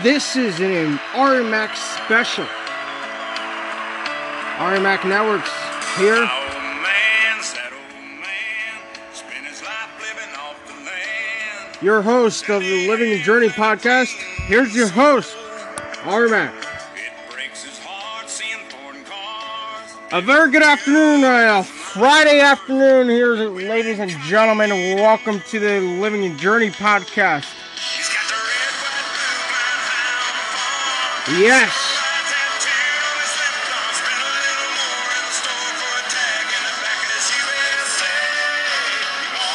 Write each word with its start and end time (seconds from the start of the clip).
This 0.00 0.36
is 0.36 0.58
an 0.58 0.96
RMAC 1.12 1.76
special. 1.76 2.46
RMAC 4.56 5.06
Networks 5.06 5.52
here. 5.98 6.14
Old 6.14 6.62
man, 6.80 7.42
sad 7.42 7.72
old 7.74 8.02
man, 8.18 8.24
spent 9.12 9.44
his 9.44 9.62
life 9.62 9.90
living 10.00 10.34
off 10.40 10.56
the 10.66 10.72
land. 10.86 11.82
Your 11.82 12.00
host 12.00 12.48
of 12.48 12.62
the 12.62 12.88
Living 12.88 13.12
and 13.12 13.22
Journey 13.22 13.48
podcast. 13.50 14.16
Here's 14.46 14.74
your 14.74 14.88
host, 14.88 15.36
RMAC. 16.04 16.54
It 16.96 17.12
breaks 17.30 17.62
his 17.62 17.78
heart 17.78 18.30
seeing 18.30 18.64
foreign 18.70 19.04
cars. 19.04 19.94
A 20.10 20.22
very 20.22 20.50
good 20.50 20.62
afternoon, 20.62 21.22
uh, 21.22 21.62
Friday 21.64 22.40
afternoon 22.40 23.10
here, 23.10 23.34
ladies 23.34 23.98
and 23.98 24.10
gentlemen. 24.22 24.70
Welcome 24.96 25.40
to 25.50 25.60
the 25.60 25.80
Living 25.80 26.24
and 26.24 26.38
Journey 26.38 26.70
podcast. 26.70 27.61
Of 31.32 31.92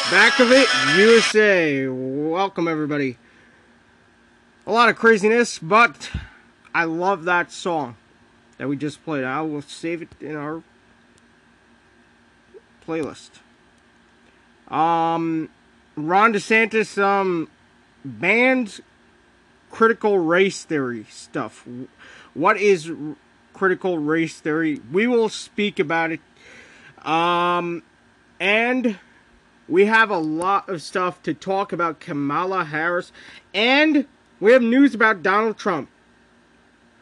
back 0.10 0.40
of 0.40 0.52
it, 0.52 0.68
USA. 0.98 1.88
Welcome, 1.88 2.68
everybody. 2.68 3.18
A 4.66 4.72
lot 4.72 4.90
of 4.90 4.96
craziness, 4.96 5.60
but 5.60 6.10
I 6.74 6.86
love 6.86 7.26
that 7.26 7.52
song 7.52 7.96
that 8.58 8.68
we 8.68 8.76
just 8.76 9.04
played. 9.06 9.24
I 9.24 9.42
will 9.42 9.62
save 9.62 10.02
it 10.02 10.10
in 10.20 10.36
our 10.36 10.64
playlist. 12.88 13.30
Um, 14.68 15.50
Ron 15.96 16.34
DeSantis 16.34 17.02
um 17.02 17.50
banned 18.04 18.82
critical 19.72 20.20
race 20.20 20.64
theory 20.64 21.06
stuff. 21.10 21.68
What 22.34 22.58
is 22.58 22.92
critical 23.54 23.98
race 23.98 24.40
theory? 24.40 24.82
We 24.92 25.08
will 25.08 25.30
speak 25.30 25.80
about 25.80 26.12
it. 26.12 26.20
Um, 27.04 27.84
and 28.40 28.98
we 29.68 29.86
have 29.86 30.10
a 30.10 30.18
lot 30.18 30.70
of 30.70 30.82
stuff 30.82 31.22
to 31.24 31.34
talk 31.34 31.74
about 31.74 32.00
Kamala 32.00 32.66
Harris, 32.66 33.12
and 33.54 34.06
we 34.40 34.54
have 34.54 34.62
news 34.62 34.94
about 34.96 35.24
Donald 35.24 35.58
Trump. 35.58 35.90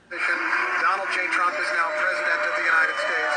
Donald 0.09 1.09
J. 1.13 1.27
Trump 1.31 1.53
is 1.53 1.67
now 1.73 1.89
president 1.97 2.41
of 2.41 2.55
the 2.55 2.63
United 2.63 2.95
States. 2.97 3.36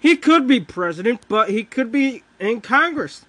He 0.00 0.16
could 0.16 0.46
be 0.46 0.60
president, 0.60 1.26
but 1.28 1.50
he 1.50 1.64
could 1.64 1.90
be 1.90 2.22
in 2.38 2.60
Congress. 2.60 3.24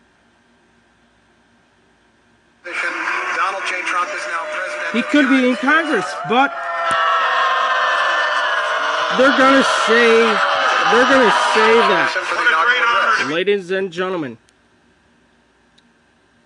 President 2.63 2.95
Donald 3.35 3.63
J. 3.67 3.81
Trump 3.81 4.09
is 4.09 4.27
now 4.27 4.45
president. 4.53 4.80
He 4.93 5.01
could 5.03 5.29
be 5.29 5.47
in 5.47 5.55
Congress, 5.55 6.05
but 6.27 6.51
they're 9.17 9.37
gonna 9.37 9.63
say 9.87 10.23
they're 10.91 11.09
gonna 11.09 11.31
say 11.53 11.73
that. 11.87 13.27
Ladies 13.29 13.71
and 13.71 13.91
gentlemen, 13.91 14.37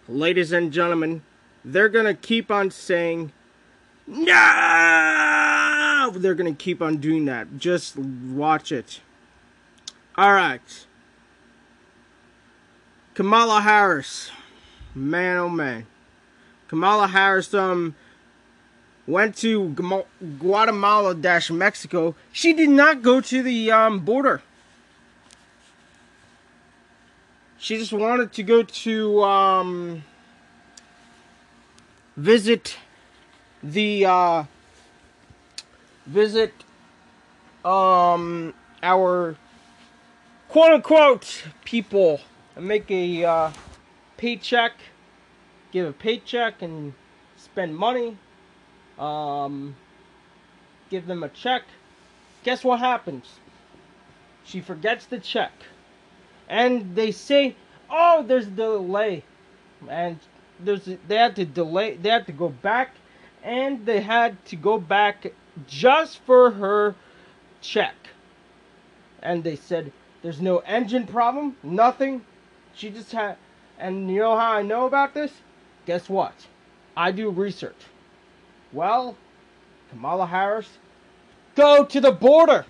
ladies 0.08 0.52
and 0.52 0.72
gentlemen, 0.72 1.23
they're 1.64 1.90
gonna 1.90 2.14
keep 2.14 2.52
on 2.52 2.70
saying 2.70 3.32
no. 4.06 4.34
They're 6.14 6.36
gonna 6.36 6.54
keep 6.54 6.82
on 6.82 6.98
doing 6.98 7.26
that. 7.26 7.58
Just 7.58 7.98
watch 7.98 8.72
it. 8.72 9.02
All 10.16 10.34
right. 10.34 10.86
Kamala 13.16 13.62
Harris, 13.62 14.30
man 14.94 15.38
oh 15.38 15.50
man, 15.50 15.88
Kamala 16.67 17.08
Harris 17.08 17.54
um 17.54 17.95
went 19.08 19.36
to 19.38 19.70
Guatemala 20.39 21.14
dash 21.14 21.52
Mexico. 21.52 22.16
She 22.32 22.54
did 22.54 22.70
not 22.70 23.02
go 23.02 23.21
to 23.21 23.43
the 23.43 23.71
um 23.71 23.99
border. 23.99 24.42
She 27.58 27.77
just 27.77 27.93
wanted 27.93 28.33
to 28.33 28.43
go 28.43 28.64
to 28.64 29.23
um 29.23 30.04
visit 32.17 32.77
the 33.64 34.05
uh 34.05 34.43
visit 36.05 36.54
um 37.64 38.54
our 38.83 39.36
quote 40.49 40.72
unquote 40.72 41.43
people 41.66 42.22
and 42.55 42.67
make 42.67 42.89
a 42.92 43.26
uh 43.26 43.52
paycheck 44.17 44.73
give 45.72 45.87
a 45.87 45.92
paycheck 45.92 46.61
and 46.61 46.93
spend 47.36 47.76
money 47.76 48.17
um 49.00 49.76
give 50.89 51.08
them 51.08 51.23
a 51.23 51.30
check 51.30 51.64
guess 52.44 52.64
what 52.64 52.80
happens 52.80 53.39
she 54.44 54.61
forgets 54.61 55.06
the 55.06 55.20
check 55.20 55.52
and 56.48 56.95
they 56.95 57.11
say, 57.11 57.55
"Oh, 57.89 58.23
there's 58.23 58.48
a 58.48 58.52
delay," 58.52 59.23
and 59.89 60.20
there's 60.60 60.86
they 61.08 61.16
had 61.16 61.36
to 61.38 61.45
delay. 61.45 61.95
They 61.95 62.10
had 62.10 62.28
to 62.28 62.32
go 62.32 62.50
back, 62.50 62.92
and 63.44 63.86
they 63.86 64.02
had 64.02 64.44
to 64.45 64.55
go 64.55 64.78
back 64.78 65.34
just 65.67 66.20
for 66.20 66.52
her 66.52 66.95
check. 67.61 67.95
And 69.22 69.44
they 69.44 69.55
said, 69.55 69.92
"There's 70.22 70.42
no 70.42 70.60
engine 70.60 71.08
problem, 71.08 71.58
nothing. 71.64 72.23
She 72.73 72.89
just 72.89 73.11
had." 73.11 73.38
And 73.78 74.10
you 74.10 74.20
know 74.20 74.38
how 74.38 74.54
I 74.54 74.61
know 74.61 74.86
about 74.86 75.14
this? 75.14 75.42
Guess 75.86 76.08
what? 76.10 76.48
I 76.95 77.11
do 77.11 77.30
research. 77.30 77.76
Well, 78.75 79.15
Kamala 79.89 80.27
Harris, 80.27 80.67
go 81.55 81.86
to 81.86 82.02
the 82.02 82.11
border. 82.11 82.65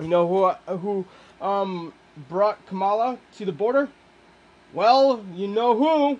You 0.00 0.08
know 0.08 0.26
who 0.26 0.74
who 0.78 1.04
um 1.44 1.92
brought 2.30 2.64
Kamala 2.66 3.18
to 3.36 3.44
the 3.44 3.52
border? 3.52 3.90
Well, 4.72 5.22
you 5.34 5.48
know 5.48 5.76
who? 5.76 6.18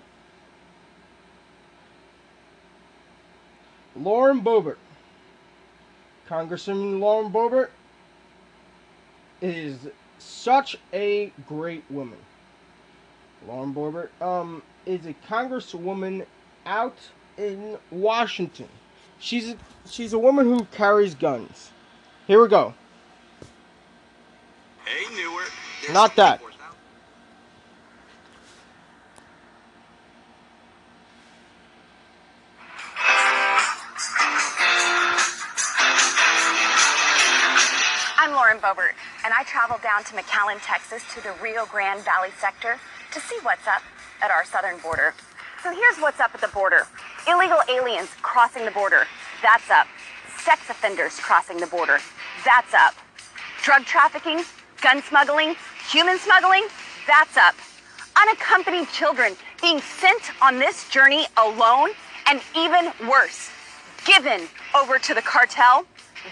Lauren 3.96 4.42
Boebert. 4.42 4.76
Congressman 6.26 7.00
Lauren 7.00 7.32
Boebert 7.32 7.70
is 9.40 9.88
such 10.18 10.76
a 10.92 11.32
great 11.48 11.84
woman. 11.88 12.18
Lauren 13.48 13.72
Boebert 13.72 14.10
um 14.20 14.62
is 14.84 15.06
a 15.06 15.14
congresswoman 15.26 16.26
out 16.66 16.98
in 17.36 17.78
Washington. 17.90 18.68
She's 19.18 19.50
a, 19.50 19.56
she's 19.86 20.12
a 20.12 20.18
woman 20.18 20.46
who 20.46 20.64
carries 20.66 21.14
guns. 21.14 21.70
Here 22.26 22.40
we 22.40 22.48
go. 22.48 22.74
Hey, 24.84 25.14
Newark. 25.14 25.50
Not 25.92 26.16
that. 26.16 26.40
I'm 38.16 38.32
Lauren 38.32 38.58
Boebert, 38.58 38.92
and 39.24 39.34
I 39.34 39.44
traveled 39.44 39.82
down 39.82 40.02
to 40.04 40.14
McAllen, 40.14 40.58
Texas 40.62 41.02
to 41.14 41.22
the 41.22 41.34
Rio 41.42 41.66
Grande 41.66 42.00
Valley 42.00 42.30
sector 42.40 42.78
to 43.12 43.20
see 43.20 43.36
what's 43.42 43.66
up 43.66 43.82
at 44.22 44.30
our 44.30 44.44
southern 44.46 44.78
border. 44.78 45.12
So 45.62 45.70
here's 45.70 45.98
what's 45.98 46.20
up 46.20 46.34
at 46.34 46.40
the 46.40 46.48
border 46.48 46.86
illegal 47.28 47.58
aliens 47.68 48.08
crossing 48.22 48.64
the 48.64 48.70
border. 48.70 49.06
That's 49.42 49.70
up. 49.70 49.86
Sex 50.38 50.68
offenders 50.68 51.18
crossing 51.18 51.58
the 51.58 51.66
border. 51.66 51.98
That's 52.44 52.74
up. 52.74 52.94
Drug 53.62 53.84
trafficking, 53.84 54.44
gun 54.82 55.02
smuggling, 55.02 55.54
human 55.90 56.18
smuggling. 56.18 56.66
That's 57.06 57.36
up. 57.36 57.54
Unaccompanied 58.20 58.88
children 58.88 59.36
being 59.60 59.80
sent 59.80 60.22
on 60.42 60.58
this 60.58 60.88
journey 60.88 61.26
alone, 61.36 61.90
and 62.26 62.40
even 62.56 62.92
worse, 63.08 63.50
given 64.06 64.42
over 64.76 64.98
to 64.98 65.14
the 65.14 65.22
cartel, 65.22 65.84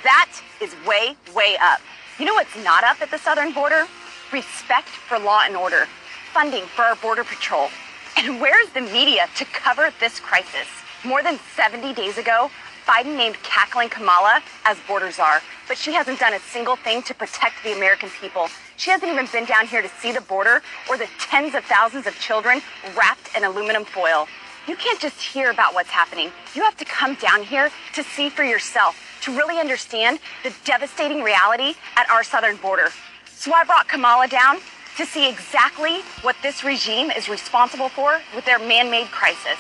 that 0.03 0.31
is 0.61 0.75
way, 0.87 1.17
way 1.35 1.57
up. 1.61 1.81
You 2.19 2.25
know 2.25 2.35
what's 2.35 2.57
not 2.63 2.85
up 2.85 3.01
at 3.03 3.11
the 3.11 3.19
southern 3.19 3.53
border? 3.53 3.87
Respect 4.33 4.89
for 4.89 5.19
law 5.19 5.43
and 5.45 5.57
order, 5.57 5.87
funding 6.33 6.65
for 6.65 6.83
our 6.83 6.97
border 6.97 7.25
patrol. 7.25 7.69
And 8.17 8.41
where's 8.41 8.69
the 8.71 8.81
media 8.81 9.29
to 9.37 9.45
cover 9.47 9.91
this 10.01 10.21
crisis? 10.21 10.69
More 11.05 11.21
than 11.21 11.41
70 11.57 11.95
days 11.95 12.17
ago, 12.17 12.49
Biden 12.87 13.17
named 13.17 13.37
cackling 13.43 13.89
Kamala 13.89 14.41
as 14.65 14.79
border 14.87 15.11
czar, 15.11 15.41
but 15.67 15.77
she 15.77 15.93
hasn't 15.93 16.21
done 16.21 16.33
a 16.33 16.39
single 16.39 16.77
thing 16.77 17.03
to 17.03 17.15
protect 17.15 17.57
the 17.65 17.73
American 17.75 18.09
people. 18.21 18.47
She 18.77 18.91
hasn't 18.91 19.11
even 19.11 19.27
been 19.33 19.45
down 19.45 19.67
here 19.67 19.83
to 19.83 19.89
see 19.89 20.13
the 20.13 20.21
border 20.21 20.63
or 20.89 20.97
the 20.97 21.09
tens 21.19 21.57
of 21.57 21.65
thousands 21.65 22.07
of 22.07 22.17
children 22.21 22.63
wrapped 22.97 23.37
in 23.37 23.43
aluminum 23.43 23.85
foil. 23.85 24.29
You 24.69 24.77
can't 24.77 25.01
just 25.01 25.21
hear 25.21 25.51
about 25.51 25.75
what's 25.75 25.91
happening. 25.91 26.31
You 26.55 26.63
have 26.63 26.77
to 26.77 26.85
come 26.85 27.17
down 27.17 27.43
here 27.43 27.71
to 27.95 28.05
see 28.05 28.29
for 28.29 28.45
yourself, 28.45 28.97
to 29.23 29.37
really 29.37 29.59
understand 29.59 30.21
the 30.45 30.55
devastating 30.65 31.25
reality 31.25 31.75
at 31.97 32.09
our 32.11 32.23
southern 32.23 32.57
border. 32.57 32.91
So 33.27 33.53
I 33.53 33.65
brought 33.65 33.89
Kamala 33.89 34.29
down 34.29 34.59
to 34.99 35.05
see 35.05 35.29
exactly 35.29 36.03
what 36.21 36.37
this 36.45 36.63
regime 36.63 37.11
is 37.11 37.29
responsible 37.29 37.89
for 37.89 38.21
with 38.37 38.45
their 38.45 38.61
man 38.61 38.89
made 38.89 39.11
crisis. 39.11 39.59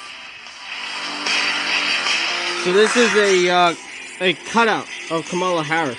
So 2.64 2.72
this 2.72 2.96
is 2.96 3.14
a 3.16 3.50
uh, 3.50 3.74
a 4.20 4.34
cutout 4.34 4.86
of 5.10 5.28
Kamala 5.28 5.64
Harris. 5.64 5.98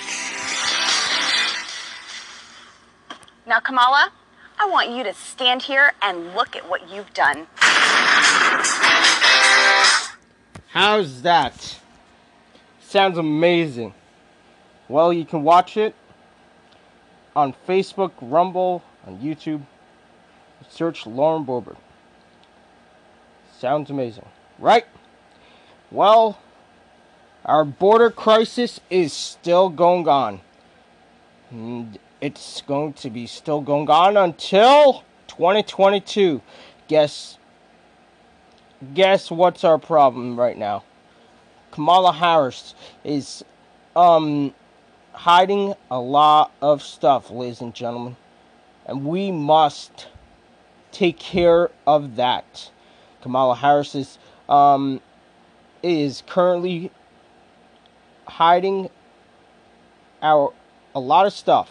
Now, 3.46 3.60
Kamala, 3.60 4.10
I 4.58 4.66
want 4.66 4.90
you 4.90 5.04
to 5.04 5.12
stand 5.12 5.62
here 5.62 5.92
and 6.00 6.34
look 6.34 6.56
at 6.56 6.68
what 6.68 6.90
you've 6.90 7.12
done. 7.12 7.46
How's 10.68 11.20
that? 11.20 11.78
Sounds 12.80 13.18
amazing. 13.18 13.92
Well, 14.88 15.12
you 15.12 15.26
can 15.26 15.42
watch 15.42 15.76
it 15.76 15.94
on 17.36 17.54
Facebook, 17.68 18.12
Rumble, 18.22 18.82
on 19.06 19.18
YouTube. 19.18 19.62
Search 20.70 21.06
Lauren 21.06 21.44
Boebert. 21.44 21.76
Sounds 23.58 23.90
amazing, 23.90 24.26
right? 24.58 24.86
Well, 25.94 26.40
our 27.44 27.64
border 27.64 28.10
crisis 28.10 28.80
is 28.90 29.12
still 29.12 29.68
going 29.68 30.08
on. 30.08 30.40
And 31.52 32.00
it's 32.20 32.62
going 32.62 32.94
to 32.94 33.10
be 33.10 33.28
still 33.28 33.60
going 33.60 33.88
on 33.88 34.16
until 34.16 35.04
2022. 35.28 36.42
Guess 36.88 37.38
guess 38.92 39.30
what's 39.30 39.62
our 39.62 39.78
problem 39.78 40.36
right 40.36 40.58
now? 40.58 40.82
Kamala 41.70 42.12
Harris 42.12 42.74
is 43.04 43.44
um 43.94 44.52
hiding 45.12 45.74
a 45.92 46.00
lot 46.00 46.50
of 46.60 46.82
stuff, 46.82 47.30
ladies 47.30 47.60
and 47.60 47.72
gentlemen. 47.72 48.16
And 48.84 49.04
we 49.04 49.30
must 49.30 50.08
take 50.90 51.20
care 51.20 51.70
of 51.86 52.16
that. 52.16 52.72
Kamala 53.22 53.54
Harris 53.54 53.94
is 53.94 54.18
um 54.48 55.00
is 55.84 56.22
currently 56.26 56.90
hiding 58.26 58.88
our 60.22 60.52
a 60.94 61.00
lot 61.00 61.26
of 61.26 61.32
stuff. 61.32 61.70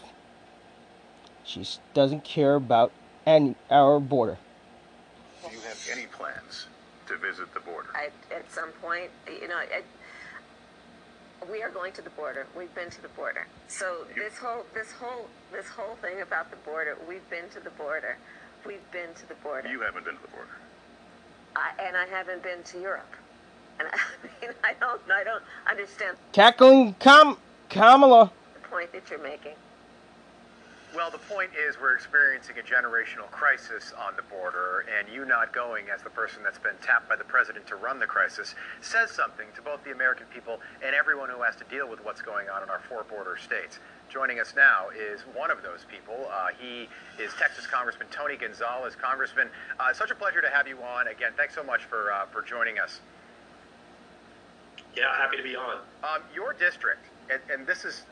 She 1.44 1.66
doesn't 1.94 2.24
care 2.24 2.56
about 2.56 2.92
any 3.26 3.56
our 3.72 4.00
border. 4.00 4.38
Do 5.44 5.56
you 5.56 5.62
have 5.62 5.88
any 5.92 6.06
plans 6.06 6.68
to 7.08 7.18
visit 7.18 7.54
the 7.54 7.60
border? 7.62 7.90
I, 7.96 8.10
at 8.34 8.50
some 8.52 8.70
point, 8.82 9.10
you 9.28 9.48
know, 9.48 9.58
I, 9.58 9.82
we 11.52 11.64
are 11.64 11.70
going 11.70 11.92
to 11.94 12.02
the 12.02 12.12
border. 12.12 12.46
We've 12.56 12.74
been 12.76 12.92
to 12.92 13.02
the 13.02 13.10
border. 13.10 13.48
So 13.68 14.06
this 14.16 14.38
whole, 14.38 14.66
this 14.74 14.92
whole, 14.92 15.28
this 15.52 15.68
whole 15.68 15.96
thing 15.96 16.22
about 16.22 16.52
the 16.52 16.58
border, 16.58 16.98
we've 17.08 17.28
been 17.30 17.50
to 17.54 17.60
the 17.60 17.72
border. 17.72 18.18
We've 18.66 18.92
been 18.92 19.14
to 19.16 19.28
the 19.28 19.36
border. 19.36 19.68
You 19.68 19.82
haven't 19.82 20.06
been 20.06 20.16
to 20.16 20.22
the 20.22 20.28
border. 20.30 20.56
I, 21.56 21.72
and 21.84 21.98
I 21.98 22.06
haven't 22.06 22.44
been 22.44 22.64
to 22.64 22.80
Europe. 22.80 23.16
And 23.84 23.94
I, 24.42 24.46
mean, 24.46 24.56
I 24.64 24.74
don't, 24.80 25.02
I 25.12 25.24
don't 25.24 25.44
understand 25.70 26.18
Cackling 26.32 26.96
Kam- 27.00 27.38
Kamala. 27.70 28.32
the 28.54 28.68
point 28.68 28.92
that 28.94 29.10
you're 29.10 29.22
making. 29.22 29.54
Well, 30.96 31.10
the 31.10 31.18
point 31.18 31.50
is 31.58 31.82
we're 31.82 31.96
experiencing 31.96 32.56
a 32.60 32.62
generational 32.62 33.26
crisis 33.32 33.94
on 33.98 34.16
the 34.16 34.22
border, 34.22 34.86
and 34.96 35.10
you 35.12 35.26
not 35.26 35.52
going 35.52 35.86
as 35.90 36.04
the 36.04 36.12
person 36.12 36.44
that's 36.44 36.60
been 36.60 36.76
tapped 36.84 37.10
by 37.10 37.16
the 37.16 37.24
president 37.24 37.66
to 37.68 37.76
run 37.78 37.98
the 37.98 38.06
crisis 38.06 38.54
says 38.80 39.10
something 39.10 39.48
to 39.56 39.62
both 39.64 39.84
the 39.84 39.92
American 39.92 40.28
people 40.28 40.60
and 40.86 40.94
everyone 40.94 41.30
who 41.30 41.42
has 41.42 41.56
to 41.56 41.64
deal 41.64 41.90
with 41.90 42.06
what's 42.06 42.22
going 42.22 42.48
on 42.48 42.62
in 42.62 42.70
our 42.70 42.80
four 42.88 43.04
border 43.06 43.38
states. 43.44 43.80
Joining 44.08 44.40
us 44.40 44.54
now 44.56 44.90
is 44.90 45.22
one 45.34 45.50
of 45.50 45.64
those 45.64 45.84
people. 45.90 46.30
Uh, 46.32 46.50
he 46.60 46.88
is 47.18 47.34
Texas 47.40 47.66
Congressman 47.66 48.08
Tony 48.12 48.36
Gonzales. 48.38 48.96
Congressman, 48.96 49.50
uh, 49.80 49.92
such 49.94 50.12
a 50.12 50.16
pleasure 50.16 50.42
to 50.42 50.50
have 50.52 50.68
you 50.68 50.78
on. 50.84 51.08
Again, 51.08 51.32
thanks 51.36 51.56
so 51.56 51.64
much 51.64 51.86
for, 51.86 52.12
uh, 52.14 52.28
for 52.28 52.44
joining 52.44 52.78
us. 52.78 53.02
Yeah, 54.96 55.16
happy 55.18 55.38
to 55.38 55.44
be 55.44 55.56
on. 55.56 55.78
Um, 56.04 56.22
your 56.34 56.54
district, 56.54 57.06
and, 57.32 57.42
and 57.52 57.68
this 57.68 57.86
is 57.86 58.04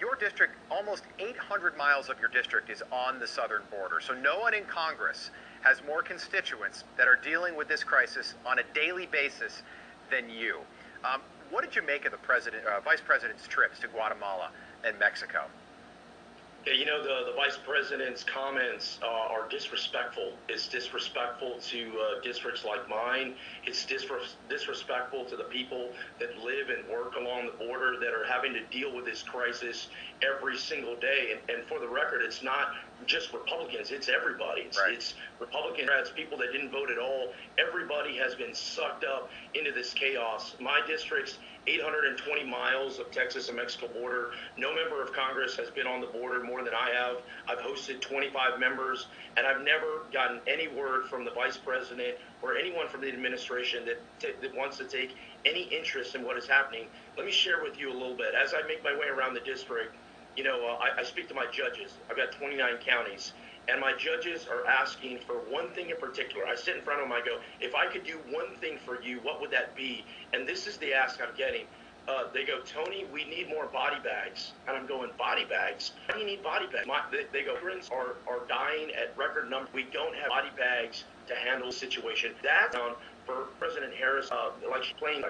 your 0.00 0.14
district, 0.16 0.54
almost 0.70 1.04
800 1.18 1.76
miles 1.76 2.08
of 2.08 2.18
your 2.20 2.28
district 2.28 2.70
is 2.70 2.82
on 2.92 3.18
the 3.18 3.26
southern 3.26 3.62
border. 3.70 4.00
So 4.00 4.14
no 4.14 4.38
one 4.38 4.54
in 4.54 4.64
Congress 4.64 5.30
has 5.62 5.82
more 5.86 6.02
constituents 6.02 6.84
that 6.96 7.08
are 7.08 7.16
dealing 7.16 7.56
with 7.56 7.68
this 7.68 7.82
crisis 7.82 8.34
on 8.46 8.60
a 8.60 8.62
daily 8.74 9.06
basis 9.06 9.62
than 10.10 10.30
you. 10.30 10.58
Um, 11.04 11.20
what 11.50 11.64
did 11.64 11.74
you 11.74 11.82
make 11.82 12.04
of 12.04 12.12
the 12.12 12.18
president, 12.18 12.64
uh, 12.64 12.80
vice 12.80 13.00
president's 13.00 13.46
trips 13.48 13.78
to 13.80 13.88
Guatemala 13.88 14.50
and 14.84 14.98
Mexico? 14.98 15.44
Yeah, 16.66 16.74
you 16.74 16.84
know, 16.86 17.02
the, 17.02 17.30
the 17.30 17.36
vice 17.36 17.58
president's 17.64 18.22
comments 18.22 18.98
uh, 19.02 19.06
are 19.06 19.48
disrespectful. 19.48 20.34
It's 20.48 20.68
disrespectful 20.68 21.58
to 21.70 21.80
uh, 21.80 22.20
districts 22.22 22.64
like 22.64 22.88
mine. 22.88 23.34
It's 23.64 23.86
disres- 23.86 24.36
disrespectful 24.48 25.24
to 25.26 25.36
the 25.36 25.44
people 25.44 25.90
that 26.20 26.36
live 26.38 26.68
and 26.68 26.86
work 26.88 27.14
along 27.18 27.46
the 27.46 27.64
border 27.64 27.94
that 28.00 28.12
are 28.12 28.26
having 28.30 28.52
to 28.54 28.66
deal 28.66 28.94
with 28.94 29.06
this 29.06 29.22
crisis 29.22 29.88
every 30.22 30.56
single 30.56 30.96
day. 30.96 31.32
And, 31.32 31.58
and 31.58 31.68
for 31.68 31.78
the 31.78 31.88
record, 31.88 32.22
it's 32.22 32.42
not 32.42 32.72
just 33.06 33.32
Republicans, 33.32 33.90
it's 33.90 34.08
everybody. 34.08 34.62
It's, 34.62 34.78
Right. 34.78 34.94
it's 34.94 35.14
Republicans, 35.38 35.88
Democrats, 35.88 36.10
people 36.14 36.38
that 36.38 36.52
didn't 36.52 36.70
vote 36.70 36.90
at 36.90 36.98
all. 36.98 37.32
Everybody 37.58 38.16
has 38.16 38.34
been 38.34 38.54
sucked 38.54 39.04
up 39.04 39.30
into 39.54 39.72
this 39.72 39.92
chaos. 39.94 40.54
My 40.60 40.80
district's 40.86 41.38
820 41.66 42.44
miles 42.44 42.98
of 42.98 43.10
Texas 43.10 43.48
and 43.48 43.56
Mexico 43.56 43.88
border. 43.88 44.30
No 44.56 44.74
member 44.74 45.02
of 45.02 45.12
Congress 45.12 45.56
has 45.56 45.70
been 45.70 45.86
on 45.86 46.00
the 46.00 46.06
border 46.06 46.42
more 46.42 46.62
than 46.64 46.72
I 46.74 46.90
have. 46.90 47.16
I've 47.48 47.58
hosted 47.58 48.00
25 48.00 48.58
members, 48.58 49.06
and 49.36 49.46
I've 49.46 49.62
never 49.62 50.04
gotten 50.12 50.40
any 50.46 50.68
word 50.68 51.06
from 51.08 51.24
the 51.24 51.30
vice 51.32 51.56
president 51.56 52.16
or 52.42 52.56
anyone 52.56 52.88
from 52.88 53.02
the 53.02 53.08
administration 53.08 53.84
that, 53.86 54.00
that 54.40 54.54
wants 54.56 54.78
to 54.78 54.84
take 54.84 55.14
any 55.44 55.64
interest 55.64 56.14
in 56.14 56.24
what 56.24 56.36
is 56.38 56.46
happening. 56.46 56.86
Let 57.16 57.26
me 57.26 57.32
share 57.32 57.62
with 57.62 57.78
you 57.78 57.92
a 57.92 57.96
little 57.96 58.16
bit. 58.16 58.34
As 58.34 58.54
I 58.54 58.66
make 58.66 58.82
my 58.82 58.92
way 58.92 59.06
around 59.08 59.34
the 59.34 59.40
district, 59.40 59.94
you 60.38 60.44
know, 60.44 60.68
uh, 60.68 60.78
I, 60.78 61.00
I 61.00 61.02
speak 61.02 61.26
to 61.28 61.34
my 61.34 61.46
judges. 61.50 61.94
I've 62.08 62.16
got 62.16 62.30
29 62.30 62.76
counties, 62.78 63.32
and 63.66 63.80
my 63.80 63.92
judges 63.98 64.46
are 64.46 64.64
asking 64.68 65.18
for 65.26 65.34
one 65.50 65.68
thing 65.70 65.90
in 65.90 65.96
particular. 65.96 66.46
I 66.46 66.54
sit 66.54 66.76
in 66.76 66.82
front 66.82 67.02
of 67.02 67.08
them. 67.08 67.12
I 67.12 67.26
go, 67.26 67.38
if 67.60 67.74
I 67.74 67.86
could 67.86 68.04
do 68.04 68.20
one 68.30 68.54
thing 68.60 68.78
for 68.86 69.02
you, 69.02 69.18
what 69.24 69.40
would 69.40 69.50
that 69.50 69.74
be? 69.74 70.04
And 70.32 70.46
this 70.46 70.68
is 70.68 70.76
the 70.76 70.94
ask 70.94 71.20
I'm 71.20 71.34
getting. 71.36 71.66
Uh, 72.06 72.30
they 72.32 72.44
go, 72.44 72.60
Tony, 72.60 73.04
we 73.12 73.24
need 73.24 73.48
more 73.50 73.66
body 73.66 73.98
bags. 74.02 74.52
And 74.68 74.76
I'm 74.76 74.86
going, 74.86 75.10
body 75.18 75.44
bags? 75.44 75.90
Why 76.06 76.14
do 76.14 76.20
you 76.20 76.26
need 76.26 76.42
body 76.44 76.66
bags? 76.72 76.86
My, 76.86 77.02
they, 77.10 77.24
they 77.32 77.44
go, 77.44 77.52
immigrants 77.56 77.90
are, 77.90 78.14
are 78.30 78.46
dying 78.48 78.92
at 78.94 79.18
record 79.18 79.50
numbers. 79.50 79.74
We 79.74 79.88
don't 79.92 80.14
have 80.14 80.28
body 80.28 80.48
bags 80.56 81.02
to 81.26 81.34
handle 81.34 81.68
the 81.68 81.74
situation. 81.74 82.30
That's 82.44 82.76
on 82.76 82.94
for 83.26 83.48
President 83.58 83.92
Harris, 83.92 84.30
uh, 84.30 84.52
like 84.70 84.84
playing 84.98 85.24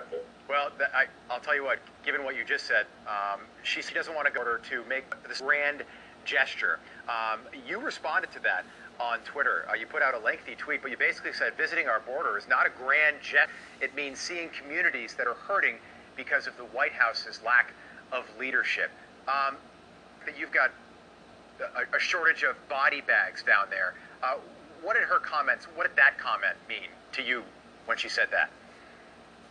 Well, 0.49 0.71
th- 0.79 0.91
I, 0.95 1.05
I'll 1.31 1.41
tell 1.41 1.55
you 1.55 1.65
what. 1.65 1.79
Given 2.05 2.25
what 2.25 2.37
you 2.37 2.45
just 2.45 2.67
said, 2.67 2.87
um, 3.07 3.41
she, 3.63 3.83
she 3.83 3.93
doesn't 3.93 4.15
want 4.15 4.27
to 4.27 4.33
go 4.33 4.45
to 4.45 4.59
to 4.71 4.85
make 4.89 5.05
this 5.29 5.41
grand 5.41 5.85
gesture. 6.25 6.79
Um, 7.09 7.41
you 7.67 7.79
responded 7.79 8.33
to 8.33 8.41
that 8.41 8.65
on 8.99 9.19
Twitter. 9.21 9.67
Uh, 9.71 9.75
you 9.75 9.87
put 9.87 10.03
out 10.03 10.15
a 10.15 10.19
lengthy 10.19 10.55
tweet, 10.55 10.81
but 10.83 10.91
you 10.91 10.97
basically 10.97 11.33
said 11.33 11.55
visiting 11.57 11.87
our 11.87 12.01
border 12.01 12.39
is 12.39 12.49
not 12.49 12.67
a 12.67 12.71
grand 12.71 13.17
gesture. 13.21 13.51
It 13.81 13.95
means 13.95 14.19
seeing 14.19 14.49
communities 14.49 15.15
that 15.19 15.27
are 15.27 15.35
hurting 15.35 15.77
because 16.17 16.47
of 16.47 16.57
the 16.57 16.65
White 16.65 16.93
House's 16.93 17.41
lack 17.45 17.73
of 18.11 18.25
leadership. 18.39 18.91
Um, 19.29 19.57
that 20.25 20.39
you've 20.39 20.53
got 20.53 20.71
a, 21.61 21.97
a 21.97 22.01
shortage 22.01 22.43
of 22.43 22.57
body 22.69 23.03
bags 23.03 23.43
down 23.43 23.67
there. 23.71 23.95
Uh, 24.23 24.37
what 24.83 24.95
did 24.95 25.05
her 25.05 25.19
comments? 25.19 25.67
What 25.75 25.87
did 25.87 25.97
that 25.97 26.19
comment 26.19 26.57
mean 26.69 26.89
to 27.13 27.23
you 27.23 27.43
when 27.87 27.99
she 27.99 28.09
said 28.09 28.29
that? 28.31 28.51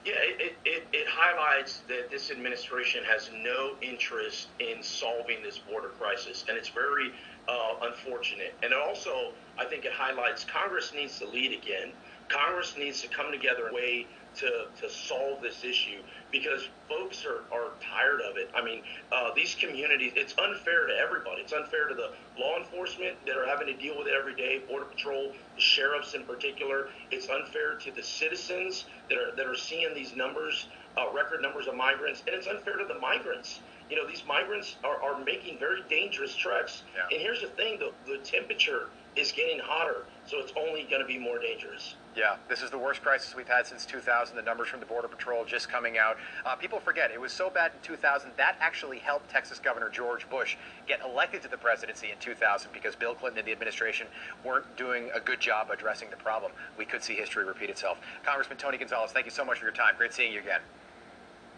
Yeah, 0.08 0.14
it, 0.24 0.56
it, 0.64 0.88
it 0.94 1.06
highlights 1.10 1.82
that 1.90 2.10
this 2.10 2.32
administration 2.32 3.04
has 3.04 3.30
no 3.44 3.76
interest 3.82 4.48
in 4.60 4.82
solving 4.82 5.44
this 5.44 5.58
border 5.58 5.90
crisis, 5.90 6.46
and 6.48 6.58
it's 6.58 6.70
very 6.70 7.12
uh, 7.50 7.74
unfortunate. 7.82 8.54
And 8.64 8.74
also, 8.74 9.34
I 9.60 9.66
think 9.66 9.84
it 9.84 9.92
highlights 9.92 10.46
Congress 10.46 10.94
needs 10.96 11.20
to 11.20 11.28
lead 11.28 11.52
again. 11.52 11.92
Congress 12.30 12.76
needs 12.78 13.02
to 13.02 13.10
come 13.10 13.34
together 13.34 13.68
in 13.68 13.74
a 13.74 13.76
way 13.76 14.08
to, 14.38 14.68
to 14.82 14.90
solve 14.90 15.42
this 15.42 15.64
issue 15.64 16.02
because 16.32 16.68
folks 16.88 17.26
are, 17.26 17.42
are 17.56 17.72
tired 17.82 18.22
of 18.22 18.38
it. 18.38 18.50
I 18.56 18.64
mean, 18.64 18.82
uh, 19.12 19.34
these 19.36 19.56
communities, 19.56 20.14
it's 20.16 20.34
unfair 20.38 20.88
to 20.88 20.94
everybody. 20.94 21.42
It's 21.42 21.54
unfair 21.54 21.88
to 21.88 21.96
the 21.96 22.12
law 22.40 22.58
enforcement 22.58 23.16
that 23.26 23.38
are 23.38 23.46
having 23.46 23.68
to 23.68 23.74
deal 23.74 23.98
with 23.98 24.08
it 24.08 24.14
every 24.18 24.36
day, 24.36 24.62
Border 24.68 24.86
Patrol, 24.86 25.32
the 25.56 25.62
sheriffs 25.62 26.14
in 26.14 26.24
particular. 26.24 26.90
It's 27.12 27.30
unfair 27.30 27.76
to 27.76 27.92
the 27.92 28.04
citizens 28.04 28.86
that 29.10 29.18
are, 29.18 29.36
that 29.36 29.46
are 29.46 29.56
seeing 29.56 29.94
these 29.94 30.16
numbers, 30.16 30.68
uh, 30.98 31.12
record 31.14 31.42
numbers 31.42 31.68
of 31.68 31.76
migrants, 31.76 32.24
and 32.28 32.36
it's 32.36 32.48
unfair 32.48 32.78
to 32.78 32.86
the 32.86 33.00
migrants. 33.00 33.62
You 33.90 33.96
know, 33.96 34.06
these 34.06 34.24
migrants 34.28 34.76
are, 34.84 35.02
are 35.02 35.24
making 35.24 35.60
very 35.60 35.82
dangerous 35.90 36.36
treks. 36.36 36.84
Yeah. 36.96 37.04
And 37.12 37.22
here's 37.22 37.42
the 37.42 37.48
thing 37.48 37.80
the, 37.80 37.92
the 38.06 38.18
temperature 38.20 38.90
is 39.16 39.32
getting 39.32 39.60
hotter, 39.60 40.06
so 40.26 40.38
it's 40.40 40.54
only 40.58 40.84
going 40.84 41.02
to 41.02 41.08
be 41.08 41.18
more 41.18 41.40
dangerous. 41.40 41.96
Yeah, 42.18 42.38
this 42.50 42.64
is 42.64 42.72
the 42.72 42.80
worst 42.80 43.04
crisis 43.04 43.36
we've 43.36 43.48
had 43.48 43.68
since 43.68 43.86
2000. 43.86 44.36
The 44.36 44.42
numbers 44.42 44.70
from 44.70 44.80
the 44.80 44.88
Border 44.88 45.08
Patrol 45.08 45.46
just 45.46 45.70
coming 45.70 46.00
out. 46.00 46.18
Uh, 46.48 46.56
people 46.56 46.80
forget 46.80 47.12
it 47.12 47.22
was 47.22 47.32
so 47.32 47.52
bad 47.52 47.72
in 47.74 47.80
2000 47.84 48.32
that 48.38 48.56
actually 48.60 48.98
helped 48.98 49.30
Texas 49.30 49.60
Governor 49.60 49.88
George 49.90 50.28
Bush 50.28 50.58
get 50.88 51.00
elected 51.06 51.44
to 51.44 51.48
the 51.48 51.58
presidency 51.58 52.10
in 52.10 52.18
2000 52.18 52.72
because 52.74 52.96
Bill 52.96 53.14
Clinton 53.14 53.38
and 53.38 53.48
the 53.48 53.52
administration 53.52 54.08
weren't 54.44 54.66
doing 54.78 55.12
a 55.14 55.20
good 55.20 55.40
job 55.40 55.70
addressing 55.70 56.10
the 56.10 56.16
problem. 56.16 56.52
We 56.76 56.86
could 56.86 57.04
see 57.04 57.14
history 57.14 57.46
repeat 57.46 57.70
itself. 57.70 58.00
Congressman 58.26 58.58
Tony 58.58 58.80
Gonzales, 58.80 59.12
thank 59.12 59.28
you 59.28 59.32
so 59.32 59.46
much 59.46 59.60
for 59.60 59.66
your 59.66 59.74
time. 59.74 59.94
Great 59.96 60.12
seeing 60.12 60.34
you 60.34 60.40
again. 60.40 60.62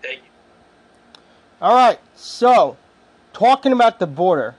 Thank 0.01 0.17
you. 0.17 1.21
All 1.61 1.73
right, 1.73 1.99
so 2.15 2.75
talking 3.31 3.71
about 3.71 3.99
the 3.99 4.07
border, 4.07 4.55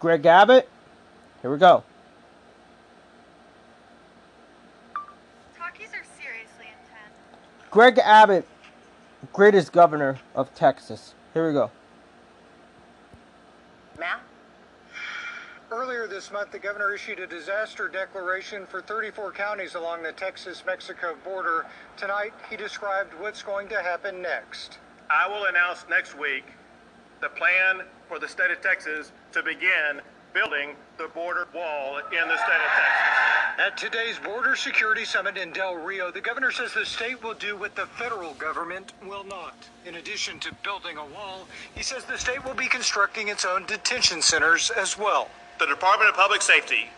Greg 0.00 0.24
Abbott. 0.24 0.70
Here 1.42 1.50
we 1.50 1.58
go. 1.58 1.84
Talkies 5.74 5.88
are 5.88 6.04
seriously 6.20 6.66
intense. 6.68 7.16
Greg 7.74 7.98
Abbott, 7.98 8.46
greatest 9.32 9.72
governor 9.72 10.20
of 10.36 10.54
Texas. 10.54 11.12
Here 11.32 11.48
we 11.48 11.52
go. 11.52 11.72
Matt? 13.98 14.20
Earlier 15.72 16.06
this 16.06 16.30
month, 16.30 16.52
the 16.52 16.60
governor 16.60 16.94
issued 16.94 17.18
a 17.18 17.26
disaster 17.26 17.88
declaration 17.88 18.64
for 18.64 18.80
34 18.80 19.32
counties 19.32 19.74
along 19.74 20.04
the 20.04 20.12
Texas 20.12 20.62
Mexico 20.64 21.16
border. 21.24 21.66
Tonight, 21.96 22.32
he 22.48 22.56
described 22.56 23.12
what's 23.18 23.42
going 23.42 23.66
to 23.70 23.82
happen 23.82 24.22
next. 24.22 24.78
I 25.10 25.26
will 25.26 25.46
announce 25.46 25.84
next 25.90 26.16
week 26.16 26.44
the 27.20 27.28
plan 27.30 27.82
for 28.06 28.20
the 28.20 28.28
state 28.28 28.52
of 28.52 28.60
Texas 28.60 29.10
to 29.32 29.42
begin 29.42 30.00
building 30.34 30.74
the 30.98 31.06
border 31.14 31.46
wall 31.54 31.98
in 31.98 32.28
the 32.28 32.36
state 32.36 32.60
of 32.60 32.72
Texas. 32.74 33.24
At 33.56 33.76
today's 33.76 34.18
Border 34.18 34.56
Security 34.56 35.04
Summit 35.04 35.36
in 35.36 35.52
Del 35.52 35.76
Rio, 35.76 36.10
the 36.10 36.20
governor 36.20 36.50
says 36.50 36.74
the 36.74 36.84
state 36.84 37.22
will 37.22 37.34
do 37.34 37.56
what 37.56 37.76
the 37.76 37.86
federal 37.86 38.34
government 38.34 38.92
will 39.06 39.22
not. 39.22 39.54
In 39.86 39.94
addition 39.94 40.40
to 40.40 40.52
building 40.64 40.96
a 40.96 41.06
wall, 41.06 41.46
he 41.76 41.84
says 41.84 42.04
the 42.04 42.18
state 42.18 42.44
will 42.44 42.54
be 42.54 42.66
constructing 42.66 43.28
its 43.28 43.44
own 43.44 43.64
detention 43.66 44.20
centers 44.20 44.72
as 44.72 44.98
well. 44.98 45.30
The 45.60 45.66
Department 45.66 46.10
of 46.10 46.16
Public 46.16 46.42
Safety 46.42 46.90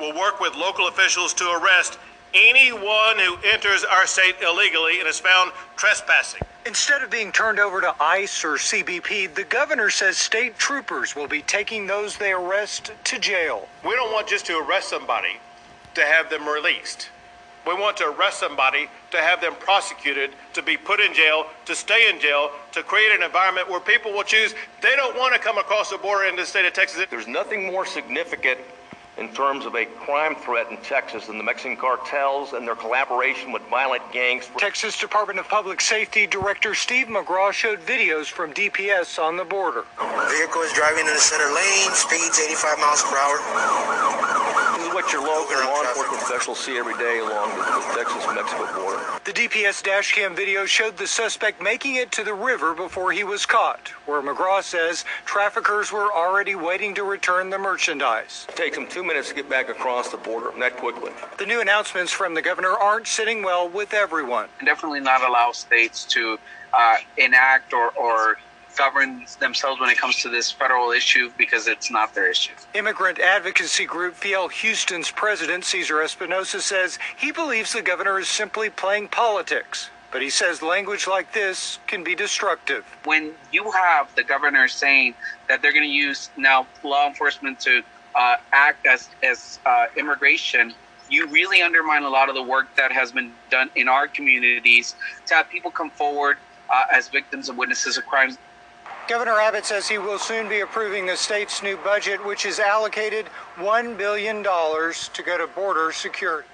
will 0.00 0.16
work 0.18 0.40
with 0.40 0.54
local 0.54 0.88
officials 0.88 1.34
to 1.34 1.44
arrest 1.60 1.98
anyone 2.34 3.18
who 3.18 3.36
enters 3.44 3.84
our 3.84 4.06
state 4.06 4.36
illegally 4.42 5.00
and 5.00 5.08
is 5.08 5.20
found 5.20 5.52
trespassing. 5.76 6.42
Instead 6.66 7.02
of 7.02 7.10
being 7.10 7.32
turned 7.32 7.58
over 7.58 7.80
to 7.80 7.94
ICE 8.00 8.44
or 8.44 8.54
CBP, 8.56 9.34
the 9.34 9.44
governor 9.44 9.90
says 9.90 10.18
state 10.18 10.58
troopers 10.58 11.16
will 11.16 11.28
be 11.28 11.42
taking 11.42 11.86
those 11.86 12.16
they 12.16 12.32
arrest 12.32 12.92
to 13.04 13.18
jail. 13.18 13.68
We 13.84 13.94
don't 13.94 14.12
want 14.12 14.28
just 14.28 14.46
to 14.46 14.58
arrest 14.58 14.88
somebody 14.88 15.40
to 15.94 16.04
have 16.04 16.28
them 16.30 16.46
released. 16.46 17.08
We 17.66 17.74
want 17.74 17.96
to 17.98 18.10
arrest 18.10 18.40
somebody 18.40 18.88
to 19.10 19.18
have 19.18 19.40
them 19.40 19.54
prosecuted, 19.60 20.30
to 20.54 20.62
be 20.62 20.76
put 20.76 21.00
in 21.00 21.12
jail, 21.12 21.46
to 21.66 21.74
stay 21.74 22.08
in 22.08 22.18
jail, 22.18 22.50
to 22.72 22.82
create 22.82 23.12
an 23.12 23.22
environment 23.22 23.68
where 23.68 23.80
people 23.80 24.12
will 24.12 24.22
choose 24.22 24.54
they 24.80 24.96
don't 24.96 25.16
want 25.16 25.34
to 25.34 25.38
come 25.38 25.58
across 25.58 25.90
the 25.90 25.98
border 25.98 26.24
into 26.24 26.42
the 26.42 26.46
state 26.46 26.64
of 26.64 26.72
Texas. 26.72 27.04
There's 27.10 27.26
nothing 27.26 27.66
more 27.66 27.84
significant 27.84 28.60
in 29.18 29.28
terms 29.30 29.66
of 29.66 29.74
a 29.74 29.84
crime 29.84 30.34
threat 30.36 30.70
in 30.70 30.76
Texas 30.78 31.28
and 31.28 31.38
the 31.38 31.44
Mexican 31.44 31.76
cartels 31.76 32.52
and 32.52 32.66
their 32.66 32.76
collaboration 32.76 33.52
with 33.52 33.62
violent 33.68 34.02
gangs. 34.12 34.48
Texas 34.56 34.98
Department 34.98 35.38
of 35.38 35.48
Public 35.48 35.80
Safety 35.80 36.26
Director 36.26 36.74
Steve 36.74 37.08
McCraw 37.08 37.52
showed 37.52 37.80
videos 37.80 38.26
from 38.26 38.52
DPS 38.52 39.18
on 39.18 39.36
the 39.36 39.44
border. 39.44 39.84
Vehicle 40.30 40.62
is 40.62 40.72
driving 40.72 41.06
in 41.06 41.12
the 41.12 41.20
center 41.20 41.52
lane, 41.52 41.90
speeds 41.92 42.38
85 42.38 42.78
miles 42.78 43.02
per 43.02 43.16
hour. 43.18 44.47
This 44.88 44.96
is 44.96 45.02
what 45.02 45.12
your 45.12 45.22
local 45.22 45.54
law 45.54 45.82
enforcement 45.82 46.22
professionals 46.22 46.60
see 46.60 46.78
every 46.78 46.96
day 46.96 47.18
along 47.18 47.50
the, 47.50 47.62
the 47.62 47.94
Texas-Mexico 47.94 48.74
border. 48.74 49.02
The 49.26 49.32
DPS 49.32 49.82
dashcam 49.82 50.34
video 50.34 50.64
showed 50.64 50.96
the 50.96 51.06
suspect 51.06 51.60
making 51.62 51.96
it 51.96 52.10
to 52.12 52.24
the 52.24 52.32
river 52.32 52.72
before 52.72 53.12
he 53.12 53.22
was 53.22 53.44
caught, 53.44 53.88
where 54.06 54.22
McCraw 54.22 54.62
says 54.62 55.04
traffickers 55.26 55.92
were 55.92 56.10
already 56.10 56.54
waiting 56.54 56.94
to 56.94 57.04
return 57.04 57.50
the 57.50 57.58
merchandise. 57.58 58.46
It 58.48 58.56
takes 58.56 58.78
them 58.78 58.86
two 58.88 59.04
minutes 59.04 59.28
to 59.28 59.34
get 59.34 59.50
back 59.50 59.68
across 59.68 60.08
the 60.08 60.16
border, 60.16 60.52
that 60.58 60.78
quickly. 60.78 61.12
The 61.36 61.44
new 61.44 61.60
announcements 61.60 62.10
from 62.10 62.32
the 62.32 62.40
governor 62.40 62.72
aren't 62.72 63.08
sitting 63.08 63.42
well 63.42 63.68
with 63.68 63.92
everyone. 63.92 64.48
definitely 64.64 65.00
not 65.00 65.20
allow 65.20 65.52
states 65.52 66.06
to 66.06 66.38
uh, 66.72 66.96
enact 67.18 67.74
or, 67.74 67.90
or 67.90 68.38
govern 68.78 69.26
themselves 69.40 69.80
when 69.80 69.90
it 69.90 69.98
comes 69.98 70.22
to 70.22 70.28
this 70.28 70.50
federal 70.52 70.92
issue 70.92 71.30
because 71.36 71.66
it's 71.66 71.90
not 71.90 72.14
their 72.14 72.30
issue. 72.30 72.52
Immigrant 72.74 73.18
advocacy 73.18 73.84
group 73.84 74.14
Fiel 74.14 74.48
Houston's 74.48 75.10
president, 75.10 75.64
Cesar 75.64 76.00
Espinosa, 76.00 76.60
says 76.60 76.98
he 77.16 77.32
believes 77.32 77.72
the 77.72 77.82
governor 77.82 78.20
is 78.20 78.28
simply 78.28 78.70
playing 78.70 79.08
politics. 79.08 79.90
But 80.10 80.22
he 80.22 80.30
says 80.30 80.62
language 80.62 81.06
like 81.06 81.32
this 81.32 81.80
can 81.86 82.02
be 82.02 82.14
destructive. 82.14 82.84
When 83.04 83.32
you 83.52 83.70
have 83.72 84.14
the 84.14 84.22
governor 84.22 84.68
saying 84.68 85.14
that 85.48 85.60
they're 85.60 85.72
going 85.72 85.84
to 85.84 85.88
use 85.88 86.30
now 86.36 86.66
law 86.82 87.08
enforcement 87.08 87.60
to 87.60 87.82
uh, 88.14 88.36
act 88.52 88.86
as, 88.86 89.08
as 89.22 89.58
uh, 89.66 89.86
immigration, 89.96 90.72
you 91.10 91.26
really 91.26 91.60
undermine 91.60 92.04
a 92.04 92.08
lot 92.08 92.28
of 92.30 92.34
the 92.34 92.42
work 92.42 92.74
that 92.76 92.92
has 92.92 93.12
been 93.12 93.32
done 93.50 93.70
in 93.74 93.88
our 93.88 94.08
communities 94.08 94.94
to 95.26 95.34
have 95.34 95.48
people 95.50 95.70
come 95.70 95.90
forward 95.90 96.38
uh, 96.70 96.84
as 96.92 97.08
victims 97.08 97.48
and 97.48 97.58
witnesses 97.58 97.98
of 97.98 98.06
crimes 98.06 98.38
Governor 99.08 99.40
Abbott 99.40 99.64
says 99.64 99.88
he 99.88 99.96
will 99.96 100.18
soon 100.18 100.50
be 100.50 100.60
approving 100.60 101.06
the 101.06 101.16
state's 101.16 101.62
new 101.62 101.78
budget, 101.78 102.22
which 102.26 102.44
is 102.44 102.58
allocated 102.58 103.26
$1 103.56 103.96
billion 103.96 104.42
to 104.42 105.22
go 105.24 105.38
to 105.38 105.46
border 105.54 105.90
security. 105.92 106.46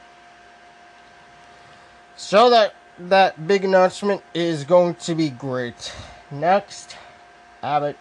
So 2.17 2.49
that 2.51 2.75
that 2.99 3.49
big 3.49 3.65
announcement 3.65 4.23
is 4.35 4.63
going 4.63 4.95
to 4.95 5.17
be 5.17 5.31
great. 5.31 5.93
Next, 6.31 6.97
Abbott. 7.61 7.97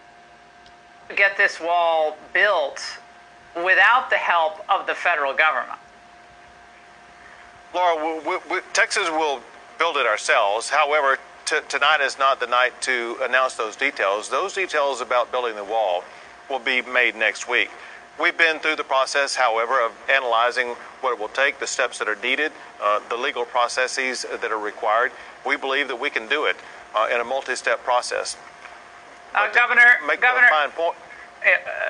Get 1.16 1.36
this 1.36 1.60
wall 1.60 2.16
built 2.32 2.80
without 3.56 4.08
the 4.10 4.16
help 4.16 4.64
of 4.70 4.86
the 4.86 4.94
federal 4.94 5.34
government. 5.34 5.80
Laura, 7.74 8.20
we, 8.24 8.36
we, 8.50 8.60
Texas 8.72 9.10
will 9.10 9.40
build 9.78 9.96
it 9.96 10.06
ourselves. 10.06 10.70
However, 10.70 11.18
t- 11.44 11.56
tonight 11.68 12.00
is 12.00 12.18
not 12.18 12.40
the 12.40 12.46
night 12.46 12.80
to 12.82 13.16
announce 13.22 13.54
those 13.54 13.76
details. 13.76 14.28
Those 14.28 14.54
details 14.54 15.00
about 15.00 15.30
building 15.30 15.56
the 15.56 15.64
wall 15.64 16.04
will 16.48 16.58
be 16.58 16.82
made 16.82 17.16
next 17.16 17.48
week. 17.48 17.70
We've 18.20 18.36
been 18.36 18.60
through 18.60 18.76
the 18.76 18.84
process, 18.84 19.34
however, 19.34 19.84
of 19.84 19.92
analyzing 20.08 20.68
what 21.00 21.12
it 21.12 21.18
will 21.18 21.28
take, 21.28 21.58
the 21.58 21.66
steps 21.66 21.98
that 21.98 22.08
are 22.08 22.16
needed, 22.16 22.52
uh, 22.80 23.00
the 23.08 23.16
legal 23.16 23.44
processes 23.44 24.24
that 24.30 24.52
are 24.52 24.58
required. 24.58 25.10
We 25.44 25.56
believe 25.56 25.88
that 25.88 25.98
we 25.98 26.10
can 26.10 26.28
do 26.28 26.44
it 26.44 26.56
uh, 26.94 27.08
in 27.12 27.20
a 27.20 27.24
multi-step 27.24 27.82
process. 27.82 28.36
Uh, 29.34 29.52
Governor, 29.52 29.98
make 30.06 30.20
Governor, 30.20 30.46
the 30.46 30.50
fine 30.50 30.70
point. 30.70 30.96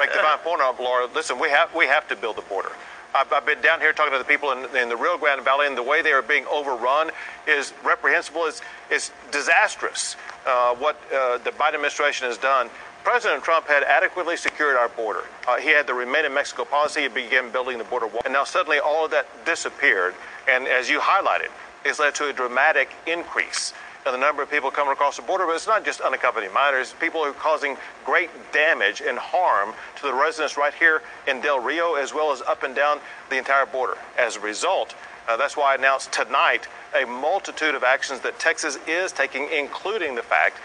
Make 0.00 0.12
the 0.12 0.18
fine 0.18 0.38
point 0.38 0.62
on 0.62 0.76
Laura. 0.78 1.06
Listen, 1.14 1.38
we 1.38 1.50
have 1.50 1.72
we 1.74 1.86
have 1.86 2.08
to 2.08 2.16
build 2.16 2.36
the 2.36 2.42
border. 2.42 2.72
I've, 3.14 3.32
I've 3.32 3.46
been 3.46 3.60
down 3.60 3.80
here 3.80 3.92
talking 3.92 4.12
to 4.12 4.18
the 4.18 4.24
people 4.24 4.50
in, 4.50 4.76
in, 4.76 4.88
the 4.88 4.96
Rio 4.96 5.16
Grande 5.16 5.44
Valley, 5.44 5.66
and 5.68 5.76
the 5.76 5.82
way 5.82 6.02
they 6.02 6.12
are 6.12 6.22
being 6.22 6.44
overrun 6.46 7.10
is 7.46 7.72
reprehensible. 7.84 8.46
It's, 8.46 8.60
it's 8.90 9.12
disastrous 9.30 10.16
uh, 10.46 10.74
what 10.74 10.96
uh, 11.14 11.38
the 11.38 11.50
Biden 11.50 11.74
administration 11.74 12.26
has 12.26 12.36
done. 12.36 12.68
President 13.04 13.44
Trump 13.44 13.68
had 13.68 13.82
adequately 13.84 14.36
secured 14.36 14.76
our 14.76 14.88
border. 14.88 15.24
Uh, 15.46 15.58
he 15.58 15.68
had 15.68 15.86
the 15.86 15.94
Remain 15.94 16.24
in 16.24 16.34
Mexico 16.34 16.64
policy. 16.64 17.02
He 17.02 17.08
began 17.08 17.52
building 17.52 17.78
the 17.78 17.84
border 17.84 18.06
wall. 18.06 18.22
And 18.24 18.32
now 18.32 18.44
suddenly 18.44 18.78
all 18.78 19.04
of 19.04 19.10
that 19.12 19.26
disappeared. 19.44 20.14
And 20.48 20.66
as 20.66 20.88
you 20.88 20.98
highlighted, 20.98 21.50
it's 21.84 21.98
led 21.98 22.14
to 22.16 22.28
a 22.28 22.32
dramatic 22.32 22.90
increase 23.06 23.74
in 24.06 24.12
the 24.12 24.18
number 24.18 24.42
of 24.42 24.50
people 24.50 24.70
coming 24.70 24.92
across 24.92 25.16
the 25.16 25.22
border. 25.22 25.46
But 25.46 25.56
it's 25.56 25.66
not 25.66 25.84
just 25.84 26.00
unaccompanied 26.00 26.52
minors. 26.52 26.94
People 27.00 27.20
are 27.20 27.32
causing 27.32 27.76
great 28.04 28.30
damage 28.52 29.00
and 29.00 29.18
harm 29.18 29.74
to 29.96 30.02
the 30.02 30.12
residents 30.12 30.56
right 30.56 30.74
here 30.74 31.02
in 31.26 31.40
Del 31.40 31.60
Rio, 31.60 31.94
as 31.94 32.12
well 32.12 32.32
as 32.32 32.42
up 32.42 32.62
and 32.62 32.74
down 32.74 33.00
the 33.30 33.38
entire 33.38 33.66
border. 33.66 33.96
As 34.18 34.36
a 34.36 34.40
result, 34.40 34.94
uh, 35.28 35.36
that's 35.36 35.56
why 35.56 35.72
I 35.72 35.74
announced 35.76 36.12
tonight 36.12 36.68
a 37.00 37.06
multitude 37.06 37.74
of 37.74 37.82
actions 37.82 38.20
that 38.20 38.38
Texas 38.38 38.78
is 38.86 39.10
taking, 39.10 39.48
including 39.50 40.14
the 40.14 40.22
fact 40.22 40.58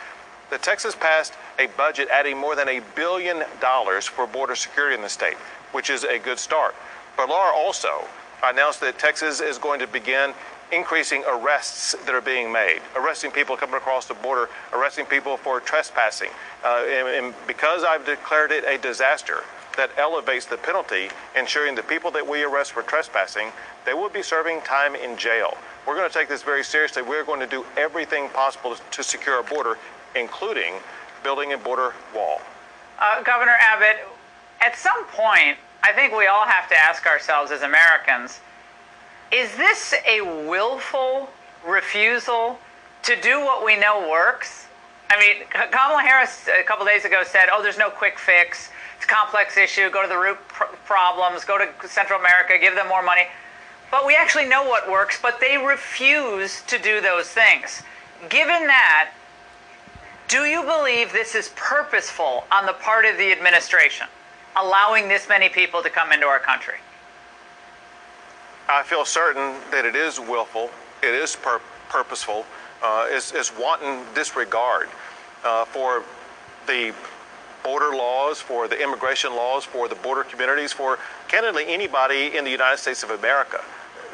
that 0.50 0.62
Texas 0.62 0.96
passed 0.96 1.34
a 1.60 1.68
budget 1.78 2.08
adding 2.12 2.38
more 2.38 2.56
than 2.56 2.68
a 2.68 2.82
billion 2.96 3.44
dollars 3.62 4.06
for 4.06 4.28
border 4.28 4.56
security 4.56 4.96
in 4.96 5.02
the 5.02 5.10
state, 5.10 5.38
which 5.72 5.90
is 5.90 6.04
a 6.04 6.20
good 6.20 6.40
start. 6.40 6.76
But 7.16 7.30
Laura 7.30 7.54
also 7.56 8.06
announced 8.44 8.82
that 8.82 8.98
Texas 8.98 9.42
is 9.42 9.58
going 9.58 9.80
to 9.80 9.88
begin 9.88 10.34
increasing 10.72 11.24
arrests 11.28 11.96
that 12.06 12.14
are 12.14 12.22
being 12.22 12.52
made, 12.52 12.82
arresting 12.96 13.32
people 13.32 13.58
coming 13.58 13.76
across 13.76 14.06
the 14.06 14.14
border, 14.14 14.50
arresting 14.74 15.06
people 15.06 15.38
for 15.38 15.60
trespassing. 15.60 16.30
Uh, 16.64 16.86
and, 16.88 17.08
and 17.08 17.36
because 17.48 17.84
I've 17.84 18.06
declared 18.06 18.52
it 18.52 18.64
a 18.66 18.78
disaster, 18.78 19.44
that 19.78 19.92
elevates 19.98 20.46
the 20.46 20.58
penalty, 20.58 21.10
ensuring 21.38 21.74
the 21.74 21.84
people 21.84 22.12
that 22.12 22.28
we 22.28 22.44
arrest 22.44 22.74
for 22.74 22.82
trespassing, 22.82 23.50
they 23.86 23.94
will 23.94 24.10
be 24.10 24.22
serving 24.22 24.60
time 24.62 24.94
in 24.94 25.16
jail. 25.18 25.58
We're 25.88 25.96
going 25.96 26.10
to 26.10 26.14
take 26.14 26.28
this 26.28 26.44
very 26.44 26.66
seriously. 26.66 27.02
We're 27.02 27.24
going 27.24 27.40
to 27.40 27.48
do 27.48 27.66
everything 27.78 28.28
possible 28.30 28.76
to 28.76 29.04
secure 29.04 29.36
our 29.36 29.44
border, 29.44 29.78
including 30.16 30.74
building 31.24 31.54
a 31.54 31.58
border 31.58 31.94
wall. 32.14 32.42
uh, 33.00 33.24
Governor 33.24 33.56
Abbott, 33.60 34.06
at 34.60 34.76
some 34.76 35.06
point, 35.06 35.58
I 35.82 35.94
think 35.94 36.14
we 36.14 36.28
all 36.28 36.46
have 36.46 36.68
to 36.70 36.78
ask 36.78 37.06
ourselves 37.08 37.52
as 37.52 37.62
Americans, 37.62 38.42
Is 39.32 39.56
this 39.58 39.94
a 40.08 40.22
willful 40.22 41.30
refusal 41.66 42.58
to 43.04 43.16
do 43.22 43.40
what 43.40 43.64
we 43.64 43.78
know 43.78 44.10
works? 44.10 44.66
I 45.12 45.20
mean, 45.20 45.48
Kamala 45.72 46.02
Harris 46.02 46.48
a 46.48 46.64
couple 46.64 46.86
days 46.86 47.06
ago 47.06 47.22
said, 47.24 47.46
oh, 47.52 47.62
there's 47.62 47.78
no 47.78 47.90
quick 47.90 48.18
fix. 48.18 48.70
It's 48.96 49.06
a 49.06 49.08
complex 49.08 49.56
issue. 49.56 49.90
Go 49.92 50.02
to 50.02 50.08
the 50.08 50.18
root 50.18 50.38
pr- 50.48 50.76
problems. 50.86 51.46
Go 51.46 51.58
to 51.58 51.88
Central 51.88 52.20
America. 52.20 52.58
Give 52.60 52.76
them 52.76 52.88
more 52.88 53.04
money. 53.04 53.28
But 53.92 54.06
we 54.06 54.16
actually 54.16 54.46
know 54.46 54.64
what 54.64 54.90
works, 54.90 55.20
but 55.22 55.40
they 55.40 55.58
refuse 55.58 56.62
to 56.64 56.78
do 56.80 57.02
those 57.02 57.28
things. 57.28 57.82
Given 58.30 58.68
that, 58.68 59.12
do 60.28 60.46
you 60.46 60.64
believe 60.64 61.12
this 61.12 61.34
is 61.34 61.52
purposeful 61.56 62.46
on 62.52 62.66
the 62.66 62.74
part 62.74 63.06
of 63.06 63.18
the 63.18 63.32
administration, 63.32 64.08
allowing 64.56 65.08
this 65.08 65.28
many 65.28 65.50
people 65.50 65.82
to 65.82 65.90
come 65.90 66.12
into 66.12 66.28
our 66.28 66.40
country? 66.40 66.76
I 68.70 68.84
feel 68.84 69.04
certain 69.04 69.56
that 69.72 69.84
it 69.84 69.96
is 69.96 70.20
willful, 70.20 70.70
it 71.02 71.16
is 71.16 71.36
pur- 71.36 71.60
purposeful, 71.90 72.46
uh, 72.84 73.08
is, 73.12 73.32
is 73.32 73.52
wanton 73.60 74.04
disregard 74.14 74.90
uh, 75.44 75.66
for 75.66 76.04
the 76.68 76.94
border 77.64 77.96
laws, 77.96 78.40
for 78.40 78.68
the 78.68 78.80
immigration 78.80 79.36
laws, 79.36 79.66
for 79.66 79.88
the 79.88 79.96
border 79.96 80.24
communities, 80.24 80.72
for 80.72 81.00
candidly 81.28 81.66
anybody 81.68 82.38
in 82.38 82.44
the 82.44 82.52
United 82.52 82.78
States 82.78 83.02
of 83.02 83.10
America. 83.10 83.60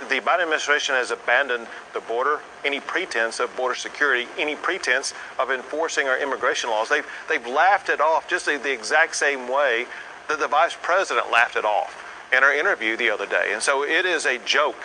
The 0.08 0.22
Biden 0.22 0.44
administration 0.44 0.96
has 0.96 1.12
abandoned 1.12 1.68
the 1.94 2.00
border, 2.00 2.40
any 2.64 2.80
pretense 2.80 3.42
of 3.42 3.54
border 3.58 3.76
security, 3.76 4.26
any 4.38 4.56
pretense 4.56 5.14
of 5.38 5.52
enforcing 5.52 6.08
our 6.08 6.18
immigration 6.18 6.70
laws. 6.70 6.88
They've, 6.88 7.08
they've 7.28 7.46
laughed 7.46 7.90
it 7.90 8.00
off 8.00 8.30
just 8.30 8.46
the, 8.46 8.58
the 8.58 8.72
exact 8.72 9.18
same 9.18 9.50
way 9.50 9.86
that 10.30 10.40
the 10.40 10.48
vice 10.48 10.78
president 10.82 11.30
laughed 11.30 11.58
it 11.58 11.66
off 11.66 12.05
in 12.36 12.44
our 12.44 12.54
interview 12.54 12.98
the 12.98 13.10
other 13.10 13.26
day. 13.26 13.52
And 13.54 13.62
so 13.62 13.84
it 13.84 14.06
is 14.06 14.26
a 14.26 14.38
joke 14.40 14.84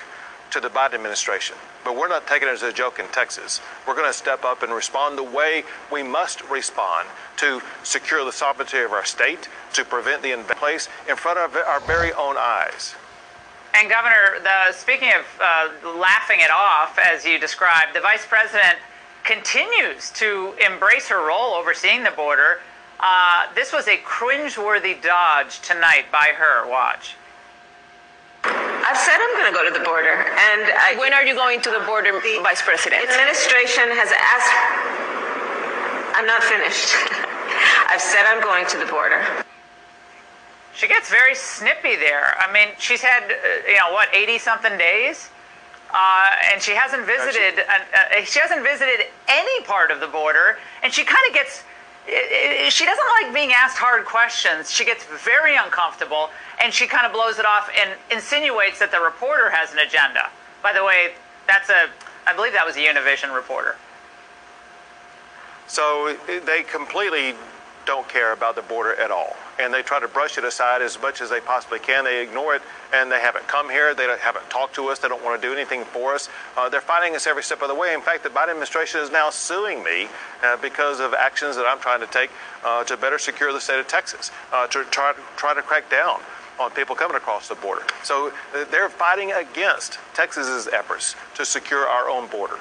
to 0.50 0.60
the 0.60 0.68
Biden 0.68 0.94
administration. 0.94 1.56
But 1.84 1.96
we're 1.96 2.08
not 2.08 2.26
taking 2.26 2.48
it 2.48 2.52
as 2.52 2.62
a 2.62 2.72
joke 2.72 2.98
in 2.98 3.06
Texas. 3.08 3.60
We're 3.86 3.94
going 3.94 4.08
to 4.08 4.16
step 4.16 4.44
up 4.44 4.62
and 4.62 4.72
respond 4.72 5.16
the 5.16 5.22
way 5.22 5.64
we 5.90 6.02
must 6.02 6.42
respond 6.50 7.08
to 7.36 7.62
secure 7.82 8.24
the 8.24 8.32
sovereignty 8.32 8.78
of 8.80 8.92
our 8.92 9.04
state, 9.04 9.48
to 9.72 9.84
prevent 9.84 10.22
the 10.22 10.32
invasion 10.32 10.56
place 10.56 10.88
in 11.08 11.16
front 11.16 11.38
of 11.38 11.56
our 11.56 11.80
very 11.80 12.12
own 12.12 12.36
eyes. 12.38 12.94
And 13.74 13.88
Governor, 13.88 14.40
the, 14.42 14.72
speaking 14.72 15.10
of 15.10 15.24
uh, 15.40 15.98
laughing 15.98 16.40
it 16.40 16.50
off, 16.50 16.98
as 16.98 17.24
you 17.24 17.38
described, 17.38 17.94
the 17.94 18.00
Vice 18.00 18.26
President 18.26 18.78
continues 19.24 20.10
to 20.10 20.54
embrace 20.64 21.08
her 21.08 21.26
role 21.26 21.54
overseeing 21.54 22.02
the 22.02 22.10
border. 22.10 22.60
Uh, 22.98 23.46
this 23.54 23.72
was 23.72 23.86
a 23.86 23.96
cringeworthy 23.98 25.00
dodge 25.00 25.60
tonight 25.60 26.06
by 26.10 26.32
her. 26.36 26.68
Watch. 26.68 27.14
I've 28.82 28.96
said 28.98 29.16
I'm 29.16 29.34
going 29.36 29.52
to 29.52 29.56
go 29.56 29.64
to 29.64 29.74
the 29.76 29.84
border, 29.84 30.14
and 30.14 30.62
I, 30.72 30.96
when 30.98 31.12
are 31.12 31.24
you 31.24 31.34
going 31.34 31.60
to 31.62 31.70
the 31.70 31.84
border, 31.86 32.12
the 32.12 32.40
Vice 32.42 32.62
President? 32.62 33.04
Administration 33.04 33.92
has 33.92 34.10
asked. 34.12 34.56
I'm 36.16 36.26
not 36.26 36.42
finished. 36.42 36.96
I've 37.92 38.00
said 38.00 38.24
I'm 38.26 38.42
going 38.42 38.66
to 38.66 38.78
the 38.78 38.86
border. 38.86 39.22
She 40.74 40.88
gets 40.88 41.10
very 41.10 41.34
snippy 41.34 41.96
there. 41.96 42.38
I 42.38 42.50
mean, 42.52 42.68
she's 42.78 43.02
had, 43.02 43.24
uh, 43.24 43.68
you 43.68 43.76
know, 43.76 43.92
what, 43.92 44.08
80 44.14 44.38
something 44.38 44.78
days? 44.78 45.28
Uh, 45.92 46.30
and 46.52 46.62
she 46.62 46.72
hasn't 46.72 47.04
visited. 47.04 47.58
An, 47.58 47.82
uh, 47.92 48.24
she 48.24 48.38
hasn't 48.38 48.62
visited 48.62 49.06
any 49.28 49.62
part 49.64 49.90
of 49.90 50.00
the 50.00 50.06
border, 50.06 50.58
and 50.82 50.92
she 50.92 51.04
kind 51.04 51.22
of 51.28 51.34
gets. 51.34 51.64
She 52.06 52.84
doesn't 52.84 53.08
like 53.22 53.32
being 53.34 53.52
asked 53.52 53.78
hard 53.78 54.04
questions. 54.04 54.70
She 54.70 54.84
gets 54.84 55.04
very 55.04 55.56
uncomfortable, 55.56 56.30
and 56.62 56.72
she 56.72 56.86
kind 56.86 57.06
of 57.06 57.12
blows 57.12 57.38
it 57.38 57.44
off 57.44 57.70
and 57.78 57.92
insinuates 58.10 58.78
that 58.78 58.90
the 58.90 59.00
reporter 59.00 59.50
has 59.50 59.72
an 59.72 59.78
agenda. 59.78 60.30
By 60.62 60.72
the 60.72 60.84
way, 60.84 61.12
that's 61.46 61.68
a. 61.68 61.88
I 62.26 62.34
believe 62.34 62.52
that 62.52 62.66
was 62.66 62.76
a 62.76 62.80
Univision 62.80 63.34
reporter. 63.34 63.76
So 65.66 66.16
they 66.26 66.62
completely 66.64 67.34
don't 67.90 68.08
care 68.08 68.32
about 68.32 68.54
the 68.54 68.62
border 68.62 68.94
at 68.94 69.10
all. 69.10 69.36
And 69.58 69.74
they 69.74 69.82
try 69.82 69.98
to 69.98 70.06
brush 70.06 70.38
it 70.38 70.44
aside 70.44 70.80
as 70.80 70.96
much 71.02 71.20
as 71.20 71.28
they 71.28 71.40
possibly 71.40 71.80
can. 71.80 72.04
They 72.04 72.22
ignore 72.22 72.54
it 72.54 72.62
and 72.94 73.10
they 73.10 73.18
haven't 73.18 73.48
come 73.48 73.68
here. 73.68 73.96
They 73.96 74.06
haven't 74.20 74.48
talked 74.48 74.76
to 74.76 74.86
us. 74.90 75.00
They 75.00 75.08
don't 75.08 75.24
want 75.24 75.42
to 75.42 75.48
do 75.48 75.52
anything 75.52 75.82
for 75.82 76.14
us. 76.14 76.28
Uh, 76.56 76.68
they're 76.68 76.80
fighting 76.80 77.16
us 77.16 77.26
every 77.26 77.42
step 77.42 77.62
of 77.62 77.68
the 77.68 77.74
way. 77.74 77.92
In 77.92 78.00
fact, 78.00 78.22
the 78.22 78.28
Biden 78.28 78.50
administration 78.50 79.00
is 79.00 79.10
now 79.10 79.28
suing 79.28 79.82
me 79.82 80.06
uh, 80.44 80.56
because 80.58 81.00
of 81.00 81.14
actions 81.14 81.56
that 81.56 81.66
I'm 81.66 81.80
trying 81.80 81.98
to 81.98 82.06
take 82.06 82.30
uh, 82.64 82.84
to 82.84 82.96
better 82.96 83.18
secure 83.18 83.52
the 83.52 83.60
state 83.60 83.80
of 83.80 83.88
Texas, 83.88 84.30
uh, 84.52 84.68
to 84.68 84.84
try, 84.84 85.12
try 85.36 85.52
to 85.52 85.62
crack 85.62 85.90
down 85.90 86.20
on 86.60 86.70
people 86.70 86.94
coming 86.94 87.16
across 87.16 87.48
the 87.48 87.56
border. 87.56 87.82
So 88.04 88.28
uh, 88.54 88.66
they're 88.70 88.88
fighting 88.88 89.32
against 89.32 89.98
Texas's 90.14 90.68
efforts 90.68 91.16
to 91.34 91.44
secure 91.44 91.88
our 91.88 92.08
own 92.08 92.28
border. 92.28 92.60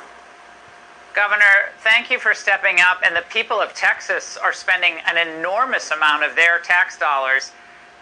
Governor, 1.13 1.71
thank 1.79 2.09
you 2.11 2.19
for 2.19 2.33
stepping 2.33 2.77
up. 2.79 3.01
And 3.03 3.15
the 3.15 3.23
people 3.29 3.59
of 3.59 3.73
Texas 3.73 4.37
are 4.37 4.53
spending 4.53 4.95
an 5.07 5.17
enormous 5.17 5.91
amount 5.91 6.23
of 6.23 6.35
their 6.35 6.59
tax 6.59 6.97
dollars 6.97 7.51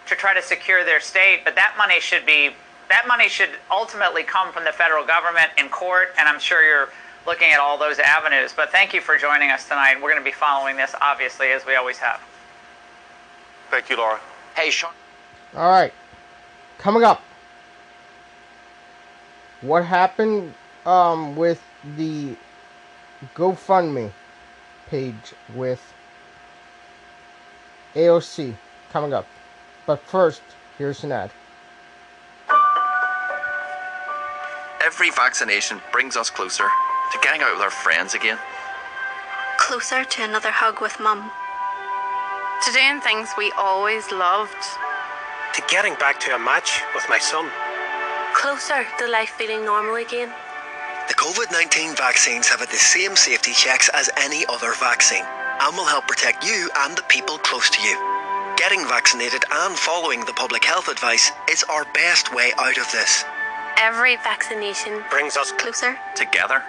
to 0.06 0.14
try 0.14 0.34
to 0.34 0.42
secure 0.42 0.84
their 0.84 1.00
state. 1.00 1.40
But 1.44 1.54
that 1.54 1.74
money 1.76 2.00
should 2.00 2.26
be 2.26 2.50
that 2.88 3.06
money 3.06 3.28
should 3.28 3.50
ultimately 3.70 4.22
come 4.22 4.50
from 4.50 4.64
the 4.64 4.72
federal 4.72 5.04
government 5.04 5.50
in 5.58 5.68
court. 5.68 6.14
And 6.18 6.28
I'm 6.28 6.40
sure 6.40 6.62
you're 6.62 6.88
looking 7.26 7.50
at 7.52 7.60
all 7.60 7.76
those 7.78 7.98
avenues. 7.98 8.52
But 8.56 8.70
thank 8.72 8.94
you 8.94 9.00
for 9.00 9.18
joining 9.18 9.50
us 9.50 9.68
tonight. 9.68 9.96
We're 9.96 10.10
going 10.10 10.22
to 10.22 10.24
be 10.24 10.32
following 10.32 10.76
this, 10.76 10.94
obviously, 11.00 11.48
as 11.48 11.66
we 11.66 11.74
always 11.74 11.98
have. 11.98 12.20
Thank 13.70 13.90
you, 13.90 13.96
Laura. 13.98 14.18
Hey, 14.56 14.70
Sean. 14.70 14.92
All 15.54 15.70
right. 15.70 15.92
Coming 16.78 17.04
up. 17.04 17.22
What 19.60 19.84
happened 19.84 20.54
um, 20.86 21.36
with 21.36 21.62
the 21.96 22.36
GoFundMe 23.34 24.12
page 24.88 25.34
with 25.54 25.82
AOC 27.94 28.54
coming 28.92 29.12
up. 29.12 29.26
But 29.86 30.00
first, 30.00 30.42
here's 30.76 31.02
an 31.04 31.12
ad. 31.12 31.30
Every 34.84 35.10
vaccination 35.10 35.80
brings 35.92 36.16
us 36.16 36.30
closer 36.30 36.68
to 37.12 37.18
getting 37.22 37.42
out 37.42 37.52
with 37.52 37.62
our 37.62 37.70
friends 37.70 38.14
again. 38.14 38.38
Closer 39.58 40.04
to 40.04 40.22
another 40.22 40.50
hug 40.50 40.80
with 40.80 40.98
Mum. 41.00 41.30
To 42.64 42.72
doing 42.72 43.00
things 43.00 43.28
we 43.36 43.52
always 43.58 44.10
loved. 44.12 44.62
To 45.54 45.62
getting 45.68 45.94
back 45.94 46.20
to 46.20 46.34
a 46.34 46.38
match 46.38 46.82
with 46.94 47.04
my 47.08 47.18
son. 47.18 47.50
Closer 48.34 48.86
to 48.98 49.08
life 49.08 49.30
feeling 49.30 49.64
normal 49.64 49.96
again. 49.96 50.32
The 51.08 51.14
COVID 51.14 51.50
19 51.50 51.96
vaccines 51.96 52.48
have 52.48 52.60
had 52.60 52.68
the 52.68 52.76
same 52.76 53.16
safety 53.16 53.52
checks 53.52 53.88
as 53.94 54.10
any 54.18 54.44
other 54.46 54.74
vaccine 54.74 55.24
and 55.24 55.74
will 55.74 55.86
help 55.86 56.06
protect 56.06 56.44
you 56.44 56.68
and 56.80 56.96
the 56.96 57.02
people 57.04 57.38
close 57.38 57.70
to 57.70 57.82
you. 57.82 57.96
Getting 58.58 58.86
vaccinated 58.86 59.42
and 59.50 59.74
following 59.74 60.20
the 60.26 60.34
public 60.34 60.64
health 60.64 60.88
advice 60.88 61.32
is 61.50 61.64
our 61.70 61.86
best 61.94 62.34
way 62.34 62.52
out 62.58 62.76
of 62.76 62.92
this. 62.92 63.24
Every 63.78 64.16
vaccination 64.16 65.02
brings 65.08 65.38
us 65.38 65.50
closer 65.52 65.96
together. 66.14 66.62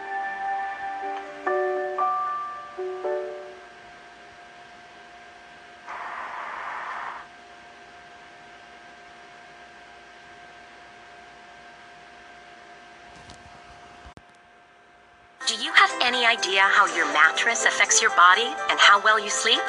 Idea 16.59 16.75
how 16.75 16.85
your 16.95 17.07
mattress 17.13 17.63
affects 17.63 18.01
your 18.01 18.11
body 18.15 18.47
and 18.69 18.79
how 18.79 19.01
well 19.01 19.19
you 19.19 19.29
sleep? 19.29 19.61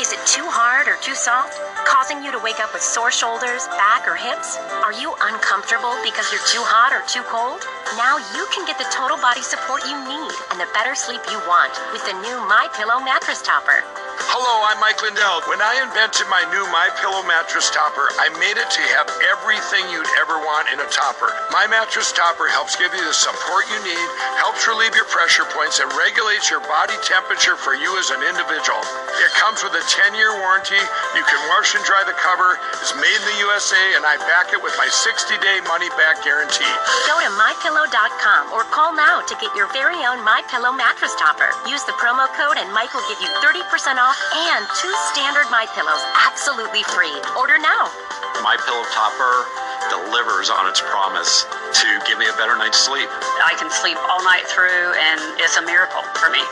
Is 0.00 0.12
it 0.12 0.20
too 0.26 0.44
hard 0.44 0.86
or 0.86 0.96
too 1.00 1.14
soft, 1.14 1.56
causing 1.88 2.22
you 2.22 2.30
to 2.30 2.38
wake 2.44 2.60
up 2.60 2.72
with 2.74 2.82
sore 2.82 3.10
shoulders, 3.10 3.64
back, 3.80 4.04
or 4.04 4.16
hips? 4.16 4.58
Are 4.84 4.92
you 4.92 5.14
uncomfortable 5.32 5.96
because 6.04 6.28
you're 6.28 6.44
too 6.52 6.60
hot 6.60 6.92
or 6.92 7.00
too 7.08 7.24
cold? 7.32 7.64
Now 7.96 8.20
you 8.36 8.44
can 8.52 8.68
get 8.68 8.76
the 8.76 8.88
total 8.92 9.16
body 9.16 9.40
support 9.40 9.80
you 9.88 9.96
need 9.96 10.32
and 10.52 10.60
the 10.60 10.68
better 10.76 10.92
sleep 10.92 11.24
you 11.32 11.40
want 11.48 11.72
with 11.92 12.04
the 12.04 12.12
new 12.20 12.36
My 12.44 12.68
Pillow 12.76 13.00
mattress 13.00 13.40
topper. 13.40 13.80
Hello, 14.16 14.64
I'm 14.64 14.80
Mike 14.80 14.96
Lindell. 15.04 15.44
When 15.44 15.60
I 15.60 15.76
invented 15.84 16.24
my 16.32 16.40
new 16.48 16.64
My 16.72 16.88
Pillow 17.04 17.20
mattress 17.28 17.68
topper, 17.68 18.08
I 18.16 18.32
made 18.40 18.56
it 18.56 18.68
to 18.72 18.82
have 18.96 19.08
everything 19.28 19.84
you'd 19.92 20.08
ever 20.16 20.40
want 20.40 20.72
in 20.72 20.80
a 20.80 20.88
topper. 20.88 21.28
My 21.52 21.68
mattress 21.68 22.16
topper 22.16 22.48
helps 22.48 22.80
give 22.80 22.96
you 22.96 23.04
the 23.04 23.12
support 23.12 23.68
you 23.68 23.76
need, 23.84 24.08
helps 24.40 24.64
relieve 24.64 24.96
your 24.96 25.08
pressure 25.12 25.44
points, 25.52 25.84
and 25.84 25.92
regulates 25.92 26.48
your 26.48 26.64
body 26.64 26.96
temperature 27.04 27.60
for 27.60 27.76
you 27.76 27.92
as 28.00 28.08
an 28.08 28.24
individual. 28.24 28.80
It 29.20 29.36
comes 29.36 29.60
with 29.60 29.76
a 29.76 29.84
10-year 29.84 30.32
warranty. 30.40 30.80
You 31.12 31.24
can 31.28 31.40
wash 31.52 31.76
and 31.76 31.84
dry 31.84 32.00
the 32.08 32.16
cover. 32.16 32.56
It's 32.80 32.96
made 32.96 33.20
in 33.20 33.26
the 33.36 33.38
USA, 33.52 34.00
and 34.00 34.04
I 34.08 34.16
back 34.24 34.56
it 34.56 34.60
with 34.64 34.72
my 34.80 34.88
60-day 34.88 35.64
money-back 35.68 36.24
guarantee. 36.24 36.72
Go 37.04 37.20
to 37.20 37.30
mypillow.com 37.36 38.56
or 38.56 38.64
call 38.72 38.96
now 38.96 39.20
to 39.20 39.34
get 39.44 39.52
your 39.52 39.68
very 39.76 40.00
own 40.08 40.24
My 40.24 40.40
Pillow 40.48 40.72
mattress 40.72 41.12
topper. 41.20 41.52
Use 41.68 41.84
the 41.84 41.96
promo 42.00 42.24
code 42.32 42.56
and 42.56 42.72
Mike 42.72 42.96
will 42.96 43.04
give 43.12 43.20
you 43.20 43.28
30% 43.44 43.60
off 43.96 44.05
and 44.06 44.62
two 44.78 44.94
standard 45.10 45.50
My 45.50 45.66
Pillows 45.74 46.02
absolutely 46.26 46.82
free. 46.94 47.14
Order 47.34 47.58
now. 47.58 47.90
My 48.42 48.54
Pillow 48.62 48.86
Topper 48.94 49.34
delivers 49.90 50.50
on 50.50 50.68
its 50.68 50.80
promise. 50.80 51.46
To 51.72 51.88
give 52.06 52.18
me 52.18 52.26
a 52.28 52.36
better 52.38 52.54
night's 52.58 52.78
sleep. 52.78 53.08
I 53.42 53.54
can 53.58 53.70
sleep 53.70 53.98
all 54.08 54.22
night 54.22 54.46
through, 54.46 54.94
and 54.94 55.18
it's 55.42 55.56
a 55.58 55.64
miracle 55.64 56.02
for 56.18 56.30
me. 56.30 56.42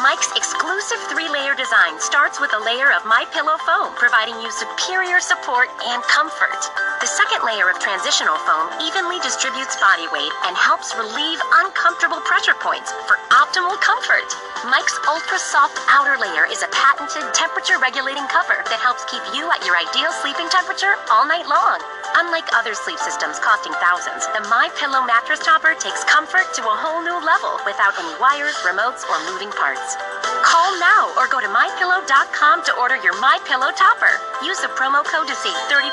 Mike's 0.00 0.30
exclusive 0.34 0.98
three-layer 1.12 1.54
design 1.54 1.98
starts 2.00 2.40
with 2.40 2.50
a 2.54 2.64
layer 2.64 2.90
of 2.92 3.04
My 3.04 3.28
Pillow 3.30 3.56
foam, 3.62 3.94
providing 3.94 4.34
you 4.40 4.50
superior 4.50 5.20
support 5.20 5.68
and 5.84 6.02
comfort. 6.08 6.58
The 7.02 7.10
second 7.10 7.42
layer 7.42 7.66
of 7.70 7.78
transitional 7.82 8.38
foam 8.46 8.70
evenly 8.82 9.18
distributes 9.20 9.74
body 9.82 10.06
weight 10.14 10.32
and 10.46 10.54
helps 10.54 10.94
relieve 10.94 11.40
uncomfortable 11.66 12.22
pressure 12.22 12.54
points 12.62 12.94
for 13.10 13.18
optimal 13.34 13.74
comfort. 13.82 14.26
Mike's 14.70 14.94
ultra 15.10 15.38
soft 15.38 15.74
outer 15.90 16.14
layer 16.18 16.46
is 16.46 16.62
a 16.62 16.70
patented 16.70 17.26
temperature 17.34 17.82
regulating 17.82 18.22
cover 18.30 18.62
that 18.70 18.78
helps 18.78 19.02
keep 19.10 19.22
you 19.34 19.50
at 19.50 19.62
your 19.66 19.74
ideal 19.74 20.14
sleeping 20.22 20.46
temperature 20.50 20.94
all 21.10 21.26
night 21.26 21.50
long. 21.50 21.82
Unlike 22.14 22.54
other 22.54 22.74
sleep 22.74 22.98
systems 23.02 23.40
costing 23.40 23.72
thousands, 23.82 24.28
the 24.36 24.46
My 24.46 24.61
Pillow 24.78 25.02
mattress 25.02 25.42
topper 25.42 25.74
takes 25.74 26.04
comfort 26.04 26.46
to 26.54 26.62
a 26.62 26.76
whole 26.78 27.02
new 27.02 27.18
level 27.24 27.56
without 27.66 27.98
any 27.98 28.14
wires, 28.22 28.54
remotes, 28.62 29.02
or 29.10 29.18
moving 29.26 29.50
parts. 29.58 29.98
Call 30.46 30.76
now 30.78 31.10
or 31.18 31.26
go 31.26 31.42
to 31.42 31.50
mypillow.com 31.50 32.62
to 32.66 32.72
order 32.78 32.94
your 33.02 33.18
My 33.18 33.42
Pillow 33.48 33.74
topper. 33.74 34.14
Use 34.44 34.62
the 34.62 34.70
promo 34.78 35.02
code 35.02 35.26
to 35.26 35.34
save 35.34 35.56
30%. 35.66 35.90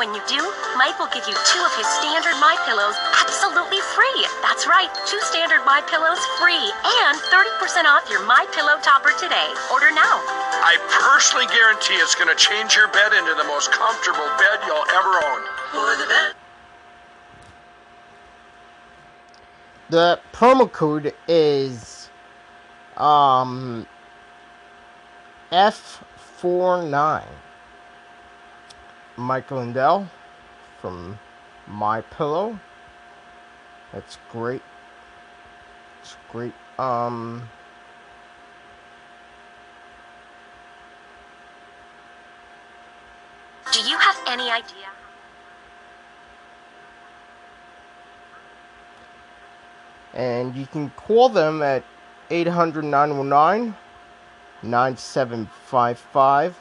When 0.00 0.10
you 0.14 0.22
do, 0.26 0.42
Mike 0.74 0.98
will 0.98 1.10
give 1.14 1.26
you 1.30 1.36
two 1.46 1.62
of 1.62 1.72
his 1.78 1.86
standard 2.00 2.34
My 2.42 2.58
Pillows 2.66 2.98
absolutely 3.22 3.78
free. 3.94 4.20
That's 4.42 4.66
right, 4.66 4.90
two 5.06 5.20
standard 5.22 5.62
My 5.62 5.78
Pillows 5.86 6.22
free 6.42 6.66
and 7.06 7.14
30% 7.30 7.86
off 7.86 8.06
your 8.10 8.26
My 8.26 8.46
Pillow 8.50 8.82
topper 8.82 9.14
today. 9.14 9.50
Order 9.70 9.94
now. 9.94 10.18
I 10.66 10.74
personally 10.90 11.46
guarantee 11.54 11.98
it's 12.02 12.18
going 12.18 12.30
to 12.30 12.38
change 12.38 12.74
your 12.74 12.90
bed 12.90 13.14
into 13.14 13.34
the 13.38 13.46
most 13.46 13.70
comfortable 13.70 14.26
bed 14.42 14.58
you'll 14.66 14.90
ever 14.90 15.14
own. 15.22 15.40
The 15.74 16.41
promo 19.92 20.72
code 20.72 21.14
is 21.28 22.08
um 22.96 23.86
F49. 25.50 27.24
Mike 29.18 29.50
Lindell 29.50 30.08
from 30.80 31.18
My 31.66 32.00
Pillow. 32.00 32.58
That's 33.92 34.16
great. 34.30 34.62
It's 36.00 36.16
great. 36.30 36.54
Um 36.78 37.48
Do 43.72 43.80
you 43.80 43.96
have 43.98 44.16
any 44.26 44.50
idea? 44.50 45.01
And 50.14 50.54
you 50.54 50.66
can 50.66 50.90
call 50.90 51.28
them 51.28 51.62
at 51.62 51.82
800 52.30 52.84
919 52.84 53.74
9755 54.62 56.58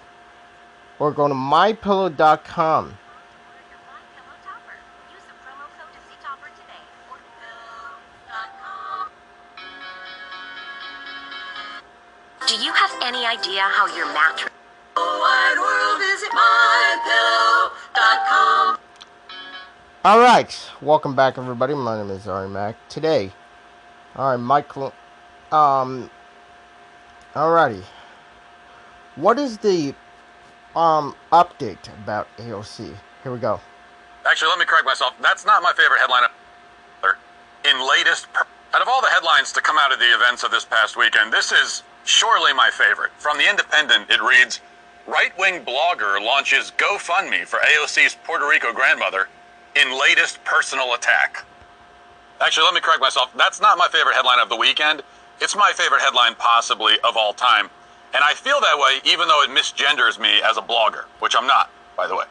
or 1.00 1.12
go 1.12 1.28
to 1.28 1.34
mypillow.com. 1.34 2.98
Do 12.48 12.56
you 12.58 12.74
have 12.74 12.92
any 13.02 13.26
idea 13.26 13.62
how 13.62 13.88
your 13.96 14.08
mattress 14.14 14.52
Wide 14.96 15.58
world, 15.58 16.00
visit 16.00 16.32
mypillow.com. 16.32 18.78
All 20.04 20.20
right, 20.20 20.70
welcome 20.82 21.16
back, 21.16 21.38
everybody. 21.38 21.76
My 21.76 21.98
name 21.98 22.10
is 22.12 22.28
Ari 22.28 22.50
Mack. 22.50 22.76
Today, 22.90 23.32
all 24.16 24.32
right, 24.32 24.38
Michael. 24.38 24.94
Um, 25.52 26.10
alrighty. 27.34 27.84
What 29.16 29.40
is 29.40 29.58
the 29.58 29.94
um 30.76 31.16
update 31.32 31.94
about 32.04 32.28
AOC? 32.38 32.94
Here 33.24 33.32
we 33.32 33.40
go. 33.40 33.60
Actually, 34.26 34.50
let 34.50 34.60
me 34.60 34.66
correct 34.66 34.86
myself. 34.86 35.14
That's 35.22 35.46
not 35.46 35.62
my 35.64 35.74
favorite 35.74 36.00
headline. 36.00 36.24
In 37.64 37.88
latest, 37.88 38.28
out 38.74 38.82
of 38.82 38.88
all 38.88 39.02
the 39.02 39.10
headlines 39.10 39.52
to 39.52 39.62
come 39.62 39.78
out 39.80 39.94
of 39.94 40.00
the 40.00 40.06
events 40.06 40.44
of 40.44 40.50
this 40.50 40.66
past 40.66 40.98
weekend, 40.98 41.32
this 41.32 41.52
is 41.52 41.84
surely 42.06 42.54
my 42.54 42.72
favorite. 42.72 43.12
From 43.20 43.38
The 43.38 43.48
Independent, 43.48 44.10
it 44.10 44.20
reads 44.20 44.62
Right 45.06 45.32
wing 45.38 45.64
blogger 45.64 46.24
launches 46.24 46.72
GoFundMe 46.78 47.46
for 47.46 47.60
AOC's 47.60 48.18
Puerto 48.24 48.48
Rico 48.48 48.74
grandmother 48.74 49.28
in 49.76 50.00
latest 50.00 50.44
personal 50.44 50.96
attack. 50.96 51.46
Actually, 52.42 52.66
let 52.66 52.74
me 52.74 52.82
correct 52.82 53.02
myself. 53.02 53.32
That's 53.38 53.62
not 53.62 53.78
my 53.78 53.88
favorite 53.88 54.16
headline 54.16 54.40
of 54.40 54.50
the 54.50 54.58
weekend. 54.58 55.04
It's 55.40 55.56
my 55.56 55.72
favorite 55.76 56.02
headline, 56.02 56.36
possibly, 56.36 57.00
of 57.04 57.16
all 57.16 57.34
time. 57.34 57.70
And 58.14 58.24
I 58.24 58.34
feel 58.34 58.60
that 58.60 58.78
way 58.78 59.00
even 59.06 59.28
though 59.28 59.44
it 59.44 59.50
misgenders 59.50 60.20
me 60.20 60.42
as 60.44 60.58
a 60.58 60.62
blogger, 60.62 61.06
which 61.20 61.36
I'm 61.38 61.48
not, 61.48 61.70
by 61.96 62.08
the 62.08 62.16
way. 62.16 62.26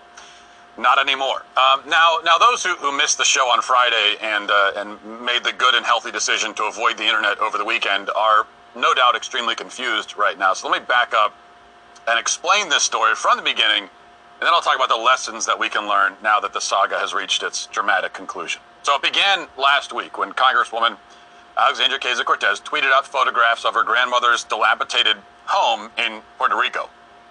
Not 0.76 0.98
anymore. 0.98 1.44
Um, 1.56 1.82
now, 1.88 2.18
now 2.24 2.38
those 2.38 2.64
who, 2.64 2.74
who 2.76 2.96
missed 2.96 3.18
the 3.18 3.24
show 3.24 3.50
on 3.50 3.62
Friday 3.62 4.16
and 4.20 4.50
uh, 4.50 4.72
and 4.76 5.24
made 5.24 5.44
the 5.44 5.52
good 5.52 5.74
and 5.74 5.84
healthy 5.84 6.10
decision 6.10 6.54
to 6.54 6.64
avoid 6.64 6.96
the 6.96 7.04
internet 7.04 7.38
over 7.38 7.58
the 7.58 7.64
weekend 7.64 8.10
are 8.16 8.46
no 8.74 8.94
doubt 8.94 9.16
extremely 9.16 9.54
confused 9.54 10.16
right 10.16 10.38
now. 10.38 10.54
So 10.54 10.68
let 10.68 10.80
me 10.80 10.86
back 10.86 11.12
up 11.12 11.34
and 12.08 12.18
explain 12.18 12.68
this 12.68 12.82
story 12.82 13.14
from 13.14 13.36
the 13.36 13.42
beginning, 13.42 13.82
and 13.82 14.40
then 14.40 14.50
I'll 14.54 14.62
talk 14.62 14.76
about 14.76 14.88
the 14.88 14.96
lessons 14.96 15.44
that 15.46 15.58
we 15.58 15.68
can 15.68 15.88
learn 15.88 16.14
now 16.22 16.40
that 16.40 16.52
the 16.52 16.60
saga 16.60 16.98
has 16.98 17.12
reached 17.12 17.42
its 17.42 17.66
dramatic 17.66 18.12
conclusion. 18.12 18.62
So 18.82 18.96
it 18.96 19.02
began 19.02 19.46
last 19.58 19.92
week 19.92 20.16
when 20.16 20.32
Congresswoman 20.32 20.96
Alexandria 21.56 21.98
Ocasio 21.98 22.24
Cortez 22.24 22.60
tweeted 22.60 22.90
out 22.92 23.06
photographs 23.06 23.64
of 23.64 23.74
her 23.74 23.84
grandmother's 23.84 24.44
dilapidated 24.44 25.16
home 25.44 25.90
in 25.98 26.22
Puerto 26.38 26.56
Rico. 26.56 26.88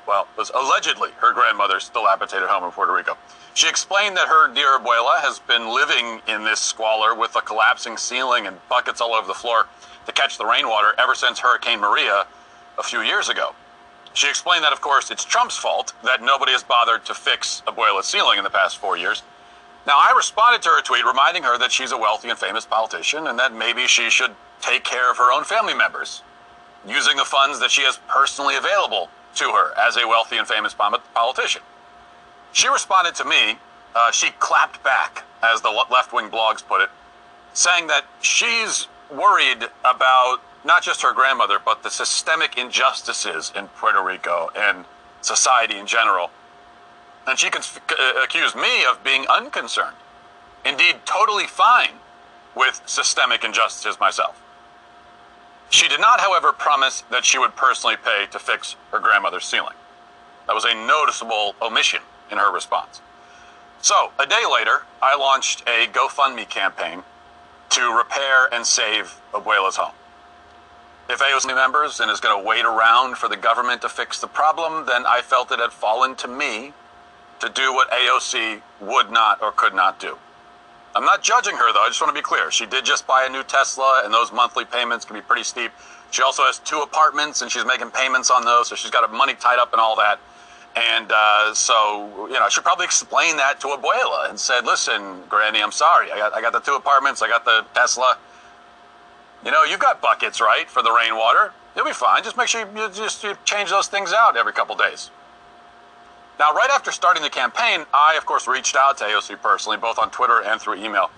Well, 0.07 0.27
it 0.35 0.37
was 0.37 0.51
allegedly 0.53 1.11
her 1.17 1.33
grandmother's 1.33 1.89
dilapidated 1.89 2.47
home 2.47 2.63
in 2.63 2.71
Puerto 2.71 2.93
Rico. 2.93 3.17
She 3.55 3.67
explained 3.67 4.15
that 4.17 4.27
her 4.27 4.53
dear 4.53 4.77
abuela 4.77 5.19
has 5.21 5.39
been 5.39 5.73
living 5.73 6.21
in 6.27 6.43
this 6.43 6.59
squalor 6.59 7.15
with 7.15 7.35
a 7.35 7.41
collapsing 7.41 7.97
ceiling 7.97 8.45
and 8.45 8.57
buckets 8.69 9.01
all 9.01 9.13
over 9.13 9.27
the 9.27 9.33
floor 9.33 9.67
to 10.05 10.11
catch 10.11 10.37
the 10.37 10.45
rainwater 10.45 10.93
ever 10.97 11.15
since 11.15 11.39
Hurricane 11.39 11.79
Maria 11.79 12.25
a 12.77 12.83
few 12.83 13.01
years 13.01 13.29
ago. 13.29 13.55
She 14.13 14.27
explained 14.27 14.63
that, 14.63 14.73
of 14.73 14.81
course, 14.81 15.11
it's 15.11 15.23
Trump's 15.23 15.57
fault 15.57 15.93
that 16.03 16.21
nobody 16.21 16.51
has 16.51 16.63
bothered 16.63 17.05
to 17.05 17.13
fix 17.13 17.61
Abuela's 17.67 18.05
ceiling 18.05 18.37
in 18.37 18.43
the 18.43 18.49
past 18.49 18.77
four 18.77 18.97
years. 18.97 19.23
Now, 19.87 19.97
I 19.97 20.13
responded 20.15 20.61
to 20.63 20.69
her 20.69 20.81
tweet 20.81 21.05
reminding 21.05 21.43
her 21.43 21.57
that 21.57 21.71
she's 21.71 21.91
a 21.91 21.97
wealthy 21.97 22.29
and 22.29 22.37
famous 22.37 22.65
politician 22.65 23.27
and 23.27 23.39
that 23.39 23.53
maybe 23.53 23.87
she 23.87 24.09
should 24.09 24.35
take 24.61 24.83
care 24.83 25.09
of 25.09 25.17
her 25.17 25.31
own 25.31 25.43
family 25.43 25.73
members 25.73 26.21
using 26.87 27.17
the 27.17 27.25
funds 27.25 27.59
that 27.59 27.71
she 27.71 27.81
has 27.83 27.99
personally 28.07 28.55
available 28.55 29.09
to 29.35 29.45
her 29.51 29.77
as 29.77 29.97
a 29.97 30.07
wealthy 30.07 30.37
and 30.37 30.47
famous 30.47 30.73
politician. 30.73 31.61
She 32.51 32.67
responded 32.67 33.15
to 33.15 33.25
me, 33.25 33.57
uh, 33.95 34.11
she 34.11 34.31
clapped 34.39 34.83
back, 34.83 35.23
as 35.41 35.61
the 35.61 35.69
left 35.69 36.13
wing 36.13 36.29
blogs 36.29 36.65
put 36.65 36.81
it, 36.81 36.89
saying 37.53 37.87
that 37.87 38.05
she's 38.21 38.87
worried 39.09 39.65
about 39.83 40.39
not 40.63 40.83
just 40.83 41.01
her 41.01 41.13
grandmother, 41.13 41.57
but 41.63 41.83
the 41.83 41.89
systemic 41.89 42.57
injustices 42.57 43.51
in 43.55 43.67
Puerto 43.69 44.03
Rico 44.03 44.49
and 44.55 44.85
society 45.21 45.77
in 45.77 45.85
general. 45.85 46.31
And 47.27 47.37
she 47.37 47.47
uh, 47.47 48.23
accused 48.23 48.55
me 48.55 48.85
of 48.85 49.03
being 49.03 49.25
unconcerned, 49.27 49.95
indeed, 50.65 50.97
totally 51.05 51.45
fine 51.45 51.99
with 52.55 52.81
systemic 52.85 53.43
injustices 53.43 53.99
myself. 53.99 54.41
She 55.69 55.87
did 55.87 56.01
not, 56.01 56.19
however, 56.19 56.51
promise 56.51 57.03
that 57.11 57.25
she 57.25 57.37
would 57.37 57.55
personally 57.55 57.95
pay 57.95 58.25
to 58.31 58.39
fix 58.39 58.75
her 58.91 58.99
grandmother's 58.99 59.45
ceiling. 59.45 59.75
That 60.47 60.55
was 60.55 60.65
a 60.65 60.73
noticeable 60.73 61.55
omission 61.61 62.01
in 62.31 62.39
her 62.39 62.51
response. 62.51 63.01
So, 63.81 64.11
a 64.19 64.25
day 64.25 64.43
later, 64.51 64.83
I 65.01 65.15
launched 65.15 65.61
a 65.61 65.87
GoFundMe 65.87 66.49
campaign 66.49 67.03
to 67.69 67.95
repair 67.95 68.51
and 68.51 68.65
save 68.65 69.21
Abuela's 69.33 69.77
home. 69.77 69.93
If 71.07 71.19
AOC 71.19 71.55
members 71.55 71.99
and 71.99 72.11
is 72.11 72.19
going 72.19 72.39
to 72.39 72.47
wait 72.47 72.65
around 72.65 73.17
for 73.17 73.29
the 73.29 73.37
government 73.37 73.81
to 73.83 73.89
fix 73.89 74.19
the 74.19 74.27
problem, 74.27 74.85
then 74.85 75.05
I 75.05 75.21
felt 75.21 75.51
it 75.51 75.59
had 75.59 75.71
fallen 75.71 76.15
to 76.15 76.27
me 76.27 76.73
to 77.39 77.49
do 77.49 77.73
what 77.73 77.89
AOC 77.91 78.61
would 78.81 79.11
not 79.11 79.41
or 79.41 79.51
could 79.51 79.73
not 79.73 79.99
do. 79.99 80.17
I'm 80.95 81.05
not 81.05 81.21
judging 81.21 81.55
her, 81.55 81.73
though. 81.73 81.83
I 81.83 81.87
just 81.87 82.01
want 82.01 82.13
to 82.13 82.19
be 82.19 82.23
clear. 82.23 82.51
She 82.51 82.65
did 82.65 82.83
just 82.83 83.05
buy 83.05 83.25
a 83.27 83.31
new 83.31 83.43
Tesla, 83.43 84.01
and 84.03 84.13
those 84.13 84.31
monthly 84.31 84.65
payments 84.65 85.05
can 85.05 85.15
be 85.15 85.21
pretty 85.21 85.43
steep. 85.43 85.71
She 86.11 86.23
also 86.23 86.43
has 86.43 86.59
two 86.59 86.79
apartments, 86.79 87.41
and 87.41 87.51
she's 87.51 87.65
making 87.65 87.91
payments 87.91 88.31
on 88.31 88.43
those, 88.43 88.69
so 88.69 88.75
she's 88.75 88.91
got 88.91 89.07
her 89.07 89.15
money 89.15 89.35
tied 89.35 89.59
up 89.59 89.71
and 89.71 89.79
all 89.79 89.95
that. 89.97 90.19
And 90.75 91.11
uh, 91.11 91.53
so, 91.53 92.27
you 92.27 92.33
know, 92.33 92.43
I 92.43 92.49
should 92.49 92.63
probably 92.63 92.85
explain 92.85 93.37
that 93.37 93.59
to 93.61 93.67
Abuela 93.67 94.29
and 94.29 94.39
said, 94.39 94.65
listen, 94.65 95.23
Granny, 95.27 95.61
I'm 95.61 95.71
sorry. 95.71 96.11
I 96.11 96.17
got, 96.17 96.33
I 96.33 96.41
got 96.41 96.53
the 96.53 96.59
two 96.59 96.75
apartments, 96.75 97.21
I 97.21 97.27
got 97.27 97.45
the 97.45 97.65
Tesla. 97.73 98.17
You 99.45 99.51
know, 99.51 99.63
you've 99.63 99.79
got 99.79 100.01
buckets, 100.01 100.41
right, 100.41 100.69
for 100.69 100.83
the 100.83 100.91
rainwater. 100.91 101.53
You'll 101.75 101.85
be 101.85 101.93
fine. 101.93 102.23
Just 102.23 102.35
make 102.37 102.47
sure 102.47 102.61
you 102.61 102.89
just 102.91 103.23
you 103.23 103.35
change 103.45 103.69
those 103.69 103.87
things 103.87 104.11
out 104.11 104.35
every 104.35 104.53
couple 104.53 104.75
days. 104.75 105.11
Now, 106.39 106.53
right 106.53 106.69
after 106.71 106.91
starting 106.93 107.21
the 107.21 107.29
campaign, 107.29 107.85
I, 107.93 108.15
of 108.15 108.25
course, 108.25 108.47
reached 108.47 108.77
out 108.77 108.97
to 108.99 109.03
AOC 109.03 109.41
personally, 109.41 109.77
both 109.77 109.99
on 109.99 110.09
Twitter 110.09 110.41
and 110.41 110.59
through 110.59 110.75
email. 110.75 111.11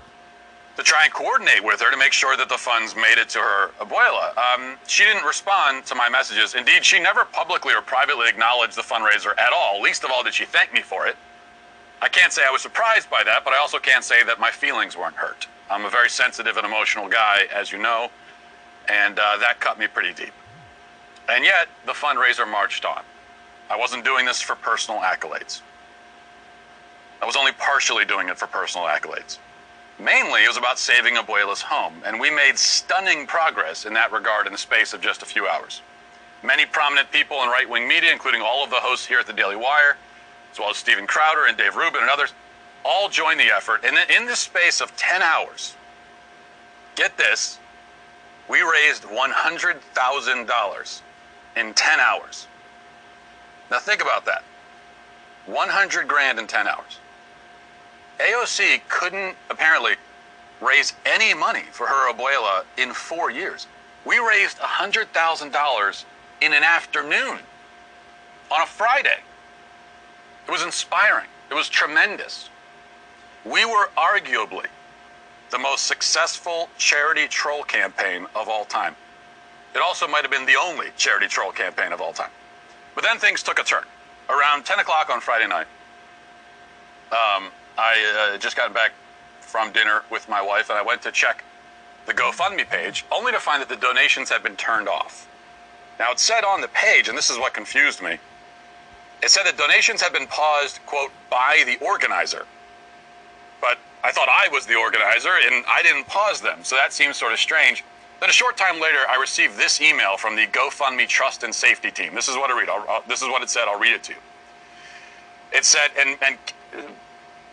to 0.77 0.83
try 0.83 1.03
and 1.03 1.13
coordinate 1.13 1.63
with 1.63 1.81
her 1.81 1.91
to 1.91 1.97
make 1.97 2.13
sure 2.13 2.37
that 2.37 2.47
the 2.49 2.57
funds 2.57 2.95
made 2.95 3.17
it 3.17 3.29
to 3.29 3.39
her 3.39 3.71
abuela. 3.81 4.35
Um, 4.37 4.77
she 4.87 5.03
didn't 5.03 5.25
respond 5.25 5.85
to 5.87 5.95
my 5.95 6.09
messages. 6.09 6.55
Indeed, 6.55 6.85
she 6.85 6.99
never 6.99 7.25
publicly 7.25 7.73
or 7.73 7.81
privately 7.81 8.27
acknowledged 8.29 8.77
the 8.77 8.81
fundraiser 8.81 9.37
at 9.37 9.51
all. 9.53 9.81
Least 9.81 10.03
of 10.05 10.11
all 10.11 10.23
did 10.23 10.33
she 10.33 10.45
thank 10.45 10.73
me 10.73 10.81
for 10.81 11.05
it. 11.07 11.17
I 12.01 12.07
can't 12.07 12.31
say 12.33 12.43
I 12.47 12.51
was 12.51 12.61
surprised 12.61 13.09
by 13.09 13.21
that, 13.25 13.43
but 13.43 13.53
I 13.53 13.57
also 13.59 13.79
can't 13.79 14.03
say 14.03 14.23
that 14.23 14.39
my 14.39 14.49
feelings 14.49 14.97
weren't 14.97 15.15
hurt. 15.15 15.45
I'm 15.69 15.85
a 15.85 15.89
very 15.89 16.09
sensitive 16.09 16.57
and 16.57 16.65
emotional 16.65 17.07
guy, 17.07 17.47
as 17.53 17.71
you 17.71 17.77
know, 17.77 18.09
and 18.89 19.19
uh, 19.19 19.37
that 19.39 19.59
cut 19.59 19.77
me 19.77 19.87
pretty 19.87 20.13
deep. 20.13 20.33
And 21.29 21.43
yet, 21.43 21.67
the 21.85 21.93
fundraiser 21.93 22.49
marched 22.49 22.85
on. 22.85 23.03
I 23.71 23.77
wasn't 23.77 24.03
doing 24.03 24.25
this 24.25 24.41
for 24.41 24.55
personal 24.57 24.99
accolades. 24.99 25.61
I 27.21 27.25
was 27.25 27.37
only 27.37 27.53
partially 27.53 28.03
doing 28.03 28.27
it 28.27 28.37
for 28.37 28.45
personal 28.45 28.85
accolades. 28.85 29.37
Mainly, 29.97 30.43
it 30.43 30.49
was 30.49 30.57
about 30.57 30.77
saving 30.77 31.15
Abuela's 31.15 31.61
home, 31.61 31.93
and 32.05 32.19
we 32.19 32.29
made 32.29 32.57
stunning 32.57 33.25
progress 33.25 33.85
in 33.85 33.93
that 33.93 34.11
regard 34.11 34.45
in 34.45 34.51
the 34.51 34.59
space 34.59 34.91
of 34.91 34.99
just 34.99 35.21
a 35.21 35.25
few 35.25 35.47
hours. 35.47 35.81
Many 36.43 36.65
prominent 36.65 37.11
people 37.11 37.41
in 37.43 37.49
right 37.49 37.69
wing 37.69 37.87
media, 37.87 38.11
including 38.11 38.41
all 38.41 38.61
of 38.61 38.71
the 38.71 38.75
hosts 38.75 39.05
here 39.05 39.19
at 39.19 39.27
the 39.27 39.31
Daily 39.31 39.55
Wire, 39.55 39.95
as 40.51 40.59
well 40.59 40.71
as 40.71 40.75
Steven 40.75 41.07
Crowder 41.07 41.45
and 41.45 41.55
Dave 41.57 41.77
Rubin 41.77 42.01
and 42.01 42.09
others, 42.09 42.33
all 42.83 43.07
joined 43.07 43.39
the 43.39 43.55
effort. 43.55 43.85
And 43.85 43.95
in 44.09 44.25
this 44.25 44.39
space 44.39 44.81
of 44.81 44.93
10 44.97 45.21
hours, 45.21 45.75
get 46.95 47.15
this, 47.15 47.57
we 48.49 48.63
raised 48.63 49.03
$100,000 49.03 51.01
in 51.55 51.73
10 51.73 51.99
hours. 52.01 52.47
Now 53.71 53.79
think 53.79 54.01
about 54.01 54.25
that. 54.25 54.43
100 55.45 56.07
grand 56.07 56.37
in 56.37 56.45
10 56.45 56.67
hours. 56.67 56.99
AOC 58.19 58.81
couldn't 58.89 59.35
apparently 59.49 59.93
raise 60.59 60.93
any 61.05 61.33
money 61.33 61.63
for 61.71 61.87
her 61.87 62.13
abuela 62.13 62.65
in 62.77 62.93
four 62.93 63.31
years. 63.31 63.65
We 64.05 64.19
raised 64.19 64.59
$100,000 64.59 66.05
in 66.41 66.53
an 66.53 66.63
afternoon 66.63 67.39
on 68.51 68.61
a 68.61 68.65
Friday. 68.65 69.19
It 70.47 70.51
was 70.51 70.63
inspiring. 70.63 71.27
It 71.49 71.53
was 71.53 71.69
tremendous. 71.69 72.49
We 73.45 73.65
were 73.65 73.89
arguably 73.97 74.65
the 75.49 75.57
most 75.57 75.87
successful 75.87 76.69
charity 76.77 77.27
troll 77.27 77.63
campaign 77.63 78.27
of 78.35 78.49
all 78.49 78.65
time. 78.65 78.95
It 79.73 79.81
also 79.81 80.07
might 80.07 80.23
have 80.23 80.31
been 80.31 80.45
the 80.45 80.57
only 80.61 80.87
charity 80.97 81.27
troll 81.27 81.51
campaign 81.51 81.93
of 81.93 82.01
all 82.01 82.13
time. 82.13 82.29
But 82.95 83.03
then 83.03 83.19
things 83.19 83.43
took 83.43 83.59
a 83.59 83.63
turn. 83.63 83.83
Around 84.29 84.65
10 84.65 84.79
o'clock 84.79 85.09
on 85.09 85.19
Friday 85.21 85.47
night, 85.47 85.67
um, 87.11 87.51
I 87.77 88.33
uh, 88.33 88.37
just 88.37 88.55
got 88.55 88.73
back 88.73 88.91
from 89.39 89.71
dinner 89.71 90.03
with 90.09 90.29
my 90.29 90.41
wife 90.41 90.69
and 90.69 90.79
I 90.79 90.81
went 90.81 91.01
to 91.03 91.11
check 91.11 91.43
the 92.05 92.13
GoFundMe 92.13 92.67
page 92.67 93.05
only 93.11 93.31
to 93.31 93.39
find 93.39 93.61
that 93.61 93.69
the 93.69 93.75
donations 93.75 94.29
had 94.29 94.43
been 94.43 94.55
turned 94.55 94.87
off. 94.87 95.27
Now 95.99 96.11
it 96.11 96.19
said 96.19 96.43
on 96.43 96.61
the 96.61 96.67
page, 96.69 97.09
and 97.09 97.17
this 97.17 97.29
is 97.29 97.37
what 97.37 97.53
confused 97.53 98.01
me, 98.01 98.17
it 99.21 99.29
said 99.29 99.43
that 99.45 99.57
donations 99.57 100.01
had 100.01 100.13
been 100.13 100.25
paused, 100.25 100.79
quote, 100.85 101.11
by 101.29 101.63
the 101.65 101.77
organizer. 101.85 102.45
But 103.59 103.77
I 104.03 104.11
thought 104.11 104.27
I 104.29 104.47
was 104.51 104.65
the 104.65 104.75
organizer 104.75 105.33
and 105.45 105.63
I 105.67 105.83
didn't 105.83 106.07
pause 106.07 106.41
them, 106.41 106.59
so 106.63 106.75
that 106.75 106.91
seems 106.91 107.17
sort 107.17 107.33
of 107.33 107.39
strange. 107.39 107.83
Then 108.21 108.29
a 108.29 108.33
short 108.33 108.55
time 108.55 108.79
later, 108.79 108.99
I 109.09 109.19
received 109.19 109.57
this 109.57 109.81
email 109.81 110.15
from 110.15 110.35
the 110.35 110.45
GoFundMe 110.45 111.07
Trust 111.07 111.41
and 111.41 111.53
Safety 111.53 111.89
Team. 111.89 112.13
This 112.13 112.29
is 112.29 112.35
what 112.35 112.51
I 112.51 112.59
read. 112.59 112.69
I'll, 112.69 113.03
this 113.07 113.23
is 113.23 113.27
what 113.27 113.41
it 113.41 113.49
said. 113.49 113.63
I'll 113.67 113.79
read 113.79 113.93
it 113.93 114.03
to 114.03 114.13
you. 114.13 114.19
It 115.51 115.65
said, 115.65 115.87
and, 115.97 116.17
and 116.21 116.37
uh, 116.77 116.83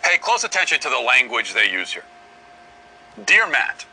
pay 0.02 0.18
close 0.18 0.44
attention 0.44 0.78
to 0.80 0.90
the 0.90 0.98
language 0.98 1.54
they 1.54 1.70
use 1.70 1.90
here. 1.90 2.04
Dear 3.24 3.48
Matt, 3.48 3.86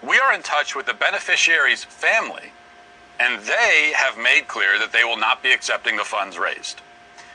we 0.00 0.16
are 0.20 0.32
in 0.32 0.42
touch 0.42 0.76
with 0.76 0.86
the 0.86 0.94
beneficiary's 0.94 1.82
family, 1.82 2.52
and 3.18 3.42
they 3.42 3.92
have 3.96 4.16
made 4.16 4.46
clear 4.46 4.78
that 4.78 4.92
they 4.92 5.02
will 5.02 5.18
not 5.18 5.42
be 5.42 5.50
accepting 5.50 5.96
the 5.96 6.04
funds 6.04 6.38
raised. 6.38 6.82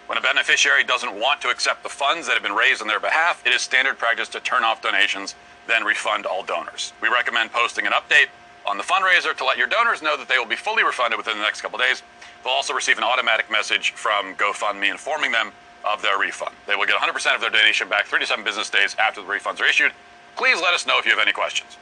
When 0.06 0.18
a 0.18 0.22
beneficiary 0.22 0.86
doesn't 0.86 1.14
want 1.14 1.42
to 1.42 1.50
accept 1.50 1.84
the 1.84 1.90
funds 1.90 2.26
that 2.28 2.36
have 2.36 2.44
been 2.44 2.56
raised 2.56 2.82
on 2.82 2.88
their 2.88 3.02
behalf, 3.02 3.46
it 3.46 3.52
is 3.52 3.62
standard 3.62 3.98
practice 3.98 4.30
to 4.30 4.40
turn 4.40 4.64
off 4.64 4.82
donations, 4.82 5.36
then 5.68 5.84
refund 5.84 6.26
all 6.26 6.44
donors. 6.44 6.94
We 7.02 7.10
recommend 7.10 7.52
posting 7.52 7.86
an 7.86 7.92
update 7.92 8.28
on 8.68 8.78
the 8.78 8.84
fundraiser 8.84 9.36
to 9.38 9.46
let 9.46 9.58
your 9.58 9.68
donors 9.68 10.02
know 10.02 10.18
that 10.18 10.28
they 10.28 10.38
will 10.38 10.46
be 10.46 10.56
fully 10.56 10.84
refunded 10.84 11.18
within 11.18 11.38
the 11.38 11.44
next 11.44 11.62
couple 11.62 11.80
days. 11.80 12.04
They'll 12.44 12.54
also 12.54 12.74
receive 12.74 12.98
an 12.98 13.04
automatic 13.04 13.50
message 13.50 13.92
from 13.92 14.36
GoFundMe 14.36 14.92
informing 14.92 15.32
them 15.32 15.52
of 15.86 16.02
their 16.02 16.20
refund. 16.20 16.54
They 16.68 16.76
will 16.76 16.86
get 16.86 16.98
100% 16.98 17.36
of 17.36 17.42
their 17.42 17.50
donation 17.50 17.88
back 17.88 18.06
37 18.06 18.44
business 18.44 18.70
days 18.70 18.96
after 19.00 19.22
the 19.22 19.28
refunds 19.28 19.62
are 19.62 19.66
issued. 19.66 19.92
Please 20.36 20.62
let 20.62 20.74
us 20.74 20.86
know 20.86 21.00
if 21.00 21.06
you 21.06 21.12
have 21.12 21.20
any 21.20 21.34
questions. 21.34 21.78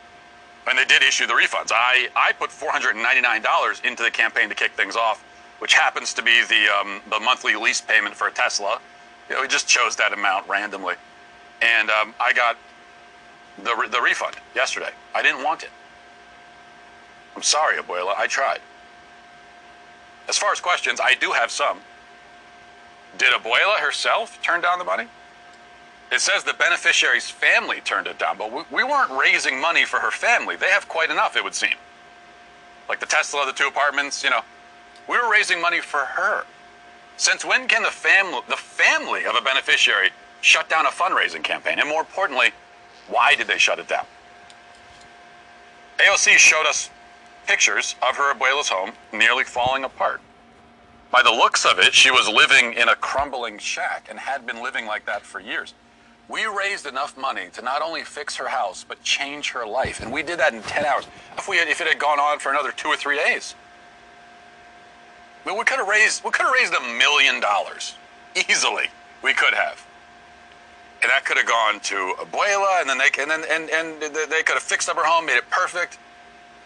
And 0.67 0.77
they 0.77 0.85
did 0.85 1.01
issue 1.03 1.27
the 1.27 1.33
refunds. 1.33 1.71
I, 1.71 2.07
I 2.15 2.31
put 2.33 2.49
$499 2.49 3.85
into 3.85 4.03
the 4.03 4.11
campaign 4.11 4.49
to 4.49 4.55
kick 4.55 4.71
things 4.71 4.95
off 4.95 5.23
which 5.59 5.73
happens 5.73 6.13
to 6.13 6.21
be 6.21 6.43
the 6.43 6.67
um, 6.79 7.01
the 7.09 7.19
monthly 7.19 7.55
lease 7.55 7.81
payment 7.81 8.15
for 8.15 8.27
a 8.27 8.31
Tesla. 8.31 8.79
You 9.29 9.35
know, 9.35 9.41
we 9.41 9.47
just 9.47 9.67
chose 9.67 9.95
that 9.95 10.13
amount 10.13 10.47
randomly, 10.47 10.95
and 11.61 11.89
um, 11.89 12.13
I 12.19 12.33
got 12.33 12.57
the 13.63 13.75
re- 13.75 13.87
the 13.87 14.01
refund 14.01 14.35
yesterday. 14.53 14.91
I 15.13 15.21
didn't 15.21 15.43
want 15.43 15.63
it. 15.63 15.69
I'm 17.35 17.43
sorry, 17.43 17.77
Abuela. 17.77 18.15
I 18.17 18.27
tried. 18.27 18.59
As 20.27 20.37
far 20.37 20.51
as 20.51 20.59
questions, 20.59 20.99
I 20.99 21.15
do 21.15 21.31
have 21.31 21.51
some. 21.51 21.79
Did 23.17 23.33
Abuela 23.33 23.77
herself 23.77 24.41
turn 24.41 24.61
down 24.61 24.79
the 24.79 24.85
money? 24.85 25.07
It 26.11 26.19
says 26.19 26.43
the 26.43 26.53
beneficiary's 26.53 27.29
family 27.29 27.81
turned 27.81 28.07
it 28.07 28.19
down, 28.19 28.37
but 28.37 28.51
we, 28.51 28.63
we 28.71 28.83
weren't 28.83 29.11
raising 29.11 29.59
money 29.59 29.85
for 29.85 29.99
her 29.99 30.11
family. 30.11 30.55
They 30.55 30.69
have 30.69 30.87
quite 30.87 31.09
enough, 31.09 31.35
it 31.35 31.43
would 31.43 31.55
seem. 31.55 31.75
Like 32.87 32.99
the 32.99 33.05
Tesla, 33.05 33.41
of 33.41 33.47
the 33.47 33.53
two 33.53 33.67
apartments, 33.67 34.23
you 34.23 34.29
know, 34.29 34.41
we 35.09 35.17
were 35.17 35.31
raising 35.31 35.61
money 35.61 35.81
for 35.81 35.99
her. 35.99 36.43
Since 37.17 37.45
when 37.45 37.67
can 37.67 37.83
the 37.83 37.89
family, 37.89 38.41
the 38.47 38.57
family 38.57 39.25
of 39.25 39.35
a 39.35 39.41
beneficiary 39.41 40.09
shut 40.41 40.69
down 40.69 40.85
a 40.85 40.89
fundraising 40.89 41.43
campaign? 41.43 41.79
And 41.79 41.89
more 41.89 42.01
importantly, 42.01 42.49
why 43.07 43.35
did 43.35 43.47
they 43.47 43.57
shut 43.57 43.79
it 43.79 43.87
down? 43.87 44.05
AOC 45.97 46.37
showed 46.37 46.65
us 46.65 46.89
pictures 47.47 47.95
of 48.07 48.15
her 48.17 48.33
abuela's 48.33 48.69
home 48.69 48.91
nearly 49.13 49.43
falling 49.43 49.83
apart. 49.83 50.21
By 51.11 51.21
the 51.23 51.31
looks 51.31 51.65
of 51.65 51.79
it, 51.79 51.93
she 51.93 52.11
was 52.11 52.27
living 52.27 52.73
in 52.73 52.89
a 52.89 52.95
crumbling 52.95 53.57
shack 53.57 54.07
and 54.09 54.19
had 54.19 54.45
been 54.45 54.61
living 54.61 54.85
like 54.85 55.05
that 55.05 55.21
for 55.21 55.39
years. 55.39 55.73
We 56.27 56.45
raised 56.45 56.87
enough 56.87 57.17
money 57.17 57.49
to 57.53 57.61
not 57.61 57.81
only 57.81 58.03
fix 58.03 58.35
her 58.37 58.47
house, 58.47 58.83
but 58.87 59.01
change 59.03 59.51
her 59.51 59.65
life. 59.65 60.01
And 60.01 60.11
we 60.11 60.23
did 60.23 60.39
that 60.39 60.53
in 60.53 60.61
10 60.63 60.83
hours. 60.83 61.07
If, 61.37 61.47
we 61.47 61.57
had, 61.57 61.67
if 61.67 61.81
it 61.81 61.87
had 61.87 61.99
gone 61.99 62.19
on 62.19 62.39
for 62.39 62.49
another 62.49 62.71
two 62.71 62.87
or 62.87 62.97
three 62.97 63.15
days, 63.15 63.53
we, 65.45 65.51
we 65.53 65.63
could 65.63 65.77
have 65.77 65.87
raised 65.87 66.23
we 66.23 66.31
could 66.31 66.45
have 66.45 66.53
raised 66.53 66.73
a 66.73 66.81
million 66.97 67.39
dollars 67.39 67.95
easily. 68.49 68.87
We 69.23 69.33
could 69.33 69.53
have, 69.53 69.85
and 71.01 71.09
that 71.09 71.25
could 71.25 71.37
have 71.37 71.47
gone 71.47 71.79
to 71.81 72.15
Abuela, 72.19 72.81
and 72.81 72.89
then 72.89 72.97
they 72.97 73.09
and 73.19 73.29
then 73.29 73.43
and 73.49 73.69
and 73.69 74.01
they 74.01 74.43
could 74.43 74.55
have 74.55 74.63
fixed 74.63 74.89
up 74.89 74.97
her 74.97 75.05
home, 75.05 75.27
made 75.27 75.37
it 75.37 75.49
perfect, 75.49 75.99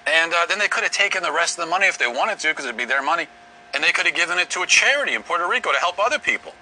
and 0.05 0.33
uh, 0.33 0.45
then 0.47 0.59
they 0.59 0.67
could 0.67 0.83
have 0.83 0.91
taken 0.91 1.23
the 1.23 1.31
rest 1.31 1.57
of 1.57 1.65
the 1.65 1.69
money 1.69 1.87
if 1.87 1.97
they 1.97 2.07
wanted 2.07 2.39
to, 2.39 2.49
because 2.49 2.65
it'd 2.65 2.77
be 2.77 2.85
their 2.85 3.03
money, 3.03 3.27
and 3.73 3.83
they 3.83 3.91
could 3.91 4.05
have 4.05 4.15
given 4.15 4.37
it 4.39 4.49
to 4.51 4.61
a 4.61 4.67
charity 4.67 5.13
in 5.13 5.23
Puerto 5.23 5.47
Rico 5.47 5.71
to 5.71 5.77
help 5.77 5.99
other 5.99 6.19
people. 6.19 6.53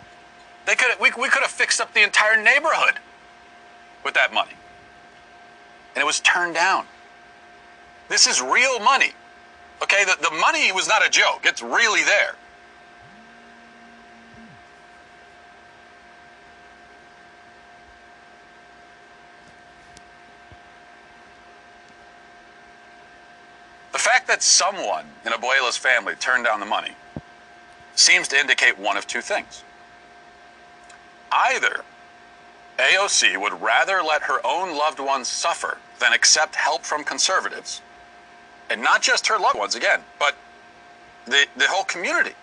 They 0.65 0.75
could 0.75 0.99
we 0.99 1.11
we 1.17 1.29
could 1.29 1.41
have 1.41 1.51
fixed 1.51 1.79
up 1.79 1.93
the 1.93 2.03
entire 2.03 2.41
neighborhood 2.41 2.95
with 4.03 4.13
that 4.15 4.33
money, 4.33 4.53
and 5.95 6.01
it 6.01 6.05
was 6.05 6.19
turned 6.19 6.55
down. 6.55 6.85
This 8.09 8.27
is 8.27 8.41
real 8.41 8.79
money. 8.79 9.11
Okay, 9.81 10.03
the, 10.05 10.17
the 10.21 10.35
money 10.35 10.71
was 10.71 10.87
not 10.87 11.05
a 11.05 11.09
joke. 11.09 11.41
It's 11.43 11.61
really 11.61 12.03
there. 12.03 12.35
Fact 24.07 24.27
that 24.27 24.41
someone 24.41 25.05
in 25.25 25.33
Abuela's 25.33 25.75
family 25.75 26.15
turned 26.15 26.45
down 26.45 26.61
the 26.61 26.65
money 26.65 26.91
seems 27.95 28.29
to 28.29 28.39
indicate 28.39 28.79
one 28.79 28.95
of 28.95 29.05
two 29.05 29.19
things. 29.19 29.63
Either 31.29 31.83
AOC 32.77 33.37
would 33.41 33.61
rather 33.61 34.01
let 34.01 34.21
her 34.21 34.39
own 34.45 34.77
loved 34.77 35.01
ones 35.01 35.27
suffer 35.27 35.77
than 35.99 36.13
accept 36.13 36.55
help 36.55 36.85
from 36.85 37.03
conservatives 37.03 37.81
and 38.69 38.81
not 38.81 39.01
just 39.01 39.27
her 39.27 39.37
loved 39.37 39.57
ones 39.57 39.75
again, 39.75 39.99
but 40.19 40.37
the, 41.25 41.45
the 41.57 41.67
whole 41.67 41.83
community. 41.83 42.35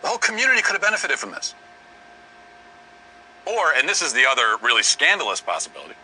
The 0.00 0.08
whole 0.08 0.18
community 0.18 0.62
could 0.62 0.72
have 0.72 0.82
benefited 0.82 1.18
from 1.18 1.32
this. 1.32 1.54
Or, 3.46 3.74
and 3.76 3.86
this 3.86 4.00
is 4.00 4.14
the 4.14 4.24
other 4.24 4.56
really 4.62 4.82
scandalous 4.82 5.42
possibility, 5.42 5.96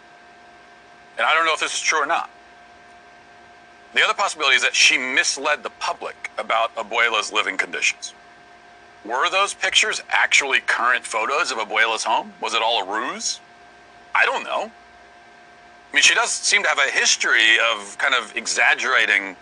and 1.17 1.27
I 1.27 1.33
don't 1.33 1.47
know 1.47 1.55
if 1.55 1.61
this 1.61 1.75
is 1.75 1.81
true 1.81 2.03
or 2.03 2.07
not. 2.07 2.29
The 3.95 4.03
other 4.03 4.15
possibility 4.15 4.57
is 4.57 4.63
that 4.63 4.75
she 4.75 4.97
misled 4.97 5.63
the 5.63 5.71
public 5.71 6.31
about 6.39 6.75
Abuela's 6.77 7.33
living 7.33 7.59
conditions. 7.59 8.15
Were 9.05 9.29
those 9.29 9.53
pictures 9.53 10.03
actually 10.09 10.61
current 10.61 11.05
photos 11.05 11.51
of 11.51 11.59
Abuela's 11.59 12.05
home? 12.05 12.33
Was 12.41 12.55
it 12.55 12.63
all 12.63 12.83
a 12.83 13.01
ruse? 13.01 13.41
I 14.15 14.25
don't 14.25 14.45
know. 14.45 14.71
I 14.71 15.95
mean, 15.95 16.03
she 16.03 16.15
does 16.15 16.31
seem 16.31 16.63
to 16.63 16.69
have 16.69 16.79
a 16.79 16.91
history 16.91 17.59
of 17.73 17.99
kind 17.99 18.15
of 18.15 18.35
exaggerating 18.37 19.37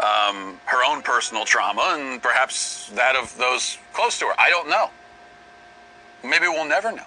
um, 0.00 0.58
her 0.64 0.84
own 0.86 1.02
personal 1.02 1.44
trauma 1.44 1.96
and 1.98 2.22
perhaps 2.22 2.90
that 2.94 3.16
of 3.16 3.36
those 3.36 3.76
close 3.92 4.18
to 4.20 4.26
her. 4.26 4.34
I 4.38 4.48
don't 4.50 4.70
know. 4.70 4.90
Maybe 6.22 6.48
we'll 6.48 6.68
never 6.68 6.92
know. 6.92 7.04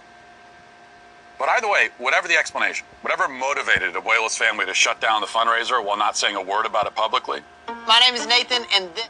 But 1.39 1.47
either 1.47 1.69
way, 1.69 1.88
whatever 1.97 2.28
the 2.28 2.36
explanation, 2.36 2.86
whatever 3.02 3.30
motivated 3.30 3.93
the 3.93 4.02
Abuela's 4.02 4.38
family 4.38 4.65
to 4.65 4.73
shut 4.73 4.99
down 4.99 5.21
the 5.21 5.28
fundraiser 5.28 5.84
while 5.84 5.97
not 5.97 6.17
saying 6.17 6.36
a 6.36 6.41
word 6.41 6.65
about 6.65 6.86
it 6.86 6.93
publicly, 6.93 7.39
My 7.88 7.97
name 8.02 8.13
is 8.13 8.28
Nathan, 8.28 8.65
and 8.75 8.93
this. 8.93 9.08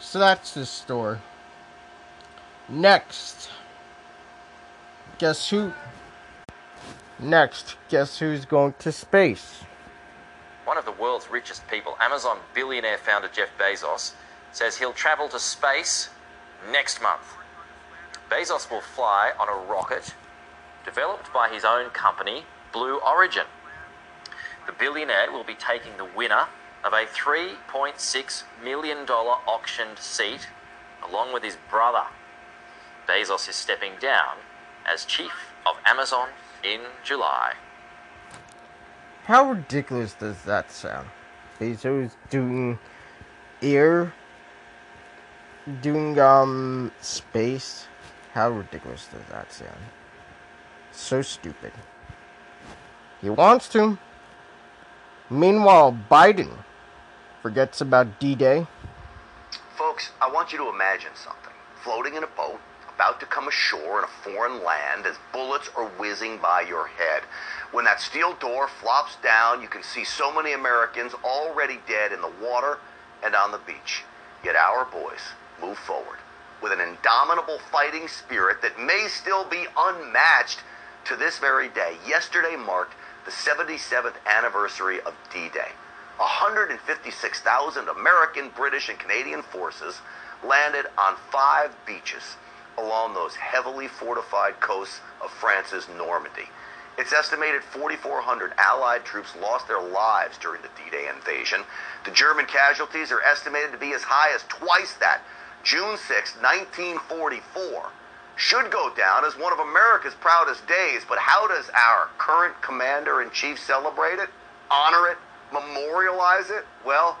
So 0.00 0.18
that's 0.18 0.54
the 0.54 0.64
story. 0.64 1.18
Next. 2.70 3.50
Guess 5.18 5.50
who? 5.50 5.72
Next, 7.18 7.76
guess 7.88 8.18
who's 8.18 8.44
going 8.44 8.74
to 8.78 8.92
space? 8.92 9.62
One 10.64 10.78
of 10.78 10.84
the 10.86 10.92
world's 10.92 11.30
richest 11.30 11.66
people, 11.68 11.96
Amazon 12.00 12.38
billionaire 12.54 12.98
founder 12.98 13.28
Jeff 13.28 13.50
Bezos, 13.58 14.12
says 14.52 14.76
he'll 14.76 14.92
travel 14.92 15.28
to 15.28 15.38
space 15.38 16.08
next 16.70 17.02
month. 17.02 17.34
Bezos 18.30 18.70
will 18.70 18.80
fly 18.80 19.32
on 19.38 19.48
a 19.48 19.66
rocket 19.70 20.14
developed 20.84 21.32
by 21.32 21.48
his 21.48 21.64
own 21.64 21.90
company, 21.90 22.44
Blue 22.72 22.98
Origin. 22.98 23.46
The 24.66 24.72
billionaire 24.72 25.30
will 25.30 25.44
be 25.44 25.54
taking 25.54 25.96
the 25.96 26.04
winner 26.04 26.46
of 26.84 26.92
a 26.92 27.06
$3.6 27.06 28.42
million 28.62 28.98
auctioned 29.08 29.98
seat 29.98 30.48
along 31.06 31.32
with 31.32 31.42
his 31.42 31.56
brother. 31.70 32.04
Bezos 33.08 33.48
is 33.48 33.56
stepping 33.56 33.92
down 34.00 34.36
as 34.86 35.04
chief 35.04 35.52
of 35.66 35.76
Amazon 35.84 36.28
in 36.62 36.80
July. 37.02 37.54
How 39.24 39.50
ridiculous 39.50 40.14
does 40.14 40.42
that 40.42 40.70
sound? 40.70 41.08
Bezos 41.58 42.12
doing 42.28 42.78
air, 43.62 44.12
doing 45.80 46.18
um 46.18 46.92
space. 47.00 47.86
How 48.32 48.50
ridiculous 48.50 49.06
does 49.12 49.22
that 49.30 49.52
sound? 49.52 49.78
So 50.92 51.22
stupid. 51.22 51.72
He 53.20 53.30
wants 53.30 53.68
to. 53.70 53.98
Meanwhile, 55.30 55.98
Biden 56.10 56.50
forgets 57.42 57.80
about 57.80 58.20
D-Day. 58.20 58.66
Folks, 59.76 60.10
I 60.20 60.30
want 60.30 60.52
you 60.52 60.58
to 60.58 60.68
imagine 60.68 61.12
something. 61.14 61.52
Floating 61.82 62.14
in 62.14 62.24
a 62.24 62.28
boat, 62.28 62.60
about 62.94 63.20
to 63.20 63.26
come 63.26 63.48
ashore 63.48 63.98
in 63.98 64.04
a 64.04 64.22
foreign 64.22 64.62
land 64.62 65.06
as 65.06 65.16
bullets 65.32 65.70
are 65.76 65.86
whizzing 65.98 66.38
by 66.38 66.62
your 66.62 66.86
head. 66.86 67.22
When 67.72 67.84
that 67.86 68.00
steel 68.00 68.34
door 68.34 68.68
flops 68.68 69.16
down, 69.22 69.62
you 69.62 69.68
can 69.68 69.82
see 69.82 70.04
so 70.04 70.32
many 70.32 70.52
Americans 70.52 71.14
already 71.24 71.80
dead 71.88 72.12
in 72.12 72.20
the 72.20 72.32
water 72.42 72.78
and 73.24 73.34
on 73.34 73.52
the 73.52 73.58
beach. 73.58 74.04
Yet 74.44 74.56
our 74.56 74.84
boys 74.84 75.20
move 75.60 75.78
forward 75.78 76.18
with 76.62 76.72
an 76.72 76.80
indomitable 76.80 77.58
fighting 77.70 78.08
spirit 78.08 78.62
that 78.62 78.80
may 78.80 79.06
still 79.08 79.44
be 79.44 79.66
unmatched 79.76 80.60
to 81.04 81.16
this 81.16 81.38
very 81.38 81.68
day. 81.68 81.96
Yesterday 82.06 82.56
marked 82.56 82.94
the 83.24 83.30
77th 83.30 84.14
anniversary 84.26 85.00
of 85.00 85.14
D 85.32 85.48
Day. 85.52 85.72
156,000 86.16 87.88
American, 87.88 88.48
British, 88.54 88.88
and 88.88 88.98
Canadian 88.98 89.42
forces 89.42 90.00
landed 90.44 90.86
on 90.96 91.16
five 91.30 91.74
beaches 91.84 92.36
along 92.78 93.14
those 93.14 93.34
heavily 93.36 93.88
fortified 93.88 94.60
coasts 94.60 95.00
of 95.22 95.30
France's 95.30 95.88
Normandy. 95.96 96.48
It's 96.96 97.12
estimated 97.12 97.62
4,400 97.64 98.52
Allied 98.56 99.04
troops 99.04 99.34
lost 99.40 99.66
their 99.66 99.82
lives 99.82 100.38
during 100.38 100.62
the 100.62 100.68
D 100.76 100.90
Day 100.90 101.08
invasion. 101.08 101.62
The 102.04 102.12
German 102.12 102.46
casualties 102.46 103.10
are 103.10 103.22
estimated 103.22 103.72
to 103.72 103.78
be 103.78 103.92
as 103.92 104.02
high 104.02 104.32
as 104.34 104.44
twice 104.44 104.94
that. 104.94 105.22
June 105.64 105.96
6, 105.96 106.36
1944, 106.42 107.90
should 108.36 108.70
go 108.70 108.92
down 108.94 109.24
as 109.24 109.38
one 109.38 109.52
of 109.52 109.58
America's 109.58 110.14
proudest 110.20 110.66
days, 110.66 111.02
but 111.08 111.18
how 111.18 111.48
does 111.48 111.70
our 111.70 112.08
current 112.18 112.60
commander 112.60 113.22
in 113.22 113.30
chief 113.30 113.58
celebrate 113.58 114.18
it? 114.18 114.28
Honor 114.70 115.08
it? 115.08 115.16
Memorialize 115.52 116.50
it? 116.50 116.64
Well, 116.84 117.16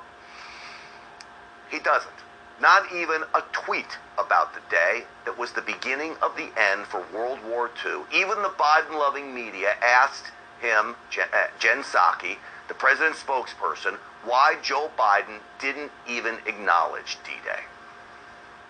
he 1.70 1.78
doesn't. 1.78 2.12
Not 2.60 2.92
even 2.92 3.22
a 3.34 3.42
tweet 3.52 3.98
about 4.18 4.54
the 4.54 4.60
day 4.70 5.04
that 5.24 5.38
was 5.38 5.52
the 5.52 5.62
beginning 5.62 6.14
of 6.22 6.36
the 6.36 6.50
end 6.56 6.86
for 6.86 7.02
World 7.14 7.38
War 7.48 7.70
II. 7.84 8.02
Even 8.12 8.42
the 8.42 8.54
Biden 8.58 8.92
loving 8.92 9.34
media 9.34 9.74
asked 9.82 10.32
him, 10.60 10.96
Jen, 11.10 11.28
uh, 11.32 11.46
Jen 11.58 11.82
Psaki, 11.82 12.36
the 12.68 12.74
president's 12.74 13.22
spokesperson, 13.22 13.96
why 14.24 14.56
Joe 14.62 14.90
Biden 14.98 15.40
didn't 15.60 15.92
even 16.08 16.36
acknowledge 16.46 17.18
D 17.24 17.30
Day. 17.44 17.62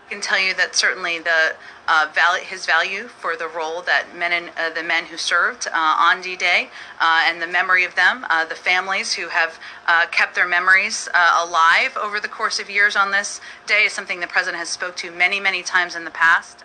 I 0.04 0.10
can 0.10 0.20
tell 0.20 0.38
you 0.38 0.52
that 0.54 0.76
certainly 0.76 1.18
the 1.18 1.54
uh, 1.88 2.08
val- 2.14 2.36
his 2.36 2.66
value 2.66 3.08
for 3.08 3.36
the 3.36 3.48
role 3.48 3.80
that 3.82 4.14
men 4.14 4.32
and 4.32 4.50
uh, 4.56 4.68
the 4.68 4.82
men 4.82 5.06
who 5.06 5.16
served 5.16 5.66
uh, 5.66 5.70
on 5.74 6.20
D-Day 6.20 6.68
uh, 7.00 7.24
and 7.26 7.40
the 7.40 7.46
memory 7.46 7.84
of 7.84 7.94
them, 7.94 8.26
uh, 8.28 8.44
the 8.44 8.54
families 8.54 9.14
who 9.14 9.28
have 9.28 9.58
uh, 9.86 10.06
kept 10.10 10.34
their 10.34 10.46
memories 10.46 11.08
alive 11.14 11.96
over 11.96 12.20
the 12.20 12.28
course 12.28 12.58
of 12.58 12.68
years 12.68 12.96
on 12.96 13.12
this 13.12 13.40
day, 13.66 13.84
is 13.84 13.92
something 13.92 14.20
the 14.20 14.26
president 14.26 14.58
has 14.58 14.68
spoke 14.68 14.94
to 14.96 15.10
many, 15.10 15.40
many 15.40 15.62
times 15.62 15.96
in 15.96 16.04
the 16.04 16.10
past. 16.10 16.64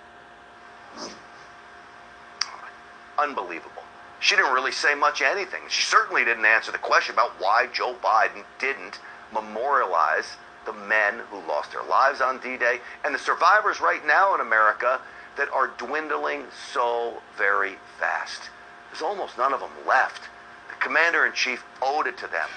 Unbelievable. 3.17 3.84
She 4.19 4.36
didn't 4.36 4.54
really 4.54 4.73
say 4.73 4.95
much 4.95 5.21
anything. 5.21 5.62
She 5.69 5.84
certainly 5.84 6.25
didn't 6.25 6.45
answer 6.45 6.73
the 6.73 6.78
question 6.78 7.15
about 7.15 7.32
why 7.39 7.67
Joe 7.71 7.95
Biden 8.04 8.43
didn't 8.60 8.99
memorialize 9.34 10.36
the 10.65 10.74
men 10.74 11.22
who 11.30 11.38
lost 11.48 11.72
their 11.72 11.84
lives 11.84 12.22
on 12.22 12.39
D 12.39 12.58
Day 12.58 12.80
and 13.04 13.13
the 13.13 13.19
survivors 13.19 13.82
right 13.82 14.06
now 14.06 14.36
in 14.36 14.41
America 14.41 15.00
that 15.38 15.50
are 15.52 15.72
dwindling 15.78 16.43
so 16.74 17.22
very 17.38 17.76
fast. 18.00 18.50
There's 18.91 19.02
almost 19.02 19.38
none 19.38 19.54
of 19.54 19.60
them 19.60 19.72
left. 19.88 20.24
The 20.69 20.76
commander 20.86 21.26
in 21.26 21.34
chief 21.34 21.63
owed 21.82 22.08
it 22.08 22.17
to 22.17 22.28
them 22.28 22.50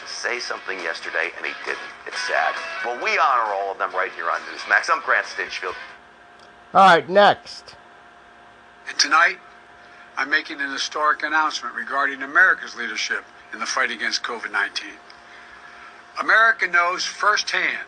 to 0.00 0.12
say 0.12 0.38
something 0.38 0.78
yesterday, 0.78 1.30
and 1.36 1.44
he 1.44 1.52
didn't. 1.64 1.80
It's 2.06 2.20
sad. 2.20 2.54
Well, 2.84 2.96
we 3.02 3.18
honor 3.18 3.52
all 3.52 3.72
of 3.72 3.78
them 3.78 3.92
right 3.92 4.10
here 4.12 4.30
on 4.30 4.40
Newsmax. 4.40 4.88
I'm 4.90 5.02
Grant 5.02 5.26
Stinchfield. 5.26 5.74
All 6.72 6.86
right, 6.86 7.08
next. 7.08 7.76
And 8.88 8.98
tonight, 8.98 9.38
I'm 10.16 10.30
making 10.30 10.60
an 10.60 10.70
historic 10.70 11.22
announcement 11.22 11.74
regarding 11.74 12.22
America's 12.22 12.76
leadership 12.76 13.24
in 13.52 13.58
the 13.58 13.66
fight 13.66 13.90
against 13.90 14.22
COVID 14.22 14.50
19. 14.52 14.88
America 16.20 16.66
knows 16.66 17.04
firsthand 17.04 17.86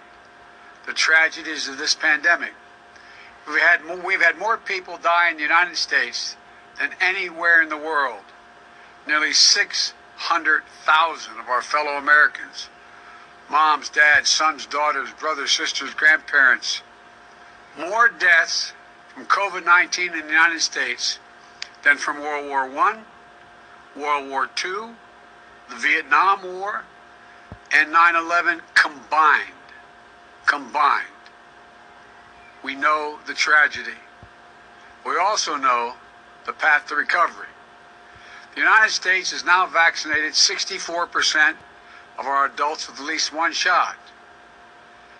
the 0.86 0.92
tragedies 0.92 1.68
of 1.68 1.78
this 1.78 1.94
pandemic. 1.94 2.52
We've 3.46 3.60
had, 3.60 3.84
more, 3.84 3.98
we've 3.98 4.22
had 4.22 4.38
more 4.38 4.56
people 4.56 4.98
die 4.98 5.30
in 5.30 5.36
the 5.36 5.42
United 5.42 5.76
States 5.76 6.36
than 6.80 6.90
anywhere 7.00 7.62
in 7.62 7.68
the 7.68 7.76
world. 7.76 8.24
Nearly 9.06 9.32
600,000 9.32 11.38
of 11.38 11.48
our 11.48 11.62
fellow 11.62 11.92
Americans 11.92 12.68
moms, 13.50 13.90
dads, 13.90 14.30
sons, 14.30 14.64
daughters, 14.64 15.10
brothers, 15.20 15.50
sisters, 15.50 15.92
grandparents 15.92 16.80
more 17.78 18.08
deaths 18.08 18.72
from 19.14 19.26
COVID 19.26 19.64
19 19.64 20.12
in 20.12 20.20
the 20.20 20.26
United 20.26 20.60
States 20.60 21.18
than 21.82 21.96
from 21.96 22.20
World 22.20 22.48
War 22.48 22.64
I, 22.64 22.98
World 23.96 24.30
War 24.30 24.48
II, 24.64 24.94
the 25.68 25.76
Vietnam 25.76 26.42
War, 26.42 26.84
and 27.74 27.90
9 27.90 28.16
11 28.16 28.60
combined. 28.74 29.48
Combined. 30.46 31.06
We 32.62 32.74
know 32.74 33.18
the 33.26 33.34
tragedy. 33.34 33.98
We 35.04 35.18
also 35.18 35.56
know 35.56 35.94
the 36.46 36.52
path 36.52 36.86
to 36.88 36.94
recovery. 36.94 37.46
The 38.54 38.60
United 38.60 38.90
States 38.90 39.32
has 39.32 39.44
now 39.44 39.66
vaccinated 39.66 40.32
64% 40.32 41.54
of 42.18 42.26
our 42.26 42.46
adults 42.46 42.88
with 42.88 43.00
at 43.00 43.06
least 43.06 43.32
one 43.32 43.52
shot. 43.52 43.96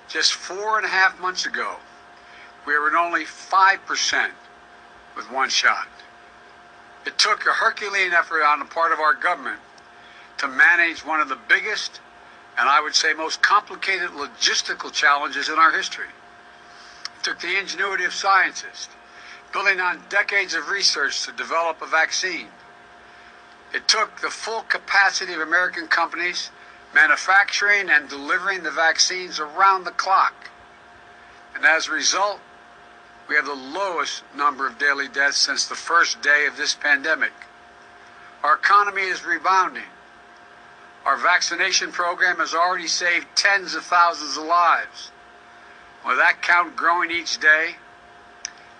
Just 0.09 0.35
four 0.35 0.77
and 0.77 0.85
a 0.85 0.91
half 0.91 1.19
months 1.21 1.47
ago, 1.47 1.77
we 2.67 2.79
were 2.79 2.89
at 2.89 2.95
only 2.95 3.25
5% 3.25 4.31
with 5.17 5.31
one 5.31 5.49
shot. 5.49 5.89
It 7.07 7.19
took 7.19 7.47
a 7.47 7.53
Herculean 7.53 8.13
effort 8.13 8.43
on 8.43 8.59
the 8.59 8.65
part 8.67 8.93
of 8.93 9.01
our 9.01 9.15
government 9.15 9.61
to 10.39 10.49
manage 10.49 11.05
one 11.05 11.21
of 11.21 11.29
the 11.29 11.39
biggest 11.49 12.01
and 12.59 12.69
I 12.69 12.81
would 12.81 12.95
say 12.95 13.15
most 13.15 13.43
complicated 13.43 14.11
logistical 14.11 14.93
challenges 14.93 15.49
in 15.49 15.59
our 15.59 15.73
history. 15.73 16.11
It 17.19 17.25
took 17.25 17.41
the 17.41 17.59
ingenuity 17.59 18.05
of 18.05 18.13
scientists, 18.13 18.89
building 19.53 19.81
on 19.81 20.03
decades 20.09 20.55
of 20.55 20.69
research 20.69 21.25
to 21.25 21.33
develop 21.33 21.81
a 21.83 21.87
vaccine. 21.87 22.49
It 23.73 23.89
took 23.89 24.21
the 24.21 24.31
full 24.31 24.63
capacity 24.63 25.33
of 25.33 25.41
American 25.41 25.87
companies 25.87 26.51
manufacturing 26.95 27.89
and 27.89 28.09
delivering 28.09 28.63
the 28.63 28.71
vaccines 28.71 29.41
around 29.41 29.85
the 29.85 29.91
clock. 29.93 30.51
And 31.55 31.65
as 31.65 31.89
a 31.89 31.93
result, 31.93 32.41
we 33.29 33.37
have 33.37 33.47
the 33.47 33.55
lowest 33.55 34.25
number 34.37 34.67
of 34.67 34.79
daily 34.79 35.09
deaths 35.09 35.39
since 35.39 35.67
the 35.67 35.75
first 35.75 36.21
day 36.21 36.47
of 36.47 36.57
this 36.57 36.75
pandemic. 36.75 37.33
Our 38.43 38.55
economy 38.55 39.03
is 39.03 39.25
rebounding. 39.25 39.85
Our 41.05 41.17
vaccination 41.17 41.91
program 41.91 42.37
has 42.37 42.55
already 42.55 42.87
saved 42.87 43.27
tens 43.35 43.75
of 43.75 43.85
thousands 43.85 44.37
of 44.37 44.45
lives, 44.45 45.11
with 46.07 46.17
that 46.19 46.43
count 46.43 46.77
growing 46.77 47.11
each 47.11 47.39
day, 47.39 47.75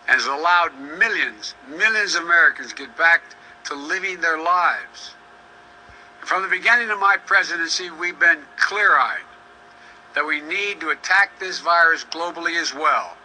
and 0.07 0.21
has 0.21 0.27
allowed 0.27 0.79
millions, 0.79 1.55
millions 1.69 2.15
of 2.15 2.23
Americans 2.23 2.73
get 2.73 2.97
back 2.97 3.23
to 3.65 3.75
living 3.75 4.21
their 4.21 4.41
lives. 4.41 5.15
From 6.21 6.43
the 6.43 6.49
beginning 6.49 6.91
of 6.91 7.01
my 7.01 7.17
presidency, 7.17 7.91
we've 7.91 8.19
been 8.19 8.43
clear 8.57 8.97
eyed 8.97 9.27
that 10.15 10.27
we 10.27 10.41
need 10.41 10.81
to 10.81 10.91
attack 10.91 11.39
this 11.41 11.59
virus 11.59 12.05
globally 12.05 12.61
as 12.61 12.73
well. 12.73 13.17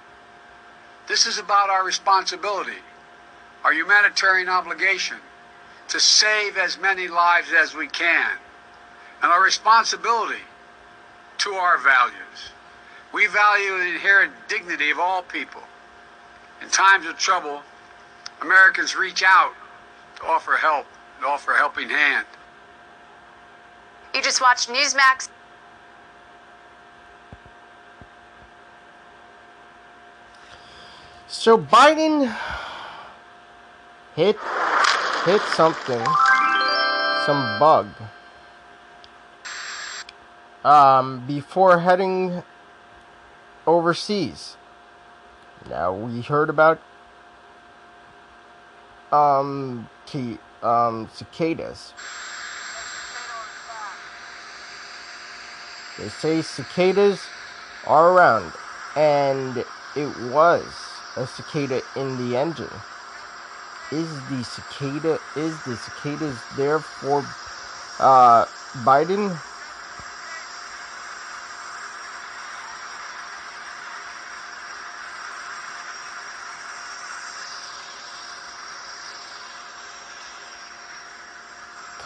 This 1.08 1.28
is 1.28 1.38
about 1.38 1.70
our 1.70 1.86
responsibility, 1.86 2.82
our 3.64 3.74
humanitarian 3.74 4.50
obligation 4.50 5.18
to 5.90 6.00
save 6.00 6.58
as 6.58 6.80
many 6.80 7.08
lives 7.08 7.54
as 7.54 7.76
we 7.76 7.88
can, 7.88 8.38
and 9.22 9.32
our 9.32 9.44
responsibility 9.44 10.42
to 11.40 11.54
our 11.54 11.78
values. 11.78 12.52
We 13.14 13.28
value 13.28 13.78
the 13.78 13.90
inherent 13.94 14.34
dignity 14.48 14.90
of 14.90 15.00
all 15.00 15.24
people. 15.24 15.62
In 16.62 16.70
times 16.70 17.06
of 17.06 17.18
trouble, 17.18 17.62
Americans 18.42 18.96
reach 18.96 19.24
out 19.24 19.54
to 20.18 20.26
offer 20.26 20.54
help, 20.58 20.86
to 21.22 21.28
offer 21.28 21.54
a 21.54 21.58
helping 21.58 21.90
hand. 21.90 22.26
You 24.14 24.22
just 24.22 24.42
watched 24.42 24.70
Newsmax. 24.70 25.30
So 31.28 31.58
Biden 31.58 32.34
hit 34.16 34.38
hit 35.26 35.42
something, 35.42 36.04
some 37.26 37.60
bug, 37.60 37.88
um, 40.68 41.26
before 41.26 41.80
heading 41.80 42.44
overseas. 43.66 44.58
Now 45.70 45.94
we 45.94 46.22
heard 46.22 46.50
about 46.50 46.82
um, 49.14 49.90
t- 50.06 50.38
um 50.62 51.10
cicadas. 51.14 51.94
They 55.98 56.10
say 56.10 56.42
cicadas 56.42 57.26
are 57.86 58.12
around, 58.12 58.52
and 58.98 59.64
it 59.96 60.20
was 60.32 60.66
a 61.16 61.26
cicada 61.26 61.82
in 61.96 62.18
the 62.18 62.36
engine. 62.36 62.70
Is 63.94 64.10
the 64.30 64.44
cicada 64.44 65.18
is 65.38 65.58
the 65.64 65.78
cicadas 65.78 66.38
there 66.58 66.80
for 66.80 67.26
uh, 68.00 68.46
Biden? 68.84 69.40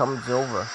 Comes 0.02 0.30
over. 0.30 0.58
Watch 0.58 0.66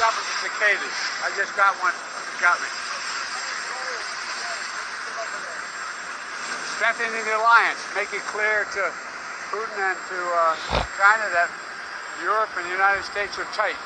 out 0.00 0.16
for 0.16 0.24
the 0.24 0.36
cicadas. 0.40 0.96
I 1.20 1.28
just 1.36 1.52
got 1.54 1.76
one. 1.84 1.92
Got 2.40 2.56
me. 2.56 2.68
Strengthening 6.80 7.24
the 7.28 7.36
alliance. 7.36 7.76
Make 7.94 8.08
it 8.14 8.24
clear 8.24 8.64
to 8.72 8.90
Putin 9.52 9.84
and 9.84 9.98
to 10.08 10.16
uh, 10.16 10.56
China 10.96 11.28
that 11.36 11.50
Europe 12.22 12.48
and 12.56 12.64
the 12.64 12.70
United 12.70 13.04
States 13.04 13.38
are 13.38 13.44
tight. 13.52 13.76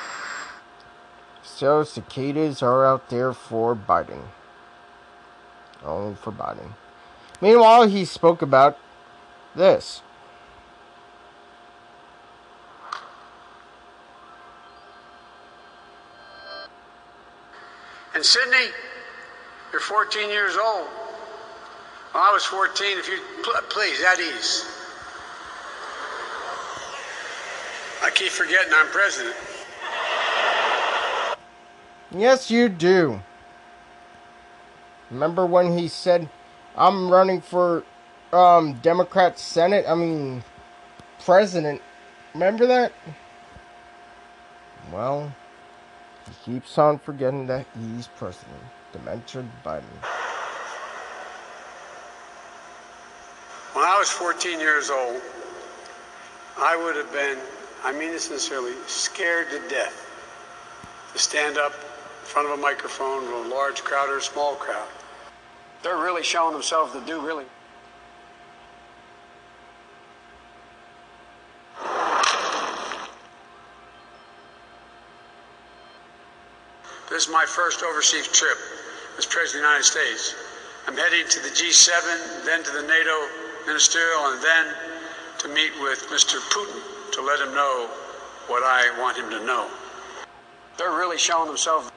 So 1.42 1.82
cicadas 1.82 2.62
are 2.62 2.86
out 2.86 3.10
there 3.10 3.32
for 3.32 3.74
biting. 3.74 4.22
Only 5.84 6.14
for 6.14 6.30
biting. 6.30 6.76
Meanwhile, 7.40 7.88
he 7.88 8.04
spoke 8.04 8.42
about 8.42 8.78
this. 9.56 10.02
And 18.22 18.26
Sydney, 18.28 18.68
you're 19.72 19.80
14 19.80 20.30
years 20.30 20.56
old. 20.56 20.86
When 22.12 22.22
I 22.22 22.30
was 22.30 22.44
14, 22.44 22.98
if 22.98 23.08
you 23.08 23.18
pl- 23.42 23.60
please, 23.68 24.00
at 24.00 24.20
ease. 24.20 24.64
I 28.00 28.10
keep 28.14 28.30
forgetting 28.30 28.72
I'm 28.72 28.86
president. 28.86 29.34
Yes, 32.12 32.48
you 32.48 32.68
do. 32.68 33.20
Remember 35.10 35.44
when 35.44 35.76
he 35.76 35.88
said, 35.88 36.28
"I'm 36.76 37.10
running 37.10 37.40
for 37.40 37.82
um, 38.32 38.74
Democrat 38.74 39.36
Senate"? 39.36 39.84
I 39.88 39.96
mean, 39.96 40.44
president. 41.24 41.82
Remember 42.34 42.66
that? 42.68 42.92
Well, 44.92 45.32
he 46.26 46.52
keeps 46.52 46.78
on 46.78 46.98
forgetting 46.98 47.46
that 47.46 47.66
he's 47.78 48.06
president. 48.08 48.62
Dementia 48.92 49.44
Biden. 49.64 49.82
When 53.72 53.84
I 53.84 53.98
was 53.98 54.10
14 54.10 54.60
years 54.60 54.90
old, 54.90 55.20
I 56.58 56.76
would 56.76 56.96
have 56.96 57.10
been, 57.12 57.38
I 57.84 57.92
mean 57.92 58.10
this 58.10 58.24
sincerely, 58.24 58.74
scared 58.86 59.48
to 59.50 59.68
death 59.68 60.06
to 61.12 61.18
stand 61.18 61.56
up 61.56 61.72
in 61.72 62.26
front 62.26 62.48
of 62.48 62.58
a 62.58 62.62
microphone 62.62 63.24
to 63.24 63.36
a 63.36 63.48
large 63.48 63.82
crowd 63.82 64.10
or 64.10 64.18
a 64.18 64.22
small 64.22 64.54
crowd. 64.56 64.88
They're 65.82 65.96
really 65.96 66.22
showing 66.22 66.52
themselves 66.52 66.92
to 66.92 67.00
do 67.00 67.20
really. 67.20 67.46
This 77.22 77.28
is 77.28 77.34
my 77.34 77.46
first 77.46 77.84
overseas 77.84 78.26
trip 78.26 78.58
as 79.16 79.26
President 79.26 79.46
of 79.46 79.52
the 79.52 79.68
United 79.68 79.84
States. 79.84 80.34
I'm 80.88 80.96
heading 80.96 81.24
to 81.28 81.38
the 81.38 81.50
G7, 81.50 82.44
then 82.44 82.64
to 82.64 82.72
the 82.72 82.82
NATO 82.82 83.28
ministerial, 83.64 84.32
and 84.32 84.42
then 84.42 84.66
to 85.38 85.48
meet 85.50 85.70
with 85.80 86.04
Mr. 86.08 86.40
Putin 86.50 87.12
to 87.12 87.22
let 87.22 87.38
him 87.38 87.54
know 87.54 87.88
what 88.48 88.64
I 88.64 88.92
want 89.00 89.18
him 89.18 89.30
to 89.30 89.46
know. 89.46 89.68
They're 90.76 90.90
really 90.90 91.16
showing 91.16 91.46
themselves. 91.46 91.92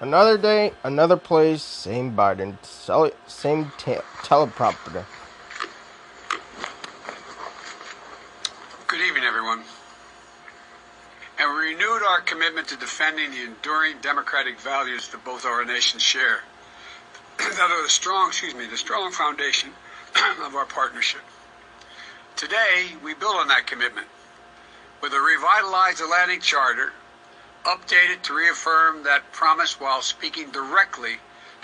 Another 0.00 0.36
day, 0.36 0.72
another 0.82 1.16
place, 1.16 1.62
same 1.62 2.16
Biden, 2.16 2.56
same 3.28 3.70
te- 3.78 4.02
teleprompter. 4.24 5.04
Good 8.94 9.08
evening, 9.08 9.24
everyone. 9.24 9.64
And 11.40 11.56
we 11.56 11.63
renewed 11.74 12.02
our 12.04 12.20
commitment 12.20 12.68
to 12.68 12.76
defending 12.76 13.32
the 13.32 13.42
enduring 13.42 13.96
democratic 14.00 14.60
values 14.60 15.08
that 15.08 15.24
both 15.24 15.44
our 15.44 15.64
nations 15.64 16.02
share. 16.02 16.40
that 17.38 17.68
are 17.70 17.82
the 17.82 17.88
strong, 17.88 18.28
excuse 18.28 18.54
me, 18.54 18.66
the 18.66 18.76
strong 18.76 19.10
foundation 19.10 19.70
of 20.44 20.54
our 20.54 20.66
partnership. 20.66 21.22
Today, 22.36 22.92
we 23.02 23.14
build 23.14 23.34
on 23.36 23.48
that 23.48 23.66
commitment 23.66 24.06
with 25.00 25.12
a 25.12 25.18
revitalized 25.18 26.00
Atlantic 26.00 26.42
Charter, 26.42 26.92
updated 27.64 28.22
to 28.22 28.34
reaffirm 28.34 29.02
that 29.02 29.32
promise 29.32 29.80
while 29.80 30.00
speaking 30.00 30.50
directly 30.50 31.16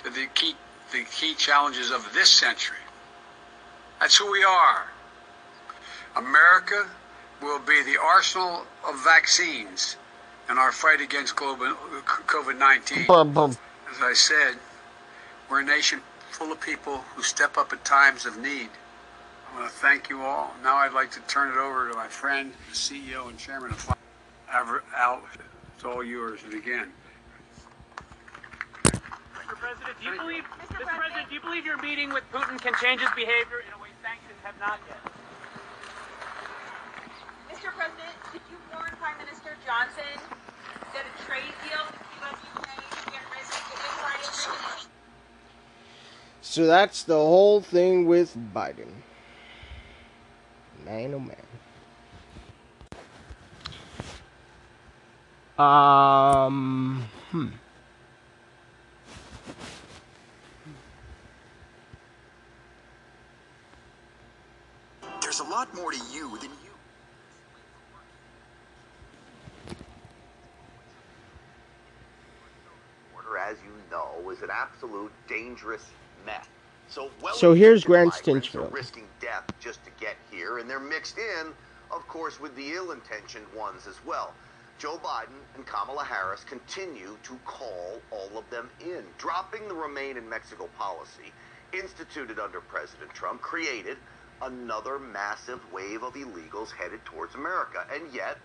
to 0.03 0.11
the 0.11 0.27
key, 0.35 0.55
the 0.93 1.05
key 1.05 1.35
challenges 1.35 1.93
of 1.93 2.13
this 2.13 2.31
century. 2.31 2.77
That's 4.01 4.17
who 4.17 4.31
we 4.31 4.43
are. 4.43 4.87
America 6.17 6.89
will 7.41 7.61
be 7.61 7.83
the 7.85 8.01
arsenal 8.01 8.67
of 8.87 9.05
vaccines 9.05 9.97
in 10.51 10.59
our 10.59 10.73
fight 10.73 11.01
against 11.01 11.37
COVID 11.37 12.59
19. 12.59 13.07
As 13.09 14.03
I 14.03 14.13
said, 14.13 14.57
we're 15.49 15.61
a 15.61 15.65
nation 15.65 16.01
full 16.33 16.51
of 16.53 16.61
people 16.61 16.99
who 17.15 17.23
step 17.23 17.57
up 17.57 17.73
at 17.73 17.85
times 17.85 18.27
of 18.27 18.37
need. 18.37 18.69
I 19.51 19.61
want 19.61 19.71
to 19.71 19.79
thank 19.79 20.11
you 20.11 20.23
all. 20.23 20.53
Now 20.63 20.77
I'd 20.77 20.93
like 20.93 21.11
to 21.13 21.21
turn 21.21 21.51
it 21.51 21.57
over 21.57 21.89
to 21.89 21.95
my 21.95 22.09
friend, 22.09 22.53
the 22.69 22.75
CEO 22.75 23.29
and 23.29 23.39
chairman 23.39 23.71
of 23.71 23.95
Al. 24.97 25.23
It's 25.77 25.85
all 25.85 26.05
yours. 26.05 26.41
And 26.45 26.55
again, 26.55 26.93
Mr. 28.85 29.01
President, 29.57 29.97
do 30.01 30.09
you 30.09 30.19
believe, 30.19 30.45
Mr. 30.45 30.87
President, 30.87 31.29
do 31.29 31.35
you 31.35 31.41
believe 31.41 31.67
your 31.67 31.81
meeting 31.83 32.13
with 32.13 32.25
Putin 32.33 32.61
can 32.61 32.75
change 32.83 33.01
his 33.01 33.11
behavior 33.11 33.61
in 33.67 33.73
a 33.75 33.83
way 33.83 33.89
sanctions 34.03 34.39
have 34.43 34.59
not 34.61 34.79
yet? 34.89 35.10
Mr. 37.61 37.73
President, 37.77 38.17
did 38.33 38.41
you 38.51 38.57
warn 38.73 38.89
Prime 38.99 39.19
Minister 39.19 39.51
Johnson 39.67 39.67
Johnson 39.67 40.03
did 40.95 41.03
a 41.03 41.23
trade 41.27 41.53
deal 41.69 41.85
with 41.85 42.31
the 42.31 42.49
UK 42.59 42.71
to 43.05 43.11
get 43.11 43.21
rid 43.35 43.45
So 46.41 46.67
that's 46.67 47.03
the 47.03 47.17
whole 47.17 47.61
thing 47.61 48.07
with 48.07 48.35
Biden. 48.55 49.03
Man, 50.87 51.13
oh 51.13 51.19
man. 51.19 51.37
Um, 55.59 57.09
hmm. 57.31 57.49
There's 65.21 65.41
a 65.41 65.45
lot 65.45 65.75
more 65.75 65.93
to 65.93 65.99
you 66.11 66.39
than 66.39 66.51
Order, 73.31 73.43
as 73.43 73.57
you 73.65 73.73
know, 73.91 74.31
is 74.31 74.43
an 74.43 74.51
absolute 74.53 75.13
dangerous 75.29 75.85
mess. 76.27 76.47
So, 76.89 77.11
well 77.23 77.35
So 77.35 77.55
here's 77.55 77.85
Grant 77.85 78.13
are 78.13 78.17
Stinchfield. 78.17 78.73
risking 78.73 79.07
death 79.21 79.45
just 79.61 79.85
to 79.85 79.91
get 80.01 80.17
here, 80.31 80.59
and 80.59 80.69
they're 80.69 80.81
mixed 80.81 81.19
in, 81.19 81.49
of 81.91 82.07
course, 82.09 82.41
with 82.41 82.55
the 82.57 82.73
ill-intentioned 82.73 83.47
ones 83.57 83.87
as 83.87 83.97
well. 84.05 84.33
Joe 84.79 84.99
Biden 85.05 85.39
and 85.55 85.67
Kamala 85.67 86.05
Harris 86.05 86.43
continue 86.45 87.17
to 87.23 87.39
call 87.45 88.01
all 88.11 88.39
of 88.39 88.49
them 88.51 88.71
in, 88.81 89.05
dropping 89.19 89.69
the 89.69 89.75
Remain 89.75 90.17
in 90.17 90.29
Mexico 90.29 90.69
policy 90.79 91.33
instituted 91.73 92.39
under 92.41 92.61
President 92.61 93.11
Trump, 93.15 93.41
created 93.43 93.99
another 94.43 94.99
massive 94.99 95.61
wave 95.73 96.03
of 96.03 96.15
illegals 96.15 96.71
headed 96.73 97.05
towards 97.05 97.35
America. 97.35 97.87
And 97.93 98.13
yet, 98.13 98.39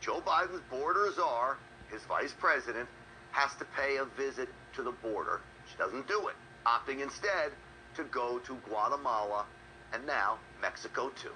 Joe 0.00 0.20
Biden's 0.24 0.60
border 0.70 1.10
czar, 1.16 1.56
his 1.90 2.02
vice 2.02 2.34
president, 2.38 2.88
has 3.32 3.54
to 3.56 3.64
pay 3.64 3.96
a 3.96 4.04
visit 4.04 4.48
to 4.74 4.82
the 4.82 4.90
border. 4.90 5.40
She 5.70 5.76
doesn't 5.76 6.08
do 6.08 6.28
it, 6.28 6.36
opting 6.66 7.02
instead 7.02 7.52
to 7.96 8.04
go 8.04 8.38
to 8.38 8.54
Guatemala 8.68 9.44
and 9.92 10.06
now 10.06 10.38
Mexico 10.60 11.10
too. 11.20 11.32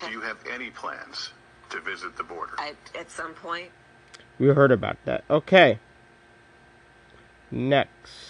Do 0.00 0.10
you 0.10 0.20
have 0.20 0.38
any 0.50 0.70
plans 0.70 1.30
to 1.70 1.80
visit 1.80 2.16
the 2.16 2.22
border? 2.22 2.52
I, 2.58 2.74
at 2.98 3.10
some 3.10 3.34
point. 3.34 3.70
We 4.38 4.46
heard 4.48 4.70
about 4.70 4.96
that. 5.04 5.24
Okay. 5.28 5.78
Next. 7.50 8.27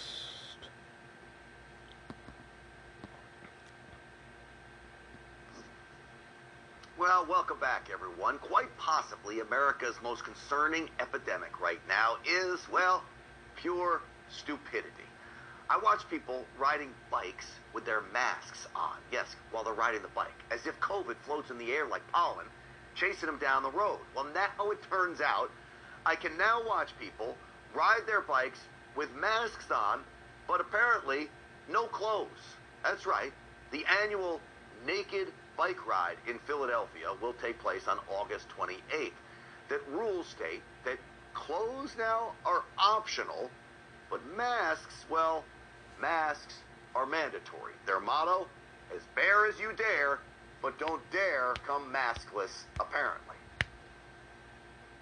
Well, 6.99 7.25
welcome 7.29 7.61
back, 7.61 7.87
everyone. 7.93 8.39
Quite 8.39 8.77
possibly 8.77 9.39
America's 9.39 9.95
most 10.03 10.25
concerning 10.25 10.89
epidemic 10.99 11.61
right 11.61 11.79
now 11.87 12.17
is, 12.27 12.59
well, 12.69 13.05
pure 13.55 14.01
stupidity. 14.29 15.07
I 15.69 15.79
watch 15.81 16.01
people 16.09 16.43
riding 16.59 16.89
bikes 17.09 17.45
with 17.73 17.85
their 17.85 18.01
masks 18.11 18.67
on, 18.75 18.97
yes, 19.13 19.27
while 19.51 19.63
they're 19.63 19.73
riding 19.73 20.01
the 20.01 20.09
bike, 20.09 20.43
as 20.51 20.67
if 20.67 20.77
COVID 20.81 21.15
floats 21.25 21.49
in 21.49 21.57
the 21.57 21.71
air 21.71 21.87
like 21.87 22.01
pollen, 22.11 22.47
chasing 22.95 23.27
them 23.27 23.39
down 23.39 23.63
the 23.63 23.71
road. 23.71 23.99
Well, 24.13 24.25
now 24.33 24.69
it 24.71 24.79
turns 24.89 25.21
out 25.21 25.49
I 26.05 26.15
can 26.15 26.37
now 26.37 26.59
watch 26.67 26.89
people 26.99 27.37
ride 27.73 28.01
their 28.07 28.21
bikes 28.21 28.59
with 28.97 29.09
masks 29.15 29.71
on, 29.71 30.01
but 30.49 30.59
apparently 30.59 31.29
no 31.71 31.85
clothes. 31.87 32.57
That's 32.83 33.05
right. 33.05 33.31
The 33.71 33.85
annual 34.03 34.41
Naked 34.85 35.27
Bike 35.59 35.85
Ride 35.85 36.15
in 36.25 36.39
Philadelphia 36.47 37.07
will 37.21 37.33
take 37.33 37.59
place 37.59 37.89
on 37.89 37.99
August 38.09 38.47
28th. 38.57 39.11
That 39.67 39.85
rules 39.89 40.25
state 40.25 40.61
that 40.85 40.97
clothes 41.33 41.95
now 41.97 42.31
are 42.45 42.63
optional, 42.77 43.51
but 44.09 44.21
masks, 44.37 45.03
well, 45.09 45.43
masks 46.01 46.53
are 46.95 47.05
mandatory. 47.05 47.73
Their 47.85 47.99
motto, 47.99 48.47
as 48.95 49.01
bare 49.15 49.47
as 49.47 49.59
you 49.59 49.73
dare, 49.75 50.19
but 50.61 50.79
don't 50.79 51.01
dare 51.11 51.55
come 51.67 51.93
maskless, 51.93 52.63
apparently. 52.79 53.35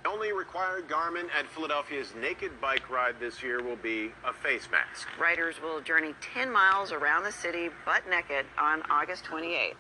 The 0.03 0.09
only 0.09 0.31
required 0.31 0.87
garment 0.87 1.29
at 1.37 1.45
Philadelphia's 1.51 2.15
Naked 2.19 2.59
Bike 2.59 2.89
Ride 2.89 3.19
this 3.19 3.43
year 3.43 3.61
will 3.61 3.75
be 3.75 4.11
a 4.25 4.33
face 4.33 4.67
mask. 4.71 5.07
Riders 5.21 5.61
will 5.61 5.81
journey 5.81 6.15
10 6.33 6.51
miles 6.51 6.91
around 6.91 7.25
the 7.25 7.31
city 7.31 7.69
butt 7.85 8.09
naked 8.09 8.47
on 8.57 8.81
August 8.89 9.23
28th. 9.25 9.75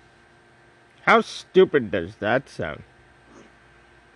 How 1.07 1.21
stupid 1.21 1.89
does 1.89 2.17
that 2.17 2.49
sound? 2.49 2.83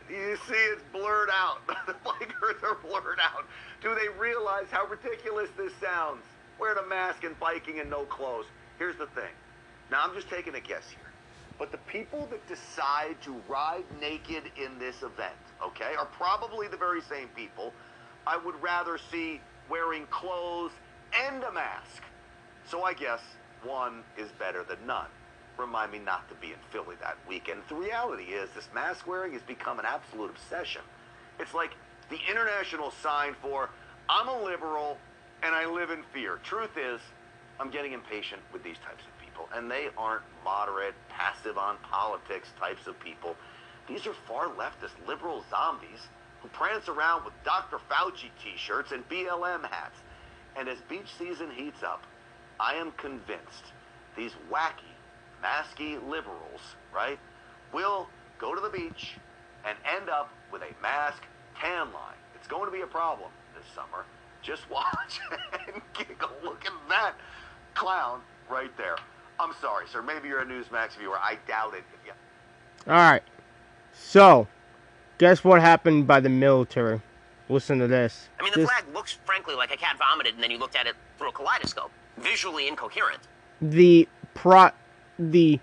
You 0.10 0.38
see, 0.46 0.54
it's 0.54 0.84
blurred 0.92 1.30
out. 1.32 1.66
the 1.88 1.94
bikers 2.06 2.62
are 2.64 2.76
blurred 2.86 3.20
out. 3.24 3.46
Do 3.82 3.96
they 3.96 4.10
realize 4.20 4.66
how 4.70 4.86
ridiculous 4.88 5.50
this 5.56 5.72
sounds? 5.82 6.26
Wearing 6.60 6.80
a 6.86 6.90
mask 6.90 7.24
and 7.24 7.40
biking 7.40 7.80
and 7.80 7.90
no 7.90 8.04
clothes. 8.04 8.48
Here's 8.78 8.98
the 8.98 9.06
thing. 9.06 9.32
Now, 9.90 10.02
I'm 10.04 10.14
just 10.14 10.30
taking 10.30 10.56
a 10.56 10.60
guess 10.60 10.90
here. 10.90 11.14
But 11.58 11.72
the 11.72 11.78
people 11.78 12.28
that 12.30 12.46
decide 12.50 13.16
to 13.22 13.42
ride 13.48 13.86
naked 14.02 14.52
in 14.62 14.78
this 14.78 14.98
event, 14.98 15.40
okay, 15.66 15.94
are 15.98 16.08
probably 16.08 16.68
the 16.68 16.76
very 16.76 17.00
same 17.00 17.30
people 17.30 17.72
I 18.28 18.36
would 18.36 18.62
rather 18.62 18.98
see 18.98 19.40
wearing 19.70 20.08
clothes 20.08 20.74
and 21.26 21.42
a 21.42 21.54
mask. 21.54 22.04
So 22.68 22.84
I 22.84 22.92
guess 22.92 23.22
one 23.64 24.04
is 24.18 24.30
better 24.38 24.66
than 24.68 24.86
none. 24.86 25.08
Remind 25.58 25.92
me 25.92 26.00
not 26.00 26.28
to 26.30 26.36
be 26.36 26.48
in 26.48 26.60
Philly 26.72 26.96
that 27.02 27.18
weekend. 27.28 27.62
The 27.70 27.76
reality 27.76 28.24
is, 28.24 28.50
this 28.56 28.68
mask 28.74 29.06
wearing 29.08 29.34
has 29.34 29.42
become 29.44 29.80
an 29.80 29.86
absolute 29.86 30.30
obsession. 30.30 30.82
It's 31.40 31.54
like 31.54 31.72
the 32.10 32.20
international 32.30 32.92
sign 33.04 33.36
for 33.42 33.70
I'm 34.10 34.28
a 34.28 34.44
liberal 34.44 34.98
and 35.44 35.56
I 35.56 35.66
live 35.66 35.90
in 35.90 36.04
fear. 36.14 36.40
Truth 36.44 36.78
is, 36.78 37.00
I'm 37.60 37.70
getting 37.70 37.94
impatient 37.94 38.42
with 38.52 38.64
these 38.64 38.78
types 38.86 39.04
of 39.06 39.24
people, 39.24 39.48
and 39.56 39.70
they 39.70 39.90
aren't 39.98 40.24
moderate, 40.44 40.96
passive 41.10 41.58
on 41.58 41.78
politics 41.90 42.50
types 42.60 42.88
of 42.88 43.00
people. 43.00 43.36
These 43.88 44.08
are 44.08 44.14
far 44.28 44.48
leftist 44.48 44.96
liberal 45.08 45.44
zombies 45.50 46.00
who 46.42 46.48
prance 46.50 46.88
around 46.88 47.24
with 47.24 47.34
Dr. 47.44 47.78
Fauci 47.90 48.30
t-shirts 48.44 48.92
and 48.92 49.08
BLM 49.10 49.64
hats. 49.70 50.00
And 50.56 50.68
as 50.68 50.78
beach 50.90 51.08
season 51.18 51.52
heats 51.52 51.84
up, 51.84 52.04
I 52.60 52.76
am 52.76 52.92
convinced 52.94 53.74
these 54.18 54.32
wacky, 54.52 54.91
masky 55.44 55.96
liberals, 56.10 56.62
right, 56.94 57.20
will 57.74 58.08
go 58.40 58.54
to 58.56 58.62
the 58.62 58.70
beach 58.70 59.16
and 59.66 59.78
end 59.98 60.10
up 60.10 60.30
with 60.52 60.62
a 60.62 60.82
mask 60.82 61.24
tan 61.60 61.92
line. 61.94 62.16
It's 62.36 62.48
going 62.48 62.66
to 62.66 62.72
be 62.72 62.82
a 62.82 62.88
problem 62.88 63.30
this 63.56 63.66
summer. 63.76 64.06
Just 64.42 64.70
watch 64.72 65.20
and 65.74 65.82
giggle. 65.94 66.32
Look 66.44 66.66
at 66.66 66.72
that 66.90 67.14
clown 67.76 68.22
right 68.50 68.76
there. 68.78 68.96
I'm 69.40 69.54
sorry, 69.62 69.86
sir. 69.88 70.02
Maybe 70.02 70.28
you're 70.28 70.42
a 70.42 70.46
Newsmax 70.46 70.98
viewer. 70.98 71.18
I 71.18 71.38
doubt 71.48 71.74
it. 71.76 71.84
Yeah. 72.06 72.14
Alright. 72.92 73.24
So, 73.94 74.48
guess 75.18 75.44
what 75.44 75.62
happened 75.62 76.08
by 76.08 76.20
the 76.20 76.30
military? 76.30 77.02
Listen 77.50 77.80
to 77.80 77.88
this. 77.88 78.30
I 78.40 78.44
mean, 78.44 78.54
the 78.54 78.62
This- 78.62 78.70
flag 78.70 78.86
looks, 78.94 79.18
frankly, 79.26 79.56
like 79.56 79.72
a 79.74 79.78
cat 79.78 79.98
vomited, 79.98 80.36
and 80.36 80.44
then 80.44 80.52
you 80.52 80.58
looked 80.58 80.76
at 80.76 80.88
it 80.88 80.96
through 81.18 81.30
a 81.30 81.32
kaleidoscope. 81.34 81.92
Visually 82.18 82.68
incoherent. 82.68 83.22
the 83.62 84.08
pro 84.34 84.72
the 85.22 85.60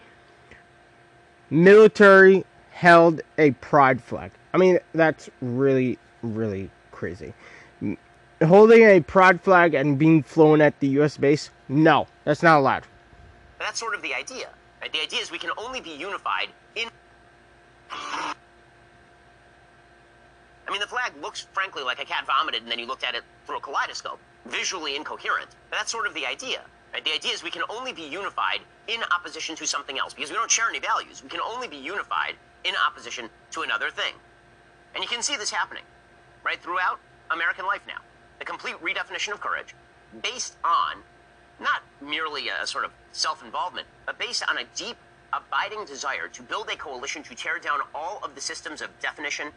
military 1.51 2.45
held 2.71 3.21
a 3.39 3.51
pride 3.53 4.03
flag. 4.03 4.31
I 4.55 4.59
mean, 4.59 4.79
that's 4.95 5.29
really 5.41 5.99
really 6.23 6.71
crazy. 6.93 7.35
Holding 8.43 8.85
a 8.85 9.01
pride 9.01 9.41
flag 9.41 9.75
and 9.75 9.99
being 9.99 10.23
flown 10.23 10.61
at 10.61 10.79
the 10.81 10.87
U.S. 10.99 11.17
base? 11.17 11.51
No, 11.69 12.07
that's 12.25 12.43
not 12.43 12.59
allowed. 12.59 12.85
That's 13.59 13.81
sort 13.81 13.95
of 13.95 14.03
the 14.03 14.15
idea. 14.15 14.49
Right? 14.81 14.93
The 14.93 15.01
idea 15.01 15.21
is 15.21 15.31
we 15.31 15.39
can 15.39 15.51
only 15.57 15.81
be 15.81 15.91
unified 15.91 16.49
in. 16.77 16.89
I 17.91 18.35
mean, 20.71 20.81
the 20.81 20.87
flag 20.87 21.13
looks, 21.21 21.47
frankly, 21.53 21.83
like 21.83 22.01
a 22.01 22.05
cat 22.05 22.27
vomited, 22.27 22.63
and 22.63 22.71
then 22.71 22.79
you 22.79 22.87
looked 22.87 23.03
at 23.03 23.15
it 23.15 23.25
through 23.47 23.57
a 23.57 23.61
kaleidoscope. 23.61 24.21
Visually 24.47 24.95
incoherent. 24.97 25.49
But 25.71 25.79
that's 25.79 25.91
sort 25.91 26.07
of 26.07 26.15
the 26.15 26.27
idea. 26.27 26.63
Right? 26.93 27.05
The 27.05 27.13
idea 27.13 27.33
is 27.33 27.43
we 27.43 27.51
can 27.51 27.63
only 27.69 27.93
be 27.93 28.03
unified 28.03 28.61
in 28.87 29.01
opposition 29.15 29.55
to 29.57 29.67
something 29.67 29.99
else 29.99 30.15
because 30.15 30.31
we 30.31 30.37
don't 30.37 30.51
share 30.51 30.69
any 30.69 30.79
values. 30.79 31.23
We 31.23 31.29
can 31.29 31.41
only 31.41 31.69
be 31.69 31.77
unified 31.77 32.35
in 32.65 32.75
opposition 32.87 33.29
to 33.53 33.63
another 33.63 33.91
thing. 33.91 34.15
And 34.95 35.03
you 35.03 35.09
can 35.09 35.23
see 35.23 35.37
this 35.37 35.51
happening, 35.51 35.85
right, 36.45 36.61
throughout 36.61 36.99
American 37.31 37.67
life 37.67 37.83
now. 37.87 38.01
The 38.39 38.45
complete 38.45 38.77
redefinition 38.83 39.33
of 39.33 39.41
courage 39.41 39.75
based 40.23 40.57
on 40.65 40.97
not 41.61 41.83
merely 42.01 42.49
a 42.49 42.67
sort 42.67 42.85
of 42.85 42.93
self 43.13 43.45
involvement, 43.45 43.87
but 44.07 44.19
based 44.19 44.43
on 44.49 44.59
a 44.59 44.65
deep, 44.77 44.97
abiding 45.33 45.85
desire 45.85 46.29
to 46.29 46.43
build 46.43 46.69
a 46.71 46.77
coalition 46.77 47.23
to 47.25 47.35
tear 47.35 47.59
down 47.59 47.81
all 47.95 48.21
of 48.23 48.35
the 48.35 48.41
systems 48.41 48.81
of 48.81 48.89
definition, 49.01 49.49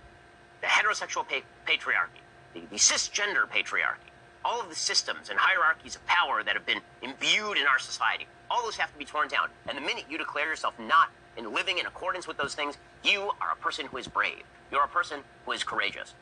the 0.59 0.67
heterosexual 0.67 1.27
pa- 1.27 1.45
patriarchy, 1.65 2.21
the, 2.53 2.61
the 2.69 2.75
cisgender 2.75 3.47
patriarchy, 3.47 4.10
all 4.43 4.61
of 4.61 4.69
the 4.69 4.75
systems 4.75 5.29
and 5.29 5.37
hierarchies 5.39 5.95
of 5.95 6.05
power 6.05 6.43
that 6.43 6.55
have 6.55 6.65
been 6.65 6.81
imbued 7.01 7.57
in 7.57 7.67
our 7.67 7.79
society. 7.79 8.27
All 8.49 8.63
those 8.63 8.77
have 8.77 8.91
to 8.91 8.97
be 8.97 9.05
torn 9.05 9.27
down. 9.27 9.49
And 9.67 9.77
the 9.77 9.81
minute 9.81 10.05
you 10.09 10.17
declare 10.17 10.47
yourself 10.47 10.73
not 10.79 11.09
in 11.37 11.53
living 11.53 11.77
in 11.77 11.85
accordance 11.85 12.27
with 12.27 12.37
those 12.37 12.55
things, 12.55 12.77
you 13.03 13.31
are 13.39 13.51
a 13.53 13.55
person 13.55 13.85
who 13.85 13.97
is 13.97 14.07
brave. 14.07 14.43
You're 14.71 14.83
a 14.83 14.87
person 14.87 15.21
who 15.45 15.51
is 15.51 15.63
courageous. 15.63 16.13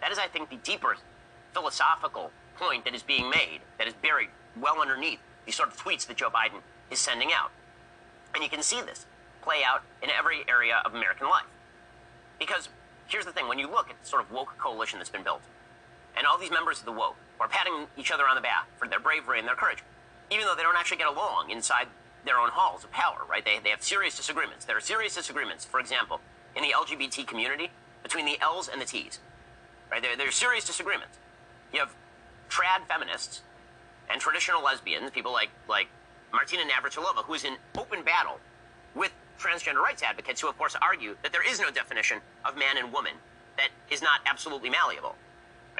That 0.00 0.10
is, 0.10 0.18
I 0.18 0.26
think, 0.26 0.50
the 0.50 0.56
deeper 0.56 0.96
philosophical 1.52 2.30
point 2.56 2.84
that 2.84 2.94
is 2.94 3.02
being 3.02 3.30
made, 3.30 3.60
that 3.78 3.86
is 3.86 3.94
buried 3.94 4.28
well 4.60 4.80
underneath 4.80 5.20
these 5.46 5.54
sort 5.54 5.68
of 5.68 5.76
tweets 5.76 6.06
that 6.06 6.16
Joe 6.16 6.30
Biden 6.30 6.60
is 6.90 6.98
sending 6.98 7.30
out. 7.32 7.50
And 8.34 8.42
you 8.42 8.50
can 8.50 8.62
see 8.62 8.80
this 8.82 9.06
play 9.42 9.62
out 9.66 9.82
in 10.02 10.10
every 10.10 10.44
area 10.48 10.82
of 10.84 10.94
American 10.94 11.28
life. 11.28 11.46
Because 12.38 12.68
here's 13.06 13.24
the 13.24 13.32
thing 13.32 13.48
when 13.48 13.58
you 13.58 13.68
look 13.70 13.90
at 13.90 14.00
the 14.00 14.06
sort 14.06 14.22
of 14.22 14.30
woke 14.30 14.56
coalition 14.58 14.98
that's 14.98 15.10
been 15.10 15.24
built, 15.24 15.40
and 16.16 16.26
all 16.26 16.38
these 16.38 16.50
members 16.50 16.78
of 16.78 16.84
the 16.84 16.92
woke 16.92 17.16
are 17.40 17.48
patting 17.48 17.86
each 17.96 18.12
other 18.12 18.28
on 18.28 18.34
the 18.34 18.40
back 18.40 18.66
for 18.78 18.86
their 18.86 19.00
bravery 19.00 19.38
and 19.38 19.48
their 19.48 19.56
courage, 19.56 19.82
even 20.30 20.46
though 20.46 20.54
they 20.54 20.62
don't 20.62 20.76
actually 20.76 20.98
get 20.98 21.08
along 21.08 21.50
inside 21.50 21.88
their 22.24 22.38
own 22.38 22.50
halls 22.50 22.84
of 22.84 22.90
power, 22.92 23.22
right? 23.28 23.44
They, 23.44 23.58
they 23.62 23.70
have 23.70 23.82
serious 23.82 24.16
disagreements. 24.16 24.64
There 24.66 24.76
are 24.76 24.80
serious 24.80 25.14
disagreements, 25.14 25.64
for 25.64 25.80
example, 25.80 26.20
in 26.54 26.62
the 26.62 26.74
LGBT 26.76 27.26
community 27.26 27.70
between 28.02 28.26
the 28.26 28.38
L's 28.40 28.68
and 28.68 28.80
the 28.80 28.84
T's, 28.84 29.18
right? 29.90 30.02
There, 30.02 30.16
there 30.16 30.28
are 30.28 30.32
serious 30.32 30.66
disagreements. 30.66 31.18
You 31.72 31.80
have 31.80 31.94
trad 32.50 32.86
feminists 32.88 33.42
and 34.10 34.20
traditional 34.20 34.62
lesbians, 34.62 35.10
people 35.10 35.32
like, 35.32 35.50
like 35.68 35.88
Martina 36.32 36.62
Navratilova, 36.64 37.24
who 37.24 37.34
is 37.34 37.44
in 37.44 37.56
open 37.78 38.02
battle 38.02 38.38
with 38.94 39.12
transgender 39.38 39.80
rights 39.82 40.02
advocates 40.02 40.40
who, 40.40 40.48
of 40.48 40.58
course, 40.58 40.76
argue 40.82 41.16
that 41.22 41.32
there 41.32 41.48
is 41.48 41.60
no 41.60 41.70
definition 41.70 42.18
of 42.44 42.56
man 42.56 42.76
and 42.76 42.92
woman 42.92 43.12
that 43.56 43.68
is 43.90 44.02
not 44.02 44.20
absolutely 44.26 44.68
malleable. 44.68 45.14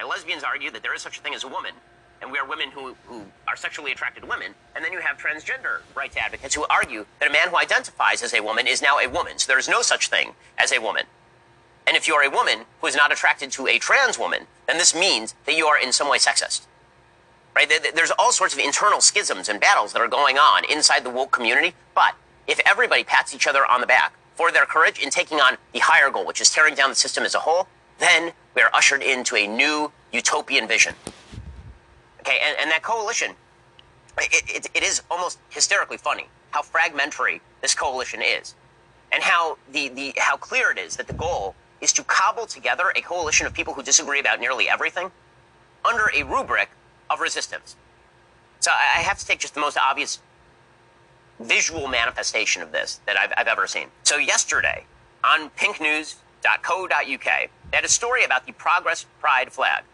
Lesbians 0.07 0.42
argue 0.42 0.70
that 0.70 0.82
there 0.82 0.94
is 0.94 1.03
such 1.03 1.18
a 1.18 1.20
thing 1.20 1.34
as 1.34 1.44
a 1.44 1.48
woman, 1.48 1.72
and 2.22 2.30
we 2.30 2.38
are 2.38 2.46
women 2.46 2.70
who, 2.70 2.94
who 3.07 3.24
are 3.48 3.57
sexually 3.57 3.92
attracted 3.92 4.20
to 4.20 4.26
women. 4.26 4.55
And 4.74 4.84
then 4.84 4.92
you 4.92 5.01
have 5.01 5.16
transgender 5.16 5.80
rights 5.94 6.16
advocates 6.16 6.55
who 6.55 6.66
argue 6.68 7.07
that 7.18 7.28
a 7.28 7.32
man 7.32 7.48
who 7.48 7.57
identifies 7.57 8.22
as 8.22 8.34
a 8.34 8.42
woman 8.42 8.66
is 8.66 8.82
now 8.82 8.98
a 8.98 9.09
woman. 9.09 9.38
So 9.38 9.46
there 9.48 9.59
is 9.59 9.68
no 9.68 9.82
such 9.82 10.09
thing 10.09 10.34
as 10.59 10.72
a 10.72 10.80
woman. 10.80 11.05
And 11.86 11.96
if 11.96 12.07
you 12.07 12.14
are 12.14 12.24
a 12.24 12.30
woman 12.30 12.66
who 12.80 12.86
is 12.86 12.94
not 12.94 13.11
attracted 13.11 13.51
to 13.53 13.66
a 13.66 13.78
trans 13.78 14.18
woman, 14.18 14.46
then 14.66 14.78
this 14.78 14.94
means 14.94 15.34
that 15.46 15.57
you 15.57 15.66
are 15.66 15.78
in 15.78 15.92
some 15.92 16.09
way 16.09 16.18
sexist. 16.18 16.66
Right? 17.57 17.68
There's 17.94 18.12
all 18.18 18.32
sorts 18.32 18.55
of 18.55 18.61
internal 18.61 19.01
schisms 19.01 19.48
and 19.48 19.59
battles 19.59 19.92
that 19.92 20.01
are 20.01 20.09
going 20.09 20.38
on 20.38 20.62
inside 20.70 21.05
the 21.05 21.11
woke 21.11 21.32
community. 21.32 21.74
But 21.94 22.14
if 22.46 22.61
everybody 22.64 23.03
pats 23.03 23.34
each 23.34 23.46
other 23.46 23.64
on 23.66 23.80
the 23.80 23.86
back 23.86 24.14
for 24.34 24.53
their 24.53 24.66
courage 24.66 24.98
in 24.98 25.11
taking 25.11 25.40
on 25.40 25.57
the 25.72 25.80
higher 25.80 26.11
goal, 26.11 26.26
which 26.26 26.40
is 26.40 26.51
tearing 26.51 26.74
down 26.74 26.90
the 26.90 26.96
system 26.96 27.24
as 27.24 27.34
a 27.34 27.40
whole, 27.40 27.66
then 28.01 28.32
we 28.55 28.62
are 28.62 28.70
ushered 28.74 29.03
into 29.03 29.36
a 29.36 29.46
new 29.46 29.92
utopian 30.12 30.66
vision. 30.66 30.94
Okay, 32.20 32.38
and, 32.44 32.57
and 32.61 32.70
that 32.70 32.82
coalition, 32.82 33.32
it, 34.18 34.42
it, 34.48 34.68
it 34.74 34.82
is 34.82 35.03
almost 35.11 35.38
hysterically 35.51 35.96
funny 35.96 36.26
how 36.51 36.62
fragmentary 36.62 37.40
this 37.61 37.74
coalition 37.74 38.20
is, 38.22 38.55
and 39.12 39.22
how 39.22 39.57
the, 39.72 39.88
the 39.88 40.14
how 40.18 40.36
clear 40.36 40.70
it 40.70 40.78
is 40.78 40.96
that 40.96 41.07
the 41.07 41.14
goal 41.14 41.55
is 41.80 41.92
to 41.92 42.05
cobble 42.05 42.46
together 42.46 42.92
a 42.96 43.01
coalition 43.01 43.46
of 43.46 43.55
people 43.55 43.74
who 43.74 43.82
disagree 43.82 44.20
about 44.20 44.40
nearly 44.40 44.68
everything 44.68 45.11
under 45.84 46.11
a 46.14 46.22
rubric 46.24 46.68
of 47.09 47.20
resistance. 47.20 47.76
So 48.61 48.70
I 48.70 49.01
have 49.01 49.18
to 49.18 49.26
take 49.26 49.38
just 49.38 49.55
the 49.55 49.61
most 49.61 49.78
obvious 49.78 50.20
visual 51.40 51.88
manifestation 51.88 52.62
of 52.62 52.72
this 52.72 53.01
that 53.07 53.16
I've, 53.16 53.32
I've 53.36 53.46
ever 53.46 53.66
seen. 53.66 53.88
So 54.03 54.18
yesterday 54.18 54.84
on 55.24 55.51
pinknews.co.uk, 55.51 57.51
they 57.70 57.76
had 57.76 57.84
a 57.84 57.88
story 57.88 58.24
about 58.24 58.46
the 58.46 58.52
Progress 58.52 59.06
Pride 59.20 59.52
flag. 59.52 59.84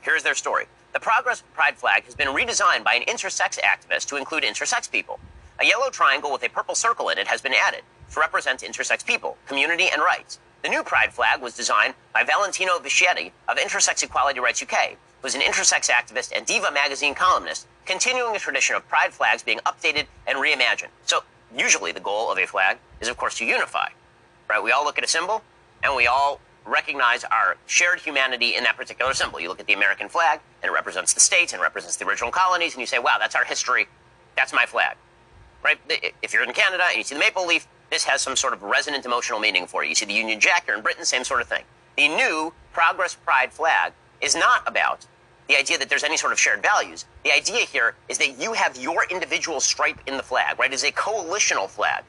Here's 0.00 0.22
their 0.22 0.34
story. 0.34 0.66
The 0.92 1.00
Progress 1.00 1.42
Pride 1.54 1.76
flag 1.76 2.04
has 2.04 2.14
been 2.14 2.28
redesigned 2.28 2.84
by 2.84 2.94
an 2.94 3.02
intersex 3.02 3.58
activist 3.60 4.06
to 4.08 4.16
include 4.16 4.42
intersex 4.42 4.90
people. 4.90 5.20
A 5.60 5.66
yellow 5.66 5.90
triangle 5.90 6.32
with 6.32 6.42
a 6.42 6.48
purple 6.48 6.74
circle 6.74 7.08
in 7.10 7.18
it 7.18 7.28
has 7.28 7.40
been 7.40 7.54
added 7.54 7.82
to 8.12 8.20
represent 8.20 8.60
intersex 8.60 9.04
people, 9.06 9.36
community, 9.46 9.88
and 9.92 10.02
rights. 10.02 10.38
The 10.62 10.68
new 10.68 10.82
Pride 10.82 11.12
flag 11.12 11.42
was 11.42 11.54
designed 11.54 11.94
by 12.14 12.24
Valentino 12.24 12.78
Vecchietti 12.78 13.32
of 13.48 13.56
Intersex 13.58 14.02
Equality 14.02 14.40
Rights 14.40 14.62
UK, 14.62 14.96
who 15.20 15.28
is 15.28 15.34
an 15.34 15.40
intersex 15.40 15.90
activist 15.90 16.32
and 16.34 16.46
Diva 16.46 16.70
magazine 16.70 17.14
columnist, 17.14 17.66
continuing 17.84 18.36
a 18.36 18.38
tradition 18.38 18.76
of 18.76 18.88
pride 18.88 19.12
flags 19.12 19.42
being 19.42 19.60
updated 19.66 20.06
and 20.26 20.38
reimagined. 20.38 20.90
So, 21.04 21.24
usually 21.54 21.92
the 21.92 22.00
goal 22.00 22.30
of 22.30 22.38
a 22.38 22.46
flag 22.46 22.78
is, 23.00 23.08
of 23.08 23.16
course, 23.16 23.36
to 23.38 23.44
unify. 23.44 23.88
Right? 24.48 24.62
We 24.62 24.72
all 24.72 24.84
look 24.84 24.98
at 24.98 25.04
a 25.04 25.08
symbol 25.08 25.42
and 25.82 25.94
we 25.96 26.06
all 26.06 26.40
recognize 26.64 27.24
our 27.24 27.56
shared 27.66 28.00
humanity 28.00 28.54
in 28.54 28.64
that 28.64 28.76
particular 28.76 29.14
symbol. 29.14 29.40
You 29.40 29.48
look 29.48 29.60
at 29.60 29.66
the 29.66 29.72
American 29.72 30.08
flag, 30.08 30.40
and 30.62 30.70
it 30.70 30.72
represents 30.72 31.12
the 31.12 31.20
states 31.20 31.52
and 31.52 31.60
represents 31.60 31.96
the 31.96 32.06
original 32.06 32.30
colonies, 32.30 32.74
and 32.74 32.80
you 32.80 32.86
say, 32.86 32.98
wow, 32.98 33.16
that's 33.18 33.34
our 33.34 33.44
history. 33.44 33.88
That's 34.36 34.52
my 34.52 34.64
flag. 34.66 34.96
Right? 35.64 35.78
If 36.22 36.32
you're 36.32 36.44
in 36.44 36.52
Canada 36.52 36.84
and 36.88 36.98
you 36.98 37.04
see 37.04 37.14
the 37.14 37.20
maple 37.20 37.46
leaf, 37.46 37.66
this 37.90 38.04
has 38.04 38.22
some 38.22 38.36
sort 38.36 38.52
of 38.52 38.62
resonant 38.62 39.04
emotional 39.04 39.38
meaning 39.38 39.66
for 39.66 39.82
you. 39.82 39.90
You 39.90 39.94
see 39.94 40.06
the 40.06 40.14
Union 40.14 40.40
Jack, 40.40 40.64
you're 40.66 40.76
in 40.76 40.82
Britain, 40.82 41.04
same 41.04 41.24
sort 41.24 41.40
of 41.40 41.48
thing. 41.48 41.64
The 41.96 42.08
new 42.08 42.52
Progress 42.72 43.14
Pride 43.14 43.52
flag 43.52 43.92
is 44.20 44.34
not 44.34 44.66
about 44.66 45.06
the 45.48 45.56
idea 45.56 45.76
that 45.78 45.88
there's 45.88 46.04
any 46.04 46.16
sort 46.16 46.32
of 46.32 46.40
shared 46.40 46.62
values. 46.62 47.04
The 47.24 47.32
idea 47.32 47.66
here 47.66 47.94
is 48.08 48.16
that 48.18 48.40
you 48.40 48.54
have 48.54 48.76
your 48.76 49.04
individual 49.10 49.60
stripe 49.60 49.98
in 50.06 50.16
the 50.16 50.22
flag, 50.22 50.58
right? 50.58 50.72
It's 50.72 50.84
a 50.84 50.92
coalitional 50.92 51.68
flag. 51.68 52.04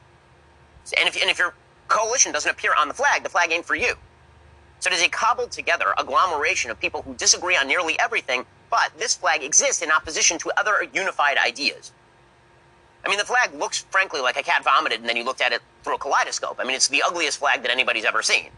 And 0.98 1.08
if, 1.08 1.20
and 1.20 1.30
if 1.30 1.38
your 1.38 1.54
coalition 1.88 2.32
doesn't 2.32 2.50
appear 2.50 2.72
on 2.78 2.88
the 2.88 2.94
flag, 2.94 3.22
the 3.22 3.28
flag 3.28 3.52
ain't 3.52 3.64
for 3.64 3.74
you. 3.74 3.94
So 4.80 4.90
it 4.90 4.94
is 4.94 5.02
a 5.02 5.08
cobbled 5.08 5.50
together 5.50 5.94
agglomeration 5.98 6.70
of 6.70 6.78
people 6.78 7.02
who 7.02 7.14
disagree 7.14 7.56
on 7.56 7.66
nearly 7.66 7.98
everything, 7.98 8.44
but 8.70 8.92
this 8.98 9.14
flag 9.14 9.42
exists 9.42 9.82
in 9.82 9.90
opposition 9.90 10.38
to 10.38 10.52
other 10.58 10.86
unified 10.92 11.38
ideas. 11.38 11.92
I 13.04 13.08
mean, 13.08 13.18
the 13.18 13.24
flag 13.24 13.54
looks, 13.54 13.80
frankly, 13.90 14.20
like 14.20 14.36
a 14.36 14.42
cat 14.42 14.64
vomited 14.64 15.00
and 15.00 15.08
then 15.08 15.16
you 15.16 15.24
looked 15.24 15.40
at 15.40 15.52
it 15.52 15.60
through 15.82 15.96
a 15.96 15.98
kaleidoscope. 15.98 16.56
I 16.58 16.64
mean, 16.64 16.74
it's 16.74 16.88
the 16.88 17.02
ugliest 17.02 17.38
flag 17.38 17.62
that 17.62 17.70
anybody's 17.70 18.04
ever 18.04 18.22
seen. 18.22 18.48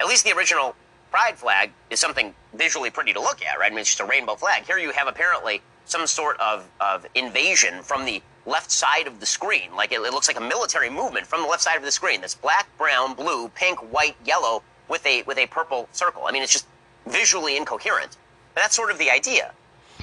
At 0.00 0.06
least 0.06 0.24
the 0.24 0.32
original 0.32 0.74
pride 1.12 1.38
flag 1.38 1.70
is 1.90 2.00
something 2.00 2.34
visually 2.54 2.90
pretty 2.90 3.12
to 3.12 3.20
look 3.20 3.42
at, 3.42 3.58
right? 3.58 3.70
I 3.70 3.74
mean, 3.74 3.80
it's 3.80 3.90
just 3.90 4.00
a 4.00 4.04
rainbow 4.04 4.34
flag. 4.34 4.64
Here 4.64 4.78
you 4.78 4.90
have 4.92 5.06
apparently 5.06 5.60
some 5.84 6.06
sort 6.06 6.40
of, 6.40 6.66
of 6.80 7.06
invasion 7.14 7.82
from 7.82 8.06
the 8.06 8.22
left 8.46 8.70
side 8.70 9.06
of 9.06 9.20
the 9.20 9.26
screen. 9.26 9.76
Like 9.76 9.92
it, 9.92 10.00
it 10.00 10.12
looks 10.12 10.26
like 10.26 10.38
a 10.38 10.48
military 10.54 10.88
movement 10.88 11.26
from 11.26 11.42
the 11.42 11.48
left 11.48 11.62
side 11.62 11.76
of 11.76 11.84
the 11.84 11.92
screen. 11.92 12.22
This 12.22 12.34
black, 12.34 12.66
brown, 12.78 13.14
blue, 13.14 13.48
pink, 13.48 13.78
white, 13.92 14.16
yellow 14.24 14.62
with 14.88 15.04
a 15.06 15.22
with 15.24 15.38
a 15.38 15.46
purple 15.46 15.86
circle. 15.92 16.22
I 16.26 16.32
mean, 16.32 16.42
it's 16.42 16.52
just 16.52 16.66
visually 17.06 17.56
incoherent. 17.58 18.16
But 18.54 18.62
that's 18.62 18.74
sort 18.74 18.90
of 18.90 18.98
the 18.98 19.10
idea, 19.10 19.52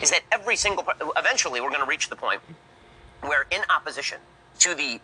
is 0.02 0.12
that 0.12 0.22
every 0.32 0.56
single 0.56 0.86
eventually 1.18 1.60
we're 1.60 1.70
going 1.70 1.82
to 1.82 1.88
reach 1.90 2.10
the 2.10 2.16
point 2.16 2.42
where, 3.22 3.46
in 3.52 3.62
opposition 3.76 4.20
to 4.60 4.76
the 4.76 5.00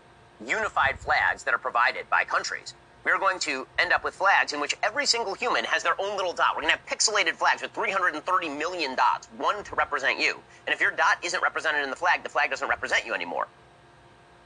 unified 0.45 0.99
flags 0.99 1.43
that 1.43 1.53
are 1.53 1.59
provided 1.59 2.09
by 2.09 2.23
countries, 2.23 2.73
we're 3.05 3.19
going 3.19 3.37
to 3.39 3.67
end 3.77 3.93
up 3.93 4.03
with 4.03 4.15
flags 4.15 4.51
in 4.51 4.59
which 4.59 4.75
every 4.81 5.05
single 5.05 5.35
human 5.35 5.63
has 5.65 5.83
their 5.83 5.99
own 6.01 6.17
little 6.17 6.33
dot. 6.33 6.55
We're 6.55 6.63
going 6.63 6.73
to 6.73 6.79
have 6.79 6.85
pixelated 6.87 7.33
flags 7.33 7.61
with 7.61 7.71
330 7.71 8.49
million 8.49 8.95
dots, 8.95 9.27
one 9.37 9.63
to 9.63 9.75
represent 9.75 10.19
you. 10.19 10.39
And 10.65 10.73
if 10.73 10.81
your 10.81 10.91
dot 10.91 11.17
isn't 11.23 11.41
represented 11.41 11.83
in 11.83 11.91
the 11.91 11.95
flag, 11.95 12.23
the 12.23 12.29
flag 12.29 12.49
doesn't 12.49 12.67
represent 12.67 13.05
you 13.05 13.13
anymore. 13.13 13.47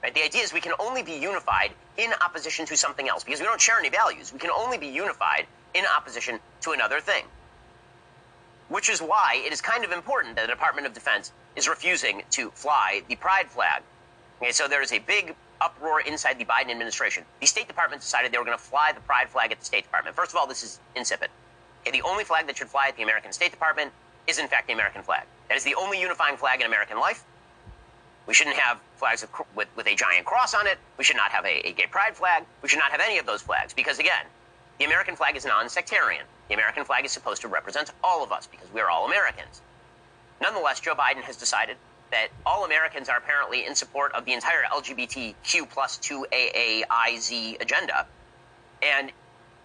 Right? 0.04 0.14
The 0.14 0.24
idea 0.24 0.44
is 0.44 0.54
we 0.54 0.60
can 0.60 0.74
only 0.78 1.02
be 1.02 1.14
unified 1.14 1.72
in 1.98 2.12
opposition 2.22 2.66
to 2.66 2.76
something 2.76 3.08
else 3.08 3.24
because 3.24 3.40
we 3.40 3.46
don't 3.46 3.62
share 3.62 3.80
any 3.80 3.90
values. 3.90 4.34
We 4.34 4.40
can 4.40 4.52
only 4.52 4.78
be 4.78 4.88
unified 4.88 5.48
in 5.74 5.86
opposition 5.98 6.40
to 6.62 6.72
another 6.72 7.00
thing. 7.00 7.24
Which 8.68 8.90
is 8.90 9.02
why 9.02 9.42
it 9.46 9.54
is 9.54 9.62
kind 9.62 9.86
of 9.86 9.92
important 9.92 10.36
that 10.36 10.48
the 10.48 10.54
Department 10.54 10.86
of 10.86 10.94
Defense 10.94 11.32
is 11.56 11.68
refusing 11.68 12.24
to 12.32 12.52
fly 12.52 13.04
the 13.08 13.16
pride 13.16 13.50
flag. 13.50 13.84
Okay, 14.42 14.52
so 14.52 14.68
there 14.68 14.82
is 14.82 14.92
a 14.92 15.00
big 15.00 15.36
uproar 15.62 16.02
inside 16.02 16.38
the 16.40 16.46
Biden 16.46 16.72
administration. 16.72 17.24
The 17.40 17.48
State 17.48 17.68
Department 17.68 18.02
decided 18.02 18.32
they 18.32 18.38
were 18.38 18.46
going 18.46 18.58
to 18.58 18.64
fly 18.64 18.92
the 18.94 19.02
pride 19.02 19.30
flag 19.30 19.52
at 19.52 19.60
the 19.60 19.66
State 19.66 19.84
Department. 19.84 20.16
First 20.16 20.32
of 20.32 20.38
all, 20.38 20.48
this 20.48 20.64
is 20.64 20.80
insipid. 20.96 21.30
Okay, 21.82 21.92
the 21.92 22.06
only 22.08 22.24
flag 22.24 22.48
that 22.48 22.58
should 22.58 22.68
fly 22.68 22.88
at 22.88 22.98
the 22.98 23.04
American 23.04 23.32
State 23.32 23.52
Department 23.52 23.92
is, 24.28 24.40
in 24.40 24.48
fact, 24.48 24.68
the 24.68 24.74
American 24.74 25.02
flag. 25.02 25.24
That 25.48 25.58
is 25.58 25.64
the 25.64 25.76
only 25.76 26.00
unifying 26.00 26.38
flag 26.38 26.62
in 26.62 26.68
American 26.68 27.00
life. 27.00 27.24
We 28.28 28.34
shouldn't 28.34 28.58
have 28.58 28.80
flags 28.98 29.26
with, 29.56 29.68
with, 29.76 29.88
a 29.88 29.96
giant 29.96 30.26
cross 30.26 30.54
on 30.54 30.68
it. 30.68 30.78
We 30.98 31.04
should 31.04 31.16
not 31.16 31.32
have 31.32 31.46
a, 31.46 31.68
a 31.68 31.72
gay 31.74 31.88
pride 31.90 32.16
flag. 32.16 32.46
We 32.62 32.70
should 32.70 32.80
not 32.80 32.92
have 32.92 33.02
any 33.02 33.18
of 33.18 33.26
those 33.26 33.42
flags 33.42 33.74
because, 33.74 33.98
again, 33.98 34.26
the 34.78 34.86
American 34.86 35.16
flag 35.16 35.36
is 35.36 35.46
non 35.46 35.68
sectarian. 35.68 36.26
The 36.48 36.54
American 36.54 36.84
flag 36.84 37.06
is 37.06 37.12
supposed 37.12 37.42
to 37.42 37.48
represent 37.48 37.92
all 38.04 38.24
of 38.24 38.32
us 38.32 38.46
because 38.46 38.68
we're 38.72 38.88
all 38.88 39.08
Americans. 39.08 39.62
Nonetheless, 40.42 40.80
Joe 40.80 40.96
Biden 40.96 41.22
has 41.24 41.36
decided 41.36 41.78
that 42.12 42.30
all 42.46 42.66
Americans 42.66 43.10
are 43.10 43.18
apparently 43.18 43.66
in 43.66 43.76
support 43.76 44.14
of 44.14 44.26
the 44.26 44.34
entire 44.34 44.64
LGBTQ 44.72 45.70
plus 45.70 45.98
2AAIZ 46.00 47.62
agenda. 47.62 48.08
And 48.82 49.12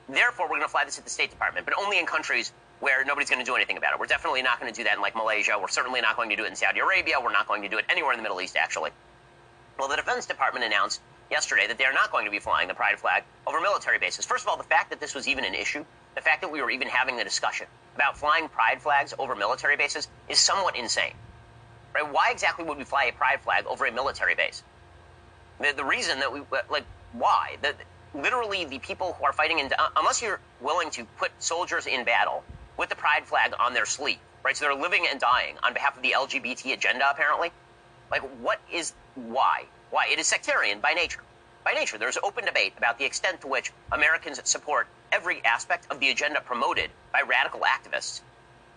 therefore, 0.09 0.47
we're 0.47 0.57
going 0.57 0.63
to 0.63 0.69
fly 0.69 0.85
this 0.85 0.99
at 0.99 1.05
the 1.05 1.11
State 1.11 1.31
Department, 1.31 1.67
but 1.67 1.75
only 1.79 1.99
in 1.99 2.07
countries 2.07 2.53
where 2.81 3.05
nobody's 3.05 3.31
going 3.31 3.43
to 3.43 3.51
do 3.51 3.57
anything 3.57 3.77
about 3.77 3.95
it. 3.95 4.01
We're 4.01 4.07
definitely 4.07 4.43
not 4.43 4.61
going 4.61 4.71
to 4.73 4.77
do 4.77 4.85
that 4.85 4.97
in 4.97 5.01
like 5.01 5.17
Malaysia. 5.17 5.57
We're 5.59 5.69
certainly 5.69 6.01
not 6.01 6.17
going 6.17 6.29
to 6.31 6.37
do 6.37 6.45
it 6.45 6.49
in 6.49 6.57
Saudi 6.57 6.81
Arabia. 6.81 7.15
We're 7.23 7.33
not 7.33 7.49
going 7.49 7.63
to 7.63 7.69
do 7.69 7.79
it 7.79 7.87
anywhere 7.89 8.13
in 8.13 8.19
the 8.19 8.23
Middle 8.23 8.41
East, 8.41 8.57
actually. 8.57 8.91
Well, 9.79 9.89
the 9.89 9.97
Defense 9.97 10.27
Department 10.27 10.65
announced 10.65 11.01
yesterday 11.31 11.67
that 11.67 11.79
they 11.79 11.85
are 11.85 11.93
not 11.93 12.13
going 12.13 12.25
to 12.27 12.31
be 12.31 12.39
flying 12.39 12.69
the 12.69 12.75
pride 12.75 12.99
flag 12.99 13.25
over 13.47 13.61
military 13.61 13.99
bases. 13.99 14.25
First 14.25 14.45
of 14.45 14.49
all, 14.49 14.57
the 14.57 14.65
fact 14.65 14.91
that 14.91 15.01
this 15.01 15.15
was 15.15 15.27
even 15.27 15.45
an 15.45 15.55
issue, 15.55 15.85
the 16.15 16.21
fact 16.21 16.43
that 16.43 16.53
we 16.53 16.61
were 16.61 16.71
even 16.71 16.89
having 16.89 17.17
the 17.17 17.25
discussion 17.25 17.67
about 17.95 18.19
flying 18.19 18.49
pride 18.49 18.83
flags 18.83 19.15
over 19.19 19.35
military 19.35 19.77
bases 19.77 20.09
is 20.29 20.39
somewhat 20.39 20.77
insane. 20.77 21.15
Right? 21.95 22.13
Why 22.13 22.31
exactly 22.31 22.65
would 22.65 22.77
we 22.77 22.85
fly 22.85 23.05
a 23.05 23.13
pride 23.13 23.41
flag 23.43 23.67
over 23.67 23.87
a 23.87 23.93
military 23.93 24.35
base? 24.35 24.63
The, 25.61 25.73
the 25.77 25.85
reason 25.85 26.19
that 26.19 26.33
we, 26.33 26.43
like, 26.69 26.85
why? 27.13 27.57
That 27.63 27.77
literally 28.15 28.65
the 28.65 28.79
people 28.81 29.13
who 29.13 29.25
are 29.25 29.33
fighting, 29.33 29.61
in, 29.61 29.73
uh, 29.79 29.89
unless 29.97 30.21
you're 30.21 30.41
willing 30.61 30.91
to 30.91 31.05
put 31.19 31.31
soldiers 31.39 31.87
in 31.87 32.05
battle 32.05 32.43
with 32.77 32.89
the 32.89 32.97
pride 32.97 33.25
flag 33.25 33.55
on 33.61 33.75
their 33.75 33.87
sleeve, 33.87 34.19
right? 34.45 34.57
So 34.57 34.65
they're 34.65 34.75
living 34.75 35.07
and 35.09 35.21
dying 35.21 35.57
on 35.63 35.73
behalf 35.73 35.97
of 35.97 36.03
the 36.03 36.15
LGBT 36.17 36.75
agenda, 36.75 37.09
apparently. 37.09 37.51
Like, 38.11 38.23
what 38.41 38.61
is 38.73 38.93
why? 39.15 39.65
Why? 39.91 40.07
It 40.11 40.19
is 40.19 40.27
sectarian 40.27 40.81
by 40.81 40.93
nature. 40.93 41.21
By 41.65 41.73
nature, 41.73 41.97
there's 41.97 42.19
open 42.23 42.45
debate 42.45 42.75
about 42.77 42.99
the 42.99 43.05
extent 43.05 43.41
to 43.41 43.47
which 43.47 43.73
Americans 43.91 44.41
support 44.45 44.87
every 45.13 45.43
aspect 45.45 45.87
of 45.91 46.01
the 46.01 46.11
agenda 46.11 46.41
promoted 46.41 46.91
by 47.13 47.23
radical 47.23 47.61
activists. 47.61 48.21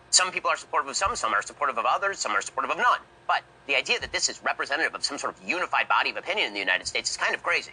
Some 0.10 0.32
people 0.32 0.50
are 0.50 0.58
supportive 0.58 0.90
of 0.90 0.96
some, 0.96 1.16
some 1.16 1.34
are 1.34 1.42
supportive 1.42 1.78
of 1.78 1.86
others, 1.86 2.20
some 2.20 2.32
are 2.32 2.42
supportive 2.42 2.72
of 2.72 2.78
none. 2.78 3.00
But 3.28 3.44
the 3.68 3.76
idea 3.76 4.00
that 4.00 4.12
this 4.12 4.30
is 4.30 4.42
representative 4.44 4.96
of 4.96 5.04
some 5.04 5.18
sort 5.18 5.38
of 5.38 5.48
unified 5.48 5.88
body 5.88 6.10
of 6.10 6.18
opinion 6.18 6.48
in 6.48 6.54
the 6.54 6.60
United 6.60 6.88
States 6.88 7.10
is 7.12 7.18
kind 7.18 7.36
of 7.36 7.44
crazy. 7.44 7.72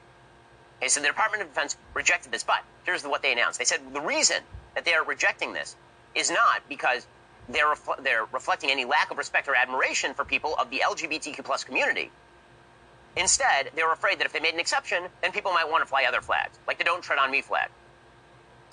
Okay, 0.78 0.88
so 0.88 1.00
the 1.00 1.06
Department 1.06 1.42
of 1.42 1.48
Defense 1.48 1.76
rejected 1.94 2.32
this, 2.32 2.42
but 2.42 2.64
here's 2.84 3.04
what 3.04 3.22
they 3.22 3.32
announced. 3.32 3.58
They 3.58 3.64
said 3.64 3.80
the 3.92 4.00
reason 4.00 4.42
that 4.74 4.84
they 4.84 4.94
are 4.94 5.04
rejecting 5.04 5.52
this 5.52 5.76
is 6.14 6.30
not 6.30 6.62
because 6.68 7.06
they're, 7.48 7.66
refl- 7.66 8.02
they're 8.02 8.26
reflecting 8.32 8.70
any 8.70 8.84
lack 8.84 9.10
of 9.10 9.18
respect 9.18 9.48
or 9.48 9.54
admiration 9.54 10.14
for 10.14 10.24
people 10.24 10.54
of 10.58 10.70
the 10.70 10.82
LGBTQ 10.84 11.44
plus 11.44 11.62
community. 11.62 12.10
Instead, 13.16 13.70
they 13.76 13.84
were 13.84 13.92
afraid 13.92 14.18
that 14.18 14.24
if 14.24 14.32
they 14.32 14.40
made 14.40 14.54
an 14.54 14.60
exception, 14.60 15.04
then 15.22 15.30
people 15.30 15.52
might 15.52 15.68
want 15.70 15.82
to 15.82 15.86
fly 15.86 16.04
other 16.04 16.20
flags, 16.20 16.58
like 16.66 16.78
the 16.78 16.84
Don't 16.84 17.02
Tread 17.02 17.18
on 17.18 17.30
Me 17.30 17.40
flag. 17.42 17.68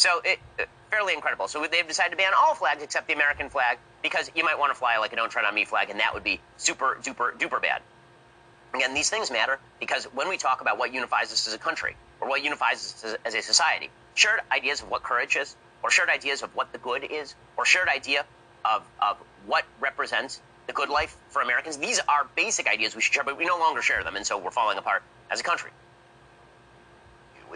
So, 0.02 0.20
it, 0.26 0.40
uh, 0.60 0.64
fairly 0.90 1.14
incredible. 1.14 1.48
So 1.48 1.64
they've 1.72 1.88
decided 1.88 2.10
to 2.10 2.18
ban 2.18 2.32
all 2.36 2.56
flags 2.56 2.82
except 2.82 3.06
the 3.06 3.14
American 3.14 3.50
flag 3.52 3.78
because 4.02 4.32
you 4.36 4.44
might 4.44 4.58
want 4.58 4.74
to 4.74 4.76
fly 4.76 4.98
like 4.98 5.14
a 5.14 5.16
Don't 5.16 5.30
Tread 5.30 5.46
on 5.46 5.54
Me 5.54 5.64
flag, 5.64 5.92
and 5.92 6.00
that 6.00 6.12
would 6.16 6.24
be 6.24 6.40
super, 6.58 6.98
duper, 7.04 7.38
duper 7.38 7.62
bad. 7.62 7.84
Again, 8.74 8.96
these 8.96 9.12
things 9.12 9.30
matter 9.30 9.60
because 9.80 10.06
when 10.06 10.28
we 10.28 10.38
talk 10.38 10.62
about 10.62 10.80
what 10.80 10.92
unifies 10.92 11.32
us 11.32 11.48
as 11.48 11.54
a 11.54 11.60
country 11.60 11.96
or 12.20 12.28
what 12.28 12.44
unifies 12.44 12.78
us 12.78 13.04
as, 13.04 13.18
as 13.26 13.36
a 13.36 13.44
society, 13.44 13.92
shared 14.16 14.40
ideas 14.52 14.82
of 14.82 14.90
what 14.90 15.04
courage 15.04 15.36
is, 15.36 15.56
or 15.84 15.92
shared 15.92 16.10
ideas 16.10 16.42
of 16.42 16.56
what 16.56 16.72
the 16.72 16.80
good 16.80 17.04
is, 17.04 17.36
or 17.56 17.64
shared 17.64 17.88
idea 17.88 18.26
of, 18.66 18.84
of 19.00 19.18
what 19.46 19.66
represents 19.80 20.42
the 20.66 20.74
good 20.74 20.90
life 20.90 21.16
for 21.30 21.44
Americans. 21.44 21.78
These 21.78 22.00
are 22.10 22.28
basic 22.36 22.68
ideas 22.68 22.96
we 22.96 23.04
should 23.04 23.14
share, 23.14 23.24
but 23.24 23.38
we 23.38 23.46
no 23.46 23.60
longer 23.60 23.84
share 23.84 24.04
them, 24.04 24.16
and 24.16 24.26
so 24.26 24.40
we're 24.40 24.50
falling 24.50 24.80
apart 24.80 25.04
as 25.30 25.42
a 25.42 25.44
country. 25.44 25.70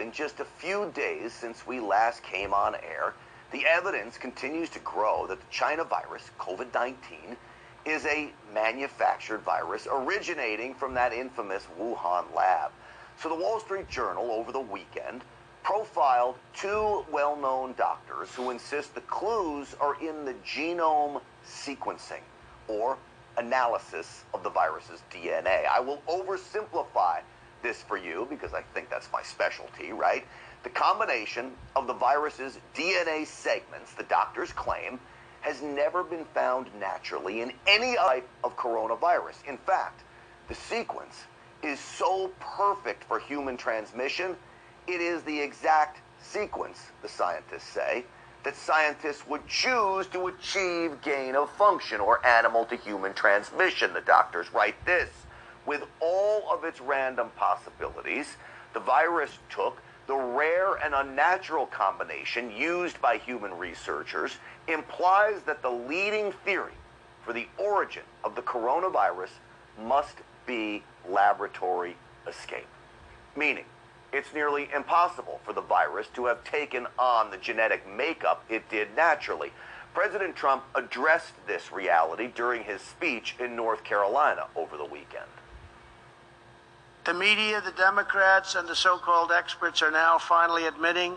In 0.00 0.12
just 0.12 0.40
a 0.40 0.44
few 0.44 0.90
days 0.94 1.32
since 1.32 1.66
we 1.66 1.80
last 1.80 2.22
came 2.22 2.52
on 2.52 2.74
air, 2.74 3.14
the 3.50 3.64
evidence 3.66 4.18
continues 4.18 4.68
to 4.70 4.78
grow 4.80 5.26
that 5.26 5.40
the 5.40 5.46
China 5.50 5.84
virus, 5.84 6.30
COVID 6.38 6.74
19, 6.74 7.36
is 7.86 8.04
a 8.04 8.30
manufactured 8.52 9.38
virus 9.38 9.86
originating 9.90 10.74
from 10.74 10.92
that 10.94 11.12
infamous 11.12 11.66
Wuhan 11.80 12.24
lab. 12.34 12.72
So 13.16 13.30
the 13.30 13.36
Wall 13.36 13.58
Street 13.60 13.88
Journal 13.88 14.30
over 14.30 14.52
the 14.52 14.60
weekend 14.60 15.22
profiled 15.62 16.36
two 16.54 17.06
well 17.10 17.34
known 17.34 17.74
doctors 17.78 18.28
who 18.34 18.50
insist 18.50 18.94
the 18.94 19.00
clues 19.02 19.74
are 19.80 19.96
in 20.02 20.24
the 20.24 20.34
genome 20.44 21.22
sequencing 21.46 22.22
or 22.68 22.98
analysis 23.38 24.24
of 24.34 24.42
the 24.42 24.50
virus's 24.50 25.02
DNA. 25.10 25.66
I 25.66 25.80
will 25.80 26.02
oversimplify 26.06 27.20
this 27.62 27.82
for 27.82 27.96
you 27.96 28.26
because 28.30 28.54
I 28.54 28.62
think 28.74 28.90
that's 28.90 29.08
my 29.12 29.22
specialty, 29.22 29.92
right? 29.92 30.24
The 30.62 30.70
combination 30.70 31.52
of 31.74 31.86
the 31.86 31.94
virus's 31.94 32.58
DNA 32.74 33.26
segments, 33.26 33.92
the 33.94 34.04
doctors 34.04 34.52
claim, 34.52 34.98
has 35.40 35.62
never 35.62 36.02
been 36.02 36.24
found 36.34 36.68
naturally 36.80 37.40
in 37.40 37.52
any 37.66 37.94
type 37.96 38.28
of 38.42 38.56
coronavirus. 38.56 39.46
In 39.46 39.58
fact, 39.58 40.02
the 40.48 40.54
sequence 40.54 41.24
is 41.62 41.80
so 41.80 42.30
perfect 42.40 43.04
for 43.04 43.18
human 43.18 43.56
transmission, 43.56 44.36
it 44.86 45.00
is 45.00 45.22
the 45.22 45.38
exact 45.40 46.00
sequence, 46.20 46.90
the 47.02 47.08
scientists 47.08 47.68
say, 47.68 48.04
that 48.44 48.56
scientists 48.56 49.26
would 49.26 49.46
choose 49.48 50.06
to 50.06 50.28
achieve 50.28 51.00
gain 51.02 51.34
of 51.34 51.50
function 51.50 52.00
or 52.00 52.24
animal 52.24 52.64
to 52.66 52.76
human 52.76 53.12
transmission. 53.12 53.92
The 53.92 54.00
doctors 54.02 54.52
write 54.52 54.76
this. 54.84 55.10
With 55.66 55.82
all 56.00 56.48
of 56.50 56.64
its 56.64 56.80
random 56.80 57.30
possibilities, 57.36 58.36
the 58.72 58.80
virus 58.80 59.38
took 59.50 59.82
the 60.06 60.14
rare 60.14 60.76
and 60.76 60.94
unnatural 60.94 61.66
combination 61.66 62.52
used 62.52 63.00
by 63.00 63.16
human 63.16 63.56
researchers 63.58 64.38
implies 64.68 65.42
that 65.42 65.62
the 65.62 65.70
leading 65.70 66.30
theory 66.44 66.74
for 67.24 67.32
the 67.32 67.48
origin 67.58 68.04
of 68.22 68.36
the 68.36 68.42
coronavirus 68.42 69.30
must 69.82 70.18
be 70.46 70.84
laboratory 71.08 71.96
escape. 72.28 72.68
Meaning, 73.34 73.64
it's 74.12 74.32
nearly 74.32 74.68
impossible 74.72 75.40
for 75.44 75.52
the 75.52 75.60
virus 75.60 76.06
to 76.14 76.26
have 76.26 76.44
taken 76.44 76.86
on 76.96 77.30
the 77.32 77.36
genetic 77.36 77.82
makeup 77.88 78.44
it 78.48 78.68
did 78.70 78.94
naturally. 78.94 79.52
President 79.92 80.36
Trump 80.36 80.62
addressed 80.76 81.32
this 81.48 81.72
reality 81.72 82.28
during 82.32 82.62
his 82.62 82.80
speech 82.80 83.34
in 83.40 83.56
North 83.56 83.82
Carolina 83.82 84.46
over 84.54 84.76
the 84.76 84.84
weekend. 84.84 85.26
The 87.06 87.14
media, 87.14 87.60
the 87.60 87.70
Democrats, 87.70 88.56
and 88.56 88.66
the 88.66 88.74
so 88.74 88.98
called 88.98 89.30
experts 89.30 89.80
are 89.80 89.92
now 89.92 90.18
finally 90.18 90.66
admitting 90.66 91.14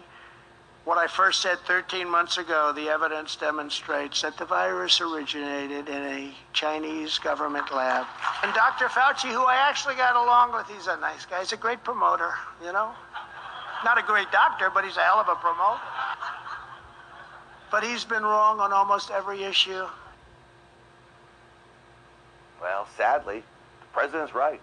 what 0.86 1.00
I 1.00 1.08
first 1.08 1.42
said 1.42 1.58
13 1.66 2.08
months 2.08 2.38
ago. 2.38 2.72
The 2.76 2.90
evidence 2.90 3.36
demonstrates 3.36 4.22
that 4.22 4.38
the 4.38 4.46
virus 4.46 5.02
originated 5.02 5.90
in 5.90 6.04
a 6.04 6.32
Chinese 6.54 7.18
government 7.18 7.74
lab. 7.74 8.06
And 8.44 8.54
Dr. 8.54 8.86
Fauci, 8.86 9.30
who 9.30 9.44
I 9.44 9.56
actually 9.56 9.96
got 9.96 10.16
along 10.16 10.54
with, 10.54 10.68
he's 10.68 10.86
a 10.86 10.98
nice 10.98 11.26
guy. 11.26 11.40
He's 11.40 11.54
a 11.54 11.58
great 11.58 11.84
promoter, 11.84 12.34
you 12.64 12.72
know? 12.72 12.92
Not 13.84 13.98
a 13.98 14.04
great 14.04 14.32
doctor, 14.32 14.70
but 14.72 14.86
he's 14.86 14.98
a 14.98 15.02
hell 15.02 15.20
of 15.20 15.28
a 15.28 15.36
promoter. 15.36 15.82
But 17.72 17.84
he's 17.84 18.06
been 18.06 18.24
wrong 18.24 18.60
on 18.60 18.72
almost 18.72 19.10
every 19.10 19.44
issue. 19.44 19.88
Well, 22.62 22.88
sadly, 22.96 23.44
the 23.82 23.88
president's 23.92 24.36
right. 24.36 24.62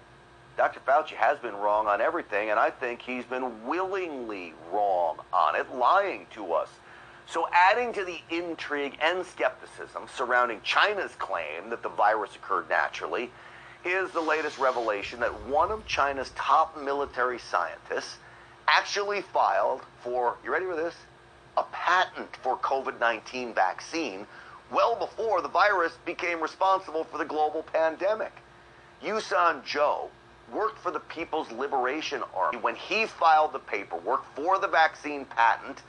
Dr. 0.56 0.80
Fauci 0.80 1.12
has 1.16 1.38
been 1.38 1.54
wrong 1.54 1.86
on 1.86 2.00
everything, 2.00 2.48
and 2.48 2.58
I 2.58 2.70
think 2.70 3.02
he's 3.02 3.26
been 3.26 3.66
willingly 3.66 4.54
wrong 4.72 5.18
on 5.30 5.54
it, 5.54 5.74
lying 5.74 6.26
to 6.32 6.54
us. 6.54 6.70
So, 7.26 7.46
adding 7.52 7.92
to 7.92 8.04
the 8.04 8.20
intrigue 8.30 8.96
and 9.02 9.26
skepticism 9.26 10.04
surrounding 10.14 10.62
China's 10.62 11.14
claim 11.16 11.68
that 11.70 11.82
the 11.82 11.90
virus 11.90 12.34
occurred 12.36 12.70
naturally, 12.70 13.30
is 13.84 14.10
the 14.12 14.20
latest 14.20 14.58
revelation 14.58 15.20
that 15.20 15.46
one 15.46 15.70
of 15.70 15.86
China's 15.86 16.30
top 16.34 16.80
military 16.80 17.38
scientists 17.38 18.16
actually 18.66 19.20
filed 19.20 19.82
for, 20.02 20.36
you 20.42 20.50
ready 20.50 20.66
for 20.66 20.76
this? 20.76 20.94
A 21.58 21.64
patent 21.64 22.34
for 22.42 22.56
COVID 22.58 22.98
19 22.98 23.54
vaccine 23.54 24.26
well 24.70 24.96
before 24.96 25.42
the 25.42 25.48
virus 25.48 25.92
became 26.04 26.40
responsible 26.40 27.04
for 27.04 27.18
the 27.18 27.24
global 27.24 27.62
pandemic. 27.62 28.32
Yusen 29.02 29.62
Zhou 29.62 30.08
worked 30.52 30.78
for 30.78 30.90
the 30.90 31.00
People's 31.00 31.50
Liberation 31.52 32.22
Army 32.34 32.58
when 32.58 32.76
he 32.76 33.06
filed 33.06 33.52
the 33.52 33.58
paperwork 33.58 34.24
for 34.34 34.58
the 34.58 34.68
vaccine 34.68 35.24
patent 35.24 35.82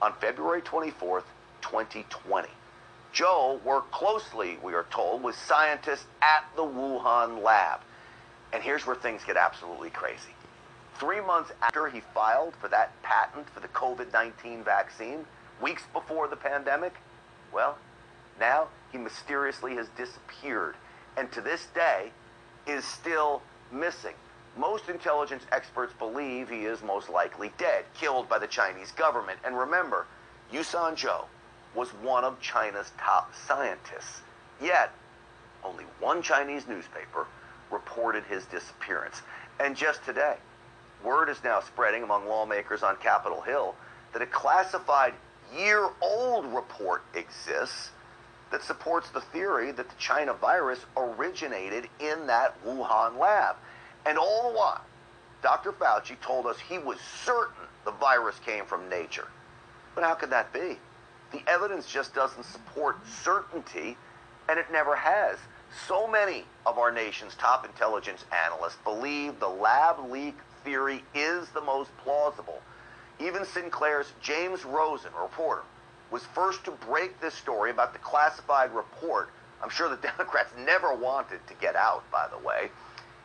on 0.00 0.12
February 0.20 0.62
24th, 0.62 1.24
2020. 1.62 2.48
Joe 3.12 3.60
worked 3.64 3.92
closely, 3.92 4.58
we 4.62 4.74
are 4.74 4.86
told, 4.90 5.22
with 5.22 5.36
scientists 5.36 6.06
at 6.20 6.44
the 6.56 6.62
Wuhan 6.62 7.42
lab. 7.42 7.80
And 8.52 8.62
here's 8.62 8.86
where 8.86 8.96
things 8.96 9.22
get 9.24 9.36
absolutely 9.36 9.90
crazy. 9.90 10.34
Three 10.98 11.20
months 11.20 11.52
after 11.62 11.88
he 11.88 12.00
filed 12.00 12.54
for 12.56 12.68
that 12.68 12.90
patent 13.02 13.48
for 13.50 13.60
the 13.60 13.68
COVID 13.68 14.12
19 14.12 14.62
vaccine, 14.62 15.24
weeks 15.60 15.82
before 15.92 16.28
the 16.28 16.36
pandemic, 16.36 16.94
well, 17.52 17.78
now 18.38 18.68
he 18.92 18.98
mysteriously 18.98 19.74
has 19.76 19.88
disappeared 19.96 20.76
and 21.16 21.30
to 21.32 21.40
this 21.40 21.66
day 21.74 22.10
is 22.66 22.84
still 22.84 23.42
missing. 23.74 24.14
Most 24.56 24.88
intelligence 24.88 25.44
experts 25.50 25.92
believe 25.98 26.48
he 26.48 26.64
is 26.64 26.82
most 26.82 27.08
likely 27.08 27.52
dead, 27.58 27.84
killed 27.94 28.28
by 28.28 28.38
the 28.38 28.46
Chinese 28.46 28.92
government. 28.92 29.38
And 29.44 29.58
remember, 29.58 30.06
Yusen 30.52 30.94
Zhou 30.94 31.24
was 31.74 31.88
one 31.94 32.24
of 32.24 32.40
China's 32.40 32.92
top 32.96 33.34
scientists. 33.34 34.22
Yet, 34.62 34.92
only 35.64 35.84
one 35.98 36.22
Chinese 36.22 36.68
newspaper 36.68 37.26
reported 37.70 38.24
his 38.24 38.44
disappearance. 38.46 39.22
And 39.58 39.76
just 39.76 40.04
today, 40.04 40.36
word 41.04 41.28
is 41.28 41.42
now 41.42 41.60
spreading 41.60 42.02
among 42.02 42.28
lawmakers 42.28 42.82
on 42.82 42.96
Capitol 42.96 43.40
Hill 43.40 43.74
that 44.12 44.22
a 44.22 44.26
classified 44.26 45.14
year 45.56 45.88
old 46.00 46.46
report 46.46 47.02
exists 47.14 47.90
that 48.54 48.62
supports 48.62 49.10
the 49.10 49.20
theory 49.20 49.72
that 49.72 49.88
the 49.88 49.96
China 49.98 50.32
virus 50.32 50.78
originated 50.96 51.88
in 51.98 52.24
that 52.28 52.54
Wuhan 52.64 53.18
lab. 53.18 53.56
And 54.06 54.16
all 54.16 54.48
the 54.48 54.56
while, 54.56 54.80
Dr. 55.42 55.72
Fauci 55.72 56.14
told 56.20 56.46
us 56.46 56.56
he 56.60 56.78
was 56.78 56.98
certain 57.24 57.66
the 57.84 57.90
virus 57.90 58.36
came 58.46 58.64
from 58.64 58.88
nature. 58.88 59.26
But 59.96 60.04
how 60.04 60.14
could 60.14 60.30
that 60.30 60.52
be? 60.52 60.78
The 61.32 61.42
evidence 61.48 61.86
just 61.90 62.14
doesn't 62.14 62.44
support 62.44 62.98
certainty, 63.08 63.96
and 64.48 64.56
it 64.56 64.66
never 64.70 64.94
has. 64.94 65.36
So 65.88 66.06
many 66.06 66.44
of 66.64 66.78
our 66.78 66.92
nation's 66.92 67.34
top 67.34 67.66
intelligence 67.66 68.24
analysts 68.46 68.78
believe 68.84 69.40
the 69.40 69.48
lab 69.48 69.96
leak 70.12 70.36
theory 70.62 71.02
is 71.12 71.48
the 71.48 71.60
most 71.60 71.90
plausible. 71.96 72.62
Even 73.18 73.44
Sinclair's 73.44 74.12
James 74.22 74.64
Rosen, 74.64 75.10
a 75.18 75.22
reporter, 75.22 75.64
was 76.14 76.22
first 76.26 76.64
to 76.64 76.70
break 76.70 77.20
this 77.20 77.34
story 77.34 77.72
about 77.72 77.92
the 77.92 77.98
classified 77.98 78.72
report. 78.72 79.30
I'm 79.60 79.68
sure 79.68 79.88
the 79.88 79.96
Democrats 80.16 80.52
never 80.56 80.94
wanted 80.94 81.44
to 81.48 81.54
get 81.54 81.74
out, 81.74 82.08
by 82.12 82.28
the 82.28 82.38
way. 82.46 82.70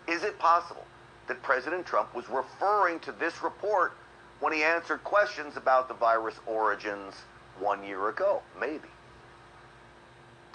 Is 0.07 0.23
it 0.23 0.39
possible 0.39 0.85
that 1.27 1.39
President 1.43 1.85
Trump 1.85 2.15
was 2.15 2.27
referring 2.29 2.99
to 3.01 3.11
this 3.11 3.43
report 3.43 3.93
when 4.39 4.51
he 4.53 4.63
answered 4.63 5.03
questions 5.03 5.55
about 5.55 5.87
the 5.87 5.93
virus 5.93 6.39
origins 6.47 7.13
one 7.59 7.83
year 7.83 8.09
ago? 8.09 8.41
Maybe. 8.59 8.89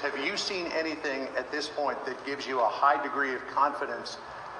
Have 0.01 0.19
you 0.19 0.37
seen 0.37 0.67
anything 0.77 1.29
at 1.39 1.53
this 1.53 1.69
point 1.69 2.05
that 2.05 2.27
gives 2.27 2.49
you 2.49 2.59
a 2.59 2.69
high 2.69 3.01
degree 3.01 3.33
of 3.33 3.47
confidence 3.47 4.17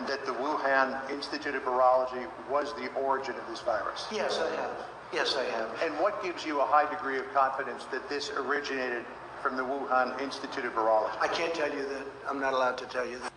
that 0.07 0.25
the 0.27 0.33
Wuhan 0.33 1.11
Institute 1.11 1.57
of 1.57 1.65
Virology 1.65 2.25
was 2.49 2.73
the 2.75 2.87
origin 2.95 3.35
of 3.35 3.49
this 3.49 3.63
virus? 3.63 4.07
Yes, 4.13 4.39
I 4.39 4.55
have. 4.55 4.94
Yes, 5.13 5.37
I 5.37 5.45
have. 5.45 5.71
And 5.83 5.95
what 6.01 6.23
gives 6.23 6.45
you 6.45 6.61
a 6.61 6.65
high 6.65 6.89
degree 6.91 7.19
of 7.19 7.33
confidence 7.33 7.85
that 7.93 8.09
this 8.09 8.31
originated 8.31 9.05
from 9.43 9.57
the 9.57 9.63
Wuhan 9.63 10.21
Institute 10.21 10.65
of 10.65 10.73
Virology? 10.73 11.17
I 11.21 11.29
can't 11.29 11.55
tell 11.55 11.73
you 11.73 11.83
that. 11.89 12.03
I'm 12.29 12.41
not 12.41 12.53
allowed 12.53 12.79
to 12.79 12.87
tell 12.87 13.07
you 13.07 13.19
that. 13.19 13.33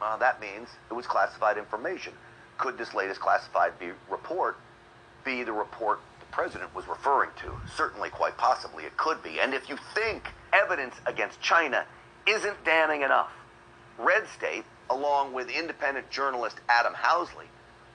Uh, 0.00 0.16
that 0.18 0.40
means 0.40 0.68
it 0.90 0.94
was 0.94 1.06
classified 1.06 1.56
information. 1.56 2.12
Could 2.58 2.76
this 2.76 2.92
latest 2.94 3.20
classified 3.20 3.78
be, 3.78 3.90
report 4.10 4.56
be 5.24 5.42
the 5.42 5.52
report 5.52 6.00
the 6.20 6.26
president 6.26 6.74
was 6.74 6.86
referring 6.86 7.30
to? 7.40 7.52
Certainly, 7.76 8.10
quite 8.10 8.36
possibly, 8.36 8.84
it 8.84 8.96
could 8.96 9.22
be. 9.22 9.40
And 9.40 9.54
if 9.54 9.68
you 9.68 9.76
think 9.94 10.28
evidence 10.52 10.94
against 11.06 11.40
China 11.40 11.84
isn't 12.26 12.62
damning 12.64 13.02
enough, 13.02 13.30
Red 13.98 14.26
State, 14.28 14.64
along 14.90 15.32
with 15.32 15.48
independent 15.48 16.10
journalist 16.10 16.60
Adam 16.68 16.92
Housley, 16.94 17.46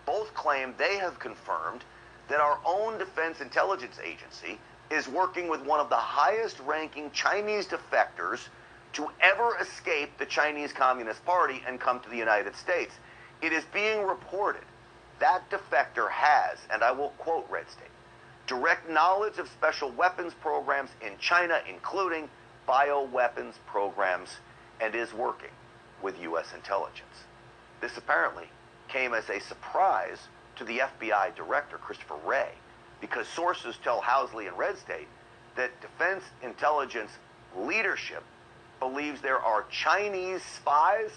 both 0.06 0.34
claim 0.34 0.74
they 0.78 0.98
have 0.98 1.20
confirmed 1.20 1.84
that 2.30 2.40
our 2.40 2.60
own 2.66 2.98
Defense 2.98 3.42
Intelligence 3.42 4.00
Agency 4.04 4.60
is 4.90 5.08
working 5.08 5.48
with 5.48 5.62
one 5.62 5.80
of 5.80 5.90
the 5.90 5.96
highest 5.96 6.60
ranking 6.62 7.12
Chinese 7.12 7.68
defectors 7.68 8.48
to 8.94 9.08
ever 9.22 9.58
escape 9.62 10.18
the 10.18 10.26
Chinese 10.26 10.74
Communist 10.74 11.24
Party 11.26 11.64
and 11.66 11.80
come 11.80 12.00
to 12.02 12.10
the 12.10 12.18
United 12.18 12.56
States. 12.56 12.94
It 13.42 13.54
is 13.54 13.64
being 13.74 14.06
reported 14.06 14.64
that 15.20 15.50
defector 15.50 16.10
has, 16.10 16.58
and 16.72 16.84
I 16.84 16.92
will 16.92 17.10
quote 17.18 17.48
Red 17.50 17.70
State, 17.70 17.88
direct 18.48 18.90
knowledge 18.90 19.38
of 19.38 19.48
special 19.48 19.92
weapons 19.92 20.34
programs 20.42 20.90
in 21.02 21.14
China, 21.20 21.62
including 21.70 22.30
bioweapons 22.68 23.54
programs, 23.66 24.38
and 24.82 24.96
is 24.96 25.14
working 25.14 25.52
with 26.02 26.20
U.S. 26.22 26.54
intelligence. 26.56 27.26
This 27.82 27.98
apparently 27.98 28.46
came 28.92 29.14
as 29.14 29.30
a 29.30 29.40
surprise 29.40 30.28
to 30.58 30.64
the 30.66 30.80
FBI 30.80 31.36
director, 31.36 31.78
Christopher 31.78 32.18
Wray, 32.26 32.52
because 33.00 33.28
sources 33.28 33.78
tell 33.84 34.02
Housley 34.02 34.48
and 34.48 34.58
Red 34.58 34.78
State 34.78 35.08
that 35.56 35.80
defense 35.82 36.24
intelligence 36.42 37.12
leadership 37.58 38.24
believes 38.80 39.22
there 39.22 39.40
are 39.40 39.66
Chinese 39.70 40.44
spies 40.44 41.12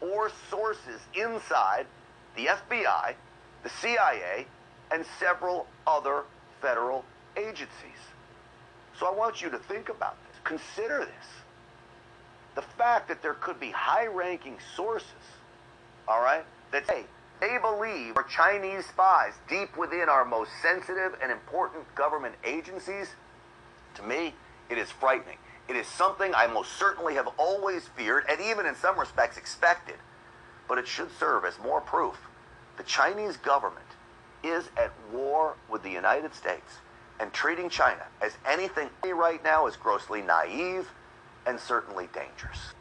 or 0.00 0.30
sources 0.50 1.00
inside 1.14 1.86
the 2.36 2.46
FBI, 2.46 3.14
the 3.62 3.70
CIA, 3.70 4.46
and 4.90 5.04
several 5.18 5.66
other 5.86 6.22
federal 6.60 7.04
agencies. 7.36 7.68
So 8.98 9.06
I 9.06 9.12
want 9.12 9.42
you 9.42 9.50
to 9.50 9.58
think 9.58 9.88
about 9.88 10.16
this. 10.26 10.40
Consider 10.44 11.00
this. 11.00 11.26
The 12.54 12.62
fact 12.62 13.08
that 13.08 13.22
there 13.22 13.34
could 13.34 13.60
be 13.60 13.70
high 13.70 14.06
ranking 14.06 14.56
sources, 14.74 15.08
all 16.08 16.20
right, 16.20 16.44
that 16.72 16.86
say 16.86 17.04
they 17.40 17.58
believe 17.58 18.16
are 18.16 18.24
Chinese 18.24 18.86
spies 18.86 19.34
deep 19.48 19.76
within 19.76 20.08
our 20.08 20.24
most 20.24 20.50
sensitive 20.62 21.16
and 21.22 21.30
important 21.30 21.92
government 21.94 22.34
agencies, 22.44 23.10
to 23.94 24.02
me, 24.02 24.34
it 24.68 24.78
is 24.78 24.90
frightening. 24.90 25.38
It 25.68 25.76
is 25.76 25.86
something 25.86 26.34
I 26.34 26.46
most 26.46 26.72
certainly 26.72 27.14
have 27.14 27.28
always 27.36 27.88
feared 27.88 28.24
and 28.28 28.40
even 28.40 28.66
in 28.66 28.74
some 28.74 28.98
respects 28.98 29.36
expected. 29.36 29.96
But 30.66 30.78
it 30.78 30.88
should 30.88 31.10
serve 31.18 31.44
as 31.44 31.58
more 31.58 31.80
proof 31.80 32.16
the 32.78 32.84
Chinese 32.84 33.36
government 33.36 33.84
is 34.42 34.70
at 34.76 34.92
war 35.12 35.56
with 35.68 35.82
the 35.82 35.90
United 35.90 36.32
States 36.34 36.78
and 37.20 37.32
treating 37.32 37.68
China 37.68 38.04
as 38.22 38.36
anything 38.48 38.88
right 39.04 39.42
now 39.42 39.66
is 39.66 39.76
grossly 39.76 40.22
naive 40.22 40.88
and 41.44 41.58
certainly 41.58 42.08
dangerous. 42.14 42.72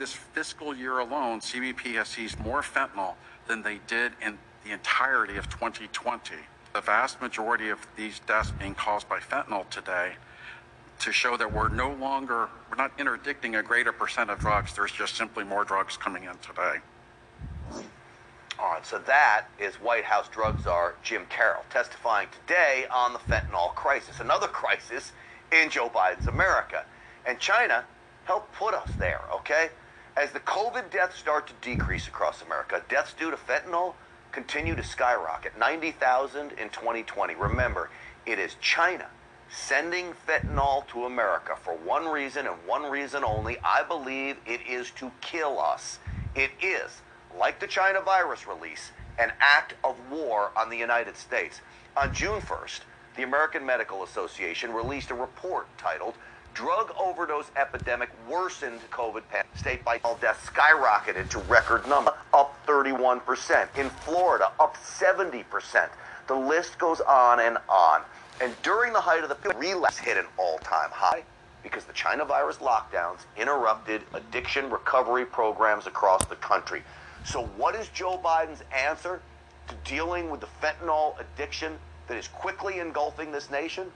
This 0.00 0.14
fiscal 0.14 0.74
year 0.74 0.98
alone, 0.98 1.40
CBP 1.40 1.96
has 1.96 2.08
seized 2.08 2.40
more 2.40 2.62
fentanyl 2.62 3.16
than 3.46 3.62
they 3.62 3.80
did 3.86 4.12
in 4.24 4.38
the 4.64 4.70
entirety 4.70 5.36
of 5.36 5.50
2020. 5.50 6.36
The 6.72 6.80
vast 6.80 7.20
majority 7.20 7.68
of 7.68 7.86
these 7.96 8.20
deaths 8.20 8.50
being 8.50 8.74
caused 8.74 9.10
by 9.10 9.18
fentanyl 9.18 9.68
today 9.68 10.12
to 11.00 11.12
show 11.12 11.36
that 11.36 11.52
we're 11.52 11.68
no 11.68 11.92
longer, 11.92 12.48
we're 12.70 12.78
not 12.78 12.92
interdicting 12.98 13.56
a 13.56 13.62
greater 13.62 13.92
percent 13.92 14.30
of 14.30 14.38
drugs. 14.38 14.72
There's 14.74 14.90
just 14.90 15.16
simply 15.16 15.44
more 15.44 15.64
drugs 15.64 15.98
coming 15.98 16.24
in 16.24 16.38
today. 16.38 16.76
All 18.58 18.70
right, 18.72 18.86
so 18.86 19.00
that 19.00 19.48
is 19.58 19.74
White 19.74 20.04
House 20.04 20.28
drug 20.28 20.62
czar 20.62 20.94
Jim 21.02 21.26
Carroll 21.28 21.64
testifying 21.68 22.28
today 22.40 22.86
on 22.90 23.12
the 23.12 23.18
fentanyl 23.18 23.74
crisis, 23.74 24.18
another 24.20 24.48
crisis 24.48 25.12
in 25.52 25.68
Joe 25.68 25.90
Biden's 25.90 26.26
America. 26.26 26.86
And 27.26 27.38
China 27.38 27.84
helped 28.24 28.50
put 28.54 28.72
us 28.72 28.90
there, 28.98 29.20
okay? 29.34 29.68
As 30.16 30.32
the 30.32 30.40
COVID 30.40 30.90
deaths 30.90 31.18
start 31.18 31.46
to 31.46 31.52
decrease 31.60 32.08
across 32.08 32.42
America, 32.42 32.82
deaths 32.88 33.14
due 33.14 33.30
to 33.30 33.36
fentanyl 33.36 33.94
continue 34.32 34.74
to 34.74 34.82
skyrocket 34.82 35.56
90,000 35.58 36.52
in 36.52 36.68
2020. 36.70 37.34
Remember, 37.36 37.90
it 38.26 38.38
is 38.38 38.56
China 38.60 39.06
sending 39.48 40.12
fentanyl 40.26 40.86
to 40.88 41.04
America 41.04 41.56
for 41.60 41.74
one 41.74 42.06
reason 42.06 42.46
and 42.46 42.56
one 42.66 42.90
reason 42.90 43.24
only. 43.24 43.56
I 43.64 43.82
believe 43.82 44.36
it 44.46 44.60
is 44.68 44.90
to 44.92 45.10
kill 45.20 45.60
us. 45.60 45.98
It 46.34 46.50
is, 46.60 47.02
like 47.38 47.60
the 47.60 47.66
China 47.66 48.00
virus 48.00 48.46
release, 48.46 48.90
an 49.18 49.32
act 49.40 49.74
of 49.84 49.96
war 50.10 50.50
on 50.56 50.70
the 50.70 50.76
United 50.76 51.16
States. 51.16 51.60
On 51.96 52.12
June 52.12 52.40
1st, 52.40 52.80
the 53.16 53.22
American 53.22 53.64
Medical 53.64 54.02
Association 54.04 54.72
released 54.72 55.10
a 55.10 55.14
report 55.14 55.66
titled 55.78 56.14
Drug 56.54 56.94
Overdose 56.98 57.50
Epidemic 57.56 58.10
Worsened 58.28 58.80
COVID 58.90 59.22
Pandemic. 59.28 59.56
State 59.56 59.84
by 59.84 60.00
all 60.04 60.16
deaths 60.16 60.46
skyrocketed 60.46 61.28
to 61.30 61.38
record 61.40 61.86
number, 61.88 62.12
up 62.32 62.54
31%. 62.66 63.68
In 63.78 63.90
Florida, 63.90 64.50
up 64.58 64.76
70%. 64.76 65.88
The 66.26 66.34
list 66.34 66.78
goes 66.78 67.00
on 67.00 67.40
and 67.40 67.58
on. 67.68 68.02
And 68.40 68.54
during 68.62 68.92
the 68.92 69.00
height 69.00 69.22
of 69.22 69.28
the 69.28 69.54
relapse 69.54 69.98
hit 69.98 70.16
an 70.16 70.26
all-time 70.38 70.90
high 70.90 71.22
because 71.62 71.84
the 71.84 71.92
China 71.92 72.24
virus 72.24 72.56
lockdowns 72.56 73.18
interrupted 73.36 74.02
addiction 74.14 74.70
recovery 74.70 75.26
programs 75.26 75.86
across 75.86 76.24
the 76.26 76.36
country. 76.36 76.82
So 77.24 77.44
what 77.56 77.74
is 77.74 77.88
Joe 77.88 78.18
Biden's 78.22 78.62
answer 78.74 79.20
to 79.68 79.74
dealing 79.84 80.30
with 80.30 80.40
the 80.40 80.48
fentanyl 80.62 81.14
addiction 81.20 81.78
that 82.08 82.16
is 82.16 82.28
quickly 82.28 82.78
engulfing 82.78 83.30
this 83.30 83.50
nation? 83.50 83.92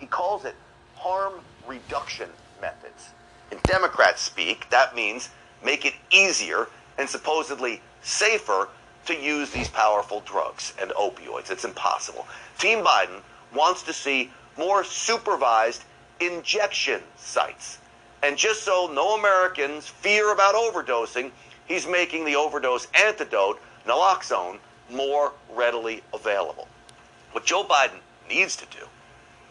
He 0.00 0.06
calls 0.06 0.44
it 0.44 0.56
harm 1.02 1.34
reduction 1.66 2.30
methods. 2.60 3.10
In 3.50 3.58
Democrat 3.64 4.20
speak, 4.20 4.70
that 4.70 4.94
means 4.94 5.30
make 5.64 5.84
it 5.84 5.94
easier 6.12 6.68
and 6.96 7.08
supposedly 7.08 7.80
safer 8.02 8.68
to 9.06 9.14
use 9.14 9.50
these 9.50 9.68
powerful 9.68 10.20
drugs 10.20 10.72
and 10.80 10.92
opioids. 10.92 11.50
It's 11.50 11.64
impossible. 11.64 12.24
Team 12.58 12.84
Biden 12.84 13.20
wants 13.52 13.82
to 13.82 13.92
see 13.92 14.30
more 14.56 14.84
supervised 14.84 15.82
injection 16.20 17.00
sites. 17.16 17.78
And 18.22 18.36
just 18.36 18.62
so 18.62 18.88
no 18.94 19.16
Americans 19.16 19.88
fear 19.88 20.32
about 20.32 20.54
overdosing, 20.54 21.32
he's 21.66 21.84
making 21.84 22.24
the 22.24 22.36
overdose 22.36 22.86
antidote, 22.94 23.60
naloxone, 23.88 24.58
more 24.88 25.32
readily 25.52 26.00
available. 26.14 26.68
What 27.32 27.44
Joe 27.44 27.64
Biden 27.64 27.98
needs 28.28 28.54
to 28.54 28.66
do 28.66 28.86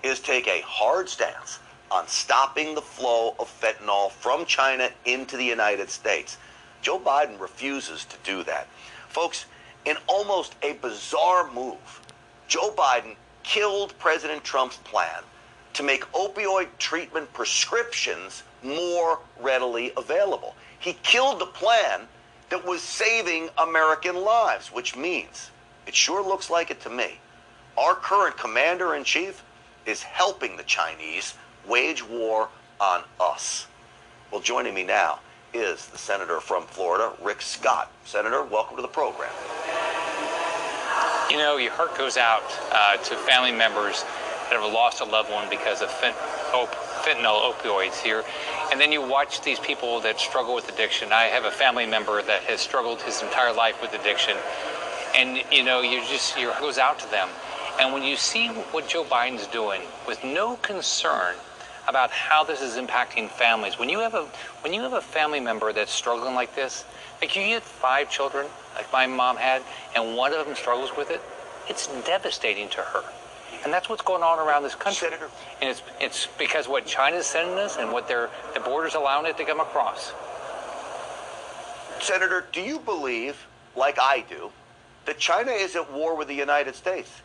is 0.04 0.20
take 0.20 0.48
a 0.48 0.62
hard 0.62 1.10
stance 1.10 1.60
on 1.90 2.08
stopping 2.08 2.74
the 2.74 2.82
flow 2.82 3.36
of 3.40 3.50
fentanyl 3.62 4.12
from 4.12 4.46
China 4.46 4.90
into 5.06 5.38
the 5.38 5.46
United 5.46 5.90
States. 5.90 6.38
Joe 6.82 7.00
Biden 7.00 7.40
refuses 7.40 8.06
to 8.06 8.16
do 8.24 8.44
that. 8.44 8.68
Folks, 9.10 9.46
in 9.86 9.98
almost 10.08 10.56
a 10.64 10.74
bizarre 10.74 11.52
move, 11.52 12.02
Joe 12.48 12.74
Biden 12.78 13.16
killed 13.44 13.94
President 14.00 14.44
Trump's 14.44 14.78
plan 14.78 15.24
to 15.74 15.84
make 15.84 16.04
opioid 16.12 16.68
treatment 16.80 17.32
prescriptions 17.34 18.44
more 18.64 19.20
readily 19.40 19.92
available. 19.98 20.56
He 20.80 20.94
killed 21.04 21.40
the 21.40 21.46
plan 21.46 22.08
that 22.50 22.66
was 22.66 22.82
saving 22.82 23.50
American 23.58 24.16
lives, 24.16 24.68
which 24.68 24.96
means, 24.96 25.52
it 25.88 25.96
sure 25.96 26.24
looks 26.24 26.50
like 26.50 26.72
it 26.72 26.82
to 26.82 26.90
me, 26.90 27.20
our 27.78 27.96
current 27.96 28.38
commander 28.38 28.96
in 28.96 29.04
chief 29.04 29.44
is 29.86 30.04
helping 30.04 30.58
the 30.58 30.64
Chinese 30.64 31.36
wage 31.68 32.08
war 32.08 32.50
on 32.80 33.04
us. 33.20 33.68
Well, 34.32 34.42
joining 34.42 34.74
me 34.74 34.84
now 34.84 35.20
is 35.54 35.88
the 35.88 35.98
senator 35.98 36.40
from 36.40 36.64
Florida, 36.64 37.12
Rick 37.22 37.42
Scott. 37.42 37.92
Senator, 38.06 38.44
welcome 38.44 38.76
to 38.78 38.82
the 38.82 38.88
program. 38.88 39.32
You 41.30 41.38
know, 41.38 41.58
your 41.58 41.72
heart 41.72 41.98
goes 41.98 42.18
out 42.18 42.44
uh, 42.72 42.98
to 42.98 43.16
family 43.16 43.52
members 43.52 44.04
that 44.50 44.60
have 44.60 44.74
lost 44.74 45.00
a 45.02 45.06
loved 45.06 45.32
one 45.32 45.50
because 45.50 45.82
of 45.82 45.90
fent- 45.90 46.16
op- 46.54 46.76
fentanyl 47.04 47.52
opioids 47.52 48.02
here. 48.02 48.24
And 48.72 48.80
then 48.80 48.92
you 48.92 49.02
watch 49.02 49.42
these 49.42 49.60
people 49.60 50.02
that 50.02 50.20
struggle 50.20 50.54
with 50.54 50.68
addiction. 50.68 51.12
I 51.14 51.24
have 51.24 51.46
a 51.46 51.52
family 51.52 51.86
member 51.86 52.22
that 52.22 52.44
has 52.44 52.60
struggled 52.60 53.02
his 53.02 53.22
entire 53.22 53.54
life 53.54 53.82
with 53.82 53.94
addiction. 53.94 54.36
And, 55.16 55.42
you 55.52 55.64
know, 55.64 55.82
you 55.82 56.02
just, 56.02 56.38
your 56.38 56.52
heart 56.52 56.62
goes 56.64 56.78
out 56.78 57.00
to 57.00 57.12
them. 57.12 57.30
And 57.80 57.94
when 57.94 58.04
you 58.04 58.16
see 58.16 58.48
what 58.48 58.88
Joe 58.88 59.04
Biden's 59.04 59.48
doing 59.48 59.82
with 60.08 60.24
no 60.24 60.56
concern 60.58 61.36
about 61.88 62.12
how 62.12 62.44
this 62.44 62.62
is 62.62 62.76
impacting 62.76 63.30
families, 63.30 63.80
when 63.80 63.90
you 63.90 64.00
have 64.00 64.14
a 64.14 64.24
when 64.62 64.74
you 64.74 64.82
have 64.82 64.94
a 64.94 65.02
family 65.02 65.40
member 65.40 65.74
that's 65.74 65.92
struggling 65.92 66.36
like 66.36 66.56
this, 66.56 66.86
like 67.22 67.36
you 67.36 67.44
get 67.44 67.64
five 67.64 68.10
children, 68.10 68.46
like 68.76 68.92
my 68.94 69.08
mom 69.08 69.38
had, 69.38 69.62
and 69.96 70.16
one 70.16 70.34
of 70.34 70.46
them 70.46 70.56
struggles 70.56 70.92
with 70.96 71.10
it, 71.10 71.22
it's 71.68 71.88
devastating 72.06 72.70
to 72.70 72.82
her. 72.82 73.04
And 73.64 73.72
that's 73.72 73.90
what's 73.90 74.02
going 74.02 74.24
on 74.24 74.40
around 74.40 74.64
this 74.64 74.76
country. 74.76 75.08
Senator. 75.10 75.30
And 75.62 75.70
it's 75.70 75.82
it's 76.00 76.28
because 76.38 76.68
what 76.68 76.86
China's 76.86 77.26
sending 77.26 77.58
us 77.58 77.78
and 77.78 77.92
what 77.92 78.08
their 78.08 78.30
the 78.54 78.60
borders 78.60 78.96
allowing 78.96 79.26
it 79.26 79.38
to 79.38 79.46
come 79.46 79.60
across. 79.60 80.14
Senator, 82.00 82.46
do 82.52 82.62
you 82.62 82.80
believe, 82.80 83.46
like 83.76 84.00
I 84.02 84.26
do, 84.28 84.52
that 85.06 85.20
China 85.20 85.52
is 85.52 85.76
at 85.76 85.92
war 85.94 86.16
with 86.16 86.28
the 86.28 86.34
United 86.34 86.74
States? 86.76 87.22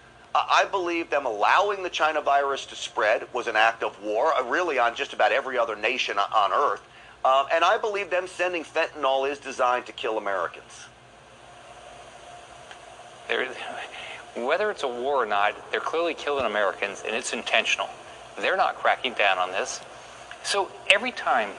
I 0.51 0.67
believe 0.71 1.09
them 1.11 1.25
allowing 1.25 1.83
the 1.83 1.91
China 1.91 2.21
virus 2.21 2.67
to 2.67 2.77
spread 2.77 3.33
was 3.33 3.47
an 3.47 3.57
act 3.57 3.83
of 3.83 4.03
war, 4.03 4.33
uh, 4.35 4.43
really 4.45 4.79
on 4.79 4.95
just 4.95 5.13
about 5.13 5.33
every 5.33 5.57
other 5.57 5.77
nation 5.77 6.19
on 6.19 6.53
earth. 6.53 6.83
Um, 7.25 7.47
and 7.53 7.65
I 7.65 7.79
believe 7.79 8.11
them 8.11 8.27
sending 8.27 8.65
fentanyl 8.65 9.31
is 9.31 9.39
designed 9.39 9.87
to 9.87 9.93
kill 9.93 10.19
Americans. 10.19 10.87
Whether 14.37 14.71
it's 14.71 14.83
a 14.83 14.89
war 14.89 15.23
or 15.23 15.27
not, 15.27 15.71
they're 15.71 15.81
clearly 15.81 16.15
killing 16.15 16.45
Americans, 16.45 17.03
and 17.07 17.17
it's 17.17 17.33
intentional. 17.33 17.89
They're 18.39 18.57
not 18.57 18.77
cracking 18.77 19.15
down 19.15 19.39
on 19.39 19.51
this. 19.51 19.81
So 20.45 20.71
every 20.91 21.11
time, 21.13 21.51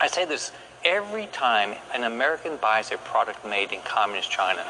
I 0.00 0.08
say 0.08 0.24
this, 0.24 0.52
every 0.84 1.26
time 1.26 1.76
an 1.94 2.04
American 2.04 2.56
buys 2.56 2.90
a 2.90 2.98
product 2.98 3.46
made 3.46 3.72
in 3.72 3.80
communist 3.82 4.30
China, 4.30 4.66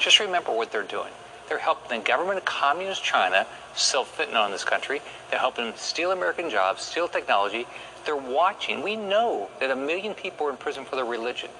just 0.00 0.18
remember 0.18 0.52
what 0.52 0.72
they're 0.72 0.82
doing. 0.82 1.12
They're 1.48 1.58
helping 1.58 1.98
the 1.98 2.04
government 2.04 2.38
of 2.38 2.44
communist 2.44 3.02
China 3.02 3.46
sell 3.74 4.04
fentanyl 4.04 4.46
in 4.46 4.52
this 4.52 4.64
country. 4.64 5.00
They're 5.30 5.38
helping 5.38 5.66
them 5.66 5.74
steal 5.76 6.12
American 6.12 6.50
jobs, 6.50 6.82
steal 6.82 7.08
technology. 7.08 7.66
They're 8.04 8.16
watching. 8.16 8.82
We 8.82 8.96
know 8.96 9.48
that 9.60 9.70
a 9.70 9.76
million 9.76 10.14
people 10.14 10.46
are 10.46 10.50
in 10.50 10.56
prison 10.56 10.84
for 10.84 10.96
their 10.96 11.04
religion. 11.04 11.50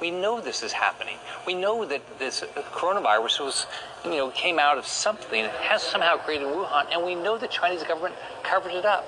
We 0.00 0.10
know 0.10 0.40
this 0.40 0.62
is 0.62 0.72
happening. 0.72 1.16
We 1.46 1.54
know 1.54 1.84
that 1.84 2.02
this 2.18 2.40
coronavirus 2.72 3.44
was, 3.44 3.66
you 4.04 4.10
know, 4.10 4.30
came 4.30 4.58
out 4.58 4.76
of 4.76 4.86
something 4.86 5.44
has 5.60 5.80
somehow 5.82 6.16
created 6.16 6.48
Wuhan, 6.48 6.86
and 6.90 7.04
we 7.04 7.14
know 7.14 7.38
the 7.38 7.46
Chinese 7.46 7.84
government 7.84 8.16
covered 8.42 8.72
it 8.72 8.84
up. 8.84 9.06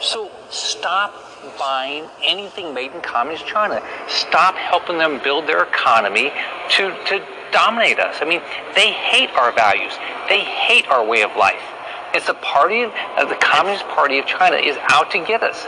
So 0.00 0.30
stop 0.50 1.14
buying 1.58 2.08
anything 2.22 2.74
made 2.74 2.92
in 2.92 3.00
communist 3.00 3.46
China. 3.46 3.82
Stop 4.06 4.54
helping 4.56 4.98
them 4.98 5.20
build 5.24 5.46
their 5.46 5.62
economy 5.62 6.30
to, 6.70 6.94
to 7.06 7.24
dominate 7.52 7.98
us. 7.98 8.16
I 8.20 8.24
mean, 8.24 8.40
they 8.74 8.92
hate 8.92 9.30
our 9.30 9.52
values. 9.52 9.92
They 10.28 10.40
hate 10.40 10.88
our 10.88 11.04
way 11.04 11.22
of 11.22 11.34
life. 11.36 11.62
It's 12.14 12.26
the 12.26 12.34
party 12.34 12.82
of 12.82 12.92
uh, 13.16 13.24
the 13.26 13.36
Communist 13.36 13.84
Party 13.88 14.18
of 14.18 14.26
China 14.26 14.56
is 14.56 14.76
out 14.88 15.10
to 15.10 15.24
get 15.24 15.42
us. 15.42 15.66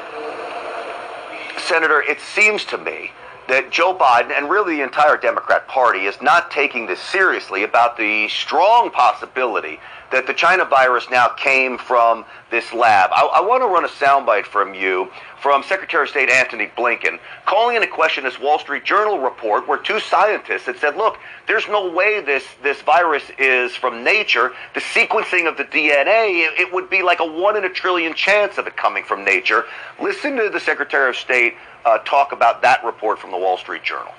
Senator, 1.69 2.01
it 2.03 2.19
seems 2.21 2.65
to 2.67 2.79
me 2.79 3.13
that 3.49 3.71
Joe 3.71 3.95
Biden 3.95 4.31
and 4.31 4.49
really 4.49 4.77
the 4.77 4.83
entire 4.83 5.17
Democrat 5.17 5.69
Party 5.69 6.07
is 6.07 6.21
not 6.23 6.51
taking 6.51 6.87
this 6.87 7.01
seriously 7.01 7.65
about 7.65 7.97
the 7.97 8.29
strong 8.29 8.91
possibility 8.91 9.81
that 10.13 10.27
the 10.27 10.35
China 10.35 10.65
virus 10.65 11.09
now 11.11 11.29
came 11.29 11.77
from 11.77 12.25
this 12.51 12.73
lab. 12.73 13.11
I, 13.13 13.23
I 13.35 13.41
want 13.41 13.63
to 13.63 13.67
run 13.67 13.85
a 13.85 13.89
soundbite 13.89 14.47
from 14.47 14.75
you 14.75 15.11
from 15.41 15.63
Secretary 15.63 16.05
of 16.05 16.11
State 16.11 16.29
Antony 16.29 16.71
Blinken 16.77 17.19
calling 17.47 17.77
into 17.77 17.89
question 17.89 18.25
this 18.25 18.39
Wall 18.39 18.59
Street 18.59 18.85
Journal 18.85 19.19
report 19.19 19.67
where 19.67 19.79
two 19.79 19.99
scientists 20.01 20.65
had 20.65 20.77
said, 20.77 20.97
look, 20.97 21.19
there's 21.47 21.67
no 21.69 21.91
way 21.91 22.21
this, 22.21 22.45
this 22.63 22.81
virus 22.83 23.25
is 23.39 23.75
from 23.75 24.05
nature. 24.05 24.53
The 24.75 24.81
sequencing 24.81 25.49
of 25.49 25.57
the 25.57 25.65
DNA, 25.65 26.47
it, 26.47 26.61
it 26.61 26.73
would 26.73 26.91
be 26.91 27.03
like 27.03 27.21
a 27.21 27.25
one 27.25 27.57
in 27.57 27.65
a 27.65 27.71
trillion 27.71 28.15
chance 28.15 28.59
of 28.59 28.67
it 28.67 28.77
coming 28.77 29.05
from 29.05 29.25
nature. 29.25 29.65
Listen 30.01 30.37
to 30.37 30.51
the 30.51 30.61
Secretary 30.61 31.11
of 31.11 31.17
State 31.17 31.55
uh, 31.85 31.99
talk 31.99 32.33
about 32.33 32.63
that 32.63 32.85
report 32.85 33.19
from 33.19 33.31
the 33.31 33.39
Wall 33.39 33.57
Street 33.57 33.83
Journal. 33.83 34.13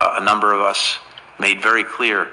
a 0.00 0.24
number 0.24 0.52
of 0.52 0.60
us 0.60 0.98
made 1.38 1.62
very 1.62 1.84
clear 1.84 2.28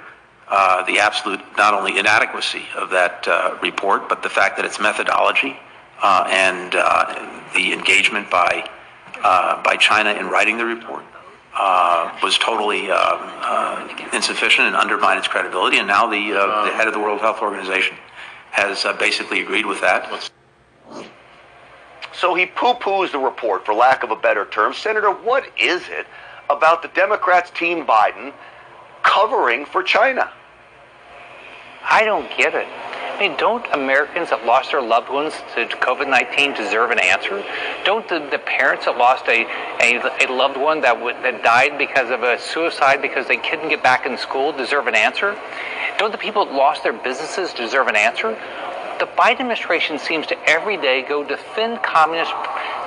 uh, 0.47 0.83
the 0.83 0.99
absolute 0.99 1.39
not 1.55 1.73
only 1.73 1.97
inadequacy 1.97 2.65
of 2.75 2.89
that 2.89 3.25
uh, 3.27 3.57
report, 3.61 4.09
but 4.09 4.21
the 4.21 4.29
fact 4.29 4.57
that 4.57 4.65
its 4.65 4.79
methodology 4.79 5.51
uh, 5.51 5.70
and 6.03 6.75
uh, 6.75 7.49
the 7.53 7.73
engagement 7.73 8.29
by 8.29 8.69
uh, 9.23 9.61
by 9.63 9.75
China 9.77 10.11
in 10.13 10.27
writing 10.27 10.57
the 10.57 10.65
report 10.65 11.03
uh, 11.55 12.17
was 12.23 12.37
totally 12.37 12.89
uh, 12.89 12.95
uh, 12.95 14.07
insufficient 14.13 14.67
and 14.67 14.75
undermined 14.75 15.19
its 15.19 15.27
credibility. 15.27 15.77
And 15.77 15.87
now 15.87 16.07
the 16.07 16.33
uh, 16.33 16.65
the 16.65 16.71
head 16.71 16.87
of 16.87 16.93
the 16.93 16.99
World 16.99 17.21
Health 17.21 17.41
Organization 17.41 17.95
has 18.51 18.85
uh, 18.85 18.93
basically 18.93 19.41
agreed 19.41 19.65
with 19.65 19.81
that. 19.81 20.31
So 22.13 22.35
he 22.35 22.45
poo 22.45 22.73
poos 22.73 23.11
the 23.11 23.19
report, 23.19 23.65
for 23.65 23.73
lack 23.73 24.03
of 24.03 24.11
a 24.11 24.15
better 24.15 24.45
term. 24.45 24.73
Senator, 24.73 25.11
what 25.11 25.45
is 25.59 25.81
it 25.87 26.05
about 26.49 26.81
the 26.81 26.89
Democrats' 26.89 27.49
Team 27.51 27.85
Biden 27.85 28.33
covering 29.03 29.65
for 29.65 29.81
China? 29.81 30.29
I 31.83 32.03
don't 32.03 32.29
get 32.37 32.53
it. 32.53 32.67
Mean, 33.21 33.37
don't 33.37 33.63
Americans 33.71 34.31
that 34.31 34.47
lost 34.47 34.71
their 34.71 34.81
loved 34.81 35.11
ones 35.11 35.35
to 35.53 35.67
COVID 35.67 36.09
19 36.09 36.55
deserve 36.55 36.89
an 36.89 36.97
answer? 36.97 37.45
Don't 37.85 38.07
the, 38.09 38.17
the 38.31 38.39
parents 38.39 38.85
that 38.85 38.97
lost 38.97 39.27
a, 39.27 39.45
a, 39.79 40.25
a 40.25 40.33
loved 40.33 40.57
one 40.57 40.81
that, 40.81 40.95
w- 40.95 41.15
that 41.21 41.43
died 41.43 41.77
because 41.77 42.09
of 42.09 42.23
a 42.23 42.39
suicide 42.39 42.99
because 42.99 43.27
they 43.27 43.37
couldn't 43.37 43.69
get 43.69 43.83
back 43.83 44.07
in 44.07 44.17
school 44.17 44.51
deserve 44.51 44.87
an 44.87 44.95
answer? 44.95 45.37
Don't 45.99 46.11
the 46.11 46.17
people 46.17 46.45
that 46.45 46.55
lost 46.55 46.81
their 46.81 46.93
businesses 46.93 47.53
deserve 47.53 47.85
an 47.85 47.95
answer? 47.95 48.31
The 48.97 49.05
Biden 49.05 49.41
administration 49.41 49.99
seems 49.99 50.25
to 50.25 50.49
every 50.49 50.77
day 50.77 51.05
go 51.07 51.23
defend 51.23 51.83
communist 51.83 52.33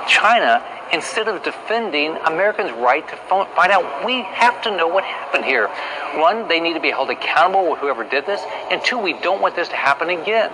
China 0.09 0.61
instead 0.91 1.29
of 1.29 1.43
defending 1.43 2.17
Americans' 2.25 2.73
right 2.73 3.07
to 3.07 3.15
find 3.15 3.71
out. 3.71 4.05
We 4.05 4.23
have 4.23 4.61
to 4.63 4.75
know 4.75 4.89
what 4.89 5.05
happened 5.05 5.45
here. 5.45 5.69
One, 6.15 6.47
they 6.47 6.59
need 6.59 6.73
to 6.73 6.79
be 6.79 6.91
held 6.91 7.09
accountable 7.09 7.69
with 7.69 7.79
whoever 7.79 8.03
did 8.03 8.25
this, 8.25 8.41
and 8.71 8.83
two, 8.83 8.97
we 8.97 9.13
don't 9.13 9.41
want 9.41 9.55
this 9.55 9.67
to 9.69 9.75
happen 9.75 10.09
again. 10.09 10.51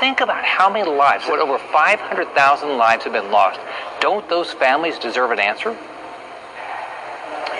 Think 0.00 0.20
about 0.20 0.44
how 0.44 0.70
many 0.70 0.88
lives, 0.88 1.26
what 1.26 1.40
over 1.40 1.58
500,000 1.58 2.76
lives 2.76 3.04
have 3.04 3.12
been 3.12 3.30
lost. 3.30 3.58
Don't 4.00 4.28
those 4.28 4.52
families 4.52 4.98
deserve 4.98 5.30
an 5.30 5.40
answer? 5.40 5.76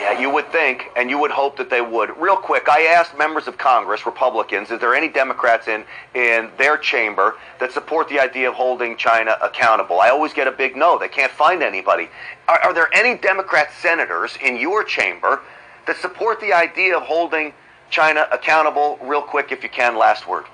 Yeah, 0.07 0.21
you 0.21 0.31
would 0.31 0.47
think, 0.53 0.91
and 0.95 1.11
you 1.11 1.19
would 1.19 1.33
hope 1.33 1.57
that 1.57 1.69
they 1.69 1.81
would. 1.81 2.17
Real 2.17 2.37
quick, 2.37 2.69
I 2.69 2.83
asked 2.83 3.19
members 3.19 3.49
of 3.49 3.59
Congress, 3.59 4.07
Republicans, 4.07 4.71
is 4.71 4.79
there 4.79 4.95
any 4.95 5.09
Democrats 5.09 5.67
in, 5.67 5.85
in 6.15 6.51
their 6.59 6.77
chamber 6.77 7.35
that 7.59 7.73
support 7.73 8.09
the 8.09 8.21
idea 8.21 8.49
of 8.49 8.55
holding 8.55 8.97
China 8.97 9.37
accountable? 9.43 10.01
I 10.01 10.11
always 10.11 10.33
get 10.33 10.47
a 10.47 10.53
big 10.53 10.77
no. 10.77 10.97
They 10.97 11.09
can't 11.09 11.33
find 11.33 11.61
anybody. 11.61 12.09
Are, 12.47 12.61
are 12.61 12.73
there 12.75 12.89
any 12.95 13.19
Democrat 13.19 13.71
senators 13.81 14.39
in 14.41 14.57
your 14.59 14.85
chamber 14.85 15.41
that 15.87 15.97
support 15.99 16.41
the 16.41 16.53
idea 16.53 16.97
of 16.97 17.03
holding 17.03 17.53
China 17.91 18.27
accountable? 18.33 18.99
Real 19.03 19.23
quick, 19.23 19.53
if 19.53 19.63
you 19.63 19.69
can, 19.69 19.97
last 19.97 20.27
word. 20.29 20.45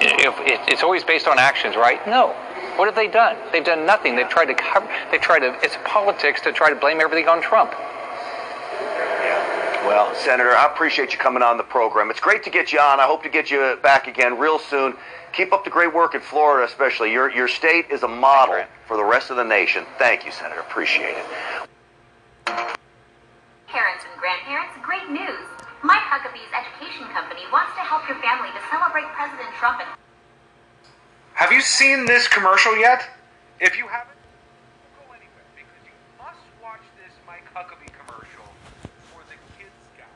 If 0.00 0.34
it's 0.68 0.82
always 0.82 1.04
based 1.04 1.26
on 1.26 1.38
actions, 1.38 1.76
right? 1.76 2.06
No. 2.06 2.34
What 2.76 2.86
have 2.86 2.94
they 2.94 3.08
done? 3.08 3.36
They've 3.52 3.64
done 3.64 3.86
nothing. 3.86 4.16
They've 4.16 4.28
tried 4.28 4.46
to 4.46 4.54
cover. 4.54 4.88
They 5.10 5.18
tried 5.18 5.40
to. 5.40 5.56
It's 5.62 5.76
politics 5.84 6.40
to 6.42 6.52
try 6.52 6.70
to 6.70 6.76
blame 6.76 7.00
everything 7.00 7.28
on 7.28 7.40
Trump. 7.40 7.72
Well, 9.86 10.14
Senator, 10.14 10.56
I 10.56 10.66
appreciate 10.66 11.12
you 11.12 11.18
coming 11.18 11.42
on 11.42 11.56
the 11.56 11.62
program. 11.62 12.10
It's 12.10 12.20
great 12.20 12.42
to 12.44 12.50
get 12.50 12.72
you 12.72 12.80
on. 12.80 13.00
I 13.00 13.04
hope 13.04 13.22
to 13.22 13.28
get 13.28 13.50
you 13.50 13.78
back 13.82 14.08
again 14.08 14.38
real 14.38 14.58
soon. 14.58 14.94
Keep 15.32 15.52
up 15.52 15.64
the 15.64 15.70
great 15.70 15.92
work 15.94 16.14
in 16.14 16.20
Florida, 16.20 16.66
especially. 16.66 17.12
Your, 17.12 17.30
your 17.30 17.48
state 17.48 17.86
is 17.90 18.02
a 18.02 18.08
model 18.08 18.64
for 18.88 18.96
the 18.96 19.04
rest 19.04 19.30
of 19.30 19.36
the 19.36 19.44
nation. 19.44 19.84
Thank 19.98 20.24
you, 20.24 20.32
Senator. 20.32 20.60
Appreciate 20.60 21.16
it. 22.46 22.76
Parents 23.74 24.06
and 24.06 24.14
grandparents, 24.22 24.78
great 24.86 25.10
news! 25.10 25.50
Mike 25.82 26.06
Huckabee's 26.06 26.54
education 26.54 27.10
company 27.10 27.42
wants 27.50 27.74
to 27.74 27.82
help 27.82 28.06
your 28.06 28.14
family 28.22 28.46
to 28.54 28.62
celebrate 28.70 29.02
President 29.18 29.50
Trump 29.58 29.82
and 29.82 29.90
Have 31.34 31.50
you 31.50 31.58
seen 31.58 32.06
this 32.06 32.28
commercial 32.30 32.78
yet? 32.78 33.02
If 33.58 33.74
you 33.74 33.90
haven't, 33.90 34.14
go 34.94 35.10
anywhere 35.10 35.42
because 35.58 35.82
you 35.82 35.90
must 36.22 36.38
watch 36.62 36.86
this 37.02 37.10
Mike 37.26 37.42
Huckabee 37.50 37.90
commercial 37.90 38.46
for 39.10 39.26
the 39.26 39.34
Kids 39.58 39.74
Guide. 39.98 40.06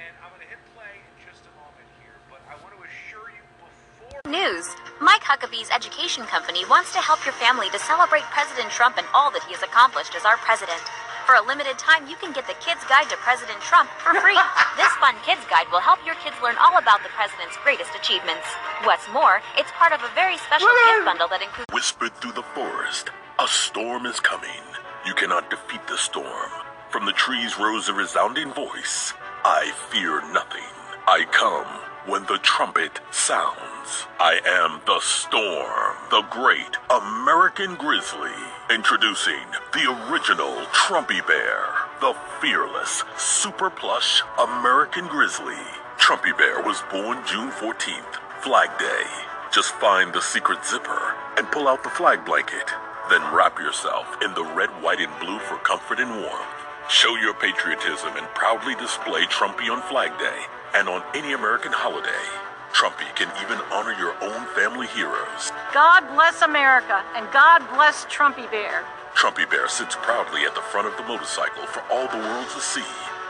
And 0.00 0.16
I'm 0.24 0.32
going 0.32 0.40
to 0.40 0.48
hit 0.48 0.56
play 0.72 0.96
in 0.96 1.28
just 1.28 1.44
a 1.44 1.52
moment 1.60 1.84
here, 2.00 2.16
but 2.32 2.40
I 2.48 2.56
want 2.64 2.72
to 2.72 2.80
assure 2.88 3.28
you 3.36 3.44
before. 3.60 4.24
News. 4.24 4.64
Mike 4.96 5.28
Huckabee's 5.28 5.68
education 5.68 6.24
company 6.24 6.64
wants 6.72 6.96
to 6.96 7.04
help 7.04 7.20
your 7.28 7.36
family 7.36 7.68
to 7.68 7.78
celebrate 7.84 8.24
President 8.32 8.72
Trump 8.72 8.96
and 8.96 9.04
all 9.12 9.28
that 9.36 9.44
he 9.44 9.52
has 9.52 9.60
accomplished 9.60 10.16
as 10.16 10.24
our 10.24 10.40
president. 10.40 10.80
For 11.26 11.34
a 11.34 11.42
limited 11.46 11.78
time, 11.78 12.08
you 12.08 12.16
can 12.16 12.32
get 12.32 12.46
the 12.46 12.58
Kids 12.58 12.82
Guide 12.88 13.08
to 13.10 13.16
President 13.16 13.60
Trump 13.60 13.88
for 14.02 14.12
free. 14.20 14.38
this 14.76 14.92
fun 14.98 15.14
kids 15.24 15.40
guide 15.48 15.66
will 15.70 15.80
help 15.80 16.04
your 16.04 16.16
kids 16.16 16.36
learn 16.42 16.56
all 16.58 16.78
about 16.78 17.02
the 17.02 17.08
president's 17.14 17.56
greatest 17.62 17.94
achievements. 17.94 18.46
What's 18.84 19.08
more, 19.12 19.40
it's 19.56 19.70
part 19.72 19.92
of 19.92 20.02
a 20.02 20.10
very 20.14 20.36
special 20.38 20.68
gift 20.68 21.04
bundle 21.04 21.28
that 21.28 21.42
includes 21.42 21.72
Whispered 21.72 22.14
through 22.16 22.32
the 22.32 22.46
forest, 22.54 23.10
a 23.38 23.46
storm 23.46 24.06
is 24.06 24.20
coming. 24.20 24.62
You 25.06 25.14
cannot 25.14 25.50
defeat 25.50 25.86
the 25.86 25.98
storm. 25.98 26.50
From 26.90 27.06
the 27.06 27.12
trees 27.12 27.58
rose 27.58 27.88
a 27.88 27.94
resounding 27.94 28.52
voice 28.52 29.14
I 29.44 29.72
fear 29.90 30.22
nothing. 30.32 30.70
I 31.06 31.24
come 31.32 31.66
when 32.06 32.22
the 32.26 32.38
trumpet 32.38 33.00
sounds. 33.10 33.71
I 34.20 34.38
am 34.46 34.80
the 34.86 35.00
storm, 35.00 35.96
the 36.10 36.22
great 36.30 36.78
American 36.90 37.74
grizzly. 37.74 38.30
Introducing 38.70 39.42
the 39.72 39.90
original 40.06 40.54
Trumpy 40.70 41.26
Bear, 41.26 41.66
the 42.00 42.14
fearless, 42.40 43.02
super 43.18 43.70
plush 43.70 44.22
American 44.38 45.08
grizzly. 45.08 45.58
Trumpy 45.98 46.36
Bear 46.38 46.62
was 46.62 46.82
born 46.92 47.18
June 47.26 47.50
14th, 47.50 48.22
Flag 48.42 48.70
Day. 48.78 49.04
Just 49.52 49.74
find 49.74 50.12
the 50.12 50.22
secret 50.22 50.64
zipper 50.64 51.14
and 51.36 51.50
pull 51.50 51.66
out 51.66 51.82
the 51.82 51.90
flag 51.90 52.24
blanket. 52.24 52.70
Then 53.10 53.22
wrap 53.34 53.58
yourself 53.58 54.06
in 54.22 54.32
the 54.34 54.44
red, 54.54 54.70
white, 54.80 55.00
and 55.00 55.12
blue 55.18 55.40
for 55.40 55.58
comfort 55.58 55.98
and 55.98 56.10
warmth. 56.22 56.54
Show 56.88 57.16
your 57.16 57.34
patriotism 57.34 58.16
and 58.16 58.26
proudly 58.34 58.76
display 58.76 59.26
Trumpy 59.26 59.70
on 59.70 59.82
Flag 59.90 60.16
Day 60.18 60.40
and 60.74 60.88
on 60.88 61.02
any 61.14 61.32
American 61.32 61.72
holiday. 61.72 62.51
Trumpy 62.72 63.14
can 63.14 63.30
even 63.44 63.60
honor 63.70 63.92
your 63.98 64.14
own 64.22 64.46
family 64.54 64.86
heroes. 64.88 65.52
God 65.72 66.08
bless 66.14 66.42
America 66.42 67.04
and 67.14 67.30
God 67.30 67.62
bless 67.74 68.04
Trumpy 68.06 68.50
Bear. 68.50 68.84
Trumpy 69.14 69.48
Bear 69.48 69.68
sits 69.68 69.94
proudly 69.96 70.42
at 70.44 70.54
the 70.54 70.62
front 70.62 70.88
of 70.88 70.96
the 70.96 71.04
motorcycle 71.04 71.66
for 71.66 71.82
all 71.92 72.08
the 72.08 72.18
world 72.18 72.48
to 72.54 72.60
see 72.60 72.84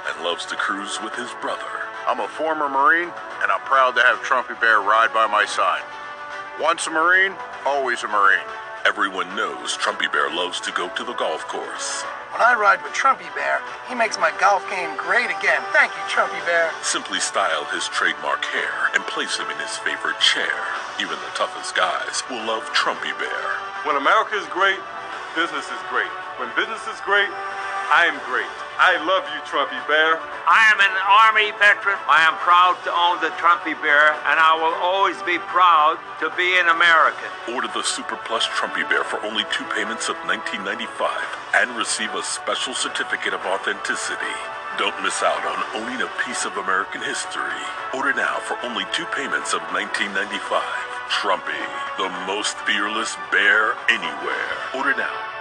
and 0.09 0.25
loves 0.25 0.47
to 0.47 0.57
cruise 0.57 0.99
with 1.03 1.15
his 1.15 1.31
brother. 1.41 1.69
I'm 2.07 2.21
a 2.21 2.29
former 2.29 2.69
Marine, 2.69 3.13
and 3.43 3.51
I'm 3.51 3.61
proud 3.61 3.95
to 3.97 4.03
have 4.03 4.19
Trumpy 4.23 4.61
Bear 4.61 4.81
ride 4.81 5.13
by 5.13 5.27
my 5.27 5.45
side. 5.45 5.83
Once 6.61 6.87
a 6.87 6.91
Marine, 6.91 7.35
always 7.67 8.03
a 8.03 8.09
Marine. 8.09 8.47
Everyone 8.85 9.29
knows 9.37 9.77
Trumpy 9.77 10.11
Bear 10.13 10.31
loves 10.31 10.61
to 10.61 10.73
go 10.73 10.89
to 10.89 11.05
the 11.05 11.15
golf 11.15 11.47
course. 11.47 12.05
When 12.33 12.41
I 12.41 12.57
ride 12.57 12.81
with 12.81 12.97
Trumpy 12.97 13.29
Bear, 13.37 13.61
he 13.93 13.95
makes 13.95 14.17
my 14.17 14.33
golf 14.41 14.65
game 14.73 14.97
great 14.97 15.29
again. 15.29 15.61
Thank 15.77 15.93
you, 15.93 16.01
Trumpy 16.09 16.41
Bear. 16.49 16.73
Simply 16.81 17.21
style 17.21 17.69
his 17.69 17.85
trademark 17.93 18.41
hair 18.49 18.73
and 18.97 19.05
place 19.05 19.37
him 19.37 19.53
in 19.53 19.59
his 19.61 19.77
favorite 19.85 20.17
chair. 20.17 20.57
Even 20.97 21.21
the 21.21 21.37
toughest 21.37 21.77
guys 21.77 22.25
will 22.33 22.41
love 22.49 22.65
Trumpy 22.73 23.13
Bear. 23.21 23.45
When 23.85 24.01
America 24.01 24.41
is 24.41 24.49
great, 24.49 24.81
business 25.37 25.69
is 25.69 25.83
great. 25.93 26.09
When 26.41 26.49
business 26.57 26.81
is 26.89 27.05
great, 27.05 27.29
I 27.93 28.09
am 28.09 28.17
great. 28.25 28.49
I 28.83 28.99
love 29.07 29.23
you, 29.31 29.39
Trumpy 29.47 29.79
Bear. 29.87 30.19
I 30.43 30.67
am 30.75 30.83
an 30.83 30.91
Army 31.23 31.55
veteran. 31.55 31.95
I 32.11 32.27
am 32.27 32.35
proud 32.43 32.75
to 32.83 32.91
own 32.91 33.23
the 33.23 33.31
Trumpy 33.39 33.79
Bear, 33.79 34.11
and 34.27 34.43
I 34.43 34.59
will 34.59 34.75
always 34.83 35.15
be 35.23 35.39
proud 35.39 36.03
to 36.19 36.27
be 36.35 36.59
an 36.59 36.67
American. 36.67 37.31
Order 37.55 37.71
the 37.71 37.87
Super 37.87 38.19
Plus 38.27 38.43
Trumpy 38.51 38.83
Bear 38.91 39.07
for 39.07 39.23
only 39.23 39.47
two 39.55 39.63
payments 39.71 40.11
of 40.11 40.19
$19.95 40.27 41.15
and 41.63 41.79
receive 41.79 42.11
a 42.19 42.27
special 42.27 42.75
certificate 42.75 43.31
of 43.31 43.47
authenticity. 43.47 44.35
Don't 44.83 44.99
miss 44.99 45.23
out 45.23 45.47
on 45.47 45.63
owning 45.79 46.03
a 46.03 46.11
piece 46.27 46.43
of 46.43 46.59
American 46.59 47.07
history. 47.07 47.63
Order 47.95 48.19
now 48.19 48.43
for 48.43 48.59
only 48.67 48.83
two 48.91 49.07
payments 49.15 49.55
of 49.55 49.63
$19.95. 49.71 50.27
Trumpy, 51.07 51.63
the 52.03 52.11
most 52.27 52.59
fearless 52.67 53.15
bear 53.31 53.79
anywhere. 53.87 54.51
Order 54.75 54.99
now. 54.99 55.32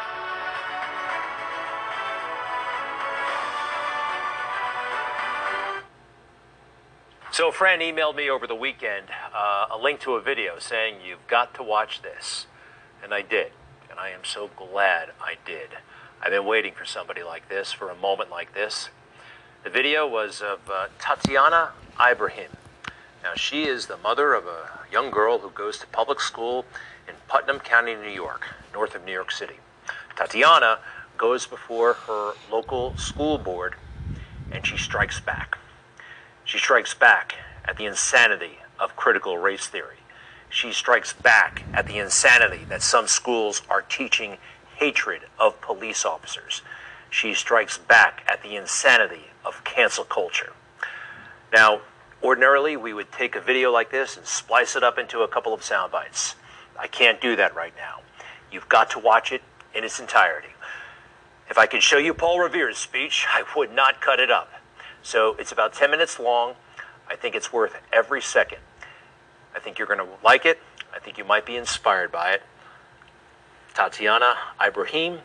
So 7.34 7.48
a 7.48 7.52
friend 7.54 7.82
emailed 7.82 8.18
me 8.18 8.30
over 8.30 8.46
the 8.46 8.56
weekend 8.56 9.06
uh, 9.34 9.68
a 9.72 9.78
link 9.78 10.02
to 10.02 10.16
a 10.16 10.22
video 10.22 10.60
saying 10.60 10.96
you've 11.08 11.26
got 11.28 11.54
to 11.54 11.64
watch 11.64 12.02
this, 12.02 12.46
and 13.02 13.14
I 13.14 13.22
did, 13.22 13.54
and 13.90 13.98
I 13.98 14.10
am 14.10 14.26
so 14.26 14.50
glad 14.58 15.12
I 15.22 15.36
did. 15.46 15.70
I've 16.22 16.32
been 16.32 16.44
waiting 16.44 16.74
for 16.74 16.84
somebody 16.84 17.24
like 17.24 17.48
this, 17.48 17.72
for 17.72 17.90
a 17.90 17.96
moment 17.96 18.32
like 18.32 18.54
this. 18.54 18.90
The 19.64 19.70
video 19.70 20.06
was 20.06 20.42
of 20.42 20.70
uh, 20.70 20.88
Tatiana 21.00 21.72
Ibrahim. 21.98 22.50
Now 23.24 23.36
she 23.36 23.64
is 23.64 23.86
the 23.86 23.96
mother 23.96 24.34
of 24.34 24.46
a 24.46 24.82
young 24.92 25.10
girl 25.10 25.40
who 25.40 25.52
goes 25.52 25.78
to 25.78 25.88
public 25.88 26.20
school 26.20 26.66
in 27.08 27.14
Putnam 27.30 27.60
County, 27.60 27.96
New 27.96 28.10
York, 28.10 28.46
north 28.74 28.94
of 28.94 29.06
New 29.06 29.14
York 29.14 29.32
City. 29.32 29.56
Tatiana 30.18 30.80
goes 31.18 31.48
before 31.48 31.94
her 31.94 32.34
local 32.52 32.98
school 32.98 33.38
board, 33.38 33.76
and 34.52 34.68
she 34.68 34.76
strikes 34.76 35.22
back. 35.22 35.58
She 36.52 36.58
strikes 36.58 36.94
back 36.94 37.36
at 37.64 37.78
the 37.78 37.86
insanity 37.86 38.60
of 38.78 38.98
critical 38.98 39.38
race 39.38 39.68
theory. 39.68 40.00
She 40.50 40.74
strikes 40.74 41.14
back 41.14 41.64
at 41.74 41.88
the 41.88 41.98
insanity 41.98 42.66
that 42.68 42.82
some 42.82 43.08
schools 43.08 43.62
are 43.70 43.82
teaching 43.82 44.38
hatred 44.76 45.22
of 45.40 45.62
police 45.62 46.04
officers. 46.04 46.62
She 47.10 47.34
strikes 47.36 47.78
back 47.78 48.26
at 48.28 48.44
the 48.44 48.58
insanity 48.58 49.28
of 49.46 49.64
cancel 49.64 50.04
culture. 50.04 50.52
Now, 51.54 51.84
ordinarily, 52.22 52.76
we 52.76 52.94
would 52.94 53.14
take 53.14 53.38
a 53.38 53.42
video 53.42 53.72
like 53.72 53.90
this 53.90 54.18
and 54.18 54.26
splice 54.26 54.76
it 54.76 54.84
up 54.84 54.98
into 54.98 55.22
a 55.22 55.30
couple 55.30 55.54
of 55.54 55.64
sound 55.64 55.94
bites. 55.94 56.36
I 56.78 56.88
can't 56.88 57.22
do 57.22 57.38
that 57.38 57.56
right 57.56 57.74
now. 57.78 58.02
You've 58.52 58.68
got 58.68 58.90
to 58.90 59.00
watch 59.00 59.32
it 59.32 59.42
in 59.74 59.86
its 59.86 60.02
entirety. 60.02 60.50
If 61.50 61.58
I 61.58 61.66
could 61.66 61.82
show 61.82 61.98
you 61.98 62.14
Paul 62.14 62.42
Revere's 62.42 62.78
speech, 62.78 63.26
I 63.34 63.46
would 63.56 63.72
not 63.72 64.02
cut 64.02 64.20
it 64.20 64.30
up. 64.30 64.52
So 65.04 65.36
it's 65.40 65.52
about 65.52 65.74
10 65.74 65.92
minutes 65.92 66.20
long. 66.20 66.56
I 67.10 67.16
think 67.16 67.36
it's 67.36 67.52
worth 67.52 67.76
every 67.92 68.22
second. 68.22 68.60
I 69.56 69.60
think 69.60 69.78
you're 69.78 69.88
going 69.88 70.00
to 70.00 70.08
like 70.24 70.46
it. 70.46 70.60
I 70.96 71.00
think 71.00 71.18
you 71.18 71.24
might 71.24 71.46
be 71.46 71.56
inspired 71.56 72.12
by 72.12 72.32
it. 72.32 72.44
Tatiana 73.74 74.36
Ibrahim 74.66 75.20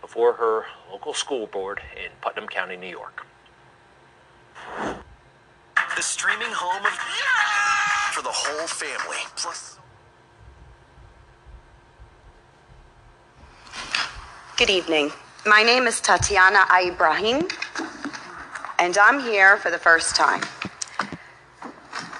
before 0.00 0.34
her 0.34 0.66
local 0.90 1.14
school 1.14 1.46
board 1.46 1.80
in 1.96 2.10
Putnam 2.20 2.46
County, 2.46 2.76
New 2.76 2.88
York. 2.88 3.26
The 5.96 6.02
streaming 6.02 6.50
home 6.50 6.84
of 6.84 6.92
for 8.12 8.22
the 8.22 8.28
whole 8.30 8.66
family. 8.66 9.16
Plus 9.36 9.78
Good 14.56 14.70
evening. 14.70 15.10
My 15.44 15.64
name 15.64 15.88
is 15.88 16.00
Tatiana 16.00 16.64
Ibrahim, 16.80 17.48
and 18.84 18.98
I'm 18.98 19.18
here 19.18 19.56
for 19.56 19.70
the 19.70 19.78
first 19.78 20.14
time. 20.14 20.42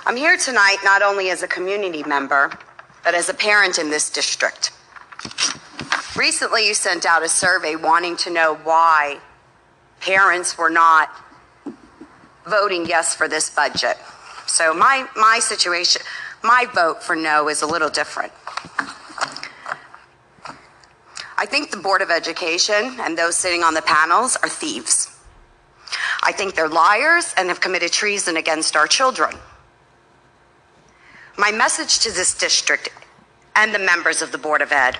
I'm 0.06 0.16
here 0.16 0.38
tonight 0.38 0.78
not 0.82 1.02
only 1.02 1.28
as 1.28 1.42
a 1.42 1.46
community 1.46 2.02
member, 2.04 2.50
but 3.04 3.14
as 3.14 3.28
a 3.28 3.34
parent 3.34 3.78
in 3.78 3.90
this 3.90 4.08
district. 4.08 4.70
Recently, 6.16 6.66
you 6.66 6.72
sent 6.72 7.04
out 7.04 7.22
a 7.22 7.28
survey 7.28 7.76
wanting 7.76 8.16
to 8.16 8.30
know 8.30 8.54
why 8.64 9.18
parents 10.00 10.56
were 10.56 10.70
not 10.70 11.10
voting 12.48 12.86
yes 12.86 13.14
for 13.14 13.28
this 13.28 13.50
budget. 13.50 13.98
So, 14.46 14.72
my, 14.72 15.06
my 15.16 15.40
situation, 15.40 16.00
my 16.42 16.64
vote 16.74 17.02
for 17.02 17.14
no 17.14 17.50
is 17.50 17.60
a 17.60 17.66
little 17.66 17.90
different. 17.90 18.32
I 21.36 21.44
think 21.44 21.70
the 21.70 21.76
Board 21.76 22.00
of 22.00 22.10
Education 22.10 22.96
and 23.00 23.18
those 23.18 23.36
sitting 23.36 23.62
on 23.62 23.74
the 23.74 23.82
panels 23.82 24.38
are 24.42 24.48
thieves. 24.48 25.13
I 26.22 26.32
think 26.32 26.54
they're 26.54 26.68
liars 26.68 27.34
and 27.36 27.48
have 27.48 27.60
committed 27.60 27.92
treason 27.92 28.36
against 28.36 28.76
our 28.76 28.86
children. 28.86 29.36
My 31.36 31.50
message 31.50 31.98
to 32.00 32.12
this 32.12 32.34
district 32.34 32.90
and 33.56 33.74
the 33.74 33.78
members 33.78 34.22
of 34.22 34.32
the 34.32 34.38
Board 34.38 34.62
of 34.62 34.72
Ed 34.72 34.98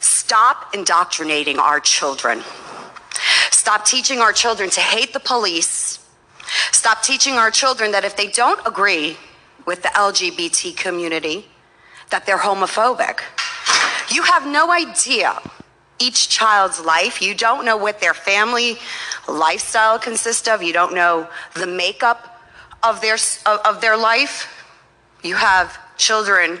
stop 0.00 0.74
indoctrinating 0.74 1.58
our 1.58 1.80
children. 1.80 2.42
Stop 3.50 3.86
teaching 3.86 4.18
our 4.18 4.32
children 4.32 4.68
to 4.70 4.80
hate 4.80 5.12
the 5.12 5.20
police. 5.20 6.04
Stop 6.72 7.02
teaching 7.02 7.34
our 7.34 7.50
children 7.50 7.92
that 7.92 8.04
if 8.04 8.16
they 8.16 8.26
don't 8.26 8.60
agree 8.66 9.16
with 9.66 9.82
the 9.82 9.88
LGBT 9.88 10.76
community, 10.76 11.46
that 12.10 12.26
they're 12.26 12.38
homophobic. 12.38 13.20
You 14.10 14.22
have 14.24 14.46
no 14.46 14.70
idea 14.70 15.40
each 15.98 16.28
child's 16.28 16.80
life. 16.80 17.22
You 17.22 17.34
don't 17.34 17.64
know 17.64 17.76
what 17.76 18.00
their 18.00 18.14
family 18.14 18.78
lifestyle 19.28 19.98
consists 19.98 20.48
of. 20.48 20.62
You 20.62 20.72
don't 20.72 20.94
know 20.94 21.28
the 21.54 21.66
makeup 21.66 22.40
of 22.82 23.00
their 23.00 23.14
of, 23.46 23.60
of 23.64 23.80
their 23.80 23.96
life. 23.96 24.48
You 25.22 25.36
have 25.36 25.78
children 25.96 26.60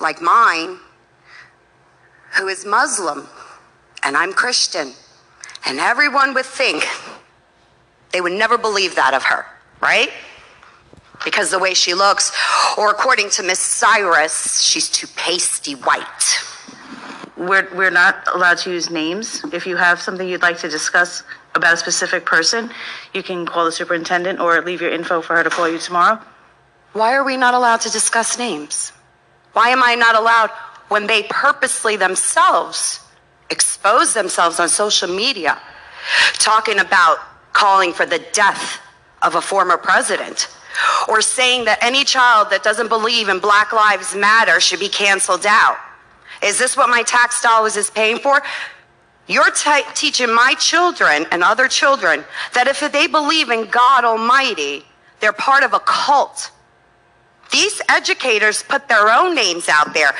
like 0.00 0.20
mine 0.20 0.78
who 2.36 2.48
is 2.48 2.64
Muslim 2.64 3.26
and 4.02 4.16
I'm 4.16 4.32
Christian. 4.32 4.92
And 5.66 5.78
everyone 5.78 6.34
would 6.34 6.46
think 6.46 6.86
they 8.12 8.20
would 8.20 8.32
never 8.32 8.56
believe 8.56 8.94
that 8.94 9.12
of 9.12 9.24
her, 9.24 9.44
right? 9.80 10.10
because 11.24 11.50
the 11.50 11.58
way 11.58 11.74
she 11.74 11.94
looks, 11.94 12.32
or 12.76 12.90
according 12.90 13.30
to 13.30 13.42
Miss 13.42 13.58
Cyrus, 13.58 14.60
she's 14.60 14.88
too 14.88 15.06
pasty 15.16 15.74
white. 15.74 16.38
We're, 17.38 17.68
we're 17.74 17.90
not 17.90 18.26
allowed 18.34 18.58
to 18.58 18.70
use 18.70 18.90
names. 18.90 19.44
If 19.52 19.66
you 19.66 19.76
have 19.76 20.00
something 20.00 20.28
you'd 20.28 20.42
like 20.42 20.58
to 20.58 20.68
discuss 20.68 21.22
about 21.54 21.74
a 21.74 21.76
specific 21.76 22.26
person, 22.26 22.70
you 23.14 23.22
can 23.22 23.46
call 23.46 23.64
the 23.64 23.72
superintendent 23.72 24.40
or 24.40 24.60
leave 24.60 24.80
your 24.80 24.90
info 24.90 25.22
for 25.22 25.36
her 25.36 25.44
to 25.44 25.50
call 25.50 25.68
you 25.68 25.78
tomorrow. 25.78 26.20
Why 26.94 27.14
are 27.14 27.24
we 27.24 27.36
not 27.36 27.54
allowed 27.54 27.80
to 27.82 27.90
discuss 27.90 28.38
names? 28.38 28.92
Why 29.52 29.68
am 29.68 29.82
I 29.82 29.94
not 29.94 30.16
allowed 30.16 30.50
when 30.88 31.06
they 31.06 31.22
purposely 31.24 31.96
themselves 31.96 33.00
expose 33.50 34.14
themselves 34.14 34.60
on 34.60 34.68
social 34.68 35.08
media 35.08 35.58
talking 36.34 36.78
about 36.78 37.18
calling 37.52 37.92
for 37.92 38.06
the 38.06 38.18
death 38.32 38.80
of 39.22 39.34
a 39.34 39.40
former 39.40 39.76
president 39.76 40.48
or 41.08 41.20
saying 41.20 41.64
that 41.64 41.78
any 41.82 42.04
child 42.04 42.50
that 42.50 42.62
doesn't 42.62 42.88
believe 42.88 43.28
in 43.28 43.38
Black 43.38 43.72
Lives 43.72 44.14
Matter 44.14 44.60
should 44.60 44.80
be 44.80 44.88
canceled 44.88 45.46
out? 45.46 45.76
Is 46.42 46.58
this 46.58 46.76
what 46.76 46.88
my 46.88 47.02
tax 47.02 47.42
dollars 47.42 47.76
is 47.76 47.90
paying 47.90 48.18
for? 48.18 48.42
You're 49.26 49.50
t- 49.50 49.82
teaching 49.94 50.32
my 50.34 50.54
children 50.58 51.26
and 51.30 51.42
other 51.42 51.68
children 51.68 52.24
that 52.54 52.66
if 52.66 52.80
they 52.92 53.06
believe 53.06 53.50
in 53.50 53.66
God 53.66 54.04
Almighty, 54.04 54.84
they're 55.20 55.32
part 55.32 55.62
of 55.62 55.74
a 55.74 55.80
cult. 55.80 56.50
These 57.52 57.80
educators 57.88 58.62
put 58.62 58.88
their 58.88 59.08
own 59.10 59.34
names 59.34 59.68
out 59.68 59.92
there. 59.94 60.14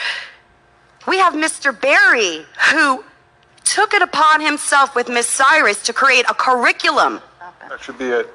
We 1.07 1.19
have 1.19 1.33
Mr. 1.33 1.79
Barry, 1.79 2.45
who 2.71 3.05
took 3.65 3.95
it 3.95 4.03
upon 4.03 4.41
himself 4.41 4.95
with 4.95 5.09
Miss 5.09 5.27
Cyrus 5.27 5.83
to 5.85 5.93
create 5.93 6.27
a 6.29 6.35
curriculum. 6.35 7.21
That 7.69 7.81
should 7.81 7.99
be 7.99 8.07
it. 8.07 8.29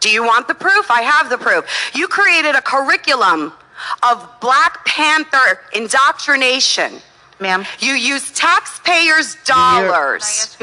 Do 0.00 0.10
you 0.10 0.22
want 0.22 0.48
the 0.48 0.54
proof? 0.54 0.90
I 0.90 1.02
have 1.02 1.30
the 1.30 1.38
proof. 1.38 1.64
You 1.94 2.06
created 2.08 2.54
a 2.54 2.60
curriculum 2.60 3.52
of 4.02 4.28
Black 4.40 4.84
Panther 4.84 5.60
indoctrination. 5.72 7.00
Ma'am. 7.40 7.64
You 7.78 7.92
use 7.92 8.32
taxpayers' 8.32 9.36
dollars. 9.44 10.56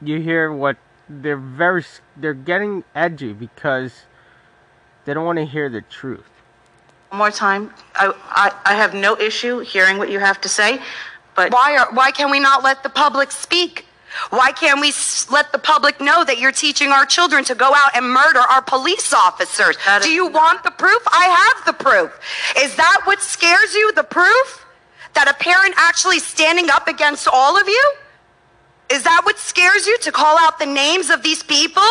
You 0.00 0.20
hear 0.20 0.52
what 0.52 0.76
they're 1.08 1.36
very 1.36 1.84
they're 2.16 2.34
getting 2.34 2.84
edgy 2.94 3.32
because 3.32 3.92
they 5.04 5.14
don't 5.14 5.24
want 5.24 5.38
to 5.38 5.44
hear 5.44 5.68
the 5.68 5.80
truth. 5.82 6.28
One 7.08 7.18
more 7.18 7.30
time. 7.30 7.72
I, 7.94 8.12
I, 8.28 8.72
I 8.72 8.74
have 8.74 8.94
no 8.94 9.18
issue 9.18 9.60
hearing 9.60 9.98
what 9.98 10.10
you 10.10 10.20
have 10.20 10.40
to 10.42 10.48
say, 10.48 10.80
but 11.34 11.52
why 11.52 11.76
are 11.76 11.92
why 11.92 12.10
can 12.12 12.30
we 12.30 12.38
not 12.38 12.62
let 12.62 12.82
the 12.82 12.90
public 12.90 13.32
speak? 13.32 13.86
Why 14.30 14.52
can't 14.52 14.80
we 14.80 14.92
let 15.30 15.52
the 15.52 15.58
public 15.58 16.00
know 16.00 16.24
that 16.24 16.38
you're 16.38 16.52
teaching 16.52 16.90
our 16.90 17.06
children 17.06 17.44
to 17.44 17.54
go 17.54 17.72
out 17.74 17.96
and 17.96 18.10
murder 18.10 18.40
our 18.40 18.62
police 18.62 19.12
officers? 19.12 19.76
Do 20.02 20.10
you 20.10 20.26
want 20.26 20.64
the 20.64 20.70
proof? 20.70 21.02
I 21.06 21.54
have 21.54 21.66
the 21.66 21.84
proof. 21.84 22.18
Is 22.58 22.74
that 22.76 23.02
what 23.04 23.20
scares 23.20 23.74
you? 23.74 23.92
The 23.94 24.04
proof? 24.04 24.66
That 25.14 25.28
a 25.28 25.34
parent 25.34 25.74
actually 25.76 26.18
standing 26.18 26.70
up 26.70 26.88
against 26.88 27.28
all 27.32 27.58
of 27.58 27.66
you? 27.66 27.92
Is 28.90 29.02
that 29.02 29.22
what 29.24 29.38
scares 29.38 29.86
you 29.86 29.98
to 29.98 30.12
call 30.12 30.38
out 30.38 30.58
the 30.58 30.66
names 30.66 31.10
of 31.10 31.22
these 31.22 31.42
people? 31.42 31.82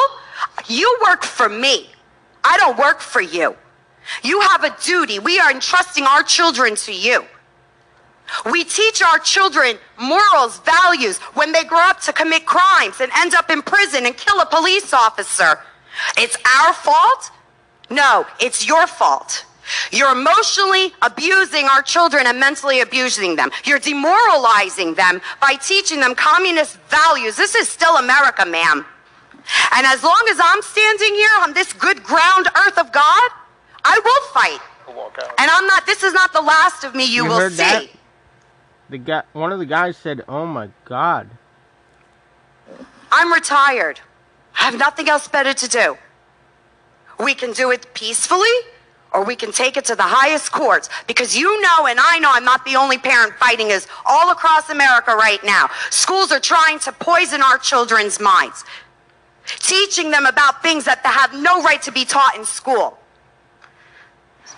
You 0.67 0.97
work 1.07 1.23
for 1.23 1.49
me. 1.49 1.89
I 2.43 2.57
don't 2.57 2.77
work 2.77 3.01
for 3.01 3.21
you. 3.21 3.55
You 4.23 4.39
have 4.41 4.63
a 4.63 4.75
duty. 4.83 5.19
We 5.19 5.39
are 5.39 5.51
entrusting 5.51 6.05
our 6.05 6.23
children 6.23 6.75
to 6.75 6.93
you. 6.93 7.25
We 8.51 8.63
teach 8.63 9.01
our 9.01 9.19
children 9.19 9.77
morals, 9.99 10.59
values 10.59 11.17
when 11.33 11.51
they 11.51 11.63
grow 11.63 11.79
up 11.79 12.01
to 12.01 12.13
commit 12.13 12.45
crimes 12.45 12.99
and 12.99 13.11
end 13.17 13.33
up 13.33 13.49
in 13.49 13.61
prison 13.61 14.05
and 14.05 14.15
kill 14.15 14.39
a 14.39 14.45
police 14.45 14.93
officer. 14.93 15.59
It's 16.17 16.37
our 16.57 16.73
fault? 16.73 17.31
No, 17.89 18.25
it's 18.39 18.67
your 18.67 18.87
fault. 18.87 19.45
You're 19.91 20.11
emotionally 20.11 20.93
abusing 21.01 21.65
our 21.65 21.81
children 21.81 22.27
and 22.27 22.39
mentally 22.39 22.81
abusing 22.81 23.35
them. 23.35 23.49
You're 23.65 23.79
demoralizing 23.79 24.93
them 24.95 25.21
by 25.41 25.55
teaching 25.55 25.99
them 25.99 26.15
communist 26.15 26.77
values. 26.89 27.35
This 27.35 27.55
is 27.55 27.67
still 27.67 27.97
America, 27.97 28.45
ma'am. 28.45 28.85
And 29.73 29.85
as 29.85 30.03
long 30.03 30.27
as 30.29 30.39
I'm 30.41 30.61
standing 30.61 31.13
here 31.15 31.29
on 31.41 31.53
this 31.53 31.73
good 31.73 32.03
ground 32.03 32.47
earth 32.55 32.77
of 32.77 32.91
God, 32.91 33.29
I 33.83 33.99
will 34.03 34.33
fight. 34.33 34.59
And 35.37 35.51
I'm 35.51 35.67
not, 35.67 35.85
this 35.85 36.03
is 36.03 36.13
not 36.13 36.33
the 36.33 36.41
last 36.41 36.83
of 36.83 36.95
me 36.95 37.05
you, 37.05 37.25
will 37.25 37.37
heard 37.37 37.51
see. 37.53 37.57
that? 37.57 37.85
The 38.89 38.97
guy, 38.97 39.23
one 39.34 39.51
of 39.51 39.59
the 39.59 39.65
guys 39.65 39.97
said, 39.97 40.23
"Oh 40.27 40.45
my 40.45 40.69
God." 40.85 41.30
I'm 43.11 43.31
retired. 43.31 43.99
I 44.59 44.64
have 44.64 44.77
nothing 44.77 45.09
else 45.09 45.27
better 45.27 45.53
to 45.53 45.68
do. 45.68 45.97
We 47.19 47.34
can 47.34 47.53
do 47.53 47.72
it 47.72 47.93
peacefully 47.93 48.49
or 49.14 49.23
we 49.23 49.35
can 49.35 49.51
take 49.51 49.77
it 49.77 49.85
to 49.85 49.95
the 49.95 50.03
highest 50.03 50.51
courts 50.51 50.89
because 51.07 51.35
you 51.35 51.61
know 51.61 51.88
and 51.88 51.99
I 51.99 52.19
know 52.19 52.30
I'm 52.31 52.43
not 52.45 52.65
the 52.65 52.76
only 52.76 52.97
parent 52.97 53.34
fighting 53.35 53.69
this 53.69 53.88
all 54.05 54.31
across 54.31 54.69
America 54.69 55.15
right 55.15 55.43
now. 55.43 55.69
Schools 55.89 56.31
are 56.31 56.39
trying 56.39 56.80
to 56.80 56.91
poison 56.91 57.41
our 57.41 57.57
children's 57.57 58.19
minds, 58.19 58.64
teaching 59.45 60.11
them 60.11 60.26
about 60.26 60.61
things 60.61 60.84
that 60.85 61.03
they 61.03 61.09
have 61.09 61.34
no 61.34 61.64
right 61.64 61.81
to 61.84 61.91
be 61.91 62.05
taught 62.05 62.35
in 62.35 62.45
school. 62.45 62.99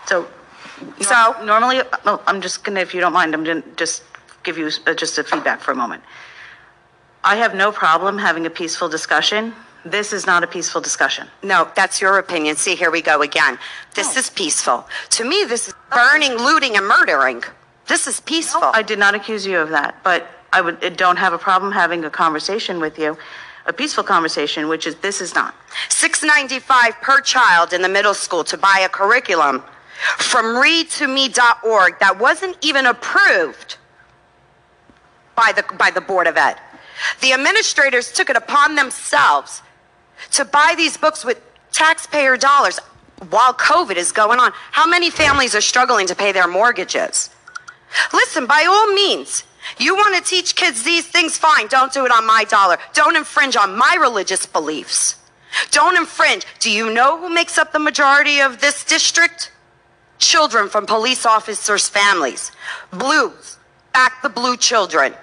So, 0.07 0.27
so 1.01 1.35
normally, 1.43 1.81
oh, 2.05 2.21
I'm 2.25 2.41
just 2.41 2.63
gonna, 2.63 2.79
if 2.79 2.93
you 2.93 2.99
don't 2.99 3.13
mind, 3.13 3.33
I'm 3.33 3.43
gonna 3.43 3.63
just 3.75 4.03
give 4.43 4.57
you 4.57 4.69
uh, 4.87 4.93
just 4.93 5.17
a 5.17 5.23
feedback 5.23 5.61
for 5.61 5.71
a 5.71 5.75
moment. 5.75 6.03
I 7.23 7.35
have 7.35 7.55
no 7.55 7.71
problem 7.71 8.17
having 8.17 8.45
a 8.45 8.49
peaceful 8.49 8.89
discussion. 8.89 9.53
This 9.85 10.13
is 10.13 10.25
not 10.25 10.43
a 10.43 10.47
peaceful 10.47 10.81
discussion. 10.81 11.27
No, 11.43 11.69
that's 11.75 12.01
your 12.01 12.17
opinion. 12.17 12.55
See, 12.55 12.75
here 12.75 12.91
we 12.91 13.01
go 13.01 13.21
again. 13.21 13.57
This 13.95 14.17
is 14.17 14.29
peaceful. 14.29 14.87
To 15.11 15.23
me, 15.23 15.45
this 15.47 15.69
is 15.69 15.73
burning, 15.91 16.33
looting, 16.33 16.75
and 16.75 16.85
murdering. 16.85 17.43
This 17.87 18.07
is 18.07 18.19
peaceful. 18.21 18.61
I 18.63 18.81
did 18.81 18.99
not 18.99 19.15
accuse 19.15 19.45
you 19.45 19.57
of 19.57 19.69
that, 19.69 19.95
but 20.03 20.27
I 20.51 20.61
would, 20.61 20.83
I 20.83 20.89
don't 20.89 21.17
have 21.17 21.33
a 21.33 21.37
problem 21.37 21.71
having 21.71 22.03
a 22.05 22.09
conversation 22.09 22.79
with 22.79 22.99
you, 22.99 23.17
a 23.65 23.73
peaceful 23.73 24.03
conversation, 24.03 24.67
which 24.67 24.85
is, 24.85 24.95
this 24.95 25.21
is 25.21 25.33
not. 25.33 25.55
695 25.89 27.01
per 27.01 27.21
child 27.21 27.73
in 27.73 27.81
the 27.81 27.89
middle 27.89 28.13
school 28.13 28.43
to 28.45 28.57
buy 28.57 28.81
a 28.85 28.89
curriculum 28.89 29.63
from 30.17 30.45
readtome.org 30.55 31.99
that 31.99 32.19
wasn't 32.19 32.57
even 32.61 32.85
approved 32.85 33.77
by 35.39 35.53
the 35.53 35.63
by 35.83 35.89
the 35.89 36.01
board 36.01 36.27
of 36.27 36.35
ed. 36.37 36.57
The 37.21 37.31
administrators 37.31 38.11
took 38.11 38.29
it 38.29 38.35
upon 38.35 38.75
themselves 38.75 39.61
to 40.31 40.43
buy 40.43 40.73
these 40.75 40.97
books 40.97 41.23
with 41.23 41.41
taxpayer 41.71 42.35
dollars 42.35 42.77
while 43.29 43.53
COVID 43.53 43.95
is 43.95 44.11
going 44.11 44.39
on. 44.39 44.51
How 44.71 44.87
many 44.95 45.09
families 45.09 45.55
are 45.55 45.61
struggling 45.61 46.07
to 46.07 46.15
pay 46.15 46.31
their 46.33 46.47
mortgages? 46.47 47.29
Listen, 48.13 48.45
by 48.45 48.65
all 48.69 48.93
means, 48.93 49.43
you 49.77 49.95
want 49.95 50.15
to 50.17 50.29
teach 50.29 50.55
kids 50.55 50.83
these 50.83 51.07
things, 51.07 51.37
fine. 51.37 51.67
Don't 51.67 51.93
do 51.93 52.05
it 52.05 52.11
on 52.11 52.25
my 52.25 52.43
dollar. 52.43 52.77
Don't 52.93 53.15
infringe 53.15 53.55
on 53.55 53.77
my 53.77 53.95
religious 53.99 54.45
beliefs. 54.45 55.15
Don't 55.71 55.97
infringe. 55.97 56.45
Do 56.59 56.69
you 56.69 56.93
know 56.93 57.17
who 57.19 57.29
makes 57.29 57.57
up 57.57 57.71
the 57.71 57.79
majority 57.79 58.41
of 58.41 58.61
this 58.61 58.83
district? 58.83 59.51
Children 60.19 60.69
from 60.69 60.85
police 60.85 61.25
officers' 61.25 61.87
families. 61.89 62.51
Blues. 62.91 63.57
Back 63.93 64.21
the 64.21 64.29
blue 64.29 64.57
children. 64.57 65.13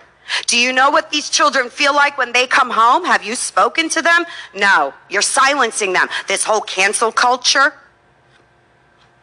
Do 0.46 0.58
you 0.58 0.72
know 0.72 0.90
what 0.90 1.10
these 1.10 1.30
children 1.30 1.70
feel 1.70 1.94
like 1.94 2.18
when 2.18 2.32
they 2.32 2.46
come 2.46 2.70
home? 2.70 3.04
Have 3.04 3.24
you 3.24 3.34
spoken 3.34 3.88
to 3.90 4.02
them? 4.02 4.24
No. 4.54 4.92
You're 5.08 5.22
silencing 5.22 5.92
them. 5.92 6.08
This 6.28 6.44
whole 6.44 6.60
cancel 6.60 7.12
culture. 7.12 7.72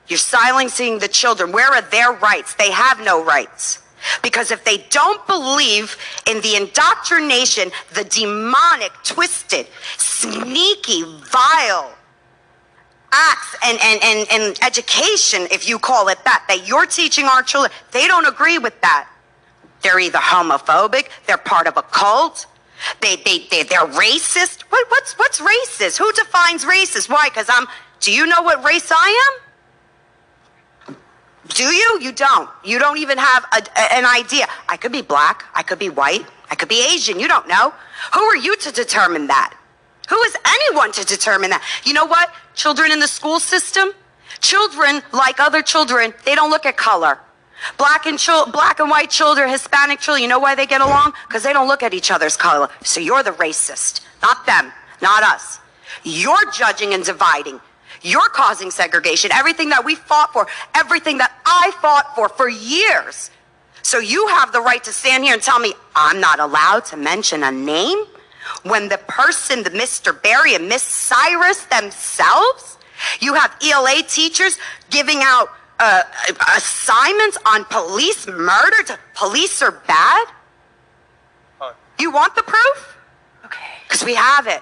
You're 0.08 0.18
silencing 0.18 1.00
the 1.00 1.08
children. 1.08 1.52
Where 1.52 1.72
are 1.72 1.82
their 1.82 2.12
rights? 2.12 2.56
They 2.56 2.72
have 2.72 3.00
no 3.02 3.24
rights. 3.24 3.80
Because 4.22 4.52
if 4.52 4.66
they 4.66 4.80
don't 4.90 5.26
believe 5.28 5.98
in 6.30 6.42
the 6.42 6.56
indoctrination, 6.56 7.72
the 7.94 8.04
demonic, 8.04 8.92
twisted, 9.04 9.68
sneaky, 9.98 11.04
vile 11.04 11.94
acts 13.14 13.56
and, 13.64 13.78
and, 13.82 14.04
and, 14.04 14.28
and 14.32 14.58
education, 14.64 15.48
if 15.52 15.70
you 15.70 15.80
call 15.80 16.10
it 16.10 16.18
that, 16.26 16.44
that 16.48 16.68
you're 16.68 16.86
teaching 16.86 17.26
our 17.26 17.44
children, 17.44 17.72
they 17.92 18.08
don't 18.08 18.26
agree 18.26 18.58
with 18.58 18.80
that. 18.82 19.08
They're 19.84 20.00
either 20.00 20.18
homophobic, 20.20 21.10
they're 21.28 21.38
part 21.38 21.68
of 21.68 21.78
a 21.78 21.82
cult, 21.84 22.46
they, 23.02 23.18
they, 23.18 23.40
they, 23.52 23.64
they're 23.64 23.88
racist. 23.88 24.62
What, 24.64 24.86
what's, 24.90 25.14
what's 25.18 25.40
racist? 25.40 25.98
Who 25.98 26.12
defines 26.14 26.66
racist? 26.66 27.10
Why? 27.10 27.30
Because 27.30 27.48
I'm, 27.50 27.68
do 28.00 28.12
you 28.12 28.26
know 28.26 28.42
what 28.42 28.64
race 28.64 28.92
I 28.92 29.36
am? 30.88 30.96
Do 31.50 31.64
you? 31.66 32.00
You 32.02 32.12
don't. 32.12 32.50
You 32.64 32.80
don't 32.80 32.98
even 32.98 33.18
have 33.18 33.46
a, 33.54 33.58
a- 33.80 33.94
an 33.94 34.06
idea. 34.06 34.48
I 34.70 34.78
could 34.78 34.92
be 34.92 35.02
black. 35.02 35.46
I 35.54 35.62
could 35.64 35.80
be 35.80 35.90
white. 35.90 36.26
I 36.50 36.56
could 36.56 36.70
be 36.70 36.84
Asian. 36.94 37.20
You 37.20 37.28
don't 37.28 37.48
know. 37.48 37.74
Who 38.14 38.22
are 38.22 38.38
you 38.38 38.56
to 38.58 38.72
determine 38.72 39.28
that? 39.28 39.54
Who 40.10 40.22
is 40.24 40.36
anyone 40.46 40.92
to 40.94 41.06
determine 41.06 41.50
that? 41.52 41.64
You 41.86 41.94
know 41.94 42.06
what? 42.06 42.34
Children 42.56 42.92
in 42.92 43.00
the 43.00 43.08
school 43.08 43.40
system, 43.40 43.92
children 44.42 45.02
like 45.12 45.40
other 45.40 45.62
children, 45.62 46.14
they 46.26 46.36
don't 46.36 46.50
look 46.50 46.66
at 46.66 46.78
color. 46.78 47.20
Black 47.78 48.06
and 48.06 48.20
chil- 48.20 48.48
black 48.48 48.80
and 48.80 48.90
white 48.90 49.10
children, 49.10 49.50
Hispanic 49.50 50.00
children, 50.00 50.22
you 50.22 50.28
know 50.28 50.40
why 50.40 50.56
they 50.56 50.66
get 50.66 50.82
along? 50.82 51.14
Because 51.28 51.44
they 51.44 51.54
don't 51.54 51.68
look 51.68 51.84
at 51.84 51.94
each 51.94 52.12
other's 52.12 52.36
color. 52.36 52.70
So 52.84 53.00
you're 53.00 53.24
the 53.24 53.32
racist, 53.32 54.02
not 54.22 54.46
them, 54.46 54.72
not 55.02 55.24
us. 55.24 55.60
You're 56.04 56.52
judging 56.52 56.94
and 56.94 57.04
dividing. 57.04 57.60
You're 58.02 58.30
causing 58.30 58.70
segregation. 58.70 59.32
Everything 59.32 59.70
that 59.70 59.86
we 59.86 59.96
fought 59.96 60.34
for, 60.34 60.48
everything 60.76 61.18
that 61.20 61.32
I 61.46 61.72
fought 61.82 62.16
for 62.16 62.28
for 62.28 62.50
years. 62.50 63.32
So 63.82 64.00
you 64.00 64.28
have 64.28 64.52
the 64.52 64.62
right 64.62 64.84
to 64.84 64.92
stand 64.92 65.24
here 65.24 65.34
and 65.34 65.42
tell 65.42 65.60
me 65.60 65.74
I'm 65.96 66.20
not 66.20 66.40
allowed 66.40 66.86
to 66.86 66.98
mention 66.98 67.44
a 67.44 67.52
name 67.52 67.98
when 68.64 68.90
the 68.90 68.98
person, 69.08 69.64
the 69.64 69.70
Mr. 69.70 70.22
Barry 70.22 70.56
and 70.56 70.68
Miss 70.68 70.84
Cyrus 70.84 71.66
themselves, 71.66 72.78
you 73.20 73.34
have 73.34 73.56
ELA 73.64 74.04
teachers 74.08 74.58
giving 74.90 75.20
out 75.22 75.50
uh, 75.84 76.04
assignments 76.56 77.38
on 77.46 77.66
police 77.66 78.28
murder 78.28 78.84
to 78.88 78.98
police 79.14 79.62
are 79.62 79.72
bad? 79.72 80.28
You 82.00 82.12
want 82.12 82.36
the 82.36 82.44
proof? 82.44 82.98
Okay. 83.46 83.60
Because 83.84 84.04
we 84.04 84.16
have 84.16 84.48
it. 84.48 84.62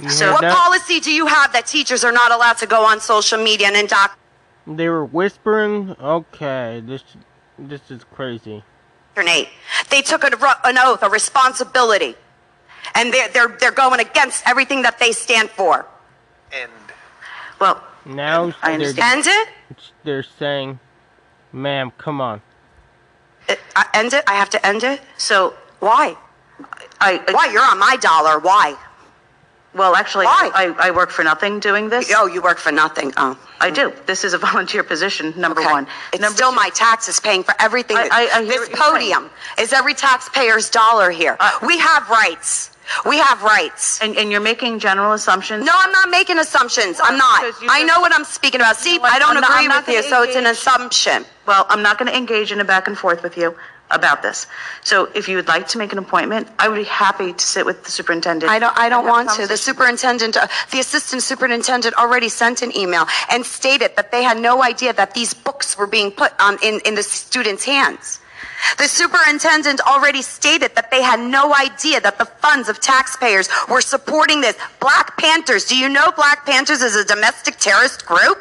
You 0.00 0.08
So 0.10 0.32
what 0.32 0.42
that? 0.42 0.54
policy 0.56 1.00
do 1.00 1.12
you 1.12 1.26
have 1.26 1.52
that 1.52 1.66
teachers 1.66 2.04
are 2.04 2.12
not 2.12 2.30
allowed 2.32 2.58
to 2.58 2.66
go 2.66 2.84
on 2.84 3.00
social 3.00 3.42
media 3.42 3.68
and 3.68 3.76
indoctrinate? 3.76 4.18
They 4.66 4.88
were 4.88 5.04
whispering. 5.04 5.94
Okay, 6.00 6.82
this 6.84 7.02
this 7.58 7.90
is 7.90 8.02
crazy. 8.04 8.62
They 9.90 10.02
took 10.02 10.24
an, 10.24 10.34
an 10.64 10.78
oath, 10.78 11.02
a 11.02 11.08
responsibility, 11.08 12.16
and 12.94 13.12
they're, 13.12 13.28
they're, 13.28 13.56
they're 13.60 13.70
going 13.70 14.00
against 14.00 14.42
everything 14.46 14.82
that 14.82 14.98
they 14.98 15.12
stand 15.12 15.50
for. 15.50 15.86
And 16.52 16.70
well, 17.60 17.82
Now 18.06 18.52
I 18.62 18.76
they're, 18.76 18.88
understand. 18.88 19.24
It? 19.26 19.48
they're 20.04 20.22
saying, 20.22 20.78
"Ma'am, 21.52 21.92
come 21.98 22.20
on." 22.20 22.42
Uh, 23.48 23.56
I 23.76 23.86
end 23.94 24.12
it. 24.12 24.24
I 24.26 24.34
have 24.34 24.50
to 24.50 24.66
end 24.66 24.84
it. 24.84 25.00
So 25.16 25.54
why? 25.80 26.16
I, 27.00 27.20
why? 27.30 27.50
You're 27.52 27.64
on 27.64 27.78
my 27.78 27.96
dollar. 28.00 28.38
Why? 28.38 28.76
Well, 29.74 29.96
actually, 29.96 30.26
I, 30.28 30.72
I 30.78 30.90
work 30.92 31.10
for 31.10 31.24
nothing 31.24 31.58
doing 31.58 31.88
this. 31.88 32.12
Oh, 32.16 32.26
you 32.26 32.40
work 32.40 32.58
for 32.58 32.70
nothing. 32.70 33.12
Oh, 33.16 33.36
I 33.60 33.70
mm. 33.70 33.74
do. 33.74 33.92
This 34.06 34.22
is 34.22 34.32
a 34.32 34.38
volunteer 34.50 34.84
position. 34.84 35.34
Number 35.36 35.62
one. 35.62 35.88
It's 36.12 36.26
still 36.32 36.52
my 36.52 36.70
taxes 36.74 37.18
paying 37.18 37.42
for 37.42 37.54
everything. 37.58 37.96
I- 37.96 38.08
I- 38.32 38.38
I 38.38 38.44
this 38.44 38.56
what 38.56 38.66
saying. 38.68 38.92
podium 38.92 39.30
is 39.58 39.72
every 39.72 39.94
taxpayer's 39.94 40.70
dollar 40.70 41.10
here. 41.10 41.36
Uh, 41.40 41.50
we 41.66 41.78
have 41.78 42.08
rights. 42.08 42.70
We 43.06 43.18
have 43.18 43.42
rights. 43.42 44.00
And, 44.02 44.16
and 44.16 44.30
you're 44.30 44.40
making 44.40 44.78
general 44.78 45.12
assumptions. 45.12 45.64
No, 45.64 45.72
I'm 45.74 45.92
not 45.92 46.10
making 46.10 46.38
assumptions. 46.38 47.00
I'm 47.02 47.16
not. 47.18 47.42
because 47.42 47.60
you 47.62 47.68
I 47.70 47.80
just- 47.80 47.88
know 47.94 48.00
what 48.00 48.12
I'm 48.14 48.24
speaking 48.24 48.60
about. 48.60 48.76
See? 48.76 48.98
I 49.02 49.18
don't 49.18 49.36
I'm 49.36 49.40
not- 49.40 49.50
agree 49.50 49.64
I'm 49.64 49.68
not 49.68 49.86
with 49.86 49.94
you, 49.94 50.02
gonna 50.02 50.08
so 50.08 50.22
it's 50.22 50.36
an 50.36 50.44
engage. 50.46 50.58
assumption. 50.58 51.24
Well, 51.46 51.66
I'm 51.68 51.82
not 51.82 51.98
going 51.98 52.10
to 52.10 52.16
engage 52.16 52.52
in 52.52 52.60
a 52.60 52.64
back 52.64 52.86
and 52.88 52.96
forth 52.96 53.22
with 53.22 53.36
you 53.36 53.54
about 53.90 54.22
this. 54.22 54.46
So 54.82 55.08
if 55.14 55.28
you 55.28 55.36
would 55.36 55.46
like 55.46 55.68
to 55.68 55.78
make 55.78 55.92
an 55.92 55.98
appointment, 55.98 56.48
I 56.58 56.68
would 56.68 56.76
be 56.76 56.84
happy 56.84 57.32
to 57.34 57.46
sit 57.46 57.66
with 57.66 57.84
the 57.84 57.90
superintendent. 57.90 58.50
I 58.50 58.58
don't. 58.58 58.76
I 58.76 58.88
don't 58.88 59.00
and 59.06 59.08
have 59.08 59.24
a 59.26 59.26
want 59.28 59.40
to. 59.40 59.46
The 59.46 59.58
superintendent, 59.58 60.36
uh, 60.38 60.48
the 60.72 60.80
assistant 60.80 61.22
superintendent, 61.22 61.94
already 61.96 62.28
sent 62.30 62.62
an 62.62 62.74
email 62.76 63.06
and 63.30 63.44
stated 63.44 63.94
that 63.96 64.10
they 64.10 64.22
had 64.22 64.38
no 64.40 64.62
idea 64.62 64.94
that 64.94 65.14
these 65.14 65.34
books 65.34 65.76
were 65.76 65.86
being 65.86 66.10
put 66.10 66.32
on 66.40 66.58
in 66.62 66.80
in 66.86 66.94
the 66.94 67.02
students' 67.02 67.64
hands. 67.64 68.20
The 68.78 68.88
superintendent 68.88 69.80
already 69.80 70.22
stated 70.22 70.74
that 70.74 70.90
they 70.90 71.02
had 71.02 71.20
no 71.20 71.54
idea 71.54 72.00
that 72.00 72.18
the 72.18 72.24
funds 72.24 72.68
of 72.68 72.80
taxpayers 72.80 73.48
were 73.68 73.80
supporting 73.80 74.40
this. 74.40 74.56
Black 74.80 75.16
Panthers. 75.16 75.64
Do 75.64 75.76
you 75.76 75.88
know 75.88 76.10
Black 76.12 76.44
Panthers 76.46 76.82
is 76.82 76.96
a 76.96 77.04
domestic 77.04 77.56
terrorist 77.58 78.06
group? 78.06 78.38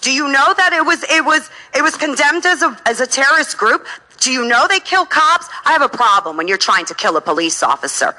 Do 0.00 0.12
you 0.12 0.26
know 0.26 0.52
that 0.56 0.72
it 0.72 0.84
was 0.84 1.04
it 1.04 1.24
was 1.24 1.48
it 1.74 1.82
was 1.82 1.96
condemned 1.96 2.44
as 2.44 2.62
a 2.62 2.76
as 2.86 3.00
a 3.00 3.06
terrorist 3.06 3.56
group? 3.56 3.86
Do 4.18 4.32
you 4.32 4.46
know 4.46 4.66
they 4.68 4.80
kill 4.80 5.06
cops? 5.06 5.48
I 5.64 5.72
have 5.72 5.82
a 5.82 5.88
problem 5.88 6.36
when 6.36 6.46
you're 6.48 6.58
trying 6.58 6.84
to 6.86 6.94
kill 6.94 7.16
a 7.16 7.20
police 7.20 7.62
officer. 7.62 8.14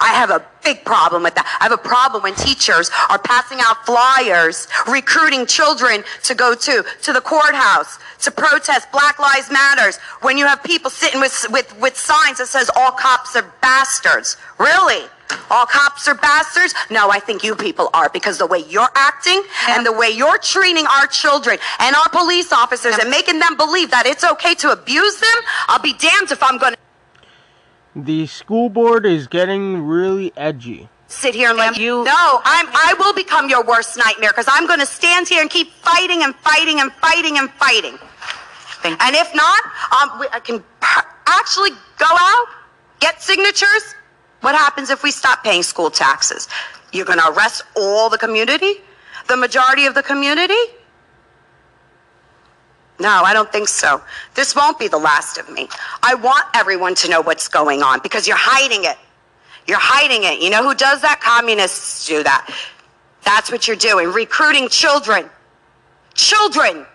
I 0.00 0.12
have 0.14 0.30
a 0.30 0.44
big 0.62 0.84
problem 0.84 1.22
with 1.22 1.34
that. 1.34 1.46
I 1.60 1.64
have 1.64 1.72
a 1.72 1.78
problem 1.78 2.22
when 2.22 2.34
teachers 2.34 2.90
are 3.10 3.18
passing 3.18 3.58
out 3.60 3.84
flyers, 3.86 4.68
recruiting 4.88 5.46
children 5.46 6.04
to 6.24 6.34
go 6.34 6.54
to 6.54 6.84
to 7.02 7.12
the 7.12 7.20
courthouse 7.20 7.98
to 8.22 8.30
protest 8.30 8.90
Black 8.92 9.18
Lives 9.18 9.50
Matters. 9.50 9.98
When 10.22 10.38
you 10.38 10.46
have 10.46 10.62
people 10.62 10.90
sitting 10.90 11.20
with 11.20 11.46
with 11.50 11.78
with 11.80 11.96
signs 11.96 12.38
that 12.38 12.48
says 12.48 12.70
all 12.76 12.92
cops 12.92 13.36
are 13.36 13.52
bastards. 13.60 14.36
Really? 14.58 15.06
All 15.50 15.66
cops 15.66 16.06
are 16.08 16.14
bastards? 16.14 16.74
No, 16.90 17.10
I 17.10 17.18
think 17.18 17.42
you 17.42 17.54
people 17.54 17.90
are 17.94 18.08
because 18.10 18.38
the 18.38 18.46
way 18.46 18.64
you're 18.68 18.88
acting 18.94 19.42
and 19.68 19.84
the 19.84 19.92
way 19.92 20.10
you're 20.10 20.38
treating 20.38 20.86
our 20.86 21.06
children 21.06 21.58
and 21.80 21.96
our 21.96 22.08
police 22.10 22.52
officers 22.52 22.98
and 22.98 23.10
making 23.10 23.38
them 23.38 23.56
believe 23.56 23.90
that 23.90 24.06
it's 24.06 24.24
okay 24.24 24.54
to 24.56 24.70
abuse 24.70 25.18
them, 25.18 25.38
I'll 25.68 25.82
be 25.82 25.94
damned 25.94 26.30
if 26.30 26.42
I'm 26.42 26.58
going 26.58 26.74
to 26.74 26.83
The 27.96 28.26
school 28.26 28.68
board 28.70 29.06
is 29.06 29.28
getting 29.28 29.86
really 29.86 30.32
edgy. 30.36 30.88
sit 31.06 31.34
here 31.34 31.50
and 31.50 31.58
let 31.58 31.78
you. 31.78 32.02
No, 32.04 32.40
I'm. 32.44 32.66
I 32.72 32.94
will 32.98 33.14
become 33.14 33.48
your 33.48 33.62
worst 33.64 33.96
nightmare 33.96 34.30
because 34.30 34.48
I'm 34.48 34.66
going 34.66 34.80
to 34.80 34.86
stand 34.86 35.28
here 35.28 35.40
and 35.40 35.48
keep 35.48 35.70
fighting 35.70 36.22
and 36.24 36.34
fighting 36.36 36.80
and 36.80 36.90
fighting 36.94 37.38
and 37.38 37.48
fighting. 37.52 37.96
And 38.84 39.14
if 39.16 39.34
not, 39.34 39.60
um, 40.02 40.18
we, 40.18 40.26
I 40.32 40.40
can 40.40 40.62
actually 41.26 41.70
go 41.98 42.06
out, 42.10 42.46
get 43.00 43.22
signatures. 43.22 43.94
What 44.40 44.54
happens 44.54 44.90
if 44.90 45.02
we 45.02 45.10
stop 45.10 45.42
paying 45.42 45.62
school 45.62 45.90
taxes? 45.90 46.48
You're 46.92 47.06
going 47.06 47.18
to 47.18 47.28
arrest 47.30 47.62
all 47.76 48.10
the 48.10 48.18
community, 48.18 48.74
the 49.28 49.36
majority 49.36 49.86
of 49.86 49.94
the 49.94 50.02
community. 50.02 50.60
No, 53.00 53.08
I 53.08 53.32
don't 53.32 53.50
think 53.50 53.68
so. 53.68 54.00
This 54.34 54.54
won't 54.54 54.78
be 54.78 54.88
the 54.88 54.98
last 54.98 55.36
of 55.38 55.50
me. 55.50 55.68
I 56.02 56.14
want 56.14 56.44
everyone 56.54 56.94
to 56.96 57.08
know 57.08 57.20
what's 57.20 57.48
going 57.48 57.82
on 57.82 58.00
because 58.02 58.28
you're 58.28 58.36
hiding 58.38 58.84
it. 58.84 58.96
You're 59.66 59.78
hiding 59.80 60.24
it. 60.24 60.40
You 60.40 60.50
know 60.50 60.62
who 60.62 60.74
does 60.74 61.00
that? 61.02 61.20
Communists 61.20 62.06
do 62.06 62.22
that. 62.22 62.54
That's 63.24 63.50
what 63.50 63.66
you're 63.66 63.76
doing. 63.76 64.12
Recruiting 64.12 64.68
children. 64.68 65.28
Children. 66.14 66.86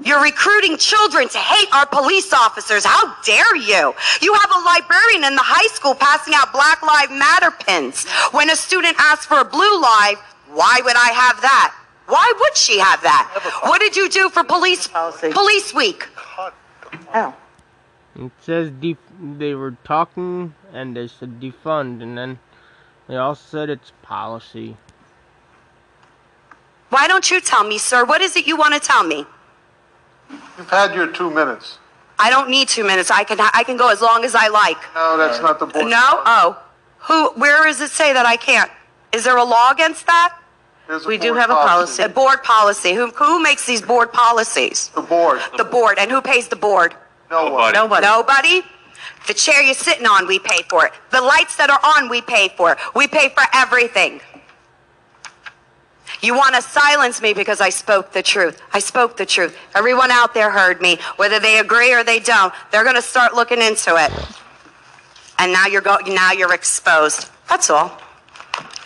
You're 0.00 0.22
recruiting 0.22 0.76
children 0.76 1.28
to 1.28 1.38
hate 1.38 1.68
our 1.74 1.84
police 1.84 2.32
officers. 2.32 2.84
How 2.84 3.16
dare 3.24 3.56
you? 3.56 3.92
You 4.22 4.32
have 4.32 4.50
a 4.50 4.60
librarian 4.60 5.24
in 5.24 5.34
the 5.34 5.42
high 5.42 5.66
school 5.74 5.94
passing 5.94 6.34
out 6.36 6.52
Black 6.52 6.82
Lives 6.82 7.10
Matter 7.10 7.50
pins. 7.50 8.06
When 8.30 8.48
a 8.48 8.56
student 8.56 8.96
asks 8.98 9.26
for 9.26 9.40
a 9.40 9.44
blue 9.44 9.80
live, 9.80 10.18
why 10.52 10.80
would 10.84 10.96
I 10.96 11.10
have 11.10 11.40
that? 11.42 11.74
Why 12.08 12.32
would 12.40 12.56
she 12.56 12.78
have 12.78 13.02
that? 13.02 13.60
What 13.62 13.80
did 13.80 13.94
you 13.94 14.08
do 14.08 14.30
for 14.30 14.42
police 14.42 14.88
police 14.88 15.74
week? 15.74 16.08
Oh. 17.14 17.34
It 18.16 18.32
says 18.40 18.70
def- 18.70 18.96
they 19.20 19.54
were 19.54 19.76
talking 19.84 20.54
and 20.72 20.96
they 20.96 21.06
said 21.06 21.38
defund, 21.38 22.02
and 22.02 22.16
then 22.16 22.38
they 23.06 23.16
all 23.16 23.34
said 23.34 23.68
it's 23.68 23.92
policy. 24.02 24.76
Why 26.88 27.06
don't 27.06 27.30
you 27.30 27.40
tell 27.40 27.64
me, 27.64 27.76
sir? 27.76 28.04
What 28.04 28.22
is 28.22 28.36
it 28.36 28.46
you 28.46 28.56
want 28.56 28.72
to 28.74 28.80
tell 28.80 29.04
me? 29.04 29.26
You've 30.56 30.70
had 30.70 30.94
your 30.94 31.06
two 31.06 31.30
minutes. 31.30 31.78
I 32.18 32.30
don't 32.30 32.48
need 32.48 32.68
two 32.68 32.84
minutes. 32.84 33.10
I 33.10 33.22
can 33.24 33.38
I 33.40 33.62
can 33.64 33.76
go 33.76 33.90
as 33.90 34.00
long 34.00 34.24
as 34.24 34.34
I 34.34 34.48
like. 34.48 34.78
No, 34.94 35.16
that's 35.18 35.40
not 35.40 35.58
the 35.58 35.66
board. 35.66 35.86
No? 35.86 36.22
Oh. 36.24 36.62
Who 37.00 37.30
where 37.40 37.64
does 37.64 37.80
it 37.82 37.90
say 37.90 38.12
that 38.14 38.24
I 38.24 38.36
can't? 38.36 38.70
Is 39.12 39.24
there 39.24 39.36
a 39.36 39.44
law 39.44 39.70
against 39.70 40.06
that? 40.06 40.34
We 41.06 41.18
do 41.18 41.34
have 41.34 41.50
a 41.50 41.54
policy. 41.54 42.02
A 42.02 42.08
board 42.08 42.42
policy. 42.42 42.94
Who 42.94 43.08
who 43.08 43.42
makes 43.42 43.66
these 43.66 43.82
board 43.82 44.12
policies? 44.12 44.88
The 44.94 45.02
board. 45.02 45.40
The 45.56 45.64
board. 45.64 45.98
And 45.98 46.10
who 46.10 46.20
pays 46.22 46.48
the 46.48 46.56
board? 46.56 46.94
No 47.30 47.52
one. 47.52 47.72
Nobody. 47.74 48.06
Nobody? 48.06 48.62
The 49.26 49.34
chair 49.34 49.62
you're 49.62 49.74
sitting 49.74 50.06
on, 50.06 50.26
we 50.26 50.38
pay 50.38 50.62
for 50.70 50.86
it. 50.86 50.92
The 51.10 51.20
lights 51.20 51.56
that 51.56 51.68
are 51.68 51.80
on, 51.96 52.08
we 52.08 52.22
pay 52.22 52.48
for 52.56 52.72
it. 52.72 52.78
We 52.94 53.06
pay 53.06 53.28
for 53.28 53.42
everything. 53.54 54.20
You 56.22 56.34
want 56.34 56.54
to 56.54 56.62
silence 56.62 57.20
me 57.20 57.34
because 57.34 57.60
I 57.60 57.68
spoke 57.68 58.12
the 58.12 58.22
truth. 58.22 58.60
I 58.72 58.78
spoke 58.78 59.16
the 59.16 59.26
truth. 59.26 59.56
Everyone 59.74 60.10
out 60.10 60.34
there 60.34 60.50
heard 60.50 60.80
me. 60.80 60.98
Whether 61.16 61.38
they 61.38 61.58
agree 61.58 61.92
or 61.92 62.02
they 62.02 62.18
don't, 62.18 62.52
they're 62.72 62.82
going 62.82 62.96
to 62.96 63.02
start 63.02 63.34
looking 63.34 63.60
into 63.60 63.94
it. 63.96 64.10
And 65.38 65.52
now 65.52 65.66
you're 65.66 65.82
go- 65.82 65.98
now 66.06 66.32
you're 66.32 66.54
exposed. 66.54 67.28
That's 67.48 67.70
all. 67.70 68.00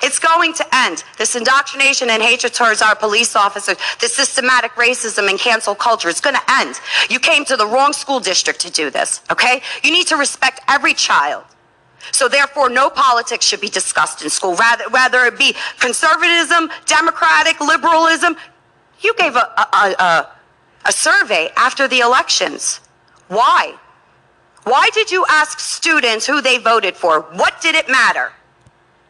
It's 0.03 0.19
going 0.19 0.53
to 0.55 0.67
end. 0.75 1.05
This 1.17 1.37
indoctrination 1.37 2.11
and 2.11 2.23
hatred 2.23 2.55
towards 2.55 2.83
our 2.83 2.97
police 2.97 3.37
officers, 3.37 3.77
this 4.01 4.15
systematic 4.15 4.73
racism 4.73 5.31
and 5.31 5.39
cancel 5.39 5.75
culture, 5.75 6.09
it's 6.09 6.21
going 6.21 6.37
to 6.37 6.51
end. 6.51 6.81
You 7.09 7.21
came 7.21 7.45
to 7.45 7.57
the 7.57 7.67
wrong 7.67 7.93
school 7.93 8.19
district 8.19 8.61
to 8.61 8.71
do 8.71 8.91
this, 8.91 9.23
okay? 9.31 9.63
You 9.85 9.93
need 9.93 10.09
to 10.09 10.17
respect 10.17 10.61
every 10.69 10.93
child. 10.95 11.45
So 12.11 12.29
therefore, 12.29 12.69
no 12.69 12.91
politics 12.91 13.47
should 13.47 13.61
be 13.61 13.69
discussed 13.69 14.23
in 14.23 14.31
school. 14.31 14.57
Rather, 14.57 14.85
whether 14.91 15.25
it 15.25 15.39
be 15.39 15.55
conservatism, 15.79 16.69
democratic, 16.85 17.61
liberalism. 17.61 18.37
You 19.01 19.15
gave 19.15 19.37
a, 19.37 19.39
a, 19.39 19.95
a, 19.99 20.29
a 20.87 20.93
survey 20.93 21.51
after 21.57 21.87
the 21.87 22.01
elections. 22.01 22.81
Why? 23.29 23.75
Why 24.65 24.91
did 24.95 25.11
you 25.11 25.25
ask 25.29 25.61
students 25.61 26.27
who 26.27 26.41
they 26.41 26.59
voted 26.59 26.97
for? 26.97 27.21
What 27.21 27.61
did 27.61 27.75
it 27.75 27.89
matter? 27.89 28.33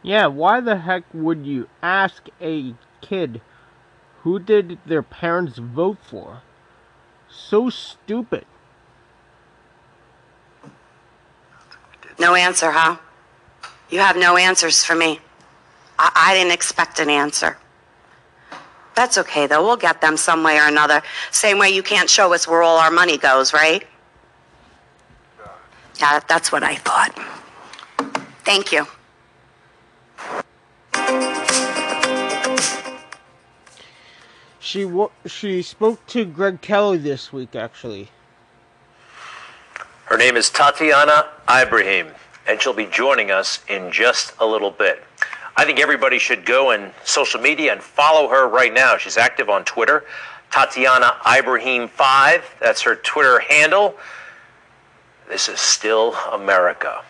Yeah, 0.02 0.26
why 0.26 0.60
the 0.60 0.78
heck 0.78 1.04
would 1.14 1.46
you 1.46 1.68
ask 1.82 2.28
a 2.40 2.74
kid 3.00 3.40
who 4.22 4.38
did 4.38 4.78
their 4.84 5.02
parents 5.02 5.58
vote 5.58 5.98
for? 6.02 6.42
So 7.28 7.70
stupid. 7.70 8.44
No 12.18 12.34
answer, 12.34 12.70
huh? 12.72 12.96
You 13.90 14.00
have 14.00 14.16
no 14.16 14.36
answers 14.36 14.84
for 14.84 14.94
me. 14.94 15.20
I, 15.98 16.10
I 16.14 16.34
didn't 16.34 16.52
expect 16.52 16.98
an 16.98 17.08
answer. 17.08 17.56
That's 18.94 19.18
okay, 19.18 19.46
though. 19.46 19.64
We'll 19.64 19.76
get 19.76 20.00
them 20.00 20.16
some 20.16 20.42
way 20.42 20.58
or 20.58 20.66
another. 20.66 21.02
Same 21.30 21.58
way 21.58 21.70
you 21.70 21.82
can't 21.82 22.10
show 22.10 22.34
us 22.34 22.46
where 22.46 22.62
all 22.62 22.78
our 22.78 22.90
money 22.90 23.16
goes, 23.16 23.52
right? 23.54 23.86
Yeah, 25.98 26.20
that's 26.28 26.52
what 26.52 26.62
I 26.62 26.76
thought. 26.76 27.18
Thank 28.44 28.72
you. 28.72 28.86
She 34.62 34.88
she 35.26 35.60
spoke 35.60 36.06
to 36.06 36.24
Greg 36.24 36.60
Kelly 36.60 36.96
this 36.96 37.32
week, 37.32 37.56
actually. 37.56 38.10
Her 40.04 40.16
name 40.16 40.36
is 40.36 40.50
Tatiana 40.50 41.30
Ibrahim, 41.50 42.06
and 42.46 42.62
she'll 42.62 42.72
be 42.72 42.86
joining 42.86 43.32
us 43.32 43.58
in 43.68 43.90
just 43.90 44.34
a 44.38 44.46
little 44.46 44.70
bit. 44.70 45.02
I 45.56 45.64
think 45.64 45.80
everybody 45.80 46.20
should 46.20 46.46
go 46.46 46.70
in 46.70 46.92
social 47.02 47.40
media 47.40 47.72
and 47.72 47.82
follow 47.82 48.28
her 48.28 48.46
right 48.46 48.72
now. 48.72 48.96
She's 48.96 49.16
active 49.16 49.50
on 49.50 49.64
Twitter, 49.64 50.04
Tatiana 50.52 51.16
Ibrahim 51.26 51.88
5. 51.88 52.58
That's 52.60 52.82
her 52.82 52.94
Twitter 52.94 53.40
handle. 53.40 53.96
This 55.28 55.48
is 55.48 55.58
still 55.58 56.14
America. 56.32 57.02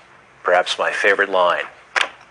Perhaps 0.42 0.78
my 0.78 0.90
favorite 0.90 1.28
line. 1.28 1.64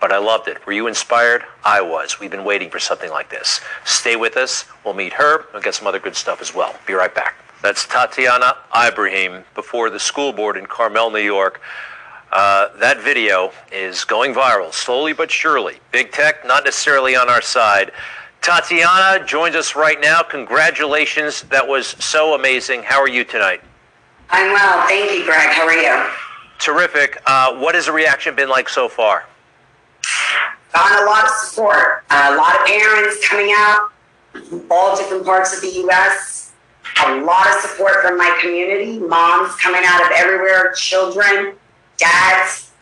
But 0.02 0.10
I 0.10 0.18
loved 0.18 0.48
it. 0.48 0.66
Were 0.66 0.72
you 0.72 0.88
inspired? 0.88 1.44
I 1.64 1.80
was. 1.80 2.18
We've 2.18 2.28
been 2.28 2.42
waiting 2.44 2.70
for 2.70 2.80
something 2.80 3.08
like 3.08 3.30
this. 3.30 3.60
Stay 3.84 4.16
with 4.16 4.36
us. 4.36 4.64
We'll 4.84 4.94
meet 4.94 5.12
her. 5.12 5.46
We'll 5.52 5.62
get 5.62 5.76
some 5.76 5.86
other 5.86 6.00
good 6.00 6.16
stuff 6.16 6.42
as 6.42 6.52
well. 6.52 6.74
Be 6.86 6.92
right 6.94 7.14
back. 7.14 7.36
That's 7.62 7.86
Tatiana 7.86 8.56
Ibrahim 8.76 9.44
before 9.54 9.90
the 9.90 10.00
school 10.00 10.32
board 10.32 10.56
in 10.56 10.66
Carmel, 10.66 11.12
New 11.12 11.20
York. 11.20 11.60
Uh, 12.32 12.76
that 12.78 13.00
video 13.00 13.52
is 13.70 14.04
going 14.04 14.34
viral, 14.34 14.72
slowly 14.72 15.12
but 15.12 15.30
surely. 15.30 15.78
Big 15.92 16.10
tech, 16.10 16.44
not 16.44 16.64
necessarily 16.64 17.14
on 17.14 17.30
our 17.30 17.40
side. 17.40 17.92
Tatiana 18.40 19.24
joins 19.24 19.54
us 19.54 19.76
right 19.76 20.00
now. 20.00 20.20
Congratulations. 20.24 21.42
That 21.42 21.68
was 21.68 21.86
so 22.04 22.34
amazing. 22.34 22.82
How 22.82 23.00
are 23.00 23.08
you 23.08 23.22
tonight? 23.22 23.60
I'm 24.30 24.52
well. 24.52 24.84
Thank 24.88 25.12
you, 25.12 25.24
Greg. 25.24 25.50
How 25.50 25.64
are 25.64 25.72
you? 25.72 26.10
Terrific. 26.58 27.22
Uh, 27.24 27.54
what 27.54 27.76
has 27.76 27.86
the 27.86 27.92
reaction 27.92 28.34
been 28.34 28.48
like 28.48 28.68
so 28.68 28.88
far? 28.88 29.26
Gotten 30.72 31.02
a 31.02 31.06
lot 31.06 31.24
of 31.24 31.30
support. 31.30 32.04
a 32.10 32.34
lot 32.34 32.58
of 32.58 32.66
parents 32.66 33.26
coming 33.28 33.52
out, 33.56 33.90
from 34.32 34.64
all 34.70 34.96
different 34.96 35.24
parts 35.24 35.54
of 35.54 35.60
the 35.60 35.70
U.S. 35.80 36.52
A 37.04 37.20
lot 37.20 37.46
of 37.48 37.54
support 37.60 38.02
from 38.02 38.16
my 38.16 38.38
community. 38.40 38.98
Moms 38.98 39.54
coming 39.56 39.82
out 39.84 40.00
of 40.02 40.12
everywhere, 40.14 40.72
children, 40.72 41.54
dads. 41.98 42.72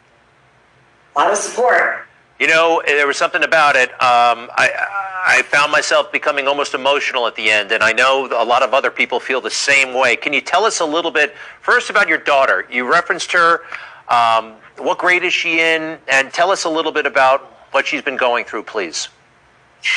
A 1.14 1.18
lot 1.18 1.30
of 1.32 1.36
support. 1.36 2.06
You 2.38 2.46
know, 2.46 2.82
there 2.86 3.06
was 3.06 3.16
something 3.16 3.42
about 3.42 3.76
it. 3.76 3.90
Um, 3.94 4.48
I, 4.56 4.70
I 5.26 5.42
found 5.42 5.70
myself 5.70 6.10
becoming 6.10 6.48
almost 6.48 6.72
emotional 6.72 7.26
at 7.26 7.34
the 7.34 7.50
end, 7.50 7.70
and 7.72 7.82
I 7.82 7.92
know 7.92 8.26
a 8.32 8.44
lot 8.44 8.62
of 8.62 8.72
other 8.72 8.90
people 8.90 9.20
feel 9.20 9.40
the 9.40 9.50
same 9.50 9.92
way. 9.92 10.16
Can 10.16 10.32
you 10.32 10.40
tell 10.40 10.64
us 10.64 10.80
a 10.80 10.86
little 10.86 11.10
bit 11.10 11.34
first 11.60 11.90
about 11.90 12.08
your 12.08 12.18
daughter? 12.18 12.66
You 12.70 12.90
referenced 12.90 13.30
her. 13.32 13.62
Um, 14.08 14.54
what 14.80 14.98
grade 14.98 15.22
is 15.22 15.32
she 15.32 15.60
in? 15.60 15.98
And 16.08 16.32
tell 16.32 16.50
us 16.50 16.64
a 16.64 16.70
little 16.70 16.92
bit 16.92 17.06
about 17.06 17.42
what 17.72 17.86
she's 17.86 18.02
been 18.02 18.16
going 18.16 18.44
through, 18.44 18.64
please. 18.64 19.08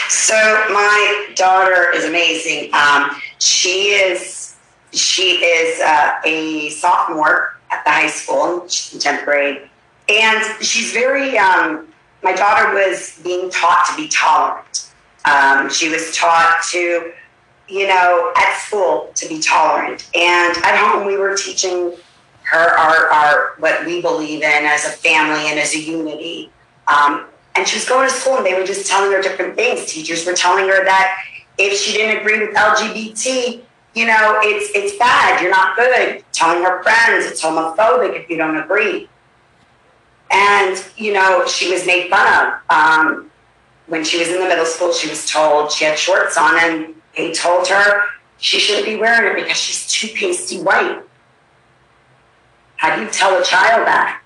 So 0.09 0.33
my 0.71 1.33
daughter 1.35 1.91
is 1.93 2.05
amazing. 2.05 2.73
Um, 2.73 3.09
she 3.39 3.89
is 3.89 4.55
she 4.93 5.43
is 5.43 5.81
uh, 5.81 6.19
a 6.23 6.69
sophomore 6.69 7.57
at 7.71 7.83
the 7.83 7.91
high 7.91 8.07
school. 8.07 8.67
She's 8.67 8.93
in 8.93 8.99
tenth 8.99 9.25
grade, 9.25 9.69
and 10.07 10.63
she's 10.63 10.91
very. 10.91 11.37
Um, 11.37 11.87
my 12.21 12.33
daughter 12.33 12.73
was 12.73 13.19
being 13.23 13.49
taught 13.49 13.85
to 13.89 13.95
be 13.97 14.07
tolerant. 14.07 14.91
Um, 15.25 15.69
she 15.69 15.89
was 15.89 16.15
taught 16.15 16.63
to, 16.71 17.11
you 17.67 17.87
know, 17.87 18.31
at 18.37 18.57
school 18.59 19.11
to 19.15 19.27
be 19.27 19.41
tolerant, 19.41 20.09
and 20.15 20.55
at 20.57 20.77
home 20.77 21.05
we 21.05 21.17
were 21.17 21.35
teaching 21.35 21.93
her 22.53 22.77
our, 22.77 23.07
our 23.11 23.55
what 23.57 23.85
we 23.85 24.01
believe 24.01 24.41
in 24.41 24.65
as 24.65 24.85
a 24.85 24.89
family 24.89 25.49
and 25.49 25.59
as 25.59 25.73
a 25.73 25.79
unity. 25.79 26.51
Um, 26.87 27.25
and 27.55 27.67
she 27.67 27.77
was 27.77 27.87
going 27.87 28.07
to 28.07 28.13
school 28.13 28.37
and 28.37 28.45
they 28.45 28.53
were 28.59 28.65
just 28.65 28.87
telling 28.89 29.11
her 29.11 29.21
different 29.21 29.55
things. 29.55 29.85
Teachers 29.85 30.25
were 30.25 30.33
telling 30.33 30.67
her 30.67 30.83
that 30.83 31.23
if 31.57 31.77
she 31.79 31.93
didn't 31.93 32.21
agree 32.21 32.39
with 32.39 32.55
LGBT, 32.55 33.61
you 33.93 34.07
know, 34.07 34.39
it's 34.41 34.71
it's 34.75 34.97
bad. 34.97 35.41
You're 35.41 35.51
not 35.51 35.75
good. 35.75 36.23
Telling 36.31 36.63
her 36.63 36.81
friends 36.83 37.25
it's 37.25 37.43
homophobic 37.43 38.15
if 38.15 38.29
you 38.29 38.37
don't 38.37 38.57
agree. 38.57 39.07
And 40.31 40.83
you 40.97 41.13
know, 41.13 41.45
she 41.45 41.71
was 41.71 41.85
made 41.85 42.09
fun 42.09 42.27
of. 42.27 42.53
Um, 42.69 43.29
when 43.87 44.03
she 44.03 44.17
was 44.17 44.29
in 44.29 44.39
the 44.39 44.47
middle 44.47 44.65
school, 44.65 44.93
she 44.93 45.09
was 45.09 45.29
told 45.29 45.71
she 45.71 45.85
had 45.85 45.99
shorts 45.99 46.37
on, 46.37 46.57
and 46.57 46.95
they 47.15 47.33
told 47.33 47.67
her 47.67 48.05
she 48.37 48.57
shouldn't 48.57 48.85
be 48.85 48.95
wearing 48.95 49.31
it 49.31 49.43
because 49.43 49.57
she's 49.57 49.85
too 49.87 50.07
pasty 50.15 50.59
white. 50.59 51.01
How 52.83 52.97
do 52.97 53.01
you 53.01 53.09
tell 53.11 53.39
a 53.39 53.43
child 53.45 53.87
that? 53.87 54.21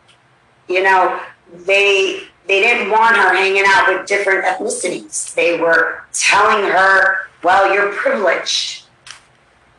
You 0.68 0.82
know, 0.82 1.22
they 1.54 2.24
they 2.48 2.60
didn't 2.60 2.90
want 2.90 3.16
her 3.16 3.36
hanging 3.36 3.66
out 3.68 3.88
with 3.88 4.08
different 4.08 4.46
ethnicities. 4.46 5.36
They 5.36 5.60
were 5.60 6.02
telling 6.12 6.66
her, 6.66 7.28
well, 7.44 7.72
you're 7.72 7.94
privileged. 7.94 8.86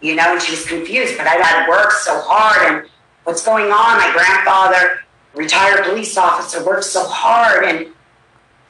You 0.00 0.14
know, 0.14 0.34
and 0.34 0.40
she 0.40 0.52
was 0.52 0.64
confused, 0.64 1.18
but 1.18 1.26
I 1.26 1.34
had 1.44 1.68
worked 1.68 1.94
so 1.94 2.20
hard 2.20 2.72
and 2.72 2.88
what's 3.24 3.44
going 3.44 3.64
on? 3.64 3.98
My 3.98 4.12
grandfather, 4.14 5.00
retired 5.34 5.84
police 5.86 6.16
officer, 6.16 6.64
worked 6.64 6.84
so 6.84 7.04
hard 7.04 7.64
and 7.64 7.88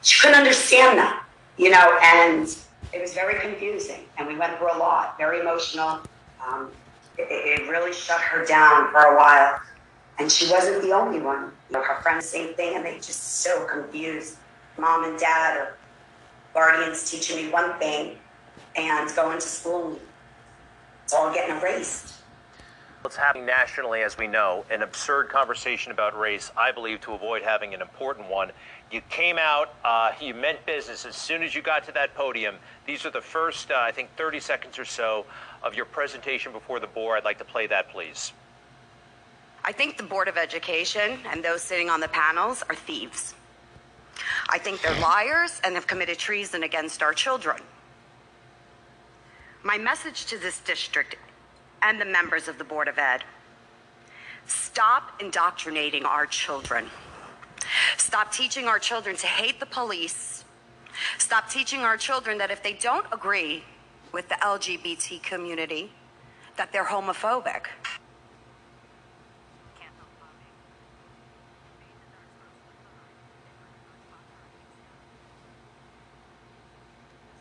she 0.01 0.19
couldn't 0.19 0.39
understand 0.39 0.97
that, 0.97 1.23
you 1.57 1.69
know, 1.69 1.99
and 2.01 2.47
it 2.93 2.99
was 2.99 3.13
very 3.13 3.39
confusing. 3.39 4.05
And 4.17 4.27
we 4.27 4.35
went 4.35 4.57
through 4.57 4.75
a 4.75 4.79
lot, 4.79 5.19
very 5.19 5.39
emotional. 5.39 5.99
Um, 6.43 6.71
it, 7.19 7.27
it 7.29 7.69
really 7.69 7.93
shut 7.93 8.21
her 8.21 8.43
down 8.43 8.91
for 8.91 9.01
a 9.01 9.15
while. 9.15 9.61
And 10.19 10.29
she 10.29 10.51
wasn't 10.51 10.81
the 10.83 10.91
only 10.91 11.21
one. 11.21 11.51
You 11.69 11.77
know, 11.77 11.83
her 11.83 12.01
friends, 12.01 12.25
same 12.25 12.53
thing, 12.55 12.75
and 12.75 12.85
they 12.85 12.95
just 12.95 13.41
so 13.41 13.65
confused. 13.65 14.35
Mom 14.77 15.05
and 15.05 15.17
dad 15.17 15.57
or 15.57 15.77
guardians 16.53 17.09
teaching 17.09 17.37
me 17.37 17.51
one 17.51 17.77
thing 17.79 18.17
and 18.75 19.15
going 19.15 19.39
to 19.39 19.47
school, 19.47 19.97
it's 21.03 21.13
all 21.13 21.33
getting 21.33 21.55
erased. 21.57 22.15
What's 23.01 23.15
happening 23.15 23.45
nationally, 23.45 24.01
as 24.01 24.17
we 24.17 24.27
know, 24.27 24.65
an 24.69 24.81
absurd 24.81 25.29
conversation 25.29 25.93
about 25.93 26.19
race, 26.19 26.51
I 26.57 26.73
believe, 26.73 26.99
to 27.01 27.13
avoid 27.13 27.41
having 27.41 27.73
an 27.73 27.81
important 27.81 28.29
one. 28.29 28.51
You 28.91 28.99
came 29.09 29.37
out, 29.37 29.73
uh, 29.85 30.11
you 30.19 30.33
meant 30.33 30.65
business 30.65 31.05
as 31.05 31.15
soon 31.15 31.41
as 31.41 31.55
you 31.55 31.61
got 31.61 31.85
to 31.85 31.93
that 31.93 32.13
podium. 32.13 32.55
These 32.85 33.05
are 33.05 33.09
the 33.09 33.21
first, 33.21 33.71
uh, 33.71 33.75
I 33.77 33.93
think, 33.93 34.09
30 34.17 34.41
seconds 34.41 34.77
or 34.77 34.83
so 34.83 35.25
of 35.63 35.75
your 35.75 35.85
presentation 35.85 36.51
before 36.51 36.81
the 36.81 36.87
board. 36.87 37.17
I'd 37.17 37.23
like 37.23 37.37
to 37.37 37.45
play 37.45 37.67
that, 37.67 37.89
please. 37.89 38.33
I 39.63 39.71
think 39.71 39.97
the 39.97 40.03
Board 40.03 40.27
of 40.27 40.37
Education 40.37 41.19
and 41.29 41.43
those 41.43 41.61
sitting 41.61 41.89
on 41.89 41.99
the 41.99 42.07
panels 42.07 42.63
are 42.69 42.75
thieves. 42.75 43.35
I 44.49 44.57
think 44.57 44.81
they're 44.81 44.99
liars 44.99 45.61
and 45.63 45.75
have 45.75 45.87
committed 45.87 46.17
treason 46.17 46.63
against 46.63 47.03
our 47.03 47.13
children. 47.13 47.57
My 49.63 49.77
message 49.77 50.25
to 50.27 50.37
this 50.37 50.59
district 50.59 51.15
and 51.81 51.99
the 51.99 52.05
members 52.05 52.47
of 52.47 52.57
the 52.57 52.63
Board 52.63 52.87
of 52.87 52.97
Ed 52.97 53.23
stop 54.47 55.21
indoctrinating 55.21 56.05
our 56.05 56.25
children. 56.25 56.87
Stop 57.97 58.31
teaching 58.31 58.65
our 58.65 58.79
children 58.79 59.15
to 59.17 59.27
hate 59.27 59.59
the 59.59 59.65
police. 59.65 60.43
Stop 61.17 61.49
teaching 61.49 61.81
our 61.81 61.97
children 61.97 62.37
that 62.39 62.49
if 62.49 62.63
they 62.63 62.73
don't 62.73 63.05
agree 63.11 63.63
with 64.11 64.27
the 64.29 64.35
LGBT 64.35 65.21
community, 65.21 65.91
that 66.57 66.71
they're 66.71 66.85
homophobic. 66.85 67.67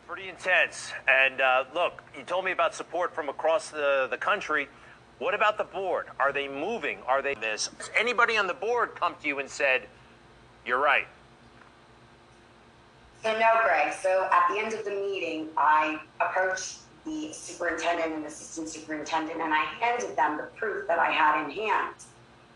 Pretty 0.09 0.31
intense. 0.31 0.91
And 1.07 1.43
uh, 1.43 1.65
look, 1.75 2.03
you 2.17 2.25
told 2.25 2.47
me 2.47 2.53
about 2.53 2.75
support 2.75 3.15
from 3.15 3.29
across 3.29 3.69
the, 3.69 4.09
the 4.11 4.17
country. 4.17 4.67
What 5.19 5.35
about 5.35 5.59
the 5.59 5.65
board? 5.65 6.07
Are 6.19 6.33
they 6.33 6.49
moving? 6.49 7.01
Are 7.07 7.21
they 7.21 7.35
this? 7.35 7.69
Has 7.77 7.91
anybody 7.95 8.39
on 8.39 8.47
the 8.47 8.55
board 8.55 8.95
come 8.95 9.17
to 9.21 9.29
you 9.29 9.39
and 9.39 9.51
said, 9.51 9.83
you're 10.65 10.81
right? 10.81 11.07
So 13.23 13.39
no, 13.39 13.61
Greg. 13.63 13.93
So 13.93 14.31
at 14.33 14.49
the 14.49 14.59
end 14.59 14.73
of 14.73 14.83
the 14.87 14.93
meeting, 14.93 15.49
I 15.59 16.01
approached 16.21 16.79
the 17.05 17.31
superintendent 17.35 18.15
and 18.15 18.25
assistant 18.25 18.71
superintendent, 18.71 19.43
and 19.43 19.53
I 19.53 19.65
handed 19.79 20.17
them 20.17 20.39
the 20.39 20.45
proof 20.57 20.89
that 20.89 20.99
I 20.99 21.11
had 21.11 21.45
in 21.45 21.51
hand. 21.51 21.95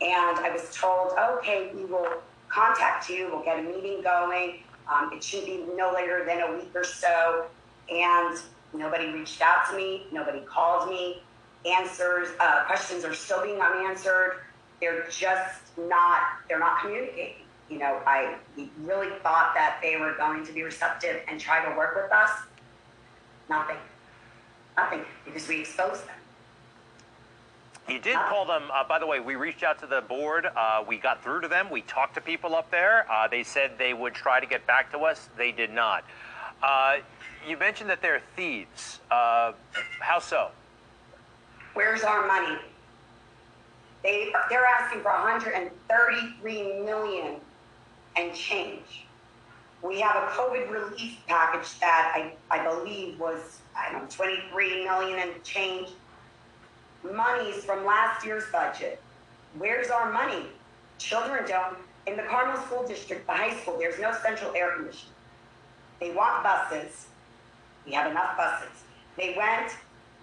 And 0.01 0.39
I 0.39 0.51
was 0.51 0.75
told, 0.75 1.13
okay, 1.19 1.71
we 1.75 1.85
will 1.85 2.23
contact 2.49 3.11
you. 3.11 3.29
We'll 3.31 3.45
get 3.45 3.59
a 3.59 3.63
meeting 3.63 4.01
going. 4.03 4.61
Um, 4.91 5.11
it 5.13 5.23
should 5.23 5.45
be 5.45 5.65
no 5.77 5.93
later 5.93 6.25
than 6.25 6.41
a 6.41 6.53
week 6.53 6.71
or 6.75 6.85
so. 6.85 7.47
And 7.91 8.39
nobody 8.73 9.13
reached 9.13 9.41
out 9.41 9.69
to 9.71 9.77
me. 9.77 10.07
Nobody 10.13 10.41
called 10.41 10.89
me. 10.89 11.23
Answers, 11.65 12.29
uh, 12.41 12.65
questions 12.65 13.05
are 13.05 13.15
still 13.15 13.43
being 13.43 13.61
unanswered. 13.61 14.39
They're 14.81 15.07
just 15.09 15.61
not. 15.79 16.23
They're 16.49 16.59
not 16.59 16.81
communicating. 16.81 17.35
You 17.71 17.79
know, 17.79 18.01
I 18.07 18.37
really 18.83 19.11
thought 19.23 19.55
that 19.55 19.79
they 19.81 19.97
were 19.97 20.15
going 20.15 20.45
to 20.45 20.53
be 20.53 20.63
receptive 20.63 21.23
and 21.29 21.41
try 21.41 21.65
to 21.65 21.77
work 21.77 21.95
with 21.95 22.13
us. 22.13 22.31
Nothing. 23.49 23.77
Nothing, 24.77 25.05
because 25.25 25.47
we 25.49 25.61
exposed 25.61 26.07
them. 26.07 26.17
You 27.89 27.99
did 27.99 28.15
call 28.15 28.47
them, 28.47 28.71
uh, 28.73 28.85
by 28.85 28.99
the 28.99 29.07
way, 29.07 29.19
we 29.21 29.35
reached 29.35 29.63
out 29.63 29.79
to 29.81 29.87
the 29.87 30.01
board. 30.01 30.47
Uh, 30.47 30.85
we 30.87 30.99
got 30.99 31.23
through 31.23 31.41
to 31.41 31.49
them. 31.49 31.69
We 31.69 31.83
talked 31.83 32.15
to 32.15 32.21
people 32.21 32.55
up 32.55 32.71
there. 32.71 33.11
Uh, 33.11 33.27
they 33.27 33.43
said 33.43 33.73
they 33.77 33.93
would 33.93 34.15
try 34.15 34.39
to 34.39 34.47
get 34.47 34.67
back 34.67 34.93
to 34.93 34.99
us. 35.01 35.29
They 35.37 35.51
did 35.51 35.73
not. 35.73 36.05
Uh, 36.63 36.99
you 37.47 37.57
mentioned 37.57 37.91
that 37.91 38.01
they're 38.01 38.23
thieves. 38.37 39.01
Uh, 39.11 39.53
how 40.01 40.21
so? 40.21 40.51
Where's 41.75 42.03
our 42.03 42.27
money? 42.27 42.57
They, 44.05 44.33
they're 44.49 44.67
asking 44.67 45.03
for 45.03 45.11
133 45.11 46.81
million 46.85 47.37
and 48.17 48.35
change. 48.35 49.07
We 49.83 50.01
have 50.01 50.17
a 50.17 50.27
COVID 50.29 50.71
relief 50.71 51.19
package 51.27 51.79
that 51.81 52.13
I, 52.15 52.33
I 52.57 52.65
believe 52.65 53.19
was, 53.19 53.61
I 53.77 53.91
don't 53.91 54.03
know, 54.03 54.09
23 54.09 54.85
million 54.85 55.19
and 55.19 55.43
change. 55.43 55.89
Monies 57.05 57.65
from 57.65 57.85
last 57.85 58.25
year's 58.25 58.45
budget. 58.53 59.01
Where's 59.59 59.89
our 59.91 60.13
money? 60.13 60.47
Children 60.99 61.45
don't. 61.49 61.77
In 62.07 62.17
the 62.17 62.23
Carmel 62.25 62.61
School 62.65 62.87
District, 62.87 63.27
the 63.27 63.33
high 63.33 63.57
school, 63.61 63.77
there's 63.79 63.99
no 64.01 64.13
central 64.23 64.53
air 64.55 64.73
conditioning. 64.77 65.15
They 66.01 66.11
want 66.11 66.43
buses. 66.43 67.07
We 67.87 67.93
have 67.93 68.11
enough 68.11 68.37
buses. 68.37 68.85
They 69.17 69.35
went, 69.37 69.73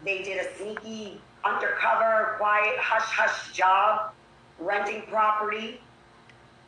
they 0.03 0.23
did 0.23 0.45
a 0.45 0.56
sneaky, 0.56 1.22
undercover, 1.43 2.35
quiet, 2.38 2.77
hush 2.77 3.03
hush 3.03 3.53
job, 3.53 4.11
renting 4.60 5.03
property, 5.10 5.80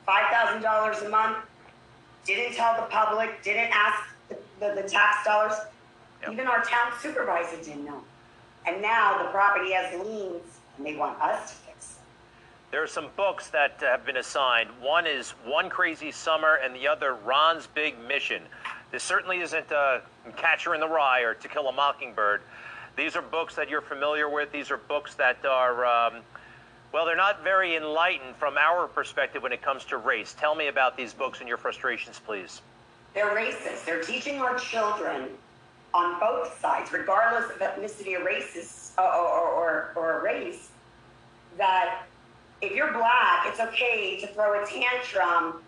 $5,000 0.08 1.06
a 1.06 1.10
month, 1.10 1.38
didn't 2.26 2.56
tell 2.56 2.76
the 2.76 2.88
public, 2.88 3.42
didn't 3.44 3.72
ask 3.74 4.04
the, 4.30 4.38
the, 4.60 4.82
the 4.82 4.88
tax 4.88 5.26
dollars. 5.26 5.54
Even 6.32 6.48
our 6.48 6.64
town 6.64 6.92
supervisor 7.02 7.58
didn't 7.58 7.86
know. 7.86 8.04
And 8.66 8.82
now 8.82 9.18
the 9.18 9.30
property 9.30 9.72
has 9.72 9.94
liens 10.06 10.44
and 10.78 10.86
they 10.86 10.96
want 10.96 11.20
us 11.22 11.52
to 11.52 11.58
fix 11.58 11.98
it. 11.98 12.72
There 12.72 12.82
are 12.82 12.88
some 12.88 13.08
books 13.16 13.50
that 13.50 13.82
uh, 13.84 13.88
have 13.88 14.06
been 14.06 14.18
assigned. 14.18 14.70
One 14.82 15.06
is 15.06 15.32
One 15.46 15.70
Crazy 15.70 16.12
Summer, 16.12 16.60
and 16.64 16.74
the 16.74 16.88
other 16.88 17.16
Ron's 17.16 17.68
Big 17.68 18.00
Mission. 18.08 18.44
This 18.92 19.04
certainly 19.04 19.40
isn't 19.42 19.72
uh, 19.72 20.00
Catcher 20.38 20.74
in 20.74 20.80
the 20.80 20.88
Rye 20.88 21.22
or 21.22 21.34
To 21.34 21.48
Kill 21.48 21.68
a 21.68 21.72
Mockingbird. 21.72 22.42
These 22.96 23.16
are 23.16 23.22
books 23.22 23.56
that 23.56 23.70
you're 23.70 23.82
familiar 23.82 24.30
with. 24.30 24.52
These 24.52 24.72
are 24.72 24.78
books 24.78 25.16
that 25.16 25.46
are, 25.46 25.86
um, 25.86 26.22
well, 26.94 27.06
they're 27.06 27.16
not 27.16 27.44
very 27.44 27.76
enlightened 27.76 28.36
from 28.36 28.58
our 28.58 28.88
perspective 28.88 29.44
when 29.44 29.52
it 29.52 29.62
comes 29.62 29.86
to 29.86 29.98
race. 29.98 30.34
Tell 30.38 30.56
me 30.56 30.68
about 30.68 30.96
these 30.96 31.14
books 31.14 31.40
and 31.40 31.48
your 31.48 31.58
frustrations, 31.58 32.20
please. 32.20 32.62
They're 33.14 33.36
racist. 33.36 33.86
They're 33.86 34.04
teaching 34.04 34.40
our 34.40 34.58
children 34.58 35.30
on 35.94 36.20
both 36.20 36.60
sides, 36.60 36.92
regardless 36.92 37.52
of 37.52 37.60
ethnicity 37.60 38.18
or 38.18 38.24
races 38.24 38.94
uh, 38.98 39.02
or, 39.02 39.28
or, 39.28 39.92
or, 39.96 40.18
or 40.18 40.24
race, 40.24 40.70
that 41.58 42.04
if 42.62 42.74
you're 42.74 42.94
black, 42.94 43.48
it's 43.48 43.60
okay 43.60 44.20
to 44.22 44.28
throw 44.28 44.62
a 44.62 44.66
tantrum 44.66 45.62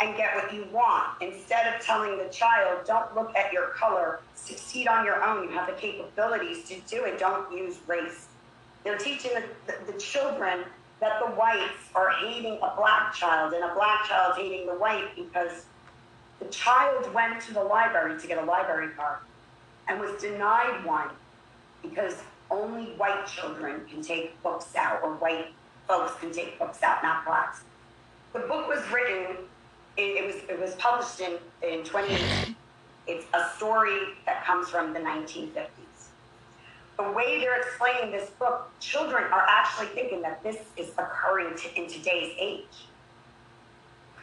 and 0.00 0.16
get 0.16 0.34
what 0.34 0.52
you 0.52 0.66
want 0.72 1.20
instead 1.20 1.74
of 1.74 1.80
telling 1.80 2.16
the 2.16 2.28
child, 2.30 2.80
don't 2.86 3.14
look 3.14 3.34
at 3.36 3.52
your 3.52 3.68
color, 3.68 4.20
succeed 4.34 4.86
on 4.86 5.04
your 5.04 5.22
own. 5.22 5.44
You 5.44 5.50
have 5.50 5.66
the 5.66 5.74
capabilities 5.74 6.64
to 6.68 6.80
do 6.88 7.04
it. 7.04 7.18
Don't 7.18 7.52
use 7.52 7.78
race. 7.86 8.28
They're 8.84 8.98
teaching 8.98 9.32
the, 9.34 9.44
the, 9.66 9.92
the 9.92 9.98
children 9.98 10.64
that 11.00 11.20
the 11.20 11.30
whites 11.32 11.90
are 11.94 12.10
hating 12.10 12.58
a 12.62 12.74
black 12.76 13.14
child 13.14 13.52
and 13.52 13.64
a 13.64 13.74
black 13.74 14.06
child 14.06 14.34
hating 14.36 14.66
the 14.66 14.74
white 14.74 15.14
because 15.16 15.64
the 16.38 16.46
child 16.46 17.12
went 17.12 17.40
to 17.42 17.54
the 17.54 17.62
library 17.62 18.18
to 18.18 18.26
get 18.26 18.38
a 18.38 18.44
library 18.44 18.88
card 18.96 19.18
and 19.90 19.98
was 19.98 20.12
denied 20.22 20.84
one 20.84 21.08
because 21.82 22.22
only 22.48 22.92
white 22.92 23.26
children 23.26 23.80
can 23.90 24.00
take 24.00 24.40
books 24.40 24.74
out 24.76 25.02
or 25.02 25.14
white 25.14 25.48
folks 25.88 26.12
can 26.20 26.30
take 26.30 26.58
books 26.60 26.80
out, 26.84 27.02
not 27.02 27.24
blacks. 27.26 27.62
The 28.32 28.38
book 28.38 28.68
was 28.68 28.78
written, 28.92 29.36
it, 29.96 30.24
was 30.24 30.36
it 30.48 30.60
was 30.60 30.76
published 30.76 31.20
in, 31.20 31.38
in 31.68 31.82
2018. 31.82 32.54
It's 33.08 33.26
a 33.34 33.48
story 33.56 33.98
that 34.26 34.44
comes 34.44 34.68
from 34.68 34.92
the 34.92 35.00
1950s. 35.00 35.66
The 36.96 37.10
way 37.10 37.40
they're 37.40 37.58
explaining 37.60 38.12
this 38.12 38.30
book, 38.30 38.70
children 38.78 39.24
are 39.32 39.44
actually 39.48 39.88
thinking 39.88 40.22
that 40.22 40.40
this 40.44 40.58
is 40.76 40.90
occurring 40.98 41.56
to, 41.56 41.74
in 41.74 41.88
today's 41.88 42.32
age. 42.38 42.86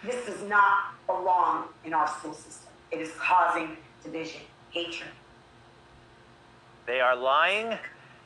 This 0.06 0.26
does 0.26 0.48
not 0.48 0.96
belong 1.08 1.66
in 1.84 1.94
our 1.94 2.08
school 2.08 2.34
system. 2.34 2.72
It 2.92 3.02
is 3.02 3.12
causing 3.20 3.76
division, 4.04 4.42
hatred. 4.72 5.10
They 6.88 7.02
are 7.02 7.18
lying, 7.18 7.78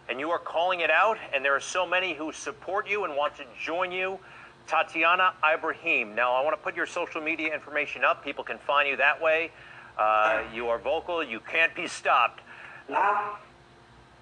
and 0.08 0.20
you 0.20 0.30
are 0.30 0.38
calling 0.38 0.82
it 0.82 0.92
out, 0.92 1.18
and 1.34 1.44
there 1.44 1.56
are 1.56 1.60
so 1.60 1.84
many 1.84 2.14
who 2.14 2.32
support 2.32 2.88
you 2.88 3.06
and 3.06 3.18
want 3.18 3.36
to 3.38 3.44
join 3.60 3.92
you. 3.92 4.20
Tatiana 4.68 5.34
Ibrahim. 5.44 6.14
Now, 6.14 6.34
I 6.34 6.44
want 6.44 6.56
to 6.56 6.62
put 6.64 6.76
your 6.76 6.86
social 6.86 7.22
media 7.22 7.52
information 7.52 8.04
up. 8.04 8.24
People 8.24 8.44
can 8.44 8.60
find 8.60 8.88
you 8.88 8.96
that 8.98 9.20
way. 9.20 9.50
Uh, 9.98 10.44
you 10.54 10.68
are 10.68 10.78
vocal. 10.78 11.24
You 11.24 11.40
can't 11.40 11.74
be 11.74 11.88
stopped. 11.88 12.42
Mom, 12.88 13.32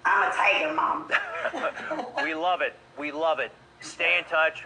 I'm 0.06 0.30
a 0.30 0.34
tiger 0.34 0.74
mom. 0.74 1.10
we 2.24 2.34
love 2.34 2.62
it. 2.62 2.74
We 2.98 3.12
love 3.12 3.40
it. 3.40 3.52
Stay 3.80 4.16
in 4.16 4.24
touch. 4.24 4.64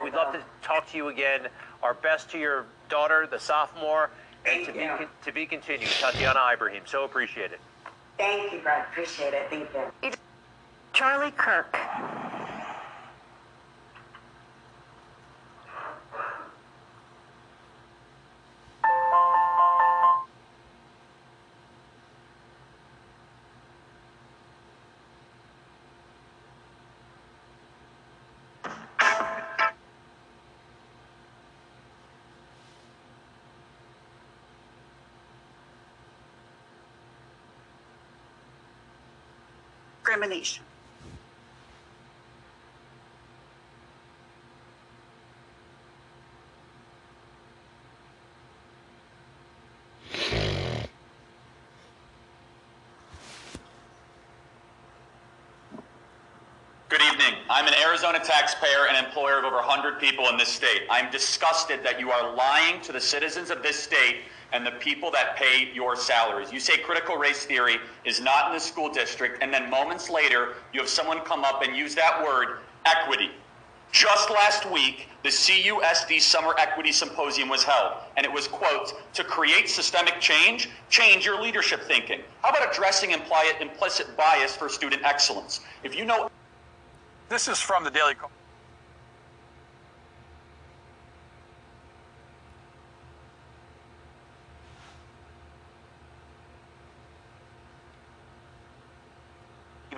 We'd 0.00 0.14
love 0.14 0.32
to 0.34 0.40
talk 0.62 0.88
to 0.92 0.96
you 0.96 1.08
again. 1.08 1.48
Our 1.82 1.94
best 1.94 2.30
to 2.30 2.38
your 2.38 2.64
daughter, 2.88 3.26
the 3.28 3.40
sophomore, 3.40 4.10
and 4.46 4.64
to 4.66 4.72
be, 4.72 4.88
to 5.24 5.32
be 5.32 5.46
continued. 5.46 5.90
Tatiana 6.00 6.40
Ibrahim. 6.52 6.82
So 6.86 7.04
appreciate 7.04 7.50
it. 7.50 7.60
Thank 8.20 8.52
you, 8.52 8.58
Brad. 8.58 8.84
Appreciate 8.90 9.32
it. 9.32 9.48
Thank 9.48 9.70
you. 9.72 10.10
Charlie 10.92 11.30
Kirk. 11.30 11.74
Discrimination. 40.10 40.64
Good 56.88 57.02
evening. 57.02 57.34
I'm 57.48 57.68
an 57.68 57.74
Arizona 57.74 58.18
taxpayer 58.18 58.88
and 58.88 59.06
employer 59.06 59.38
of 59.38 59.44
over 59.44 59.56
100 59.56 60.00
people 60.00 60.28
in 60.28 60.36
this 60.36 60.48
state. 60.48 60.82
I'm 60.90 61.08
disgusted 61.12 61.84
that 61.84 62.00
you 62.00 62.10
are 62.10 62.34
lying 62.34 62.80
to 62.80 62.90
the 62.90 63.00
citizens 63.00 63.50
of 63.50 63.62
this 63.62 63.78
state 63.78 64.22
and 64.52 64.66
the 64.66 64.72
people 64.72 65.10
that 65.10 65.36
pay 65.36 65.70
your 65.72 65.96
salaries. 65.96 66.52
You 66.52 66.60
say 66.60 66.78
critical 66.78 67.16
race 67.16 67.44
theory 67.44 67.78
is 68.04 68.20
not 68.20 68.48
in 68.48 68.54
the 68.54 68.60
school 68.60 68.90
district, 68.90 69.42
and 69.42 69.52
then 69.52 69.70
moments 69.70 70.10
later, 70.10 70.54
you 70.72 70.80
have 70.80 70.88
someone 70.88 71.20
come 71.20 71.44
up 71.44 71.62
and 71.62 71.76
use 71.76 71.94
that 71.94 72.22
word, 72.22 72.58
equity. 72.84 73.30
Just 73.92 74.30
last 74.30 74.70
week, 74.70 75.08
the 75.22 75.28
CUSD 75.28 76.20
Summer 76.20 76.54
Equity 76.58 76.92
Symposium 76.92 77.48
was 77.48 77.64
held, 77.64 77.94
and 78.16 78.24
it 78.24 78.32
was, 78.32 78.46
quote, 78.46 78.94
to 79.14 79.24
create 79.24 79.68
systemic 79.68 80.20
change, 80.20 80.70
change 80.88 81.26
your 81.26 81.42
leadership 81.42 81.82
thinking. 81.82 82.20
How 82.42 82.50
about 82.50 82.70
addressing 82.72 83.10
implicit 83.10 84.16
bias 84.16 84.54
for 84.54 84.68
student 84.68 85.02
excellence? 85.04 85.60
If 85.82 85.96
you 85.96 86.04
know. 86.04 86.30
This 87.28 87.48
is 87.48 87.58
from 87.58 87.84
the 87.84 87.90
Daily 87.90 88.14
Call. 88.14 88.30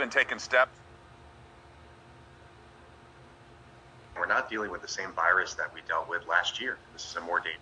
Even 0.03 0.11
taken 0.11 0.41
steps. 0.41 0.77
We're 4.19 4.27
not 4.27 4.51
dealing 4.51 4.73
with 4.73 4.83
the 4.83 4.89
same 4.89 5.12
virus 5.12 5.55
that 5.55 5.73
we 5.73 5.81
dealt 5.87 6.09
with 6.09 6.27
last 6.27 6.61
year. 6.61 6.77
This 6.93 7.09
is 7.09 7.15
a 7.15 7.20
more 7.20 7.39
dangerous. 7.39 7.61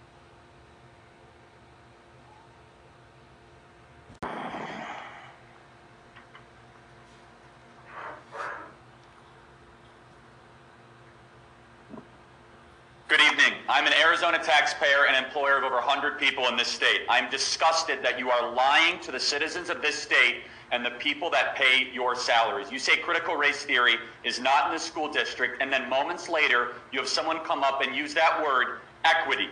Good 13.09 13.21
evening. 13.21 13.53
I'm 13.69 13.87
an 13.87 13.93
Arizona 14.03 14.39
taxpayer 14.43 15.07
and 15.07 15.27
employer 15.27 15.59
of 15.59 15.65
over 15.65 15.75
100 15.75 16.19
people 16.19 16.49
in 16.49 16.57
this 16.57 16.69
state. 16.69 17.03
I'm 17.11 17.29
disgusted 17.29 18.03
that 18.03 18.19
you 18.19 18.31
are 18.31 18.51
lying 18.55 18.99
to 19.01 19.13
the 19.13 19.21
citizens 19.21 19.69
of 19.69 19.83
this 19.83 19.97
state 19.97 20.45
and 20.73 20.85
the 20.85 20.91
people 20.93 21.31
that 21.31 21.57
pay 21.57 21.89
your 21.93 22.15
salaries. 22.15 22.71
You 22.71 22.79
say 22.79 22.97
critical 22.97 23.35
race 23.35 23.65
theory 23.65 23.97
is 24.25 24.41
not 24.41 24.67
in 24.69 24.75
the 24.75 24.79
school 24.79 25.11
district, 25.11 25.61
and 25.61 25.73
then 25.73 25.89
moments 25.89 26.29
later, 26.29 26.69
you 26.93 27.01
have 27.01 27.09
someone 27.09 27.41
come 27.41 27.65
up 27.65 27.83
and 27.83 27.95
use 27.95 28.15
that 28.15 28.41
word, 28.43 28.79
equity. 29.05 29.49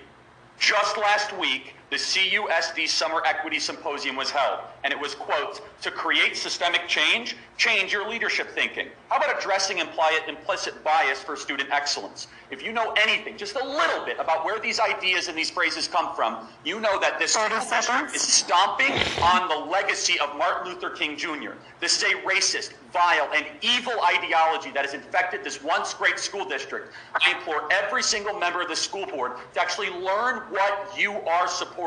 Just 0.59 0.97
last 0.97 1.37
week, 1.39 1.75
the 1.91 1.97
CUSD 1.97 2.87
Summer 2.87 3.23
Equity 3.25 3.59
Symposium 3.59 4.15
was 4.15 4.31
held, 4.31 4.61
and 4.85 4.93
it 4.93 5.01
was, 5.01 5.15
quote, 5.15 5.63
to 5.81 5.91
create 5.91 6.37
systemic 6.37 6.87
change, 6.87 7.37
change 7.57 7.93
your 7.93 8.09
leadership 8.09 8.51
thinking. 8.51 8.89
How 9.09 9.17
about 9.17 9.39
addressing 9.39 9.79
impli- 9.79 10.29
implicit 10.29 10.85
bias 10.85 11.23
for 11.23 11.35
student 11.35 11.71
excellence? 11.71 12.27
If 12.51 12.63
you 12.63 12.73
know 12.73 12.93
anything, 12.93 13.37
just 13.37 13.57
a 13.57 13.65
little 13.65 14.05
bit, 14.05 14.19
about 14.19 14.45
where 14.45 14.59
these 14.59 14.81
ideas 14.81 15.29
and 15.29 15.37
these 15.37 15.51
phrases 15.51 15.89
come 15.89 16.15
from, 16.15 16.49
you 16.65 16.81
know 16.81 16.99
that 17.01 17.19
this 17.19 17.33
school 17.33 18.05
is 18.15 18.21
stomping 18.21 18.93
on 19.23 19.49
the 19.49 19.71
legacy 19.71 20.19
of 20.21 20.37
Martin 20.37 20.73
Luther 20.73 20.91
King 20.91 21.17
Jr. 21.17 21.53
This 21.81 22.03
is 22.03 22.13
a 22.13 22.17
racist, 22.27 22.73
vile, 22.93 23.29
and 23.35 23.47
evil 23.63 23.95
ideology 24.03 24.71
that 24.71 24.85
has 24.85 24.95
infected 24.95 25.45
this 25.45 25.63
once 25.63 25.95
great 25.95 26.19
school 26.19 26.45
district. 26.45 26.93
I 27.15 27.33
implore 27.33 27.69
every 27.71 28.03
single 28.03 28.39
member 28.39 28.63
of 28.63 28.69
the 28.69 28.77
school 28.77 29.07
board 29.07 29.33
to 29.55 29.61
actually 29.61 29.91
learn 29.91 30.39
what 30.51 30.95
you 30.99 31.13
are 31.13 31.49
supporting. 31.49 31.78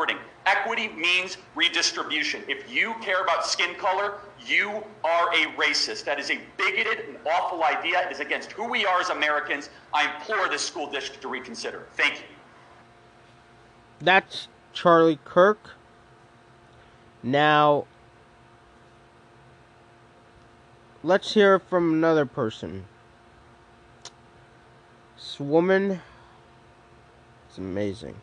Equity 0.46 0.88
means 0.88 1.38
redistribution. 1.54 2.44
If 2.48 2.72
you 2.72 2.94
care 3.02 3.22
about 3.22 3.46
skin 3.46 3.76
color, 3.76 4.14
you 4.46 4.84
are 5.04 5.34
a 5.34 5.52
racist. 5.58 6.06
That 6.06 6.18
is 6.18 6.32
a 6.32 6.40
bigoted 6.58 7.10
and 7.10 7.18
awful 7.28 7.64
idea. 7.64 8.06
It 8.06 8.12
is 8.12 8.22
against 8.22 8.54
who 8.54 8.70
we 8.70 8.86
are 8.86 9.02
as 9.02 9.10
Americans. 9.10 9.70
I 9.94 10.14
implore 10.16 10.48
this 10.48 10.62
school 10.62 10.90
district 10.90 11.22
to 11.24 11.28
reconsider. 11.28 11.88
Thank 11.96 12.20
you. 12.20 12.26
That's 14.00 14.48
Charlie 14.74 15.20
Kirk. 15.26 15.72
Now, 17.22 17.86
let's 21.04 21.34
hear 21.34 21.60
from 21.60 21.94
another 21.94 22.26
person. 22.26 22.86
This 25.18 25.40
woman 25.40 26.02
is 27.52 27.58
amazing. 27.58 28.16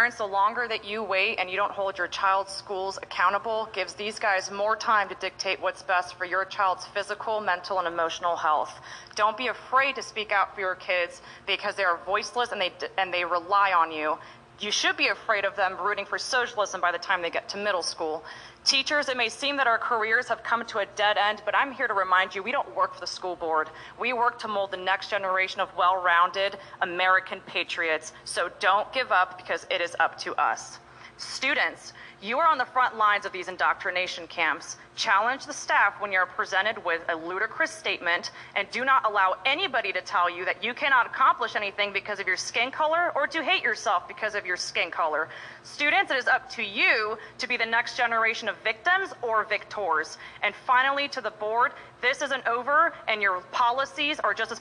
Parents, 0.00 0.16
the 0.16 0.24
longer 0.24 0.66
that 0.66 0.82
you 0.82 1.02
wait 1.02 1.38
and 1.38 1.50
you 1.50 1.58
don't 1.58 1.72
hold 1.72 1.98
your 1.98 2.08
child's 2.08 2.50
schools 2.54 2.98
accountable 3.02 3.68
gives 3.74 3.92
these 3.92 4.18
guys 4.18 4.50
more 4.50 4.74
time 4.74 5.10
to 5.10 5.14
dictate 5.16 5.60
what's 5.60 5.82
best 5.82 6.14
for 6.14 6.24
your 6.24 6.46
child's 6.46 6.86
physical, 6.86 7.38
mental, 7.38 7.78
and 7.78 7.86
emotional 7.86 8.34
health. 8.34 8.80
Don't 9.14 9.36
be 9.36 9.48
afraid 9.48 9.94
to 9.96 10.02
speak 10.02 10.32
out 10.32 10.54
for 10.54 10.62
your 10.62 10.74
kids 10.74 11.20
because 11.46 11.74
they 11.74 11.84
are 11.84 12.00
voiceless 12.06 12.50
and 12.50 12.58
they, 12.58 12.72
and 12.96 13.12
they 13.12 13.26
rely 13.26 13.72
on 13.72 13.92
you. 13.92 14.16
You 14.60 14.70
should 14.70 14.98
be 14.98 15.08
afraid 15.08 15.46
of 15.46 15.56
them 15.56 15.78
rooting 15.80 16.04
for 16.04 16.18
socialism 16.18 16.82
by 16.82 16.92
the 16.92 16.98
time 16.98 17.22
they 17.22 17.30
get 17.30 17.48
to 17.48 17.56
middle 17.56 17.82
school. 17.82 18.22
Teachers, 18.62 19.08
it 19.08 19.16
may 19.16 19.30
seem 19.30 19.56
that 19.56 19.66
our 19.66 19.78
careers 19.78 20.28
have 20.28 20.42
come 20.42 20.66
to 20.66 20.80
a 20.80 20.86
dead 20.96 21.16
end, 21.16 21.40
but 21.46 21.56
I'm 21.56 21.72
here 21.72 21.88
to 21.88 21.94
remind 21.94 22.34
you 22.34 22.42
we 22.42 22.52
don't 22.52 22.76
work 22.76 22.92
for 22.92 23.00
the 23.00 23.06
school 23.06 23.36
board. 23.36 23.70
We 23.98 24.12
work 24.12 24.38
to 24.40 24.48
mold 24.48 24.72
the 24.72 24.76
next 24.76 25.08
generation 25.08 25.62
of 25.62 25.74
well 25.78 26.02
rounded 26.02 26.58
American 26.82 27.40
patriots. 27.46 28.12
So 28.26 28.50
don't 28.60 28.92
give 28.92 29.10
up 29.10 29.38
because 29.38 29.66
it 29.70 29.80
is 29.80 29.96
up 29.98 30.18
to 30.18 30.34
us. 30.34 30.78
Students, 31.16 31.94
you 32.22 32.38
are 32.38 32.46
on 32.46 32.58
the 32.58 32.66
front 32.66 32.98
lines 32.98 33.24
of 33.24 33.32
these 33.32 33.48
indoctrination 33.48 34.26
camps. 34.26 34.76
Challenge 34.94 35.46
the 35.46 35.54
staff 35.54 35.94
when 36.00 36.12
you're 36.12 36.26
presented 36.26 36.84
with 36.84 37.00
a 37.08 37.16
ludicrous 37.16 37.70
statement 37.70 38.30
and 38.56 38.68
do 38.70 38.84
not 38.84 39.06
allow 39.06 39.36
anybody 39.46 39.90
to 39.92 40.02
tell 40.02 40.28
you 40.28 40.44
that 40.44 40.62
you 40.62 40.74
cannot 40.74 41.06
accomplish 41.06 41.56
anything 41.56 41.92
because 41.92 42.20
of 42.20 42.26
your 42.26 42.36
skin 42.36 42.70
color 42.70 43.12
or 43.14 43.26
to 43.26 43.42
hate 43.42 43.62
yourself 43.62 44.06
because 44.06 44.34
of 44.34 44.44
your 44.44 44.58
skin 44.58 44.90
color. 44.90 45.28
Students, 45.62 46.10
it 46.10 46.18
is 46.18 46.26
up 46.26 46.50
to 46.50 46.62
you 46.62 47.16
to 47.38 47.48
be 47.48 47.56
the 47.56 47.64
next 47.64 47.96
generation 47.96 48.48
of 48.48 48.56
victims 48.62 49.14
or 49.22 49.44
victors. 49.44 50.18
And 50.42 50.54
finally, 50.66 51.08
to 51.08 51.22
the 51.22 51.30
board, 51.30 51.72
this 52.02 52.20
isn't 52.20 52.46
over 52.46 52.92
and 53.08 53.22
your 53.22 53.40
policies 53.52 54.20
are 54.20 54.34
just 54.34 54.52
as. 54.52 54.60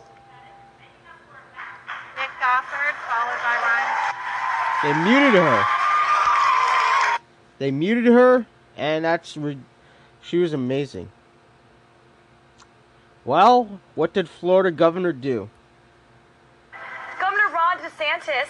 Nick 2.15 2.29
Gofford, 2.41 2.95
followed 3.07 3.39
by 3.43 3.55
Ryan. 3.63 5.03
They 5.03 5.11
muted 5.11 5.41
her. 5.41 5.88
They 7.59 7.71
muted 7.71 8.05
her, 8.05 8.45
and 8.75 9.05
that's 9.05 9.37
re- 9.37 9.59
she 10.21 10.37
was 10.37 10.53
amazing. 10.53 11.11
Well, 13.25 13.79
what 13.95 14.13
did 14.13 14.27
Florida 14.29 14.71
governor 14.71 15.13
do? 15.13 15.49
Governor 17.19 17.49
Ron 17.53 17.77
DeSantis 17.77 18.47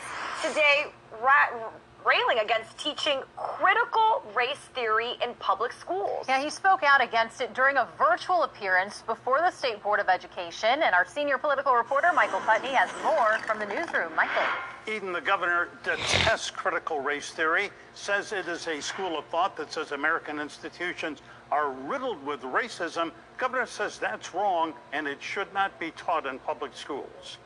today 0.48 0.86
ra- 1.22 1.70
railing 2.06 2.40
against 2.40 2.78
teaching 2.78 3.20
critical 3.36 4.24
race 4.36 4.58
theory 4.76 5.14
in 5.24 5.34
public 5.40 5.74
schools. 5.74 6.26
Yeah, 6.30 6.42
he 6.42 6.50
spoke 6.50 6.84
out 6.84 7.04
against 7.04 7.42
it 7.42 7.54
during 7.54 7.78
a 7.78 7.88
virtual 7.98 8.44
appearance 8.44 9.02
before 9.02 9.40
the 9.40 9.52
State 9.52 9.82
Board 9.84 10.00
of 10.00 10.08
Education. 10.08 10.82
And 10.84 10.96
our 10.96 11.06
senior 11.06 11.38
political 11.38 11.74
reporter, 11.74 12.10
Michael 12.14 12.40
Putney, 12.42 12.70
has 12.70 12.90
more 13.04 13.40
from 13.46 13.60
the 13.60 13.66
newsroom. 13.66 14.16
Michael. 14.16 14.44
Eden, 14.90 15.14
the 15.14 15.22
governor 15.22 15.70
detests 15.84 16.50
critical 16.50 17.00
race 17.00 17.30
theory, 17.30 17.70
says 17.94 18.32
it 18.32 18.48
is 18.48 18.68
a 18.68 18.82
school 18.82 19.20
of 19.20 19.26
thought 19.26 19.56
that 19.58 19.72
says 19.72 19.92
American 19.92 20.40
institutions 20.40 21.22
are 21.52 21.72
riddled 21.72 22.26
with 22.26 22.42
racism. 22.42 23.12
Governor 23.38 23.68
says 23.68 24.00
that's 24.00 24.34
wrong 24.34 24.74
and 24.92 25.08
it 25.08 25.22
should 25.22 25.54
not 25.54 25.80
be 25.80 25.92
taught 25.92 26.26
in 26.26 26.40
public 26.40 26.76
schools. 26.76 27.38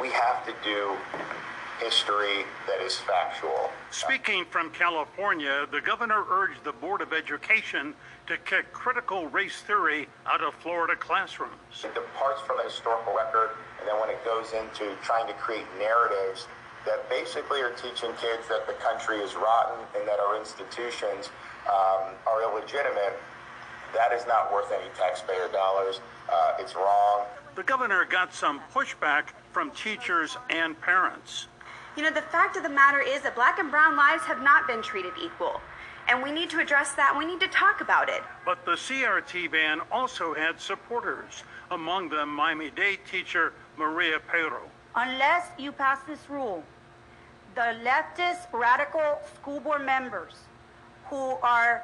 We 0.00 0.08
have 0.08 0.46
to 0.46 0.54
do 0.64 0.96
history 1.78 2.44
that 2.66 2.80
is 2.80 2.96
factual. 2.96 3.70
Speaking 3.90 4.44
from 4.50 4.70
California, 4.70 5.66
the 5.70 5.80
governor 5.80 6.24
urged 6.30 6.64
the 6.64 6.72
Board 6.72 7.02
of 7.02 7.12
Education 7.12 7.94
to 8.26 8.36
kick 8.38 8.72
critical 8.72 9.26
race 9.28 9.60
theory 9.60 10.08
out 10.26 10.42
of 10.42 10.54
Florida 10.54 10.96
classrooms. 10.96 11.52
It 11.84 11.94
departs 11.94 12.40
from 12.46 12.56
the 12.56 12.64
historical 12.64 13.14
record, 13.14 13.50
and 13.78 13.88
then 13.88 14.00
when 14.00 14.10
it 14.10 14.24
goes 14.24 14.52
into 14.52 14.94
trying 15.02 15.26
to 15.28 15.34
create 15.34 15.66
narratives 15.78 16.46
that 16.86 17.08
basically 17.08 17.60
are 17.60 17.72
teaching 17.72 18.10
kids 18.20 18.48
that 18.48 18.66
the 18.66 18.74
country 18.74 19.18
is 19.18 19.34
rotten 19.34 19.78
and 19.96 20.06
that 20.08 20.18
our 20.20 20.38
institutions 20.38 21.30
um, 21.68 22.14
are 22.26 22.42
illegitimate, 22.42 23.18
that 23.94 24.12
is 24.12 24.26
not 24.26 24.52
worth 24.52 24.70
any 24.72 24.88
taxpayer 24.96 25.48
dollars. 25.52 26.00
Uh, 26.30 26.54
it's 26.58 26.74
wrong. 26.74 27.24
The 27.54 27.62
governor 27.62 28.04
got 28.04 28.32
some 28.32 28.60
pushback 28.72 29.30
from 29.52 29.70
teachers 29.72 30.36
and 30.50 30.80
parents. 30.80 31.48
You 31.96 32.04
know, 32.04 32.10
the 32.10 32.22
fact 32.22 32.56
of 32.56 32.62
the 32.62 32.68
matter 32.68 33.00
is 33.00 33.22
that 33.22 33.34
black 33.34 33.58
and 33.58 33.70
brown 33.70 33.96
lives 33.96 34.22
have 34.22 34.42
not 34.42 34.66
been 34.66 34.82
treated 34.82 35.12
equal. 35.20 35.60
And 36.08 36.22
we 36.22 36.30
need 36.30 36.48
to 36.50 36.60
address 36.60 36.92
that. 36.94 37.14
We 37.18 37.26
need 37.26 37.40
to 37.40 37.48
talk 37.48 37.80
about 37.80 38.08
it. 38.08 38.22
But 38.44 38.64
the 38.64 38.72
CRT 38.72 39.50
ban 39.50 39.80
also 39.92 40.32
had 40.32 40.60
supporters, 40.60 41.42
among 41.70 42.08
them 42.08 42.34
Miami 42.34 42.70
Dade 42.70 43.00
teacher 43.10 43.52
Maria 43.76 44.18
Pero. 44.26 44.62
Unless 44.94 45.48
you 45.58 45.72
pass 45.72 45.98
this 46.06 46.28
rule, 46.28 46.62
the 47.54 47.76
leftist 47.84 48.52
radical 48.52 49.18
school 49.34 49.60
board 49.60 49.84
members 49.84 50.34
who 51.06 51.36
are 51.42 51.82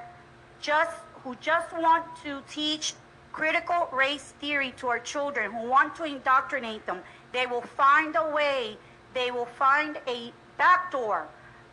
just 0.60 0.97
who 1.22 1.35
just 1.40 1.72
want 1.72 2.05
to 2.22 2.43
teach 2.51 2.94
critical 3.32 3.89
race 3.93 4.35
theory 4.40 4.72
to 4.76 4.89
our 4.89 5.01
children, 5.01 5.51
who 5.51 5.68
want 5.68 5.97
to 5.97 6.05
indoctrinate 6.05 6.85
them, 6.86 7.01
they 7.32 7.47
will 7.47 7.62
find 7.62 8.14
a 8.16 8.31
way, 8.31 8.76
they 9.14 9.31
will 9.31 9.47
find 9.47 9.98
a 10.06 10.32
backdoor 10.59 11.26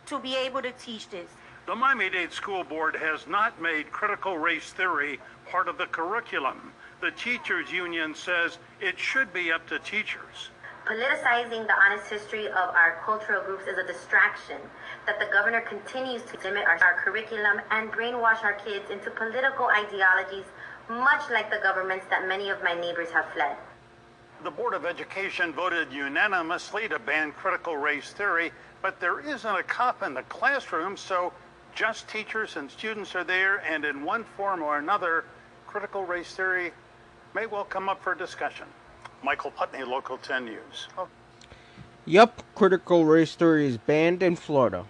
to 0.06 0.18
be 0.18 0.34
able 0.36 0.62
to 0.62 0.72
teach 0.72 1.08
this. 1.10 1.30
The 1.66 1.74
Miami 1.74 2.10
Dade 2.10 2.32
School 2.32 2.64
Board 2.64 2.96
has 2.96 3.26
not 3.28 3.60
made 3.60 3.92
critical 3.92 4.38
race 4.38 4.72
theory 4.72 5.20
part 5.48 5.68
of 5.68 5.78
the 5.78 5.86
curriculum. 5.86 6.72
The 7.00 7.12
teachers 7.12 7.70
union 7.70 8.14
says 8.14 8.58
it 8.80 8.98
should 8.98 9.32
be 9.32 9.52
up 9.52 9.68
to 9.68 9.78
teachers. 9.78 10.50
Politicizing 10.92 11.66
the 11.66 11.72
honest 11.72 12.10
history 12.10 12.48
of 12.48 12.54
our 12.54 13.00
cultural 13.02 13.42
groups 13.44 13.66
is 13.66 13.78
a 13.78 13.86
distraction 13.86 14.58
that 15.06 15.18
the 15.18 15.24
governor 15.32 15.62
continues 15.62 16.20
to 16.24 16.36
limit 16.44 16.66
our, 16.66 16.78
our 16.84 17.00
curriculum 17.02 17.62
and 17.70 17.90
brainwash 17.90 18.44
our 18.44 18.52
kids 18.52 18.90
into 18.90 19.10
political 19.10 19.68
ideologies, 19.68 20.44
much 20.90 21.22
like 21.30 21.48
the 21.50 21.60
governments 21.62 22.04
that 22.10 22.28
many 22.28 22.50
of 22.50 22.62
my 22.62 22.74
neighbors 22.74 23.08
have 23.10 23.24
fled. 23.32 23.56
The 24.44 24.50
Board 24.50 24.74
of 24.74 24.84
Education 24.84 25.54
voted 25.54 25.90
unanimously 25.90 26.90
to 26.90 26.98
ban 26.98 27.32
critical 27.32 27.78
race 27.78 28.12
theory, 28.12 28.52
but 28.82 29.00
there 29.00 29.18
isn't 29.20 29.56
a 29.56 29.62
cop 29.62 30.02
in 30.02 30.12
the 30.12 30.24
classroom, 30.24 30.98
so 30.98 31.32
just 31.74 32.06
teachers 32.06 32.56
and 32.56 32.70
students 32.70 33.14
are 33.14 33.24
there, 33.24 33.64
and 33.64 33.86
in 33.86 34.04
one 34.04 34.24
form 34.36 34.60
or 34.60 34.76
another, 34.76 35.24
critical 35.66 36.04
race 36.04 36.34
theory 36.34 36.70
may 37.34 37.46
well 37.46 37.64
come 37.64 37.88
up 37.88 38.02
for 38.02 38.14
discussion. 38.14 38.66
Michael 39.22 39.50
Putney, 39.52 39.84
Local 39.84 40.18
10 40.18 40.44
News. 40.44 40.88
Yup, 42.04 42.42
critical 42.54 43.04
race 43.04 43.34
theory 43.34 43.66
is 43.66 43.78
banned 43.78 44.22
in 44.22 44.36
Florida. 44.36 44.84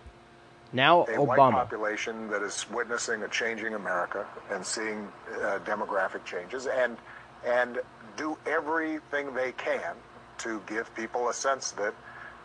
Now 0.72 1.04
a 1.04 1.22
white 1.22 1.38
Obama. 1.38 1.52
population 1.52 2.28
that 2.30 2.42
is 2.42 2.64
witnessing 2.70 3.22
a 3.22 3.28
changing 3.28 3.74
America 3.74 4.26
and 4.50 4.64
seeing 4.64 5.06
uh, 5.34 5.58
demographic 5.66 6.24
changes 6.24 6.66
and 6.66 6.96
and 7.44 7.80
do 8.16 8.38
everything 8.46 9.34
they 9.34 9.52
can 9.52 9.94
to 10.38 10.62
give 10.66 10.94
people 10.94 11.28
a 11.28 11.34
sense 11.34 11.72
that 11.72 11.94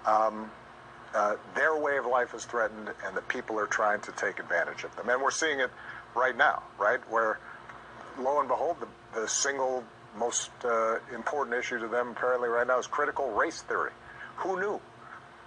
um, 0.06 0.52
uh, 1.14 1.36
their 1.56 1.78
way 1.78 1.98
of 1.98 2.06
life 2.06 2.34
is 2.34 2.44
threatened 2.46 2.90
and 3.06 3.16
that 3.16 3.28
people 3.30 3.58
are 3.60 3.68
trying 3.68 4.02
to 4.02 4.12
take 4.14 4.40
advantage 4.40 4.84
of 4.84 4.94
them. 4.96 5.08
And 5.10 5.22
we're 5.22 5.32
seeing 5.32 5.60
it 5.60 5.72
right 6.16 6.36
now, 6.36 6.64
right? 6.78 7.00
Where 7.10 7.40
lo 8.20 8.40
and 8.40 8.48
behold, 8.48 8.78
the, 8.80 9.22
the 9.22 9.28
single 9.28 9.84
most 10.18 10.52
uh, 10.66 10.98
important 11.14 11.56
issue 11.58 11.80
to 11.80 11.88
them 11.88 12.10
apparently 12.10 12.50
right 12.50 12.68
now 12.68 12.80
is 12.80 12.88
critical 12.88 13.32
race 13.32 13.62
theory. 13.62 13.92
Who 14.38 14.60
knew 14.60 14.82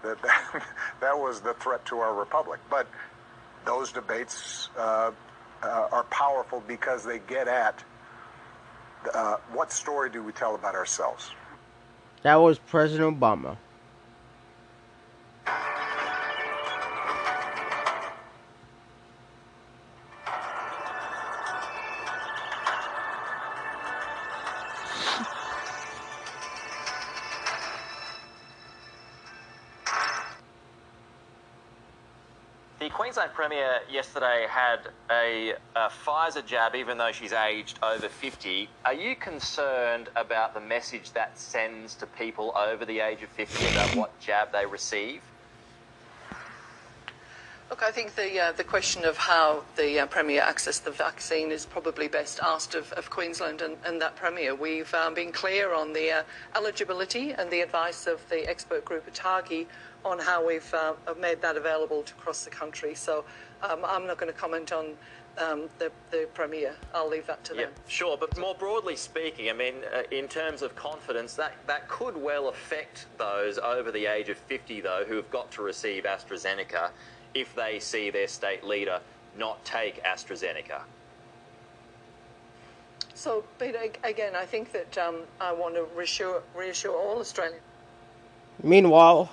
that 0.02 0.20
that, 0.22 0.62
that 1.01 1.18
was 1.18 1.40
the 1.40 1.55
threat 1.55 1.84
to 1.86 1.98
our 1.98 2.14
republic? 2.14 2.60
But 2.70 2.86
those 3.64 3.92
debates 3.92 4.68
uh, 4.78 5.10
uh, 5.62 5.88
are 5.92 6.05
powerful 6.05 6.62
because 6.66 7.05
they 7.05 7.18
get 7.20 7.48
at 7.48 7.84
uh, 9.14 9.36
what 9.52 9.72
story 9.72 10.10
do 10.10 10.22
we 10.22 10.32
tell 10.32 10.55
about 10.55 10.74
ourselves? 10.74 11.30
That 12.22 12.36
was 12.36 12.59
President 12.59 13.18
Obama. 13.18 13.56
Yesterday 34.01 34.47
had 34.48 34.78
a, 35.10 35.52
a, 35.77 35.90
Pfizer 35.90 36.44
jab, 36.47 36.74
even 36.74 36.97
though 36.97 37.12
she's 37.12 37.35
aged 37.35 37.78
over 37.82 38.09
50. 38.09 38.66
Are 38.86 38.94
you 38.94 39.14
concerned 39.14 40.09
about 40.16 40.55
the 40.55 40.60
message 40.60 41.12
that 41.12 41.39
sends 41.39 41.94
to 41.97 42.06
people 42.06 42.55
over 42.56 42.86
the 42.86 43.01
age 43.01 43.22
of 43.22 43.28
50 43.28 43.66
about 43.66 43.94
what 43.94 44.18
jab 44.18 44.52
they 44.52 44.64
receive? 44.64 45.20
Look, 47.68 47.82
I 47.82 47.90
think 47.90 48.14
the 48.14 48.40
uh, 48.40 48.52
the 48.52 48.64
question 48.64 49.05
of 49.05 49.18
how 49.18 49.64
the 49.77 50.01
uh, 50.01 50.06
Premier 50.06 50.40
accessed 50.40 50.85
the 50.85 50.90
vaccine 50.90 51.52
is 51.52 51.66
probably 51.66 52.09
best 52.09 52.40
asked 52.43 52.74
of, 52.74 52.90
of 52.94 53.10
Queensland 53.10 53.60
and, 53.60 53.77
and, 53.85 54.01
that 54.01 54.16
Premier. 54.16 54.55
We've 54.55 54.93
um, 54.94 55.14
been 55.14 55.31
clear 55.31 55.72
on 55.74 55.93
the 55.93 56.10
uh, 56.10 56.22
eligibility 56.56 57.32
and 57.32 57.48
the 57.51 57.60
advice 57.60 58.09
of 58.09 58.27
the 58.28 58.48
expert 58.48 58.85
group 58.85 59.06
ATAGI 59.12 59.66
on 60.05 60.18
how 60.18 60.44
we've 60.44 60.72
uh, 60.74 60.94
made 61.20 61.43
that 61.43 61.56
available 61.56 62.01
across 62.18 62.44
the 62.44 62.51
country. 62.51 62.94
So 62.94 63.24
um, 63.62 63.84
I'm 63.84 64.06
not 64.06 64.18
going 64.18 64.32
to 64.32 64.38
comment 64.38 64.72
on 64.72 64.94
um, 65.38 65.68
the, 65.78 65.90
the 66.10 66.28
Premier. 66.34 66.74
I'll 66.94 67.08
leave 67.08 67.26
that 67.26 67.42
to 67.44 67.54
yeah, 67.54 67.62
them. 67.62 67.72
Sure, 67.88 68.16
but 68.18 68.36
more 68.38 68.54
broadly 68.54 68.96
speaking, 68.96 69.48
I 69.48 69.52
mean, 69.52 69.74
uh, 69.94 70.02
in 70.10 70.28
terms 70.28 70.62
of 70.62 70.74
confidence, 70.76 71.34
that, 71.34 71.52
that 71.66 71.88
could 71.88 72.16
well 72.16 72.48
affect 72.48 73.06
those 73.18 73.58
over 73.58 73.90
the 73.90 74.06
age 74.06 74.28
of 74.28 74.38
50, 74.38 74.80
though, 74.80 75.04
who 75.06 75.16
have 75.16 75.30
got 75.30 75.50
to 75.52 75.62
receive 75.62 76.04
AstraZeneca 76.04 76.90
if 77.34 77.54
they 77.54 77.78
see 77.78 78.10
their 78.10 78.28
state 78.28 78.64
leader 78.64 79.00
not 79.38 79.64
take 79.64 80.02
AstraZeneca. 80.04 80.82
So, 83.14 83.44
but 83.58 83.76
again, 84.02 84.34
I 84.34 84.46
think 84.46 84.72
that 84.72 84.96
um, 84.96 85.20
I 85.40 85.52
want 85.52 85.74
to 85.74 85.84
reassure, 85.94 86.42
reassure 86.56 86.96
all 86.96 87.18
Australians. 87.18 87.62
Meanwhile, 88.62 89.30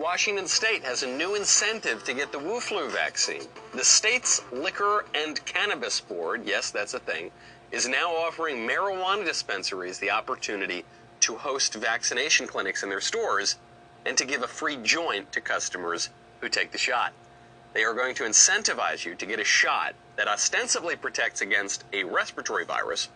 Washington 0.00 0.48
State 0.48 0.82
has 0.82 1.02
a 1.02 1.06
new 1.06 1.34
incentive 1.34 2.02
to 2.04 2.14
get 2.14 2.32
the 2.32 2.38
Wu 2.38 2.58
flu 2.58 2.88
vaccine. 2.88 3.42
The 3.74 3.84
state's 3.84 4.40
Liquor 4.50 5.04
and 5.14 5.44
Cannabis 5.44 6.00
Board, 6.00 6.46
yes, 6.46 6.70
that's 6.70 6.94
a 6.94 6.98
thing, 6.98 7.30
is 7.70 7.86
now 7.86 8.10
offering 8.10 8.66
marijuana 8.66 9.26
dispensaries 9.26 9.98
the 9.98 10.10
opportunity 10.10 10.86
to 11.20 11.36
host 11.36 11.74
vaccination 11.74 12.46
clinics 12.46 12.82
in 12.82 12.88
their 12.88 13.02
stores 13.02 13.56
and 14.06 14.16
to 14.16 14.24
give 14.24 14.42
a 14.42 14.48
free 14.48 14.78
joint 14.78 15.30
to 15.32 15.42
customers 15.42 16.08
who 16.40 16.48
take 16.48 16.72
the 16.72 16.78
shot. 16.78 17.12
They 17.74 17.84
are 17.84 17.92
going 17.92 18.14
to 18.14 18.24
incentivize 18.24 19.04
you 19.04 19.14
to 19.16 19.26
get 19.26 19.38
a 19.38 19.44
shot 19.44 19.94
that 20.16 20.28
ostensibly 20.28 20.96
protects 20.96 21.42
against 21.42 21.84
a 21.92 22.04
respiratory 22.04 22.64
virus 22.64 23.10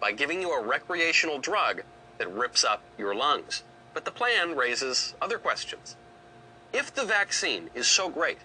by 0.00 0.12
giving 0.12 0.42
you 0.42 0.52
a 0.52 0.62
recreational 0.62 1.38
drug 1.38 1.80
that 2.18 2.30
rips 2.30 2.62
up 2.62 2.82
your 2.98 3.14
lungs. 3.14 3.62
But 3.94 4.04
the 4.04 4.10
plan 4.10 4.54
raises 4.54 5.14
other 5.22 5.38
questions. 5.38 5.96
If 6.72 6.94
the 6.94 7.04
vaccine 7.04 7.70
is 7.74 7.86
so 7.86 8.08
great, 8.08 8.38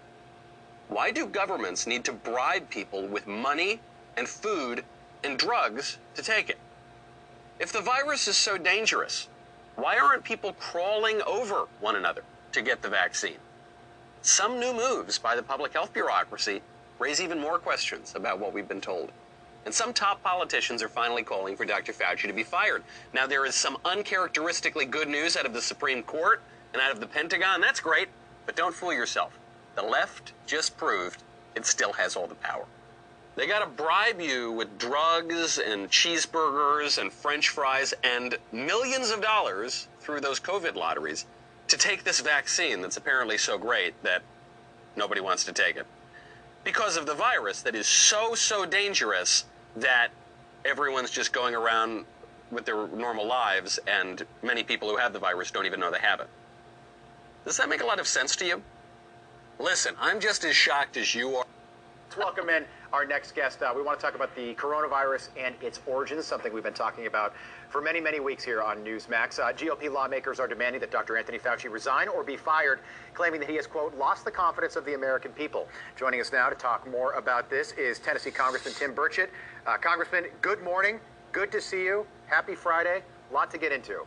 why 0.87 1.11
do 1.11 1.25
governments 1.25 1.87
need 1.87 2.03
to 2.05 2.13
bribe 2.13 2.69
people 2.69 3.07
with 3.07 3.27
money 3.27 3.79
and 4.17 4.27
food 4.27 4.83
and 5.23 5.37
drugs 5.37 5.97
to 6.15 6.21
take 6.21 6.49
it? 6.49 6.57
If 7.59 7.71
the 7.71 7.81
virus 7.81 8.27
is 8.27 8.37
so 8.37 8.57
dangerous, 8.57 9.27
why 9.75 9.97
aren't 9.97 10.23
people 10.23 10.53
crawling 10.53 11.21
over 11.23 11.67
one 11.79 11.95
another 11.95 12.23
to 12.51 12.61
get 12.61 12.81
the 12.81 12.89
vaccine? 12.89 13.37
Some 14.21 14.59
new 14.59 14.73
moves 14.73 15.17
by 15.17 15.35
the 15.35 15.43
public 15.43 15.73
health 15.73 15.93
bureaucracy 15.93 16.61
raise 16.99 17.21
even 17.21 17.39
more 17.39 17.57
questions 17.57 18.13
about 18.15 18.39
what 18.39 18.53
we've 18.53 18.67
been 18.67 18.81
told. 18.81 19.11
And 19.65 19.73
some 19.73 19.93
top 19.93 20.21
politicians 20.23 20.81
are 20.83 20.89
finally 20.89 21.23
calling 21.23 21.55
for 21.55 21.65
Dr. 21.65 21.93
Fauci 21.93 22.27
to 22.27 22.33
be 22.33 22.43
fired. 22.43 22.83
Now, 23.13 23.27
there 23.27 23.45
is 23.45 23.55
some 23.55 23.77
uncharacteristically 23.85 24.85
good 24.85 25.07
news 25.07 25.37
out 25.37 25.45
of 25.45 25.53
the 25.53 25.61
Supreme 25.61 26.03
Court 26.03 26.41
and 26.73 26.81
out 26.81 26.91
of 26.91 26.99
the 26.99 27.07
Pentagon. 27.07 27.61
That's 27.61 27.79
great. 27.79 28.09
But 28.45 28.55
don't 28.55 28.73
fool 28.73 28.93
yourself. 28.93 29.37
The 29.75 29.83
left 29.83 30.33
just 30.45 30.77
proved 30.77 31.23
it 31.55 31.65
still 31.65 31.93
has 31.93 32.15
all 32.15 32.27
the 32.27 32.35
power. 32.35 32.65
They 33.35 33.47
got 33.47 33.59
to 33.59 33.65
bribe 33.65 34.19
you 34.19 34.51
with 34.51 34.77
drugs 34.77 35.57
and 35.57 35.89
cheeseburgers 35.89 36.97
and 36.97 37.11
french 37.11 37.49
fries 37.49 37.93
and 38.03 38.37
millions 38.51 39.09
of 39.09 39.21
dollars 39.21 39.87
through 39.99 40.19
those 40.19 40.39
COVID 40.39 40.75
lotteries 40.75 41.25
to 41.69 41.77
take 41.77 42.03
this 42.03 42.19
vaccine 42.19 42.81
that's 42.81 42.97
apparently 42.97 43.37
so 43.37 43.57
great 43.57 43.93
that 44.03 44.21
nobody 44.95 45.21
wants 45.21 45.45
to 45.45 45.53
take 45.53 45.77
it. 45.77 45.85
Because 46.63 46.97
of 46.97 47.05
the 47.05 47.13
virus 47.13 47.61
that 47.61 47.73
is 47.73 47.87
so, 47.87 48.35
so 48.35 48.65
dangerous 48.65 49.45
that 49.77 50.09
everyone's 50.65 51.09
just 51.09 51.31
going 51.31 51.55
around 51.55 52.05
with 52.51 52.65
their 52.65 52.87
normal 52.87 53.25
lives, 53.25 53.79
and 53.87 54.25
many 54.43 54.61
people 54.61 54.89
who 54.89 54.97
have 54.97 55.13
the 55.13 55.19
virus 55.19 55.49
don't 55.51 55.65
even 55.65 55.79
know 55.79 55.89
they 55.89 55.99
have 55.99 56.19
it. 56.19 56.27
Does 57.45 57.57
that 57.57 57.69
make 57.69 57.81
a 57.81 57.85
lot 57.85 57.99
of 57.99 58.07
sense 58.07 58.35
to 58.37 58.45
you? 58.45 58.61
Listen, 59.59 59.95
I'm 59.99 60.19
just 60.19 60.45
as 60.45 60.55
shocked 60.55 60.95
as 60.97 61.15
you 61.15 61.35
are. 61.35 61.45
Let's 62.05 62.17
welcome 62.17 62.49
in 62.49 62.65
our 62.93 63.05
next 63.05 63.33
guest. 63.33 63.63
Uh, 63.63 63.73
we 63.75 63.81
want 63.81 63.99
to 63.99 64.05
talk 64.05 64.15
about 64.15 64.35
the 64.35 64.53
coronavirus 64.55 65.29
and 65.39 65.55
its 65.61 65.79
origins, 65.87 66.25
something 66.25 66.53
we've 66.53 66.63
been 66.63 66.73
talking 66.73 67.07
about 67.07 67.33
for 67.69 67.81
many, 67.81 67.99
many 67.99 68.19
weeks 68.19 68.43
here 68.43 68.61
on 68.61 68.83
Newsmax. 68.83 69.39
Uh, 69.39 69.53
GOP 69.53 69.91
lawmakers 69.91 70.39
are 70.39 70.47
demanding 70.47 70.81
that 70.81 70.91
Dr. 70.91 71.17
Anthony 71.17 71.39
Fauci 71.39 71.71
resign 71.71 72.09
or 72.09 72.23
be 72.23 72.37
fired, 72.37 72.81
claiming 73.13 73.39
that 73.39 73.49
he 73.49 73.55
has, 73.55 73.65
quote, 73.65 73.95
lost 73.97 74.25
the 74.25 74.31
confidence 74.31 74.75
of 74.75 74.85
the 74.85 74.93
American 74.93 75.31
people. 75.31 75.67
Joining 75.95 76.19
us 76.21 76.31
now 76.31 76.49
to 76.49 76.55
talk 76.55 76.87
more 76.91 77.13
about 77.13 77.49
this 77.49 77.71
is 77.71 77.97
Tennessee 77.97 78.31
Congressman 78.31 78.73
Tim 78.75 78.93
Burchett. 78.93 79.29
Uh, 79.65 79.77
Congressman, 79.77 80.25
good 80.41 80.61
morning. 80.61 80.99
Good 81.31 81.51
to 81.53 81.61
see 81.61 81.83
you. 81.83 82.05
Happy 82.27 82.55
Friday. 82.55 83.01
A 83.29 83.33
lot 83.33 83.49
to 83.51 83.57
get 83.57 83.71
into. 83.71 84.05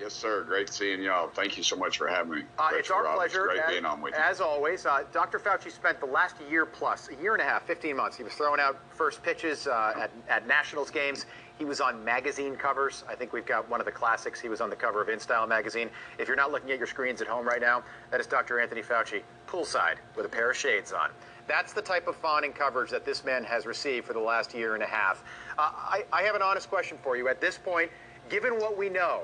Yes, 0.00 0.14
sir. 0.14 0.44
Great 0.44 0.72
seeing 0.72 1.02
y'all. 1.02 1.28
Thank 1.28 1.56
you 1.56 1.64
so 1.64 1.74
much 1.74 1.98
for 1.98 2.06
having 2.06 2.32
me. 2.32 2.42
Uh, 2.56 2.70
it's 2.72 2.90
our 2.90 3.02
pleasure. 3.14 3.46
Great 3.46 3.60
as, 3.60 3.70
being 3.70 3.84
on 3.84 4.00
with 4.00 4.14
you. 4.14 4.20
As 4.20 4.40
always, 4.40 4.86
uh, 4.86 5.02
Dr. 5.12 5.40
Fauci 5.40 5.72
spent 5.72 5.98
the 5.98 6.06
last 6.06 6.36
year 6.48 6.64
plus, 6.64 7.08
a 7.08 7.20
year 7.20 7.32
and 7.32 7.42
a 7.42 7.44
half, 7.44 7.66
15 7.66 7.96
months. 7.96 8.16
He 8.16 8.22
was 8.22 8.32
throwing 8.34 8.60
out 8.60 8.78
first 8.90 9.22
pitches 9.24 9.66
uh, 9.66 9.94
at, 9.96 10.10
at 10.28 10.46
Nationals 10.46 10.90
games. 10.90 11.26
He 11.58 11.64
was 11.64 11.80
on 11.80 12.04
magazine 12.04 12.54
covers. 12.54 13.02
I 13.08 13.16
think 13.16 13.32
we've 13.32 13.44
got 13.44 13.68
one 13.68 13.80
of 13.80 13.86
the 13.86 13.92
classics. 13.92 14.40
He 14.40 14.48
was 14.48 14.60
on 14.60 14.70
the 14.70 14.76
cover 14.76 15.02
of 15.02 15.08
InStyle 15.08 15.48
magazine. 15.48 15.90
If 16.16 16.28
you're 16.28 16.36
not 16.36 16.52
looking 16.52 16.70
at 16.70 16.78
your 16.78 16.86
screens 16.86 17.20
at 17.20 17.26
home 17.26 17.44
right 17.44 17.60
now, 17.60 17.82
that 18.12 18.20
is 18.20 18.28
Dr. 18.28 18.60
Anthony 18.60 18.82
Fauci, 18.82 19.22
poolside 19.48 19.96
with 20.14 20.24
a 20.24 20.28
pair 20.28 20.50
of 20.50 20.56
shades 20.56 20.92
on. 20.92 21.10
That's 21.48 21.72
the 21.72 21.82
type 21.82 22.06
of 22.06 22.14
fawning 22.14 22.52
coverage 22.52 22.90
that 22.90 23.04
this 23.04 23.24
man 23.24 23.42
has 23.44 23.66
received 23.66 24.06
for 24.06 24.12
the 24.12 24.20
last 24.20 24.54
year 24.54 24.74
and 24.74 24.82
a 24.82 24.86
half. 24.86 25.24
Uh, 25.58 25.72
I, 25.74 26.04
I 26.12 26.22
have 26.22 26.36
an 26.36 26.42
honest 26.42 26.68
question 26.68 26.98
for 27.02 27.16
you. 27.16 27.26
At 27.28 27.40
this 27.40 27.58
point, 27.58 27.90
given 28.28 28.52
what 28.60 28.76
we 28.76 28.88
know, 28.88 29.22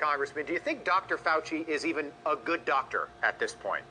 Congressman, 0.00 0.46
do 0.46 0.52
you 0.52 0.58
think 0.58 0.84
Dr. 0.84 1.18
Fauci 1.18 1.68
is 1.68 1.84
even 1.84 2.10
a 2.24 2.34
good 2.34 2.64
doctor 2.64 3.08
at 3.22 3.38
this 3.38 3.52
point? 3.52 3.84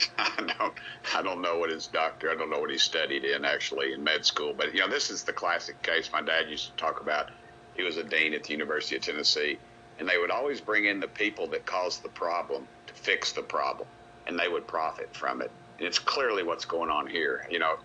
I 0.18 0.54
don't, 0.58 0.74
I 1.14 1.22
don't 1.22 1.42
know 1.42 1.58
what 1.58 1.70
his 1.70 1.88
doctor, 1.88 2.30
I 2.30 2.36
don't 2.36 2.50
know 2.50 2.60
what 2.60 2.70
he 2.70 2.78
studied 2.78 3.24
in 3.24 3.44
actually 3.44 3.92
in 3.92 4.02
med 4.02 4.24
school, 4.24 4.54
but 4.56 4.72
you 4.72 4.80
know, 4.80 4.88
this 4.88 5.10
is 5.10 5.24
the 5.24 5.32
classic 5.32 5.82
case. 5.82 6.10
My 6.12 6.22
dad 6.22 6.48
used 6.48 6.70
to 6.70 6.76
talk 6.76 7.00
about. 7.00 7.30
He 7.74 7.82
was 7.82 7.96
a 7.96 8.04
dean 8.04 8.34
at 8.34 8.44
the 8.44 8.52
University 8.52 8.96
of 8.96 9.02
Tennessee, 9.02 9.58
and 9.98 10.08
they 10.08 10.18
would 10.18 10.30
always 10.30 10.60
bring 10.60 10.86
in 10.86 11.00
the 11.00 11.08
people 11.08 11.46
that 11.48 11.66
caused 11.66 12.02
the 12.02 12.08
problem 12.08 12.66
to 12.86 12.94
fix 12.94 13.32
the 13.32 13.42
problem, 13.42 13.88
and 14.26 14.38
they 14.38 14.48
would 14.48 14.66
profit 14.66 15.14
from 15.14 15.42
it. 15.42 15.50
And 15.78 15.86
it's 15.86 15.98
clearly 15.98 16.42
what's 16.42 16.64
going 16.64 16.90
on 16.90 17.06
here. 17.06 17.46
You 17.50 17.58
know, 17.58 17.76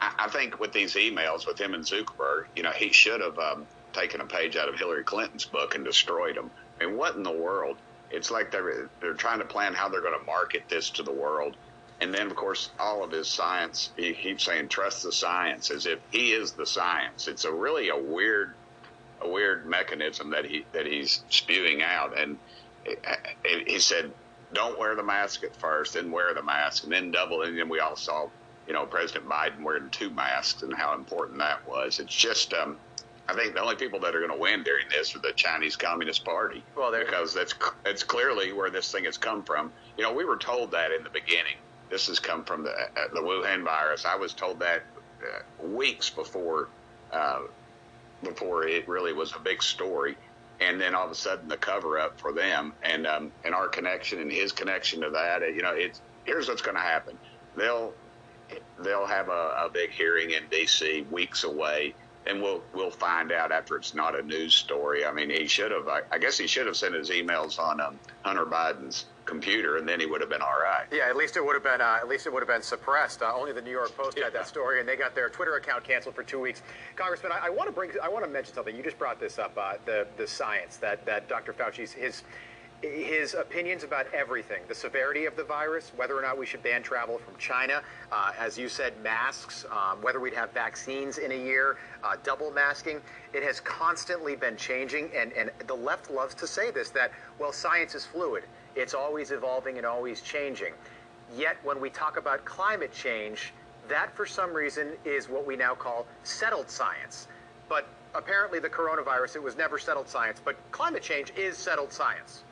I, 0.00 0.12
I 0.18 0.28
think 0.28 0.60
with 0.60 0.72
these 0.72 0.94
emails 0.94 1.46
with 1.46 1.58
him 1.58 1.74
and 1.74 1.84
Zuckerberg, 1.84 2.46
you 2.56 2.62
know, 2.62 2.72
he 2.72 2.92
should 2.92 3.20
have 3.20 3.38
um, 3.38 3.66
taken 3.92 4.20
a 4.20 4.26
page 4.26 4.56
out 4.56 4.68
of 4.68 4.78
Hillary 4.78 5.04
Clinton's 5.04 5.44
book 5.44 5.74
and 5.74 5.84
destroyed 5.84 6.36
them 6.36 6.50
I 6.80 6.86
mean, 6.86 6.96
what 6.96 7.16
in 7.16 7.22
the 7.22 7.32
world? 7.32 7.76
It's 8.10 8.30
like 8.30 8.50
they're 8.50 8.88
they're 9.00 9.14
trying 9.14 9.38
to 9.40 9.44
plan 9.44 9.74
how 9.74 9.88
they're 9.88 10.00
going 10.00 10.18
to 10.18 10.26
market 10.26 10.62
this 10.68 10.90
to 10.90 11.02
the 11.02 11.12
world, 11.12 11.56
and 12.00 12.12
then 12.14 12.26
of 12.26 12.36
course 12.36 12.70
all 12.78 13.04
of 13.04 13.10
his 13.10 13.28
science. 13.28 13.90
He 13.96 14.12
keeps 14.14 14.44
saying 14.44 14.68
trust 14.68 15.02
the 15.02 15.12
science 15.12 15.70
as 15.70 15.86
if 15.86 15.98
he 16.10 16.32
is 16.32 16.52
the 16.52 16.66
science. 16.66 17.28
It's 17.28 17.44
a 17.44 17.52
really 17.52 17.90
a 17.90 17.96
weird 17.96 18.54
a 19.20 19.28
weird 19.28 19.66
mechanism 19.66 20.30
that 20.30 20.44
he 20.46 20.64
that 20.72 20.86
he's 20.86 21.22
spewing 21.28 21.82
out, 21.82 22.18
and 22.18 22.38
he 23.44 23.78
said, 23.78 24.10
"Don't 24.54 24.78
wear 24.78 24.94
the 24.94 25.02
mask 25.02 25.44
at 25.44 25.54
first, 25.56 25.94
then 25.94 26.10
wear 26.10 26.32
the 26.32 26.42
mask, 26.42 26.84
and 26.84 26.92
then 26.92 27.10
double." 27.10 27.42
And 27.42 27.58
then 27.58 27.68
we 27.68 27.80
all 27.80 27.96
saw, 27.96 28.28
you 28.66 28.72
know, 28.72 28.86
President 28.86 29.28
Biden 29.28 29.62
wearing 29.62 29.90
two 29.90 30.08
masks 30.10 30.62
and 30.62 30.72
how 30.72 30.94
important 30.94 31.38
that 31.38 31.66
was. 31.68 31.98
It's 31.98 32.14
just. 32.14 32.54
Um, 32.54 32.78
I 33.28 33.34
think 33.34 33.54
the 33.54 33.60
only 33.60 33.76
people 33.76 34.00
that 34.00 34.16
are 34.16 34.20
going 34.20 34.32
to 34.32 34.38
win 34.38 34.62
during 34.62 34.86
this 34.88 35.14
are 35.14 35.18
the 35.18 35.32
Chinese 35.32 35.76
Communist 35.76 36.24
Party. 36.24 36.62
Well, 36.74 36.92
because 36.92 37.34
that's 37.34 37.54
that's 37.84 38.02
clearly 38.02 38.52
where 38.52 38.70
this 38.70 38.90
thing 38.90 39.04
has 39.04 39.18
come 39.18 39.42
from. 39.42 39.70
You 39.98 40.04
know, 40.04 40.12
we 40.12 40.24
were 40.24 40.38
told 40.38 40.70
that 40.70 40.92
in 40.92 41.04
the 41.04 41.10
beginning. 41.10 41.56
This 41.90 42.06
has 42.06 42.18
come 42.18 42.44
from 42.44 42.62
the 42.62 42.70
uh, 42.70 43.08
the 43.12 43.20
Wuhan 43.20 43.64
virus. 43.64 44.06
I 44.06 44.16
was 44.16 44.32
told 44.32 44.60
that 44.60 44.82
uh, 45.22 45.66
weeks 45.66 46.08
before 46.08 46.68
uh, 47.12 47.40
before 48.22 48.66
it 48.66 48.88
really 48.88 49.12
was 49.12 49.34
a 49.34 49.38
big 49.38 49.62
story. 49.62 50.16
And 50.60 50.80
then 50.80 50.94
all 50.94 51.04
of 51.04 51.12
a 51.12 51.14
sudden, 51.14 51.48
the 51.48 51.56
cover 51.56 52.00
up 52.00 52.18
for 52.18 52.32
them 52.32 52.72
and 52.82 53.06
um, 53.06 53.30
and 53.44 53.54
our 53.54 53.68
connection 53.68 54.20
and 54.20 54.32
his 54.32 54.52
connection 54.52 55.02
to 55.02 55.10
that. 55.10 55.42
You 55.54 55.60
know, 55.60 55.74
it's 55.74 56.00
here's 56.24 56.48
what's 56.48 56.62
going 56.62 56.76
to 56.76 56.82
happen. 56.82 57.18
They'll 57.56 57.92
they'll 58.82 59.06
have 59.06 59.28
a, 59.28 59.66
a 59.66 59.70
big 59.70 59.90
hearing 59.90 60.30
in 60.30 60.44
D.C. 60.50 61.04
weeks 61.10 61.44
away 61.44 61.94
and 62.26 62.42
we'll 62.42 62.62
we'll 62.74 62.90
find 62.90 63.32
out 63.32 63.52
after 63.52 63.76
it's 63.76 63.94
not 63.94 64.18
a 64.18 64.22
news 64.22 64.54
story. 64.54 65.04
I 65.04 65.12
mean, 65.12 65.30
he 65.30 65.46
should 65.46 65.70
have. 65.70 65.88
I, 65.88 66.00
I 66.10 66.18
guess 66.18 66.38
he 66.38 66.46
should 66.46 66.66
have 66.66 66.76
sent 66.76 66.94
his 66.94 67.10
emails 67.10 67.58
on 67.58 67.80
um, 67.80 67.98
Hunter 68.22 68.44
Biden's 68.44 69.06
computer, 69.24 69.76
and 69.76 69.88
then 69.88 70.00
he 70.00 70.06
would 70.06 70.20
have 70.20 70.30
been 70.30 70.42
all 70.42 70.58
right. 70.62 70.86
Yeah, 70.90 71.08
at 71.08 71.16
least 71.16 71.36
it 71.36 71.44
would 71.44 71.54
have 71.54 71.62
been. 71.62 71.80
Uh, 71.80 71.98
at 72.00 72.08
least 72.08 72.26
it 72.26 72.32
would 72.32 72.40
have 72.40 72.48
been 72.48 72.62
suppressed. 72.62 73.22
Uh, 73.22 73.32
only 73.34 73.52
the 73.52 73.62
New 73.62 73.70
York 73.70 73.96
Post 73.96 74.18
yeah. 74.18 74.24
had 74.24 74.32
that 74.34 74.48
story, 74.48 74.80
and 74.80 74.88
they 74.88 74.96
got 74.96 75.14
their 75.14 75.28
Twitter 75.28 75.56
account 75.56 75.84
canceled 75.84 76.14
for 76.14 76.22
two 76.22 76.40
weeks. 76.40 76.62
Congressman, 76.96 77.32
I, 77.32 77.46
I 77.46 77.50
want 77.50 77.68
to 77.68 77.72
bring. 77.72 77.90
I 78.02 78.08
want 78.08 78.24
to 78.24 78.30
mention 78.30 78.54
something. 78.54 78.74
You 78.74 78.82
just 78.82 78.98
brought 78.98 79.20
this 79.20 79.38
up. 79.38 79.56
Uh, 79.56 79.74
the 79.84 80.06
the 80.16 80.26
science 80.26 80.76
that 80.78 81.04
that 81.06 81.28
Dr. 81.28 81.52
Fauci's 81.52 81.92
his 81.92 82.22
his 82.82 83.34
opinions 83.34 83.82
about 83.82 84.06
everything 84.14 84.62
the 84.68 84.74
severity 84.74 85.24
of 85.26 85.34
the 85.36 85.42
virus, 85.42 85.90
whether 85.96 86.16
or 86.16 86.22
not 86.22 86.38
we 86.38 86.46
should 86.46 86.62
ban 86.62 86.82
travel 86.82 87.18
from 87.18 87.34
China, 87.36 87.82
uh, 88.12 88.32
as 88.38 88.56
you 88.56 88.68
said, 88.68 88.92
masks, 89.02 89.66
um, 89.72 90.00
whether 90.00 90.20
we'd 90.20 90.34
have 90.34 90.52
vaccines 90.52 91.18
in 91.18 91.32
a 91.32 91.34
year, 91.34 91.76
uh, 92.04 92.16
double 92.22 92.50
masking. 92.52 93.00
It 93.32 93.42
has 93.42 93.58
constantly 93.60 94.36
been 94.36 94.56
changing, 94.56 95.10
and, 95.16 95.32
and 95.32 95.50
the 95.66 95.74
left 95.74 96.10
loves 96.10 96.34
to 96.36 96.46
say 96.46 96.70
this 96.70 96.90
that, 96.90 97.10
well, 97.38 97.52
science 97.52 97.94
is 97.94 98.06
fluid, 98.06 98.44
it's 98.76 98.94
always 98.94 99.32
evolving 99.32 99.76
and 99.78 99.86
always 99.86 100.20
changing. 100.20 100.72
Yet, 101.36 101.56
when 101.64 101.80
we 101.80 101.90
talk 101.90 102.16
about 102.16 102.44
climate 102.44 102.92
change, 102.92 103.52
that 103.88 104.14
for 104.14 104.24
some 104.24 104.54
reason 104.54 104.92
is 105.04 105.28
what 105.28 105.46
we 105.46 105.56
now 105.56 105.74
call 105.74 106.06
settled 106.22 106.70
science. 106.70 107.26
But 107.68 107.88
apparently, 108.14 108.60
the 108.60 108.68
coronavirus, 108.68 109.36
it 109.36 109.42
was 109.42 109.56
never 109.56 109.78
settled 109.78 110.08
science, 110.08 110.40
but 110.42 110.56
climate 110.70 111.02
change 111.02 111.32
is 111.36 111.56
settled 111.58 111.92
science. 111.92 112.44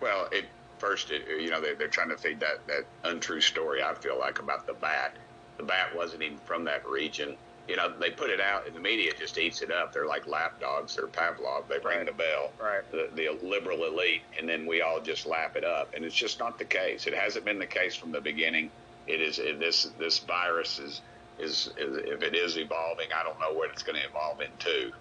Well, 0.00 0.28
it 0.32 0.46
first, 0.78 1.10
it, 1.10 1.24
you 1.40 1.50
know, 1.50 1.60
they, 1.60 1.74
they're 1.74 1.88
trying 1.88 2.10
to 2.10 2.16
feed 2.16 2.40
that 2.40 2.66
that 2.66 2.84
untrue 3.04 3.40
story. 3.40 3.82
I 3.82 3.94
feel 3.94 4.18
like 4.18 4.38
about 4.38 4.66
the 4.66 4.74
bat. 4.74 5.16
The 5.56 5.62
bat 5.62 5.94
wasn't 5.96 6.22
even 6.22 6.38
from 6.38 6.64
that 6.64 6.86
region. 6.86 7.36
You 7.68 7.76
know, 7.76 7.92
they 7.98 8.10
put 8.10 8.30
it 8.30 8.40
out, 8.40 8.66
and 8.66 8.76
the 8.76 8.80
media 8.80 9.12
just 9.18 9.38
eats 9.38 9.60
it 9.60 9.72
up. 9.72 9.92
They're 9.92 10.06
like 10.06 10.26
lap 10.26 10.60
dogs. 10.60 10.94
They're 10.94 11.08
Pavlov. 11.08 11.66
They 11.68 11.78
ring 11.78 11.98
right. 11.98 12.06
the 12.06 12.12
bell. 12.12 12.52
Right. 12.60 12.82
The, 12.92 13.08
the 13.14 13.30
liberal 13.44 13.84
elite, 13.84 14.22
and 14.38 14.48
then 14.48 14.66
we 14.66 14.82
all 14.82 15.00
just 15.00 15.26
lap 15.26 15.56
it 15.56 15.64
up. 15.64 15.92
And 15.94 16.04
it's 16.04 16.14
just 16.14 16.38
not 16.38 16.58
the 16.58 16.64
case. 16.64 17.06
It 17.06 17.14
hasn't 17.14 17.44
been 17.44 17.58
the 17.58 17.66
case 17.66 17.96
from 17.96 18.12
the 18.12 18.20
beginning. 18.20 18.70
It 19.08 19.20
is 19.20 19.38
it, 19.38 19.58
this 19.58 19.90
this 19.98 20.18
virus 20.20 20.78
is, 20.78 21.00
is 21.38 21.70
is 21.76 21.96
if 21.96 22.22
it 22.22 22.36
is 22.36 22.56
evolving, 22.56 23.08
I 23.12 23.24
don't 23.24 23.40
know 23.40 23.52
what 23.52 23.70
it's 23.70 23.82
going 23.82 23.98
to 24.00 24.06
evolve 24.06 24.40
into. 24.40 24.92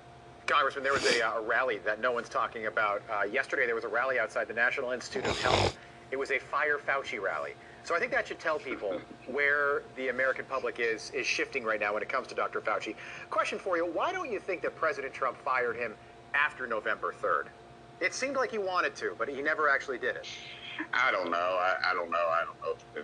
Congressman, 0.48 0.84
there 0.84 0.94
was 0.94 1.06
a, 1.06 1.28
uh, 1.28 1.40
a 1.40 1.42
rally 1.42 1.80
that 1.80 2.00
no 2.00 2.12
one's 2.12 2.30
talking 2.30 2.68
about. 2.68 3.02
Uh, 3.10 3.24
yesterday, 3.24 3.66
there 3.66 3.76
was 3.76 3.84
a 3.84 3.88
rally 3.90 4.20
outside 4.20 4.48
the 4.48 4.54
National 4.54 4.92
Institute 4.92 5.26
of 5.26 5.40
Health. 5.42 5.78
It 6.12 6.18
was 6.18 6.32
a 6.32 6.40
Fire 6.40 6.78
Fauci 6.78 7.20
rally. 7.20 7.54
So 7.84 7.96
I 7.96 8.00
think 8.00 8.12
that 8.12 8.28
should 8.28 8.40
tell 8.40 8.60
people 8.60 9.00
where 9.28 9.84
the 9.96 10.10
American 10.10 10.46
public 10.46 10.80
is 10.80 11.12
is 11.12 11.26
shifting 11.26 11.64
right 11.64 11.80
now 11.80 11.94
when 11.94 12.02
it 12.02 12.10
comes 12.10 12.28
to 12.28 12.36
Dr. 12.36 12.62
Fauci. 12.62 12.96
Question 13.30 13.60
for 13.60 13.78
you: 13.78 13.86
Why 13.86 14.12
don't 14.12 14.32
you 14.32 14.40
think 14.40 14.62
that 14.64 14.76
President 14.76 15.14
Trump 15.14 15.38
fired 15.38 15.76
him 15.76 15.96
after 16.34 16.68
November 16.68 17.14
3rd? 17.22 17.48
It 18.02 18.14
seemed 18.14 18.36
like 18.36 18.52
he 18.52 18.58
wanted 18.58 18.96
to, 18.96 19.16
but 19.18 19.30
he 19.30 19.42
never 19.42 19.70
actually 19.70 20.00
did 20.00 20.16
it. 20.16 20.28
I 20.94 21.12
don't 21.12 21.32
know. 21.32 21.38
I, 21.38 21.76
I 21.92 21.94
don't 21.94 22.12
know. 22.12 22.18
I 22.18 22.44
don't 22.46 22.96
know 22.96 23.04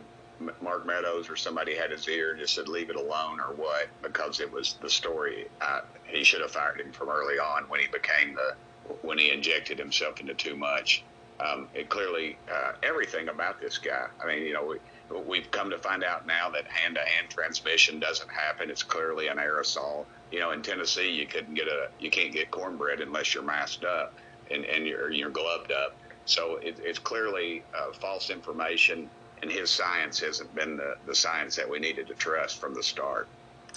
Mark 0.62 0.86
Meadows 0.86 1.30
or 1.30 1.36
somebody 1.36 1.76
had 1.76 1.92
his 1.92 2.08
ear 2.08 2.32
and 2.32 2.40
just 2.40 2.56
said 2.56 2.68
leave 2.68 2.90
it 2.90 2.96
alone 2.96 3.40
or 3.40 3.54
what 3.56 3.88
because 4.02 4.40
it 4.40 4.52
was 4.52 4.76
the 4.82 4.90
story. 4.90 5.48
I, 5.62 5.82
he 6.06 6.24
should 6.24 6.42
have 6.42 6.52
fired 6.52 6.80
him 6.80 6.92
from 6.92 7.10
early 7.10 7.40
on 7.40 7.64
when 7.64 7.80
he 7.80 7.88
became 7.88 8.36
the 8.36 8.56
when 9.02 9.18
he 9.18 9.32
injected 9.32 9.78
himself 9.78 10.20
into 10.20 10.34
too 10.34 10.56
much. 10.56 11.04
Um, 11.40 11.68
it 11.74 11.90
clearly 11.90 12.38
uh, 12.54 12.74
everything 12.84 13.30
about 13.30 13.60
this 13.60 13.78
guy. 13.78 14.08
I 14.24 14.28
mean, 14.28 14.44
you 14.44 14.54
know, 14.54 14.76
we, 15.10 15.22
we've 15.22 15.50
come 15.50 15.70
to 15.72 15.78
find 15.78 16.04
out 16.04 16.28
now 16.28 16.50
that 16.52 16.68
hand-to-hand 16.68 17.30
transmission 17.30 18.00
doesn't 18.00 18.30
happen. 18.30 18.70
It's 18.70 18.84
clearly 18.84 19.28
an 19.28 19.38
aerosol. 19.38 20.06
You 20.32 20.40
know, 20.40 20.52
in 20.52 20.62
Tennessee, 20.62 21.10
you 21.12 21.26
couldn't 21.26 21.56
get 21.56 21.68
a 21.68 21.90
you 22.00 22.10
can't 22.10 22.32
get 22.32 22.52
cornbread 22.52 23.02
unless 23.02 23.34
you're 23.34 23.44
masked 23.44 23.86
up 23.86 24.14
and 24.52 24.66
and 24.66 24.86
you're 24.86 25.12
you're 25.12 25.30
gloved 25.30 25.72
up. 25.72 25.96
So 26.26 26.58
it, 26.58 26.78
it's 26.84 27.00
clearly 27.00 27.64
uh, 27.76 27.92
false 27.94 28.30
information 28.30 29.10
and 29.42 29.52
his 29.52 29.70
science 29.70 30.20
hasn't 30.20 30.54
been 30.56 30.78
the, 30.78 30.96
the 31.06 31.16
science 31.16 31.56
that 31.56 31.70
we 31.70 31.80
needed 31.80 32.08
to 32.08 32.14
trust 32.14 32.60
from 32.60 32.74
the 32.74 32.84
start. 32.84 33.28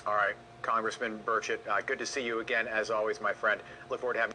All 0.06 0.14
right, 0.14 0.34
Congressman 0.62 1.18
Burchett, 1.24 1.66
uh, 1.68 1.80
good 1.80 1.98
to 1.98 2.06
see 2.06 2.22
you 2.22 2.40
again, 2.40 2.68
as 2.68 2.90
always, 2.90 3.20
my 3.20 3.32
friend. 3.32 3.60
Look 3.90 4.00
forward 4.00 4.14
to 4.14 4.20
having 4.20 4.34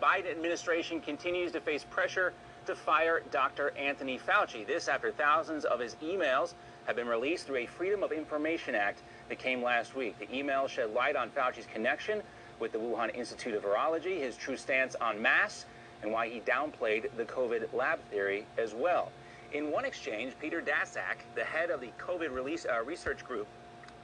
Biden 0.00 0.30
administration 0.30 1.00
continues 1.00 1.52
to 1.52 1.60
face 1.60 1.84
pressure 1.84 2.32
to 2.66 2.74
fire 2.74 3.22
Dr. 3.30 3.72
Anthony 3.76 4.18
Fauci. 4.18 4.66
This 4.66 4.88
after 4.88 5.10
thousands 5.10 5.64
of 5.64 5.78
his 5.78 5.96
emails 5.96 6.54
have 6.86 6.96
been 6.96 7.08
released 7.08 7.46
through 7.46 7.56
a 7.56 7.66
Freedom 7.66 8.02
of 8.02 8.12
Information 8.12 8.74
Act 8.74 9.02
that 9.28 9.38
came 9.38 9.62
last 9.62 9.94
week. 9.94 10.18
The 10.18 10.26
emails 10.26 10.68
shed 10.68 10.92
light 10.94 11.16
on 11.16 11.30
Fauci's 11.30 11.66
connection 11.66 12.22
with 12.58 12.72
the 12.72 12.78
Wuhan 12.78 13.14
Institute 13.14 13.54
of 13.54 13.62
Virology, 13.62 14.20
his 14.20 14.36
true 14.36 14.56
stance 14.56 14.94
on 15.00 15.20
masks, 15.20 15.66
and 16.02 16.12
why 16.12 16.28
he 16.28 16.40
downplayed 16.40 17.10
the 17.16 17.24
COVID 17.24 17.72
lab 17.74 18.00
theory 18.10 18.46
as 18.56 18.74
well. 18.74 19.12
In 19.52 19.72
one 19.72 19.84
exchange, 19.84 20.34
Peter 20.40 20.62
Daszak, 20.62 21.16
the 21.34 21.42
head 21.42 21.70
of 21.70 21.80
the 21.80 21.90
COVID 21.98 22.32
release, 22.32 22.66
uh, 22.66 22.84
research 22.84 23.24
group, 23.24 23.48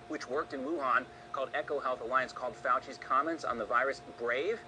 which 0.09 0.29
worked 0.29 0.55
in 0.55 0.61
Wuhan, 0.63 1.05
called 1.33 1.51
Eco 1.57 1.79
Health 1.79 2.01
Alliance, 2.01 2.33
called 2.33 2.55
Fauci's 2.61 2.99
comments 2.99 3.45
on 3.45 3.57
the 3.57 3.65
virus 3.65 4.03
brave. 4.19 4.59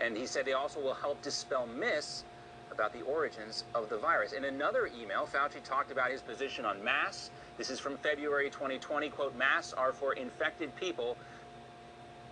And 0.00 0.16
he 0.16 0.26
said 0.26 0.44
they 0.44 0.52
also 0.52 0.80
will 0.80 0.94
help 0.94 1.20
dispel 1.22 1.66
myths 1.66 2.22
about 2.70 2.92
the 2.92 3.02
origins 3.02 3.64
of 3.74 3.88
the 3.88 3.98
virus. 3.98 4.32
In 4.32 4.44
another 4.44 4.88
email, 5.00 5.26
Fauci 5.26 5.62
talked 5.64 5.90
about 5.90 6.10
his 6.10 6.22
position 6.22 6.64
on 6.64 6.82
masks. 6.84 7.30
This 7.58 7.68
is 7.68 7.80
from 7.80 7.96
February 7.98 8.48
2020. 8.48 9.10
Quote, 9.10 9.36
masks 9.36 9.72
are 9.72 9.92
for 9.92 10.12
infected 10.12 10.74
people. 10.76 11.16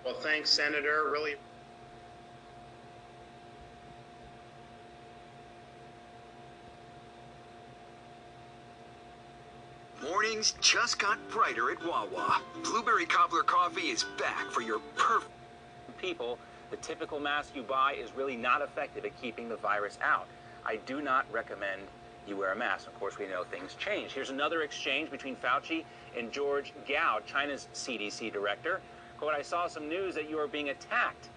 Well, 0.05 0.15
thanks, 0.15 0.49
Senator. 0.49 1.11
Really 1.11 1.35
Mornings 10.03 10.55
just 10.63 10.99
got 10.99 11.19
brighter 11.29 11.71
at 11.71 11.85
Wawa. 11.85 12.41
Blueberry 12.65 13.05
Cobbler 13.05 13.43
coffee 13.43 13.89
is 13.91 14.05
back 14.19 14.51
for 14.51 14.63
your 14.63 14.79
perfect 14.97 15.31
people. 15.99 16.39
The 16.71 16.79
typical 16.79 17.21
mask 17.21 17.55
you 17.55 17.63
buy 17.63 17.97
is 18.01 18.17
really 18.17 18.37
not 18.37 18.63
effective 18.63 19.05
at 19.05 19.21
keeping 19.21 19.51
the 19.51 19.57
virus 19.57 19.99
out. 20.03 20.27
I 20.65 20.77
do 20.87 21.03
not 21.03 21.27
recommend 21.31 21.83
you 22.27 22.39
wear 22.39 22.53
a 22.53 22.57
mask. 22.57 22.87
Of 22.87 22.99
course, 22.99 23.19
we 23.19 23.27
know 23.27 23.45
things 23.45 23.75
change. 23.75 24.13
Here's 24.13 24.31
another 24.31 24.63
exchange 24.63 25.11
between 25.11 25.37
Fauci 25.37 25.85
and 26.17 26.33
George 26.33 26.73
Gao, 26.89 27.19
China's 27.27 27.69
CDC 27.75 28.33
director. 28.33 28.81
Quote, 29.19 29.35
I 29.35 29.43
saw 29.43 29.69
some 29.69 29.87
news 29.87 30.15
that 30.15 30.31
you 30.31 30.39
are 30.39 30.49
being 30.49 30.71
attacked 30.71 31.29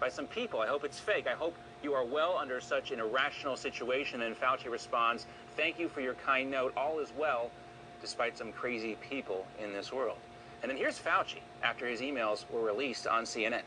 by 0.00 0.08
some 0.08 0.26
people. 0.26 0.60
I 0.60 0.66
hope 0.66 0.82
it's 0.82 0.98
fake. 0.98 1.28
I 1.28 1.34
hope 1.34 1.54
you 1.80 1.94
are 1.94 2.04
well 2.04 2.36
under 2.36 2.60
such 2.60 2.90
an 2.90 2.98
irrational 2.98 3.56
situation. 3.56 4.22
And 4.22 4.34
Fauci 4.34 4.68
responds, 4.68 5.26
thank 5.56 5.78
you 5.78 5.88
for 5.88 6.00
your 6.00 6.14
kind 6.14 6.50
note. 6.50 6.72
All 6.76 6.98
is 6.98 7.12
well 7.16 7.52
despite 8.00 8.36
some 8.36 8.52
crazy 8.52 8.96
people 9.08 9.46
in 9.62 9.72
this 9.72 9.92
world. 9.92 10.18
And 10.62 10.70
then 10.70 10.76
here's 10.76 10.98
Fauci 10.98 11.40
after 11.62 11.86
his 11.86 12.00
emails 12.00 12.44
were 12.50 12.62
released 12.62 13.06
on 13.06 13.24
CNN. 13.24 13.62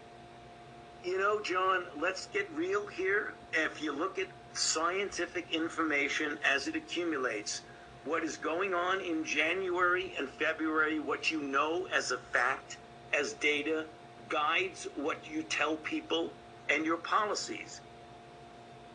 You 1.04 1.20
know, 1.20 1.42
John, 1.42 1.84
let's 2.00 2.28
get 2.28 2.50
real 2.56 2.88
here. 2.88 3.34
If 3.52 3.82
you 3.82 3.92
look 3.92 4.18
at 4.20 4.28
scientific 4.54 5.52
information 5.52 6.38
as 6.46 6.68
it 6.68 6.76
accumulates, 6.76 7.62
what 8.06 8.24
is 8.24 8.38
going 8.38 8.74
on 8.74 9.02
in 9.02 9.24
January 9.24 10.14
and 10.18 10.30
February, 10.30 11.00
what 11.00 11.32
you 11.32 11.42
know 11.42 11.88
as 11.94 12.12
a 12.12 12.18
fact, 12.18 12.78
as 13.18 13.34
data, 13.34 13.86
guides 14.30 14.88
what 14.96 15.18
you 15.30 15.44
tell 15.44 15.76
people 15.78 16.32
and 16.70 16.86
your 16.86 16.98
policies. 16.98 17.82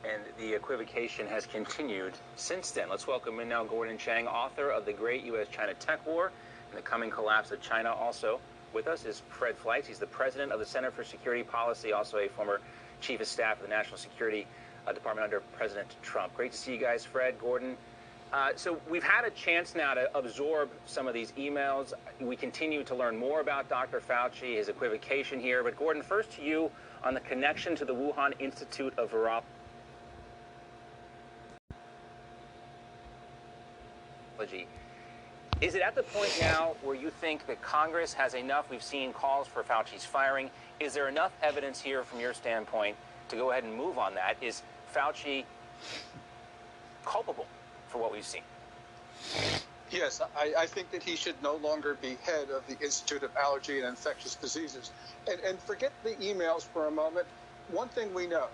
And 0.05 0.23
the 0.39 0.55
equivocation 0.55 1.27
has 1.27 1.45
continued 1.47 2.15
since 2.37 2.70
then. 2.70 2.89
Let's 2.89 3.07
welcome 3.07 3.41
in 3.41 3.49
now 3.49 3.65
Gordon 3.65 3.99
Chang, 3.99 4.29
author 4.29 4.70
of 4.70 4.85
The 4.87 4.93
Great 4.93 5.25
U.S.-China 5.25 5.75
Tech 5.81 6.07
War 6.07 6.31
and 6.70 6.79
the 6.79 6.83
Coming 6.83 7.11
Collapse 7.11 7.51
of 7.51 7.61
China. 7.61 7.93
Also 7.93 8.39
with 8.73 8.87
us 8.87 9.05
is 9.05 9.23
Fred 9.29 9.57
Fleitz. 9.57 9.87
He's 9.87 9.99
the 9.99 10.07
president 10.07 10.53
of 10.53 10.61
the 10.61 10.66
Center 10.66 10.93
for 10.93 11.03
Security 11.03 11.43
Policy, 11.43 11.93
also 11.93 12.19
a 12.19 12.29
former 12.29 12.61
Chief 13.01 13.20
of 13.20 13.27
Staff 13.27 13.57
of 13.57 13.62
the 13.62 13.69
National 13.69 13.97
Security 13.97 14.47
uh, 14.87 14.93
Department 14.93 15.25
under 15.25 15.41
President 15.57 15.97
Trump. 16.01 16.35
Great 16.37 16.53
to 16.53 16.59
see 16.59 16.73
you 16.73 16.79
guys, 16.79 17.05
Fred, 17.05 17.39
Gordon. 17.41 17.77
Uh, 18.33 18.51
so 18.55 18.79
we've 18.89 19.03
had 19.03 19.25
a 19.25 19.31
chance 19.31 19.75
now 19.75 19.95
to 19.95 20.16
absorb 20.16 20.70
some 20.87 21.09
of 21.09 21.15
these 21.15 21.33
emails. 21.33 21.93
We 22.20 22.37
continue 22.37 22.85
to 22.85 22.95
learn 22.95 23.16
more 23.16 23.41
about 23.41 23.69
Dr. 23.69 24.01
Fauci, 24.01 24.57
his 24.57 24.69
equivocation 24.69 25.41
here. 25.41 25.65
But 25.65 25.77
Gordon, 25.77 26.03
first 26.03 26.31
to 26.33 26.43
you 26.43 26.70
on 27.03 27.15
the 27.15 27.20
connection 27.20 27.75
to 27.77 27.85
the 27.85 27.95
Wuhan 27.95 28.33
Institute 28.39 28.93
of 28.97 29.11
Virology. 29.11 29.43
Is 35.60 35.74
it 35.74 35.82
at 35.82 35.97
the 35.97 36.05
point 36.05 36.31
now 36.40 36.77
where 36.82 36.94
you 36.94 37.10
think 37.10 37.47
that 37.47 37.60
Congress 37.60 38.12
has 38.12 38.35
enough? 38.35 38.70
We've 38.70 38.82
seen 38.82 39.12
calls 39.12 39.48
for 39.48 39.65
Fauci's 39.65 40.05
firing. 40.05 40.51
Is 40.78 40.94
there 40.94 41.09
enough 41.09 41.32
evidence 41.43 41.81
here 41.81 42.05
from 42.05 42.20
your 42.20 42.32
standpoint 42.32 42.97
to 43.31 43.36
go 43.36 43.51
ahead 43.51 43.65
and 43.65 43.74
move 43.74 43.98
on 43.98 44.15
that? 44.15 44.36
Is 44.40 44.62
Fauci 44.94 45.44
culpable 47.05 47.47
for 47.89 47.98
what 47.98 48.12
we've 48.12 48.24
seen? 48.24 48.43
Yes, 49.90 50.20
I, 50.36 50.52
I, 50.56 50.66
think 50.66 50.90
that 50.93 51.02
he 51.02 51.16
should 51.16 51.43
no 51.43 51.56
longer 51.56 51.97
be 52.01 52.19
head 52.23 52.51
of 52.51 52.65
the 52.66 52.78
Institute 52.85 53.23
of 53.23 53.35
Allergy 53.36 53.78
and 53.78 53.89
Infectious 53.89 54.35
Diseases. 54.35 54.93
And, 55.27 55.40
and 55.40 55.59
forget 55.60 55.93
the 56.05 56.10
emails 56.16 56.62
for 56.62 56.86
a 56.86 56.90
moment. 56.90 57.27
One 57.70 57.89
thing 57.89 58.12
we 58.15 58.27
know 58.27 58.48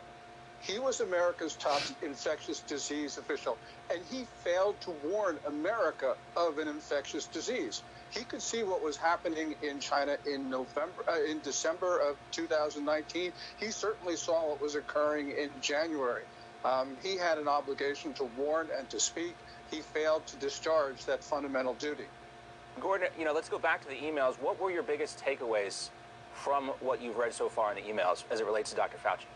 he 0.66 0.78
was 0.78 1.00
America's 1.00 1.54
top 1.56 1.82
infectious 2.02 2.60
disease 2.60 3.18
official, 3.18 3.58
and 3.90 4.00
he 4.10 4.24
failed 4.42 4.80
to 4.80 4.90
warn 5.04 5.38
America 5.46 6.16
of 6.36 6.58
an 6.58 6.68
infectious 6.68 7.26
disease. 7.26 7.82
He 8.10 8.24
could 8.24 8.40
see 8.40 8.62
what 8.62 8.82
was 8.82 8.96
happening 8.96 9.54
in 9.62 9.78
China 9.78 10.16
in 10.26 10.48
November, 10.48 11.04
uh, 11.06 11.22
in 11.22 11.40
December 11.40 11.98
of 11.98 12.16
2019. 12.30 13.32
He 13.58 13.70
certainly 13.70 14.16
saw 14.16 14.48
what 14.48 14.62
was 14.62 14.74
occurring 14.74 15.32
in 15.32 15.50
January. 15.60 16.22
Um, 16.64 16.96
he 17.02 17.18
had 17.18 17.36
an 17.36 17.48
obligation 17.48 18.14
to 18.14 18.24
warn 18.36 18.68
and 18.76 18.88
to 18.88 18.98
speak. 18.98 19.34
He 19.70 19.80
failed 19.80 20.26
to 20.28 20.36
discharge 20.36 21.04
that 21.04 21.22
fundamental 21.22 21.74
duty. 21.74 22.06
Gordon, 22.80 23.08
you 23.18 23.24
know, 23.24 23.34
let's 23.34 23.50
go 23.50 23.58
back 23.58 23.82
to 23.82 23.88
the 23.88 23.96
emails. 23.96 24.36
What 24.36 24.58
were 24.58 24.70
your 24.70 24.82
biggest 24.82 25.22
takeaways 25.22 25.90
from 26.32 26.68
what 26.80 27.02
you've 27.02 27.16
read 27.16 27.34
so 27.34 27.48
far 27.50 27.74
in 27.74 27.84
the 27.84 27.90
emails 27.90 28.24
as 28.30 28.40
it 28.40 28.46
relates 28.46 28.70
to 28.70 28.76
Dr. 28.76 28.96
Fauci? 28.96 29.26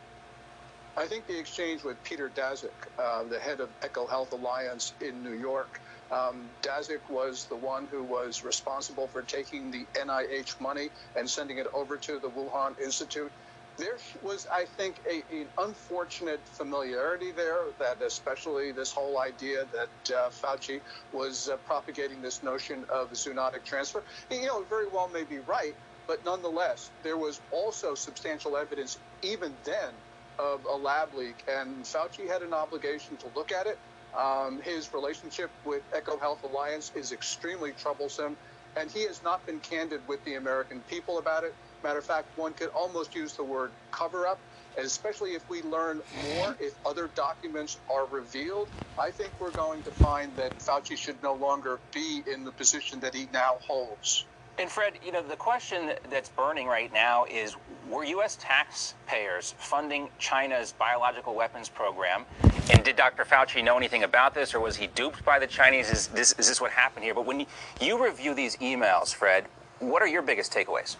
I 0.96 1.06
think 1.06 1.26
the 1.26 1.38
exchange 1.38 1.84
with 1.84 2.02
Peter 2.02 2.28
Daszak, 2.28 2.70
uh, 2.98 3.22
the 3.24 3.38
head 3.38 3.60
of 3.60 3.68
EcoHealth 3.80 4.32
Alliance 4.32 4.92
in 5.00 5.22
New 5.22 5.34
York, 5.34 5.80
um, 6.10 6.50
Daszak 6.62 7.08
was 7.08 7.46
the 7.46 7.56
one 7.56 7.86
who 7.86 8.02
was 8.02 8.42
responsible 8.42 9.06
for 9.06 9.22
taking 9.22 9.70
the 9.70 9.86
NIH 9.94 10.60
money 10.60 10.88
and 11.14 11.28
sending 11.28 11.58
it 11.58 11.66
over 11.74 11.96
to 11.98 12.18
the 12.18 12.28
Wuhan 12.28 12.80
Institute. 12.80 13.30
There 13.76 13.96
was, 14.24 14.48
I 14.52 14.64
think, 14.64 15.00
a, 15.08 15.22
an 15.32 15.46
unfortunate 15.58 16.40
familiarity 16.48 17.30
there 17.30 17.58
that, 17.78 18.02
especially 18.02 18.72
this 18.72 18.92
whole 18.92 19.20
idea 19.20 19.66
that 19.72 20.16
uh, 20.16 20.30
Fauci 20.30 20.80
was 21.12 21.48
uh, 21.48 21.56
propagating 21.58 22.20
this 22.20 22.42
notion 22.42 22.84
of 22.92 23.12
zoonotic 23.12 23.64
transfer. 23.64 24.02
You 24.30 24.46
know, 24.46 24.64
very 24.64 24.88
well 24.88 25.08
may 25.08 25.22
be 25.22 25.38
right, 25.38 25.74
but 26.08 26.24
nonetheless, 26.24 26.90
there 27.04 27.16
was 27.16 27.40
also 27.52 27.94
substantial 27.94 28.56
evidence 28.56 28.98
even 29.22 29.52
then 29.64 29.90
of 30.38 30.64
a 30.66 30.76
lab 30.76 31.14
leak, 31.14 31.44
and 31.48 31.84
Fauci 31.84 32.28
had 32.28 32.42
an 32.42 32.54
obligation 32.54 33.18
to 33.18 33.28
look 33.34 33.52
at 33.52 33.66
it. 33.66 33.80
Um, 34.18 34.60
his 34.62 34.92
relationship 34.94 35.52
with 35.64 35.84
EcoHealth 35.94 36.42
Alliance 36.44 36.92
is 36.94 37.12
extremely 37.12 37.72
troublesome, 37.74 38.38
and 38.76 38.90
he 38.90 39.04
has 39.06 39.22
not 39.22 39.46
been 39.46 39.60
candid 39.60 40.02
with 40.08 40.24
the 40.24 40.36
American 40.36 40.82
people 40.84 41.18
about 41.18 41.44
it. 41.44 41.52
Matter 41.84 42.00
of 42.00 42.06
fact, 42.06 42.30
one 42.36 42.54
could 42.54 42.70
almost 42.70 43.14
use 43.14 43.36
the 43.36 43.44
word 43.44 43.74
cover 43.92 44.26
up, 44.26 44.42
especially 44.78 45.32
if 45.32 45.44
we 45.50 45.62
learn 45.62 46.00
more, 46.12 46.56
if 46.60 46.74
other 46.86 47.08
documents 47.14 47.78
are 47.90 48.08
revealed. 48.08 48.70
I 48.98 49.12
think 49.12 49.40
we're 49.40 49.52
going 49.52 49.84
to 49.84 49.92
find 49.92 50.36
that 50.38 50.54
Fauci 50.60 50.96
should 50.98 51.22
no 51.22 51.34
longer 51.34 51.82
be 51.94 52.22
in 52.32 52.44
the 52.44 52.52
position 52.52 53.00
that 53.00 53.14
he 53.14 53.28
now 53.32 53.58
holds. 53.66 54.28
And 54.58 54.68
Fred, 54.68 54.94
you 55.04 55.12
know, 55.12 55.22
the 55.22 55.36
question 55.36 55.92
that's 56.10 56.30
burning 56.30 56.66
right 56.66 56.92
now 56.92 57.24
is 57.26 57.54
were 57.88 58.02
U.S. 58.04 58.36
taxpayers 58.40 59.54
funding 59.58 60.08
China's 60.18 60.72
biological 60.72 61.36
weapons 61.36 61.68
program? 61.68 62.24
And 62.42 62.82
did 62.82 62.96
Dr. 62.96 63.24
Fauci 63.24 63.62
know 63.62 63.76
anything 63.76 64.02
about 64.02 64.34
this, 64.34 64.54
or 64.54 64.60
was 64.60 64.74
he 64.76 64.88
duped 64.88 65.24
by 65.24 65.38
the 65.38 65.46
Chinese? 65.46 65.90
Is 65.90 66.08
this, 66.08 66.34
is 66.38 66.48
this 66.48 66.60
what 66.60 66.72
happened 66.72 67.04
here? 67.04 67.14
But 67.14 67.24
when 67.24 67.46
you 67.80 68.04
review 68.04 68.34
these 68.34 68.56
emails, 68.56 69.14
Fred, 69.14 69.46
what 69.78 70.02
are 70.02 70.08
your 70.08 70.22
biggest 70.22 70.52
takeaways? 70.52 70.96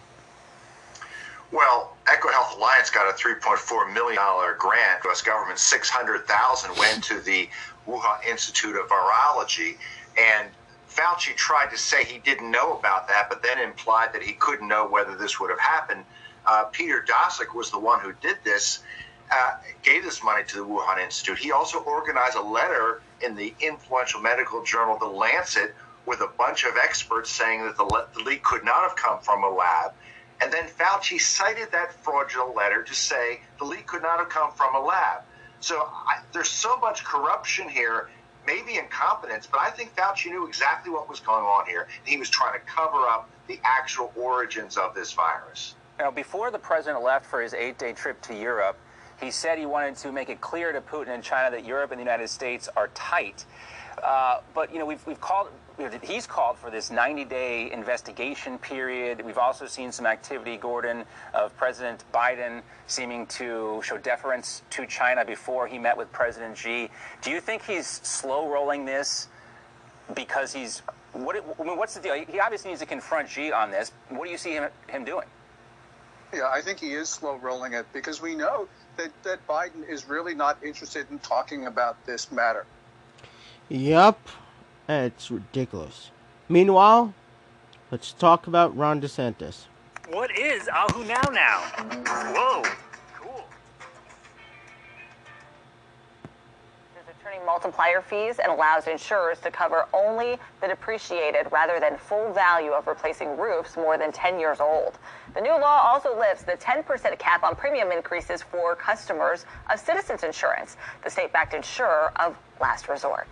Well, 1.51 1.97
EcoHealth 2.05 2.55
Alliance 2.55 2.89
got 2.89 3.09
a 3.09 3.17
$3.4 3.17 3.93
million 3.93 4.21
grant. 4.57 5.03
U.S. 5.03 5.21
government, 5.21 5.59
600000 5.59 6.77
went 6.77 7.03
to 7.03 7.19
the 7.19 7.49
Wuhan 7.87 8.25
Institute 8.25 8.77
of 8.77 8.87
Virology. 8.87 9.77
And 10.17 10.47
Fauci 10.89 11.35
tried 11.35 11.69
to 11.71 11.77
say 11.77 12.03
he 12.03 12.19
didn't 12.19 12.49
know 12.49 12.77
about 12.77 13.07
that, 13.07 13.29
but 13.29 13.43
then 13.43 13.59
implied 13.59 14.13
that 14.13 14.23
he 14.23 14.33
couldn't 14.33 14.67
know 14.67 14.87
whether 14.87 15.15
this 15.15 15.39
would 15.39 15.49
have 15.49 15.59
happened. 15.59 16.03
Uh, 16.45 16.65
Peter 16.65 17.05
Daszak 17.07 17.53
was 17.55 17.69
the 17.69 17.79
one 17.79 17.99
who 17.99 18.13
did 18.21 18.37
this, 18.43 18.79
uh, 19.31 19.57
gave 19.83 20.03
this 20.03 20.23
money 20.23 20.43
to 20.45 20.57
the 20.57 20.65
Wuhan 20.65 21.03
Institute. 21.03 21.37
He 21.37 21.51
also 21.51 21.79
organized 21.79 22.35
a 22.35 22.41
letter 22.41 23.01
in 23.21 23.35
the 23.35 23.53
influential 23.59 24.21
medical 24.21 24.63
journal, 24.63 24.97
The 24.97 25.05
Lancet, 25.05 25.75
with 26.05 26.21
a 26.21 26.31
bunch 26.37 26.63
of 26.63 26.73
experts 26.81 27.29
saying 27.29 27.63
that 27.63 27.77
the, 27.77 27.83
le- 27.83 28.07
the 28.15 28.23
leak 28.23 28.43
could 28.43 28.65
not 28.65 28.81
have 28.81 28.95
come 28.95 29.19
from 29.19 29.43
a 29.43 29.49
lab. 29.49 29.93
And 30.41 30.51
then 30.51 30.67
Fauci 30.67 31.19
cited 31.19 31.71
that 31.71 31.93
fraudulent 31.93 32.55
letter 32.55 32.81
to 32.81 32.95
say 32.95 33.41
the 33.59 33.65
leak 33.65 33.85
could 33.85 34.01
not 34.01 34.17
have 34.19 34.29
come 34.29 34.51
from 34.53 34.73
a 34.73 34.79
lab. 34.79 35.21
So 35.59 35.75
I, 35.77 36.21
there's 36.31 36.49
so 36.49 36.77
much 36.77 37.03
corruption 37.03 37.67
here 37.67 38.09
maybe 38.49 38.79
incompetence, 38.79 39.47
but 39.49 39.59
I 39.59 39.69
think 39.69 39.95
Fauci 39.95 40.27
knew 40.31 40.47
exactly 40.47 40.91
what 40.91 41.07
was 41.07 41.19
going 41.19 41.45
on 41.45 41.67
here. 41.67 41.87
He 42.03 42.17
was 42.17 42.29
trying 42.29 42.53
to 42.59 42.65
cover 42.65 42.97
up 43.07 43.29
the 43.47 43.59
actual 43.63 44.11
origins 44.15 44.75
of 44.77 44.95
this 44.95 45.13
virus. 45.13 45.75
Now, 45.99 46.09
before 46.09 46.49
the 46.49 46.59
president 46.59 47.03
left 47.03 47.25
for 47.25 47.41
his 47.41 47.53
eight 47.53 47.77
day 47.77 47.93
trip 47.93 48.21
to 48.21 48.33
Europe, 48.33 48.77
he 49.21 49.31
said 49.31 49.59
he 49.59 49.65
wanted 49.65 49.97
to 49.97 50.11
make 50.11 50.29
it 50.29 50.39
clear 50.41 50.71
to 50.71 50.81
Putin 50.81 51.09
and 51.09 51.23
China 51.23 51.51
that 51.51 51.65
Europe 51.65 51.91
and 51.91 51.99
the 51.99 52.03
United 52.03 52.29
States 52.29 52.69
are 52.75 52.87
tight. 52.89 53.45
Uh, 54.01 54.39
but, 54.53 54.71
you 54.73 54.79
know, 54.79 54.85
we've, 54.85 55.05
we've 55.05 55.19
called 55.19 55.49
he's 56.01 56.27
called 56.27 56.57
for 56.57 56.69
this 56.69 56.89
90-day 56.89 57.71
investigation 57.71 58.57
period. 58.57 59.23
We've 59.25 59.37
also 59.37 59.65
seen 59.65 59.91
some 59.91 60.05
activity, 60.05 60.57
Gordon, 60.57 61.05
of 61.33 61.55
President 61.57 62.03
Biden 62.13 62.61
seeming 62.87 63.25
to 63.27 63.81
show 63.83 63.97
deference 63.97 64.63
to 64.71 64.85
China 64.85 65.23
before 65.23 65.67
he 65.67 65.77
met 65.77 65.97
with 65.97 66.11
President 66.11 66.57
Xi. 66.57 66.89
Do 67.21 67.31
you 67.31 67.39
think 67.39 67.63
he's 67.63 67.87
slow 67.87 68.49
rolling 68.49 68.85
this 68.85 69.27
because 70.15 70.53
he's 70.53 70.81
what? 71.13 71.43
I 71.59 71.63
mean, 71.63 71.77
what's 71.77 71.95
the 71.95 72.01
deal? 72.01 72.13
He 72.13 72.39
obviously 72.39 72.69
needs 72.69 72.81
to 72.81 72.85
confront 72.85 73.29
Xi 73.29 73.51
on 73.51 73.71
this. 73.71 73.91
What 74.09 74.25
do 74.25 74.31
you 74.31 74.37
see 74.37 74.51
him, 74.51 74.69
him 74.87 75.05
doing? 75.05 75.27
Yeah, 76.33 76.49
I 76.51 76.61
think 76.61 76.79
he 76.79 76.93
is 76.93 77.09
slow 77.09 77.37
rolling 77.37 77.73
it 77.73 77.87
because 77.93 78.21
we 78.21 78.35
know 78.35 78.67
that, 78.97 79.11
that 79.23 79.45
Biden 79.47 79.87
is 79.87 80.07
really 80.07 80.35
not 80.35 80.63
interested 80.63 81.09
in 81.09 81.17
talking 81.19 81.65
about 81.65 82.05
this 82.05 82.31
matter. 82.31 82.65
Yep. 83.69 84.19
Eh, 84.89 85.03
it's 85.03 85.29
ridiculous. 85.29 86.09
Meanwhile, 86.49 87.13
let's 87.91 88.11
talk 88.11 88.47
about 88.47 88.75
Ron 88.75 88.99
DeSantis. 88.99 89.65
What 90.09 90.35
is 90.35 90.67
Ahu 90.67 91.03
Now 91.03 91.21
Now? 91.31 91.59
Whoa. 92.33 92.63
Cool. 93.13 93.43
Attorney 97.21 97.45
multiplier 97.45 98.01
fees 98.01 98.39
and 98.39 98.51
allows 98.51 98.87
insurers 98.87 99.37
to 99.41 99.51
cover 99.51 99.85
only 99.93 100.39
the 100.59 100.67
depreciated 100.67 101.51
rather 101.51 101.79
than 101.79 101.95
full 101.95 102.33
value 102.33 102.71
of 102.71 102.87
replacing 102.87 103.37
roofs 103.37 103.77
more 103.77 103.95
than 103.95 104.11
10 104.11 104.39
years 104.39 104.59
old. 104.59 104.97
The 105.35 105.41
new 105.41 105.51
law 105.51 105.83
also 105.85 106.17
lifts 106.17 106.41
the 106.41 106.53
10% 106.53 107.19
cap 107.19 107.43
on 107.43 107.55
premium 107.55 107.91
increases 107.91 108.41
for 108.41 108.75
customers 108.75 109.45
of 109.71 109.79
Citizens 109.79 110.23
Insurance, 110.23 110.77
the 111.03 111.11
state 111.11 111.31
backed 111.31 111.53
insurer 111.53 112.11
of 112.15 112.35
last 112.59 112.89
resort 112.89 113.27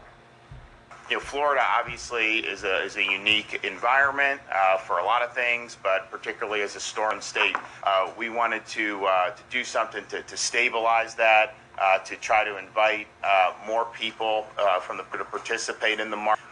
you 1.09 1.15
know, 1.15 1.21
Florida 1.21 1.61
obviously 1.79 2.39
is 2.39 2.63
a, 2.63 2.83
is 2.83 2.97
a 2.97 3.03
unique 3.03 3.61
environment 3.63 4.41
uh, 4.51 4.77
for 4.77 4.99
a 4.99 5.03
lot 5.03 5.21
of 5.21 5.33
things, 5.33 5.77
but 5.81 6.11
particularly 6.11 6.61
as 6.61 6.75
a 6.75 6.79
storm 6.79 7.21
state, 7.21 7.55
uh, 7.83 8.11
we 8.17 8.29
wanted 8.29 8.65
to, 8.67 9.05
uh, 9.05 9.29
to 9.31 9.43
do 9.49 9.63
something 9.63 10.03
to, 10.09 10.21
to 10.23 10.35
stabilize 10.35 11.15
that, 11.15 11.55
uh, 11.79 11.99
to 11.99 12.15
try 12.17 12.43
to 12.43 12.57
invite 12.57 13.07
uh, 13.23 13.53
more 13.65 13.85
people 13.85 14.45
uh, 14.57 14.79
from 14.79 14.97
the 14.97 15.03
to 15.17 15.23
participate 15.25 15.99
in 15.99 16.09
the 16.09 16.17
market. 16.17 16.43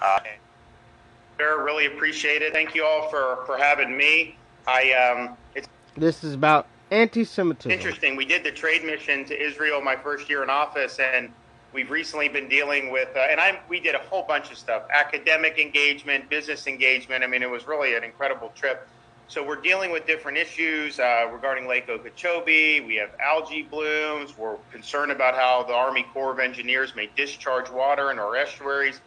really 1.39 1.87
appreciate 1.87 2.41
it. 2.41 2.53
Thank 2.53 2.75
you 2.75 2.85
all 2.85 3.09
for, 3.09 3.43
for 3.45 3.57
having 3.57 3.97
me. 3.97 4.37
I 4.67 4.93
um, 4.93 5.37
it's 5.53 5.67
this 5.95 6.23
is 6.23 6.33
about 6.33 6.67
anti-Semitism. 6.91 7.71
Interesting. 7.71 8.15
We 8.15 8.25
did 8.25 8.43
the 8.43 8.51
trade 8.51 8.83
mission 8.83 9.25
to 9.25 9.39
Israel 9.39 9.81
my 9.81 9.95
first 9.95 10.29
year 10.29 10.43
in 10.43 10.49
office, 10.49 10.97
and 10.99 11.31
We've 11.75 11.91
recently 11.91 12.29
been 12.29 12.47
dealing 12.47 12.89
with, 12.89 13.09
uh, 13.17 13.27
and 13.29 13.37
I'm, 13.37 13.57
we 13.67 13.81
did 13.81 13.95
a 13.95 13.99
whole 13.99 14.23
bunch 14.23 14.49
of 14.49 14.57
stuff: 14.57 14.83
academic 14.93 15.59
engagement, 15.59 16.29
business 16.29 16.67
engagement. 16.67 17.21
I 17.21 17.27
mean, 17.27 17.43
it 17.43 17.49
was 17.49 17.67
really 17.67 17.95
an 17.95 18.03
incredible 18.05 18.53
trip. 18.55 18.87
So 19.27 19.45
we're 19.45 19.59
dealing 19.59 19.91
with 19.91 20.07
different 20.07 20.37
issues 20.37 21.01
uh, 21.01 21.27
regarding 21.33 21.67
Lake 21.67 21.89
Okeechobee. 21.89 22.79
We 22.79 22.95
have 22.95 23.09
algae 23.21 23.63
blooms. 23.63 24.37
We're 24.37 24.55
concerned 24.71 25.11
about 25.11 25.35
how 25.35 25.63
the 25.63 25.73
Army 25.73 26.05
Corps 26.13 26.31
of 26.31 26.39
Engineers 26.39 26.95
may 26.95 27.09
discharge 27.17 27.69
water 27.69 28.09
in 28.09 28.19
our 28.19 28.37
estuaries. 28.37 29.01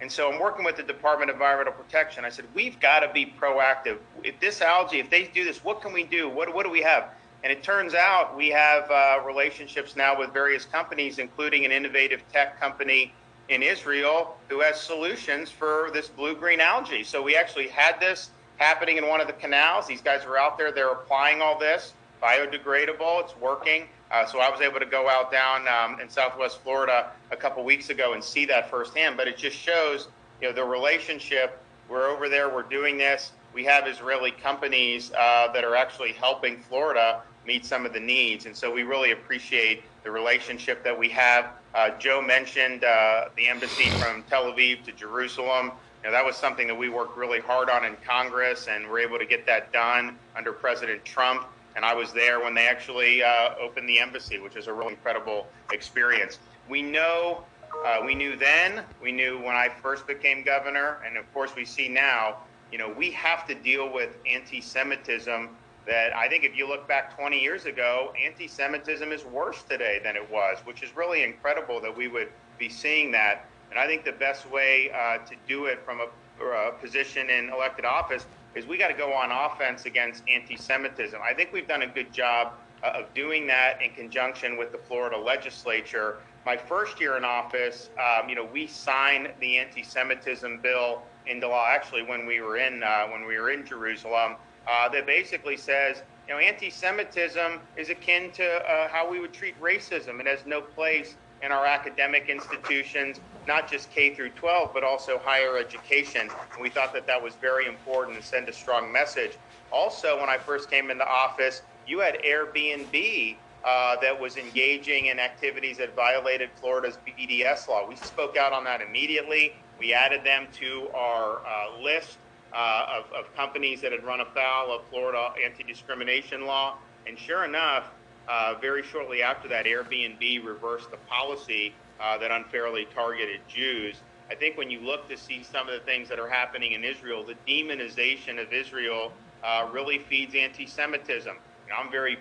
And 0.00 0.10
so 0.10 0.32
I'm 0.32 0.40
working 0.40 0.64
with 0.64 0.78
the 0.78 0.84
Department 0.84 1.28
of 1.28 1.34
Environmental 1.34 1.74
Protection. 1.74 2.24
I 2.24 2.30
said, 2.30 2.46
we've 2.54 2.80
got 2.80 3.00
to 3.00 3.12
be 3.12 3.34
proactive. 3.38 3.98
If 4.24 4.40
this 4.40 4.62
algae, 4.62 5.00
if 5.00 5.10
they 5.10 5.24
do 5.24 5.44
this, 5.44 5.62
what 5.62 5.82
can 5.82 5.92
we 5.92 6.04
do? 6.04 6.30
What, 6.30 6.54
what 6.54 6.64
do 6.64 6.70
we 6.70 6.80
have? 6.80 7.10
And 7.44 7.52
it 7.52 7.62
turns 7.62 7.94
out 7.94 8.36
we 8.36 8.48
have 8.48 8.90
uh, 8.90 9.20
relationships 9.24 9.94
now 9.94 10.18
with 10.18 10.32
various 10.32 10.64
companies, 10.64 11.18
including 11.18 11.64
an 11.64 11.72
innovative 11.72 12.22
tech 12.32 12.58
company 12.60 13.12
in 13.48 13.62
Israel 13.62 14.36
who 14.48 14.60
has 14.60 14.80
solutions 14.80 15.50
for 15.50 15.90
this 15.92 16.08
blue 16.08 16.34
green 16.34 16.60
algae. 16.60 17.04
So 17.04 17.22
we 17.22 17.36
actually 17.36 17.68
had 17.68 17.98
this 18.00 18.30
happening 18.56 18.96
in 18.98 19.06
one 19.08 19.20
of 19.20 19.26
the 19.26 19.32
canals. 19.32 19.86
These 19.86 20.02
guys 20.02 20.24
are 20.24 20.36
out 20.36 20.58
there, 20.58 20.72
they're 20.72 20.90
applying 20.90 21.40
all 21.40 21.58
this, 21.58 21.94
biodegradable, 22.22 23.22
it's 23.22 23.36
working. 23.40 23.88
Uh, 24.10 24.26
so 24.26 24.40
I 24.40 24.50
was 24.50 24.60
able 24.60 24.80
to 24.80 24.86
go 24.86 25.08
out 25.08 25.30
down 25.30 25.68
um, 25.68 26.00
in 26.00 26.08
Southwest 26.08 26.60
Florida 26.62 27.12
a 27.30 27.36
couple 27.36 27.62
weeks 27.62 27.90
ago 27.90 28.14
and 28.14 28.24
see 28.24 28.46
that 28.46 28.70
firsthand. 28.70 29.16
But 29.16 29.28
it 29.28 29.36
just 29.36 29.56
shows, 29.56 30.08
you 30.40 30.48
know, 30.48 30.54
the 30.54 30.64
relationship. 30.64 31.62
We're 31.88 32.08
over 32.08 32.28
there, 32.28 32.48
we're 32.48 32.62
doing 32.62 32.98
this. 32.98 33.32
We 33.58 33.64
have 33.64 33.88
Israeli 33.88 34.30
companies 34.30 35.10
uh, 35.18 35.50
that 35.50 35.64
are 35.64 35.74
actually 35.74 36.12
helping 36.12 36.60
Florida 36.60 37.22
meet 37.44 37.66
some 37.66 37.84
of 37.84 37.92
the 37.92 37.98
needs, 37.98 38.46
and 38.46 38.56
so 38.56 38.72
we 38.72 38.84
really 38.84 39.10
appreciate 39.10 39.82
the 40.04 40.12
relationship 40.12 40.84
that 40.84 40.96
we 40.96 41.08
have. 41.08 41.46
Uh, 41.74 41.90
Joe 41.98 42.22
mentioned 42.22 42.84
uh, 42.84 43.30
the 43.36 43.48
embassy 43.48 43.86
from 43.98 44.22
Tel 44.30 44.44
Aviv 44.44 44.84
to 44.84 44.92
Jerusalem. 44.92 45.72
You 46.04 46.04
know, 46.04 46.12
that 46.12 46.24
was 46.24 46.36
something 46.36 46.68
that 46.68 46.74
we 46.76 46.88
worked 46.88 47.18
really 47.18 47.40
hard 47.40 47.68
on 47.68 47.84
in 47.84 47.96
Congress, 48.06 48.68
and 48.70 48.88
we're 48.88 49.00
able 49.00 49.18
to 49.18 49.26
get 49.26 49.44
that 49.46 49.72
done 49.72 50.16
under 50.36 50.52
President 50.52 51.04
Trump. 51.04 51.44
And 51.74 51.84
I 51.84 51.94
was 51.94 52.12
there 52.12 52.38
when 52.38 52.54
they 52.54 52.68
actually 52.68 53.24
uh, 53.24 53.56
opened 53.60 53.88
the 53.88 53.98
embassy, 53.98 54.38
which 54.38 54.54
is 54.54 54.68
a 54.68 54.72
really 54.72 54.92
incredible 54.92 55.48
experience. 55.72 56.38
We 56.70 56.80
know, 56.80 57.42
uh, 57.84 58.02
we 58.06 58.14
knew 58.14 58.36
then, 58.36 58.84
we 59.02 59.10
knew 59.10 59.38
when 59.38 59.56
I 59.56 59.68
first 59.68 60.06
became 60.06 60.44
governor, 60.44 60.98
and 61.04 61.16
of 61.16 61.24
course 61.34 61.56
we 61.56 61.64
see 61.64 61.88
now. 61.88 62.36
You 62.70 62.78
know, 62.78 62.88
we 62.96 63.10
have 63.12 63.46
to 63.46 63.54
deal 63.54 63.92
with 63.92 64.16
anti-Semitism. 64.30 65.48
That 65.86 66.14
I 66.14 66.28
think, 66.28 66.44
if 66.44 66.54
you 66.54 66.68
look 66.68 66.86
back 66.86 67.16
20 67.16 67.40
years 67.40 67.64
ago, 67.64 68.12
anti-Semitism 68.22 69.10
is 69.10 69.24
worse 69.24 69.62
today 69.62 70.00
than 70.04 70.16
it 70.16 70.30
was, 70.30 70.58
which 70.64 70.82
is 70.82 70.94
really 70.94 71.22
incredible 71.22 71.80
that 71.80 71.96
we 71.96 72.08
would 72.08 72.28
be 72.58 72.68
seeing 72.68 73.10
that. 73.12 73.46
And 73.70 73.78
I 73.78 73.86
think 73.86 74.04
the 74.04 74.12
best 74.12 74.50
way 74.50 74.90
uh, 74.90 75.18
to 75.18 75.34
do 75.46 75.66
it 75.66 75.80
from 75.84 76.00
a, 76.00 76.44
a 76.44 76.72
position 76.72 77.30
in 77.30 77.48
elected 77.48 77.86
office 77.86 78.26
is 78.54 78.66
we 78.66 78.76
got 78.76 78.88
to 78.88 78.94
go 78.94 79.12
on 79.14 79.30
offense 79.30 79.86
against 79.86 80.22
anti-Semitism. 80.28 81.18
I 81.22 81.32
think 81.32 81.52
we've 81.52 81.68
done 81.68 81.82
a 81.82 81.86
good 81.86 82.12
job 82.12 82.52
uh, 82.82 82.92
of 82.94 83.14
doing 83.14 83.46
that 83.46 83.80
in 83.82 83.90
conjunction 83.90 84.56
with 84.58 84.72
the 84.72 84.78
Florida 84.78 85.16
legislature. 85.16 86.18
My 86.44 86.56
first 86.56 87.00
year 87.00 87.16
in 87.16 87.24
office, 87.24 87.90
um, 87.98 88.28
you 88.28 88.34
know, 88.34 88.44
we 88.44 88.66
signed 88.66 89.30
the 89.40 89.58
anti-Semitism 89.58 90.60
bill 90.60 91.02
into 91.28 91.48
law. 91.48 91.66
Actually, 91.68 92.02
when 92.02 92.26
we 92.26 92.40
were 92.40 92.56
in 92.56 92.82
uh, 92.82 93.06
when 93.08 93.26
we 93.26 93.38
were 93.38 93.50
in 93.50 93.64
Jerusalem, 93.64 94.36
uh, 94.68 94.88
that 94.88 95.06
basically 95.06 95.56
says, 95.56 96.02
you 96.26 96.34
know, 96.34 96.40
anti-Semitism 96.40 97.60
is 97.76 97.90
akin 97.90 98.30
to 98.32 98.44
uh, 98.44 98.88
how 98.88 99.08
we 99.10 99.20
would 99.20 99.32
treat 99.32 99.58
racism. 99.60 100.20
It 100.20 100.26
has 100.26 100.44
no 100.46 100.60
place 100.60 101.16
in 101.42 101.52
our 101.52 101.64
academic 101.64 102.28
institutions, 102.28 103.20
not 103.46 103.70
just 103.70 103.90
K 103.90 104.14
through 104.14 104.30
12, 104.30 104.72
but 104.74 104.82
also 104.84 105.18
higher 105.18 105.56
education. 105.56 106.22
And 106.22 106.60
we 106.60 106.68
thought 106.68 106.92
that 106.92 107.06
that 107.06 107.22
was 107.22 107.34
very 107.34 107.66
important 107.66 108.18
to 108.18 108.26
send 108.26 108.48
a 108.48 108.52
strong 108.52 108.92
message. 108.92 109.38
Also, 109.70 110.18
when 110.18 110.28
I 110.28 110.36
first 110.36 110.70
came 110.70 110.90
into 110.90 111.06
office, 111.06 111.62
you 111.86 112.00
had 112.00 112.18
Airbnb 112.22 113.36
uh, 113.64 113.96
that 114.00 114.18
was 114.18 114.36
engaging 114.36 115.06
in 115.06 115.18
activities 115.18 115.78
that 115.78 115.94
violated 115.94 116.50
Florida's 116.56 116.98
BDS 117.06 117.68
law. 117.68 117.86
We 117.86 117.96
spoke 117.96 118.36
out 118.36 118.52
on 118.52 118.64
that 118.64 118.80
immediately. 118.80 119.54
We 119.78 119.92
added 119.92 120.24
them 120.24 120.48
to 120.54 120.88
our 120.94 121.40
uh, 121.46 121.80
list 121.80 122.18
uh, 122.52 122.86
of, 122.98 123.12
of 123.12 123.34
companies 123.36 123.80
that 123.82 123.92
had 123.92 124.04
run 124.04 124.20
afoul 124.20 124.72
of 124.72 124.82
Florida 124.88 125.32
anti 125.44 125.62
discrimination 125.62 126.46
law. 126.46 126.76
And 127.06 127.18
sure 127.18 127.44
enough, 127.44 127.90
uh, 128.28 128.54
very 128.60 128.82
shortly 128.82 129.22
after 129.22 129.48
that, 129.48 129.64
Airbnb 129.64 130.44
reversed 130.44 130.90
the 130.90 130.96
policy 131.08 131.74
uh, 132.00 132.18
that 132.18 132.30
unfairly 132.30 132.86
targeted 132.94 133.40
Jews. 133.48 133.96
I 134.30 134.34
think 134.34 134.58
when 134.58 134.70
you 134.70 134.80
look 134.80 135.08
to 135.08 135.16
see 135.16 135.42
some 135.42 135.68
of 135.68 135.74
the 135.74 135.80
things 135.86 136.08
that 136.10 136.18
are 136.18 136.28
happening 136.28 136.72
in 136.72 136.84
Israel, 136.84 137.24
the 137.24 137.36
demonization 137.50 138.40
of 138.40 138.52
Israel 138.52 139.12
uh, 139.42 139.68
really 139.72 139.98
feeds 139.98 140.34
anti 140.34 140.66
Semitism. 140.66 141.34
You 141.34 141.72
know, 141.72 141.80
I'm 141.80 141.90
very 141.90 142.18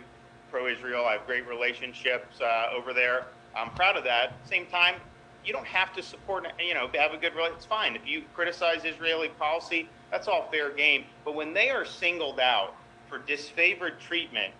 pro 0.50 0.68
Israel, 0.68 1.06
I 1.06 1.14
have 1.14 1.26
great 1.26 1.46
relationships 1.48 2.40
uh, 2.40 2.68
over 2.74 2.94
there. 2.94 3.28
I'm 3.56 3.72
proud 3.72 3.98
of 3.98 4.04
that. 4.06 4.34
Same 4.46 4.66
time, 4.68 4.96
you 5.48 5.53
don't 5.53 5.65
have 5.65 5.94
to 5.95 6.03
support, 6.03 6.45
you 6.60 6.74
know, 6.74 6.90
have 6.94 7.14
a 7.14 7.18
good 7.18 7.34
relationship. 7.34 7.57
It's 7.57 7.65
fine. 7.65 7.95
If 7.95 8.06
you 8.06 8.24
criticize 8.36 8.84
Israeli 8.84 9.30
policy, 9.30 9.90
that's 10.11 10.28
all 10.28 10.49
fair 10.52 10.72
game. 10.72 11.06
But 11.24 11.36
when 11.36 11.53
they 11.53 11.69
are 11.69 11.86
singled 11.86 12.40
out 12.40 12.76
for 13.10 13.19
disfavored 13.19 13.99
treatment 13.99 14.53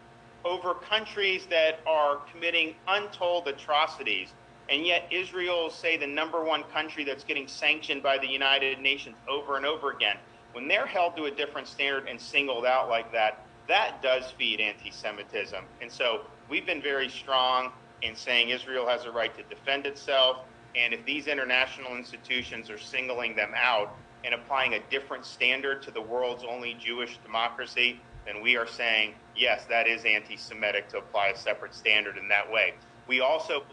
over 0.46 0.74
countries 0.76 1.46
that 1.50 1.80
are 1.86 2.22
committing 2.32 2.76
untold 2.88 3.48
atrocities. 3.48 4.30
And 4.70 4.86
yet, 4.86 5.08
Israel 5.12 5.68
is, 5.68 5.74
say, 5.74 5.98
the 5.98 6.08
number 6.08 6.44
one 6.44 6.64
country 6.74 7.04
that's 7.04 7.24
getting 7.24 7.48
sanctioned 7.48 8.04
by 8.04 8.18
the 8.18 8.28
United 8.28 8.80
Nations 8.80 9.16
over 9.28 9.58
and 9.58 9.66
over 9.66 9.92
again. 9.92 10.18
When 10.54 10.68
they're 10.68 10.86
held 10.86 11.16
to 11.18 11.26
a 11.26 11.32
different 11.32 11.68
standard 11.68 12.08
and 12.08 12.20
singled 12.20 12.66
out 12.66 12.90
like 12.90 13.12
that, 13.12 13.46
that 13.68 14.02
does 14.02 14.32
feed 14.32 14.60
anti 14.60 14.92
Semitism. 14.92 15.64
And 15.82 15.92
so 15.92 16.22
we've 16.50 16.66
been 16.66 16.82
very 16.82 17.10
strong 17.10 17.72
in 18.02 18.16
saying 18.16 18.50
Israel 18.50 18.88
has 18.88 19.06
a 19.06 19.12
right 19.12 19.36
to 19.38 19.44
defend 19.44 19.86
itself. 19.86 20.40
And 20.78 20.94
if 20.94 21.04
these 21.06 21.28
international 21.28 21.96
institutions 21.98 22.70
are 22.70 22.78
singling 22.78 23.36
them 23.36 23.52
out 23.56 23.96
and 24.24 24.34
applying 24.34 24.76
a 24.76 24.80
different 24.92 25.26
standard 25.26 25.82
to 25.84 25.92
the 25.92 26.02
world's 26.02 26.44
only 26.44 26.76
Jewish 26.76 27.18
democracy, 27.26 28.00
then 28.26 28.42
we 28.42 28.58
are 28.58 28.68
saying, 28.68 29.16
yes, 29.36 29.66
that 29.66 29.88
is 29.88 30.06
anti 30.06 30.38
Semitic 30.38 30.88
to 30.90 31.00
apply 31.00 31.30
a 31.30 31.38
separate 31.38 31.74
standard 31.74 32.18
in 32.18 32.28
that 32.28 32.52
way. 32.52 32.76
We 33.08 33.22
also. 33.22 33.64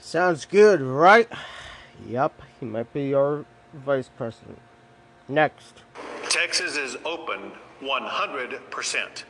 Sounds 0.00 0.44
good, 0.44 0.80
right? 0.80 1.28
Yep, 2.06 2.42
he 2.58 2.66
might 2.66 2.92
be 2.92 3.14
our 3.14 3.44
vice 3.72 4.10
president. 4.16 4.58
Next. 5.28 5.82
Texas 6.28 6.76
is 6.76 6.96
open 7.04 7.52
100%. 7.82 9.24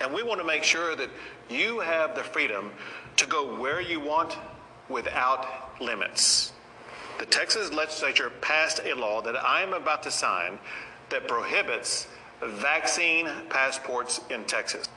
And 0.00 0.12
we 0.12 0.22
want 0.22 0.40
to 0.40 0.46
make 0.46 0.64
sure 0.64 0.96
that 0.96 1.10
you 1.48 1.80
have 1.80 2.16
the 2.16 2.24
freedom 2.24 2.72
to 3.16 3.26
go 3.26 3.56
where 3.58 3.80
you 3.80 4.00
want 4.00 4.36
without 4.92 5.80
limits. 5.80 6.52
The 7.18 7.26
Texas 7.26 7.72
legislature 7.72 8.30
passed 8.40 8.80
a 8.84 8.94
law 8.94 9.22
that 9.22 9.36
I 9.36 9.62
am 9.62 9.72
about 9.72 10.02
to 10.04 10.10
sign 10.10 10.58
that 11.08 11.28
prohibits 11.28 12.08
vaccine 12.42 13.28
passports 13.48 14.20
in 14.30 14.44
Texas. 14.44 14.88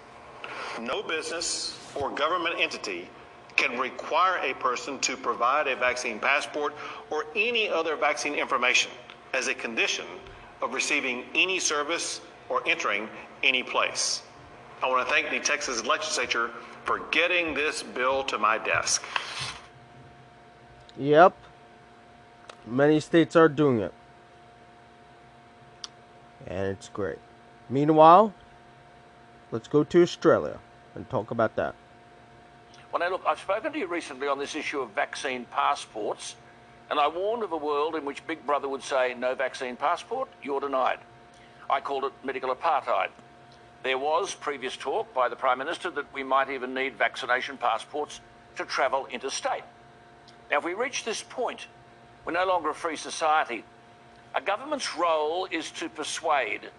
No 0.81 1.03
business 1.03 1.79
or 1.95 2.09
government 2.09 2.55
entity 2.59 3.07
can 3.55 3.79
require 3.79 4.37
a 4.43 4.53
person 4.55 4.99
to 4.99 5.15
provide 5.15 5.67
a 5.67 5.75
vaccine 5.75 6.19
passport 6.19 6.73
or 7.09 7.25
any 7.35 7.69
other 7.69 7.95
vaccine 7.95 8.33
information 8.33 8.91
as 9.33 9.47
a 9.47 9.53
condition 9.53 10.05
of 10.61 10.73
receiving 10.73 11.23
any 11.33 11.59
service 11.59 12.21
or 12.49 12.61
entering 12.67 13.07
any 13.43 13.63
place. 13.63 14.23
I 14.83 14.87
want 14.89 15.07
to 15.07 15.13
thank 15.13 15.29
the 15.29 15.39
Texas 15.39 15.85
legislature 15.85 16.51
for 16.83 16.99
getting 17.11 17.53
this 17.53 17.81
bill 17.81 18.23
to 18.25 18.37
my 18.37 18.57
desk. 18.57 19.03
Yep. 20.97 21.35
Many 22.65 22.99
states 22.99 23.35
are 23.35 23.49
doing 23.49 23.79
it. 23.79 23.93
And 26.47 26.67
it's 26.67 26.89
great. 26.89 27.19
Meanwhile, 27.69 28.33
let's 29.51 29.67
go 29.67 29.83
to 29.83 30.01
Australia 30.01 30.59
and 30.93 31.09
talk 31.09 31.31
about 31.31 31.55
that. 31.55 31.75
Well, 32.91 32.99
now 32.99 33.09
look, 33.09 33.23
I've 33.27 33.39
spoken 33.39 33.73
to 33.73 33.79
you 33.79 33.87
recently 33.87 34.27
on 34.27 34.39
this 34.39 34.55
issue 34.55 34.79
of 34.79 34.91
vaccine 34.91 35.45
passports, 35.51 36.35
and 36.89 36.99
I 36.99 37.07
warned 37.07 37.43
of 37.43 37.51
a 37.51 37.57
world 37.57 37.95
in 37.95 38.05
which 38.05 38.25
Big 38.25 38.45
Brother 38.45 38.69
would 38.69 38.83
say, 38.83 39.13
no 39.15 39.35
vaccine 39.35 39.75
passport, 39.75 40.29
you're 40.41 40.61
denied. 40.61 40.99
I 41.69 41.81
called 41.81 42.05
it 42.05 42.13
medical 42.23 42.55
apartheid. 42.55 43.09
There 43.83 43.97
was 43.97 44.33
previous 44.33 44.77
talk 44.77 45.13
by 45.13 45.27
the 45.29 45.35
Prime 45.35 45.57
Minister 45.57 45.89
that 45.91 46.13
we 46.13 46.23
might 46.23 46.49
even 46.49 46.73
need 46.73 46.95
vaccination 46.95 47.57
passports 47.57 48.21
to 48.55 48.65
travel 48.65 49.07
interstate. 49.11 49.63
Now, 50.49 50.59
if 50.59 50.63
we 50.63 50.73
reach 50.73 51.03
this 51.03 51.23
point, 51.23 51.67
we're 52.23 52.33
no 52.33 52.45
longer 52.45 52.69
a 52.69 52.73
free 52.73 52.95
society. 52.95 53.63
A 54.33 54.41
government's 54.41 54.95
role 54.95 55.47
is 55.49 55.71
to 55.71 55.89
persuade, 55.89 56.69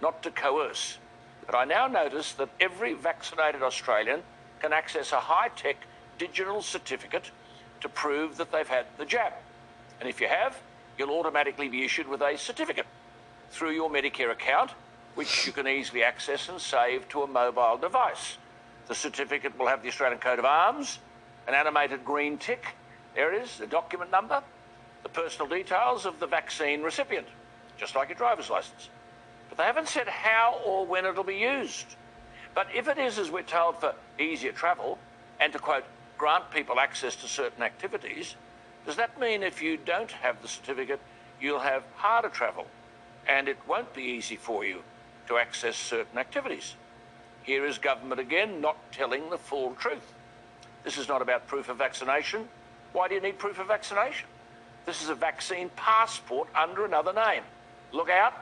not 0.00 0.22
to 0.22 0.30
coerce. 0.30 0.98
But 1.46 1.54
I 1.54 1.64
now 1.64 1.86
notice 1.86 2.32
that 2.34 2.48
every 2.60 2.94
vaccinated 2.94 3.62
Australian 3.62 4.22
can 4.60 4.72
access 4.72 5.12
a 5.12 5.20
high 5.20 5.48
tech 5.48 5.76
digital 6.18 6.62
certificate 6.62 7.30
to 7.80 7.88
prove 7.88 8.36
that 8.36 8.52
they've 8.52 8.68
had 8.68 8.86
the 8.96 9.04
jab. 9.04 9.32
And 10.00 10.08
if 10.08 10.20
you 10.20 10.28
have, 10.28 10.56
you'll 10.98 11.10
automatically 11.10 11.68
be 11.68 11.84
issued 11.84 12.06
with 12.06 12.22
a 12.22 12.36
certificate. 12.38 12.86
through 13.52 13.72
your 13.72 13.90
Medicare 13.90 14.30
account, 14.32 14.70
which 15.14 15.46
you 15.46 15.52
can 15.52 15.68
easily 15.68 16.02
access 16.02 16.48
and 16.48 16.60
save 16.60 17.08
to 17.10 17.22
a 17.22 17.26
mobile 17.26 17.76
device. 17.76 18.38
The 18.88 18.94
certificate 18.94 19.56
will 19.58 19.66
have 19.66 19.82
the 19.82 19.88
Australian 19.88 20.18
coat 20.18 20.38
of 20.38 20.46
arms, 20.46 20.98
an 21.46 21.54
animated 21.54 22.04
green 22.04 22.38
tick, 22.38 22.64
there 23.14 23.32
it 23.32 23.42
is, 23.42 23.58
the 23.58 23.66
document 23.66 24.10
number, 24.10 24.42
the 25.02 25.08
personal 25.08 25.48
details 25.48 26.06
of 26.06 26.18
the 26.20 26.26
vaccine 26.26 26.82
recipient, 26.82 27.26
just 27.76 27.94
like 27.94 28.08
your 28.08 28.16
driver's 28.16 28.50
license. 28.50 28.88
But 29.48 29.58
they 29.58 29.64
haven't 29.64 29.88
said 29.88 30.08
how 30.08 30.60
or 30.64 30.86
when 30.86 31.04
it'll 31.04 31.24
be 31.24 31.36
used. 31.36 31.86
But 32.54 32.68
if 32.74 32.88
it 32.88 32.98
is, 32.98 33.18
as 33.18 33.30
we're 33.30 33.42
told, 33.42 33.78
for 33.78 33.94
easier 34.18 34.52
travel 34.52 34.98
and 35.40 35.52
to 35.52 35.58
quote, 35.58 35.84
grant 36.16 36.50
people 36.50 36.78
access 36.78 37.16
to 37.16 37.28
certain 37.28 37.62
activities, 37.62 38.36
does 38.86 38.96
that 38.96 39.18
mean 39.20 39.42
if 39.42 39.62
you 39.62 39.76
don't 39.76 40.10
have 40.10 40.40
the 40.42 40.48
certificate, 40.48 41.00
you'll 41.40 41.58
have 41.58 41.82
harder 41.96 42.28
travel 42.28 42.66
and 43.28 43.48
it 43.48 43.58
won't 43.68 43.92
be 43.94 44.02
easy 44.02 44.36
for 44.36 44.64
you 44.64 44.82
to 45.28 45.38
access 45.38 45.76
certain 45.76 46.18
activities? 46.18 46.74
Here 47.42 47.66
is 47.66 47.78
government 47.78 48.20
again 48.20 48.60
not 48.60 48.76
telling 48.92 49.30
the 49.30 49.38
full 49.38 49.74
truth. 49.74 50.14
This 50.84 50.98
is 50.98 51.08
not 51.08 51.22
about 51.22 51.46
proof 51.46 51.68
of 51.68 51.78
vaccination. 51.78 52.48
Why 52.92 53.08
do 53.08 53.14
you 53.14 53.20
need 53.20 53.38
proof 53.38 53.58
of 53.58 53.68
vaccination? 53.68 54.28
This 54.84 55.02
is 55.02 55.08
a 55.08 55.14
vaccine 55.14 55.70
passport 55.76 56.48
under 56.54 56.84
another 56.84 57.12
name. 57.12 57.42
Look 57.92 58.10
out, 58.10 58.34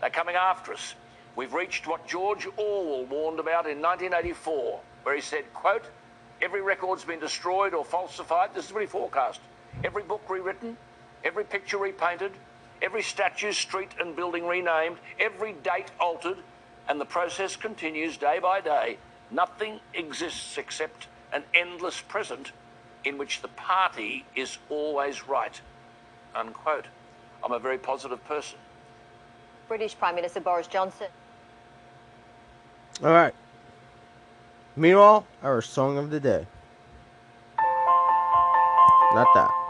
they're 0.00 0.10
coming 0.10 0.36
after 0.36 0.72
us. 0.72 0.94
We've 1.36 1.52
reached 1.52 1.86
what 1.86 2.06
George 2.06 2.46
Orwell 2.56 3.06
warned 3.06 3.40
about 3.40 3.66
in 3.66 3.82
1984, 3.82 4.80
where 5.02 5.14
he 5.14 5.20
said, 5.20 5.44
quote, 5.52 5.84
every 6.40 6.62
record's 6.62 7.04
been 7.04 7.20
destroyed 7.20 7.74
or 7.74 7.84
falsified. 7.84 8.54
This 8.54 8.66
is 8.66 8.72
what 8.72 8.82
he 8.82 8.86
forecast. 8.86 9.40
Every 9.82 10.02
book 10.02 10.22
rewritten, 10.28 10.76
every 11.24 11.44
picture 11.44 11.78
repainted, 11.78 12.32
every 12.80 13.02
statue, 13.02 13.52
street 13.52 13.90
and 13.98 14.14
building 14.14 14.46
renamed, 14.46 14.96
every 15.18 15.52
date 15.52 15.90
altered, 15.98 16.38
and 16.88 17.00
the 17.00 17.04
process 17.04 17.56
continues 17.56 18.16
day 18.16 18.38
by 18.40 18.60
day. 18.60 18.98
Nothing 19.30 19.80
exists 19.92 20.56
except 20.56 21.08
an 21.32 21.42
endless 21.52 22.00
present 22.00 22.52
in 23.04 23.18
which 23.18 23.42
the 23.42 23.48
party 23.48 24.24
is 24.34 24.58
always 24.68 25.28
right. 25.28 25.60
Unquote. 26.34 26.86
I'm 27.42 27.52
a 27.52 27.58
very 27.58 27.78
positive 27.78 28.24
person. 28.26 28.58
British 29.68 29.96
Prime 29.98 30.14
Minister 30.14 30.40
Boris 30.40 30.66
Johnson. 30.66 31.08
All 33.02 33.12
right. 33.12 33.34
Meanwhile, 34.76 35.26
our 35.42 35.60
song 35.62 35.98
of 35.98 36.10
the 36.10 36.20
day. 36.20 36.46
Not 39.12 39.28
that. 39.34 39.63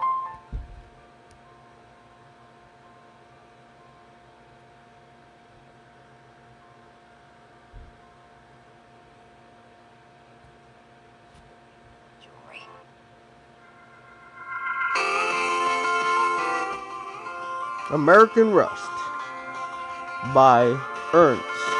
American 17.94 18.50
Rust 18.50 18.90
by 20.34 20.76
Ernst. 21.12 21.73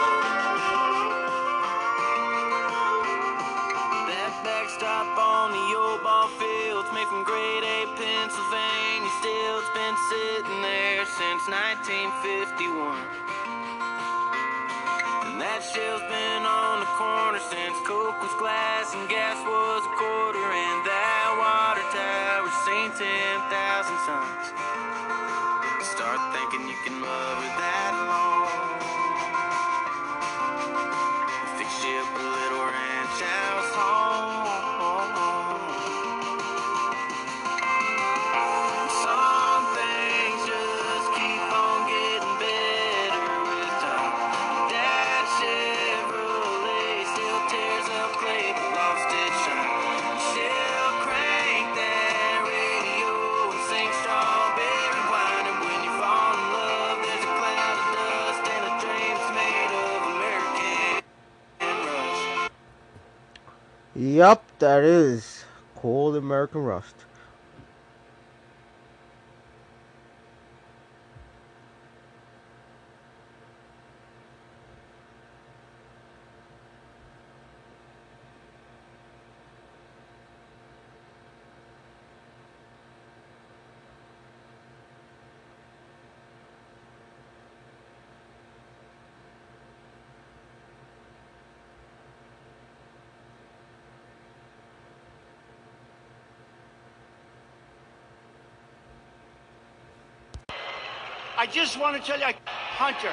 Just 101.74 101.82
want 101.82 102.00
to 102.00 102.08
tell 102.08 102.20
you, 102.20 102.26
I, 102.26 102.34
Hunter, 102.46 103.10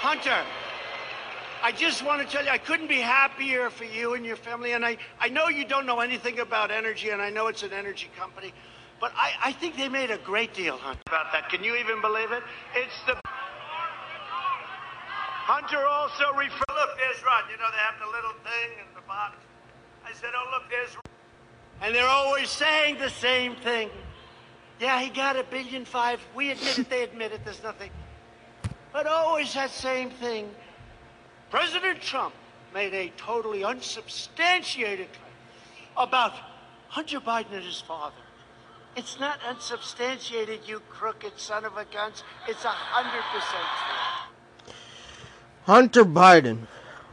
Hunter, 0.00 0.42
I 1.62 1.72
just 1.72 2.02
want 2.02 2.26
to 2.26 2.26
tell 2.26 2.42
you, 2.42 2.48
I 2.48 2.56
couldn't 2.56 2.86
be 2.86 3.02
happier 3.02 3.68
for 3.68 3.84
you 3.84 4.14
and 4.14 4.24
your 4.24 4.36
family. 4.36 4.72
And 4.72 4.82
I, 4.82 4.96
I 5.20 5.28
know 5.28 5.48
you 5.48 5.66
don't 5.66 5.84
know 5.84 6.00
anything 6.00 6.38
about 6.38 6.70
energy, 6.70 7.10
and 7.10 7.20
I 7.20 7.28
know 7.28 7.48
it's 7.48 7.62
an 7.62 7.74
energy 7.74 8.08
company, 8.18 8.54
but 8.98 9.12
I, 9.14 9.32
I 9.44 9.52
think 9.52 9.76
they 9.76 9.90
made 9.90 10.10
a 10.10 10.16
great 10.16 10.54
deal, 10.54 10.78
Hunter, 10.78 11.02
about 11.06 11.32
that. 11.32 11.50
Can 11.50 11.62
you 11.62 11.76
even 11.76 12.00
believe 12.00 12.32
it? 12.32 12.42
It's 12.74 12.96
the. 13.04 13.20
Hunter 15.44 15.84
also 15.86 16.32
referred. 16.32 16.72
Look, 16.72 16.96
there's 16.96 17.22
Rod. 17.26 17.44
You 17.50 17.58
know, 17.58 17.68
they 17.70 17.84
have 17.84 18.00
the 18.00 18.06
little 18.06 18.32
thing 18.40 18.78
in 18.80 18.94
the 18.94 19.06
box. 19.06 19.36
I 20.02 20.14
said, 20.14 20.30
oh, 20.34 20.48
look, 20.50 20.70
there's. 20.70 20.96
And 21.82 21.94
they're 21.94 22.08
always 22.08 22.48
saying 22.48 22.96
the 22.96 23.10
same 23.10 23.54
thing. 23.56 23.90
Yeah, 24.80 25.00
he 25.00 25.08
got 25.08 25.36
a 25.36 25.44
billion 25.44 25.84
five. 25.84 26.20
We 26.34 26.50
admit 26.50 26.78
it, 26.78 26.90
they 26.90 27.02
admit 27.02 27.32
it, 27.32 27.44
there's 27.44 27.62
nothing. 27.62 27.90
But 28.92 29.06
always 29.06 29.52
that 29.54 29.70
same 29.70 30.10
thing. 30.10 30.50
President 31.50 32.00
Trump 32.00 32.34
made 32.74 32.92
a 32.92 33.10
totally 33.16 33.64
unsubstantiated 33.64 35.08
claim 35.12 35.32
about 35.96 36.32
Hunter 36.88 37.20
Biden 37.20 37.52
and 37.52 37.64
his 37.64 37.80
father. 37.80 38.16
It's 38.96 39.20
not 39.20 39.38
unsubstantiated, 39.46 40.60
you 40.66 40.80
crooked 40.88 41.38
son 41.38 41.64
of 41.64 41.76
a 41.76 41.84
guns. 41.84 42.22
It's 42.48 42.64
a 42.64 42.68
hundred 42.68 43.22
percent 43.32 43.64
true. 44.66 44.74
Hunter 45.64 46.04
Biden. 46.04 46.66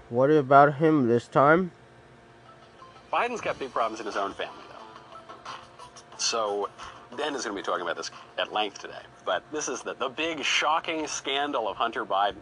What 0.09 0.29
about 0.31 0.75
him 0.75 1.07
this 1.07 1.27
time? 1.27 1.71
Biden's 3.11 3.41
got 3.41 3.59
big 3.59 3.71
problems 3.73 3.99
in 3.99 4.05
his 4.05 4.15
own 4.15 4.33
family, 4.33 4.63
though. 4.69 5.51
So 6.17 6.69
Ben 7.13 7.35
is 7.35 7.43
going 7.43 7.55
to 7.55 7.61
be 7.61 7.65
talking 7.65 7.83
about 7.83 7.97
this 7.97 8.11
at 8.37 8.51
length 8.51 8.79
today. 8.79 9.01
But 9.25 9.43
this 9.51 9.67
is 9.67 9.81
the, 9.81 9.93
the 9.95 10.09
big 10.09 10.43
shocking 10.43 11.07
scandal 11.07 11.67
of 11.67 11.77
Hunter 11.77 12.05
Biden. 12.05 12.37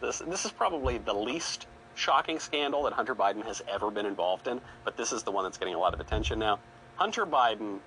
This, 0.00 0.18
this 0.18 0.44
is 0.44 0.52
probably 0.52 0.98
the 0.98 1.14
least 1.14 1.66
shocking 1.94 2.38
scandal 2.38 2.82
that 2.84 2.92
Hunter 2.92 3.14
Biden 3.14 3.44
has 3.44 3.62
ever 3.68 3.90
been 3.90 4.06
involved 4.06 4.46
in, 4.46 4.60
but 4.84 4.96
this 4.96 5.12
is 5.12 5.22
the 5.22 5.30
one 5.30 5.44
that's 5.44 5.58
getting 5.58 5.74
a 5.74 5.78
lot 5.78 5.94
of 5.94 6.00
attention 6.00 6.38
now. 6.38 6.58
Hunter 6.96 7.26
Biden 7.26 7.78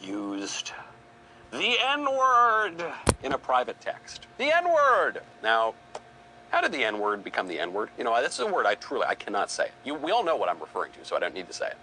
used 0.00 0.72
the 1.50 1.76
N 1.80 2.04
word 2.04 2.84
in 3.22 3.32
a 3.32 3.38
private 3.38 3.80
text. 3.80 4.26
The 4.38 4.54
N 4.56 4.72
word! 4.72 5.20
Now, 5.42 5.74
how 6.50 6.60
did 6.60 6.72
the 6.72 6.84
N 6.84 6.98
word 6.98 7.22
become 7.22 7.48
the 7.48 7.58
N 7.58 7.72
word? 7.72 7.90
You 7.98 8.04
know, 8.04 8.20
that's 8.20 8.38
a 8.38 8.46
word 8.46 8.66
I 8.66 8.74
truly 8.74 9.06
I 9.06 9.14
cannot 9.14 9.50
say. 9.50 9.68
You, 9.84 9.94
we 9.94 10.10
all 10.10 10.24
know 10.24 10.36
what 10.36 10.48
I'm 10.48 10.58
referring 10.58 10.92
to, 10.92 11.04
so 11.04 11.16
I 11.16 11.20
don't 11.20 11.34
need 11.34 11.46
to 11.48 11.52
say 11.52 11.68
it. 11.68 11.78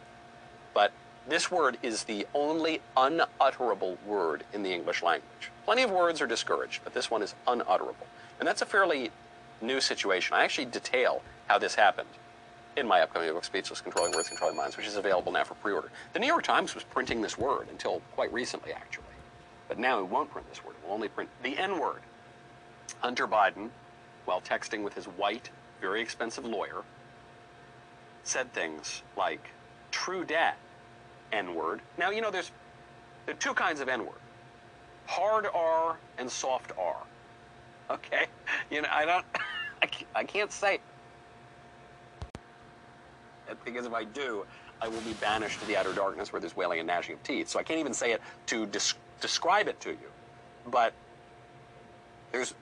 But 0.74 0.91
This 1.28 1.52
word 1.52 1.78
is 1.84 2.06
the 2.06 2.26
only 2.34 2.82
unutterable 2.95 3.98
word 4.06 4.45
in 4.54 4.64
the 4.64 4.74
English 4.74 5.04
language. 5.04 5.52
Plenty 5.66 5.84
of 5.84 5.91
words 5.91 6.22
are 6.22 6.28
discouraged, 6.28 6.82
but 6.86 6.94
this 6.94 7.12
one 7.12 7.22
is 7.22 7.36
unutterable. 7.45 8.08
And 8.40 8.48
that's 8.48 8.62
a 8.62 8.66
fairly 8.66 9.12
new 9.60 9.82
situation. 9.82 10.38
I 10.38 10.45
actually 10.45 10.66
detail 10.66 11.22
how 11.48 11.60
this 11.60 11.76
happened 11.76 12.08
in 12.78 12.88
my 12.88 13.02
upcoming 13.02 13.34
book, 13.34 13.44
Speechless 13.44 13.82
Controlling 13.82 14.14
Words, 14.14 14.30
Controlling 14.30 14.56
Minds, 14.56 14.78
which 14.78 14.88
is 14.88 14.95
available 14.95 15.34
now 15.34 15.44
for 15.44 15.56
pre 15.56 15.74
order. 15.74 15.91
The 16.14 16.20
New 16.20 16.28
York 16.28 16.44
Times 16.44 16.74
was 16.74 16.86
printing 16.86 17.22
this 17.22 17.38
word 17.38 17.68
until 17.72 18.02
quite 18.14 18.32
recently, 18.32 18.72
actually. 18.72 19.04
But 19.68 19.80
now 19.80 19.99
it 19.99 20.08
won't 20.08 20.32
print 20.32 20.48
this 20.49 20.64
word, 20.64 20.76
it 20.82 20.88
will 20.88 20.94
only 20.94 21.10
print 21.10 21.30
the 21.44 21.58
N 21.58 21.78
word. 21.78 21.99
Hunter 23.02 23.28
Biden, 23.28 23.70
while 24.24 24.40
texting 24.40 24.82
with 24.82 24.94
his 24.94 25.06
white, 25.06 25.49
very 25.82 26.02
expensive 26.02 26.45
lawyer, 26.45 26.84
said 28.24 28.54
things 28.54 29.02
like, 29.18 29.49
true 29.91 30.24
dad, 30.24 30.56
N 31.32 31.56
word. 31.56 31.82
Now, 31.98 32.10
you 32.10 32.22
know, 32.22 32.32
there's 32.32 32.52
there 33.26 33.36
are 33.36 33.38
two 33.38 33.54
kinds 33.54 33.82
of 33.82 33.90
N 33.90 34.06
word 34.06 34.20
hard 35.08 35.48
R 35.54 35.98
and 36.18 36.30
soft 36.30 36.72
R. 36.78 36.98
Okay? 37.90 38.28
You 38.70 38.82
know, 38.82 38.90
I 38.91 39.06
don't, 39.06 39.26
I 39.82 39.86
can't, 39.88 40.10
I 40.16 40.24
can't 40.24 40.52
say 40.52 40.80
it 43.49 43.58
because 43.64 43.86
if 43.86 43.94
I 43.94 44.04
do, 44.04 44.45
I 44.82 44.88
will 44.88 45.02
be 45.02 45.14
banished 45.14 45.60
to 45.62 45.68
the 45.68 45.78
outer 45.78 45.94
darkness 45.94 46.32
where 46.32 46.40
there's 46.40 46.56
wailing 46.56 46.80
and 46.80 46.88
gnashing 46.88 47.16
of 47.16 47.24
teeth. 47.24 47.48
So 47.48 47.60
I 47.60 47.64
can't 47.64 47.80
even 47.80 47.94
say 47.94 48.12
it 48.12 48.22
to 48.48 48.66
des- 48.66 48.98
describe 49.22 49.68
it 49.68 49.80
to 49.82 49.91
you. 49.91 50.12
But 50.70 50.94
there's 52.32 52.54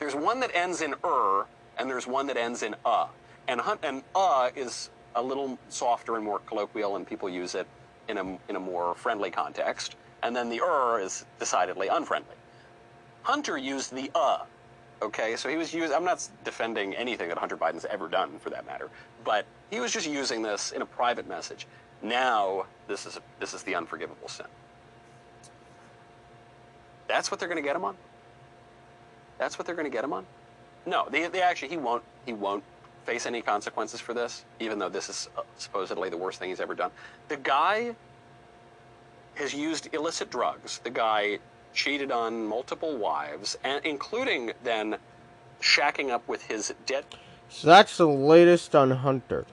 there's 0.00 0.14
one 0.14 0.40
that 0.40 0.50
ends 0.54 0.82
in 0.82 0.94
er, 1.04 1.46
and 1.78 1.88
there's 1.88 2.06
one 2.06 2.26
that 2.26 2.36
ends 2.36 2.62
in 2.62 2.74
uh. 2.84 3.06
And 3.46 3.60
hunt 3.60 3.80
and 3.84 4.02
uh 4.14 4.50
is 4.56 4.90
a 5.14 5.22
little 5.22 5.58
softer 5.68 6.16
and 6.16 6.24
more 6.24 6.40
colloquial, 6.40 6.96
and 6.96 7.06
people 7.06 7.28
use 7.28 7.54
it 7.54 7.68
in 8.10 8.18
a 8.18 8.38
in 8.48 8.56
a 8.56 8.60
more 8.60 8.94
friendly 8.94 9.30
context. 9.30 9.96
And 10.22 10.36
then 10.36 10.50
the 10.50 10.60
er 10.60 11.00
is 11.00 11.24
decidedly 11.38 11.88
unfriendly. 11.88 12.36
Hunter 13.22 13.56
used 13.56 13.94
the 13.94 14.10
uh. 14.14 14.44
Okay, 15.02 15.34
so 15.36 15.48
he 15.48 15.56
was 15.56 15.72
using. 15.72 15.96
I'm 15.96 16.04
not 16.04 16.26
defending 16.44 16.94
anything 16.94 17.28
that 17.28 17.38
Hunter 17.38 17.56
Biden's 17.56 17.86
ever 17.86 18.06
done, 18.06 18.38
for 18.38 18.50
that 18.50 18.66
matter, 18.66 18.90
but 19.24 19.46
he 19.70 19.80
was 19.80 19.92
just 19.92 20.06
using 20.06 20.42
this 20.42 20.72
in 20.72 20.82
a 20.82 20.86
private 20.86 21.26
message. 21.26 21.66
Now 22.02 22.66
this 22.86 23.06
is 23.06 23.18
this 23.38 23.54
is 23.54 23.62
the 23.62 23.74
unforgivable 23.74 24.28
sin. 24.28 24.46
That's 27.08 27.30
what 27.30 27.40
they're 27.40 27.48
going 27.48 27.62
to 27.62 27.66
get 27.66 27.76
him 27.76 27.84
on. 27.84 27.96
That's 29.38 29.58
what 29.58 29.66
they're 29.66 29.74
going 29.74 29.90
to 29.90 29.90
get 29.90 30.04
him 30.04 30.12
on. 30.12 30.26
No, 30.86 31.08
they, 31.10 31.26
they 31.28 31.42
actually 31.42 31.68
he 31.68 31.76
won't 31.76 32.02
he 32.26 32.32
won't 32.32 32.62
face 33.04 33.26
any 33.26 33.42
consequences 33.42 34.00
for 34.00 34.14
this, 34.14 34.44
even 34.58 34.78
though 34.78 34.88
this 34.88 35.08
is 35.08 35.28
uh, 35.36 35.42
supposedly 35.56 36.10
the 36.10 36.16
worst 36.16 36.38
thing 36.38 36.50
he's 36.50 36.60
ever 36.60 36.74
done. 36.74 36.90
The 37.28 37.36
guy 37.36 37.94
has 39.34 39.54
used 39.54 39.92
illicit 39.94 40.30
drugs. 40.30 40.78
The 40.84 40.90
guy 40.90 41.38
cheated 41.72 42.10
on 42.10 42.44
multiple 42.44 42.96
wives, 42.96 43.56
and 43.64 43.84
including 43.84 44.52
then 44.64 44.96
shacking 45.60 46.10
up 46.10 46.26
with 46.28 46.42
his 46.42 46.74
dead. 46.86 47.04
So 47.48 47.68
that's 47.68 47.96
the 47.96 48.08
latest 48.08 48.74
on 48.74 48.90
Hunter. 48.90 49.44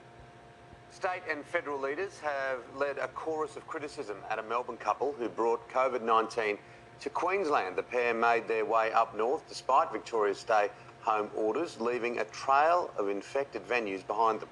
State 0.90 1.22
and 1.30 1.44
federal 1.44 1.80
leaders 1.80 2.18
have 2.20 2.58
led 2.76 2.98
a 2.98 3.08
chorus 3.08 3.56
of 3.56 3.66
criticism 3.66 4.16
at 4.30 4.38
a 4.38 4.42
Melbourne 4.42 4.76
couple 4.76 5.14
who 5.18 5.28
brought 5.28 5.68
COVID 5.70 6.02
19 6.02 6.58
to 7.00 7.10
Queensland. 7.10 7.76
The 7.76 7.82
pair 7.84 8.14
made 8.14 8.48
their 8.48 8.64
way 8.64 8.90
up 8.92 9.16
north 9.16 9.48
despite 9.48 9.92
Victoria's 9.92 10.40
stay 10.40 10.70
home 11.08 11.30
orders, 11.34 11.80
leaving 11.80 12.18
a 12.18 12.24
trail 12.24 12.90
of 12.98 13.08
infected 13.08 13.66
venues 13.66 14.06
behind 14.06 14.40
them. 14.40 14.48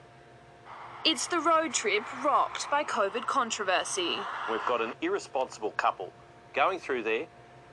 It's 1.05 1.27
the 1.27 1.39
road 1.39 1.74
trip 1.74 2.03
rocked 2.24 2.70
by 2.70 2.83
COVID 2.83 3.27
controversy. 3.27 4.16
We've 4.51 4.65
got 4.66 4.81
an 4.81 4.95
irresponsible 5.03 5.73
couple 5.73 6.11
going 6.55 6.78
through 6.78 7.03
there 7.03 7.27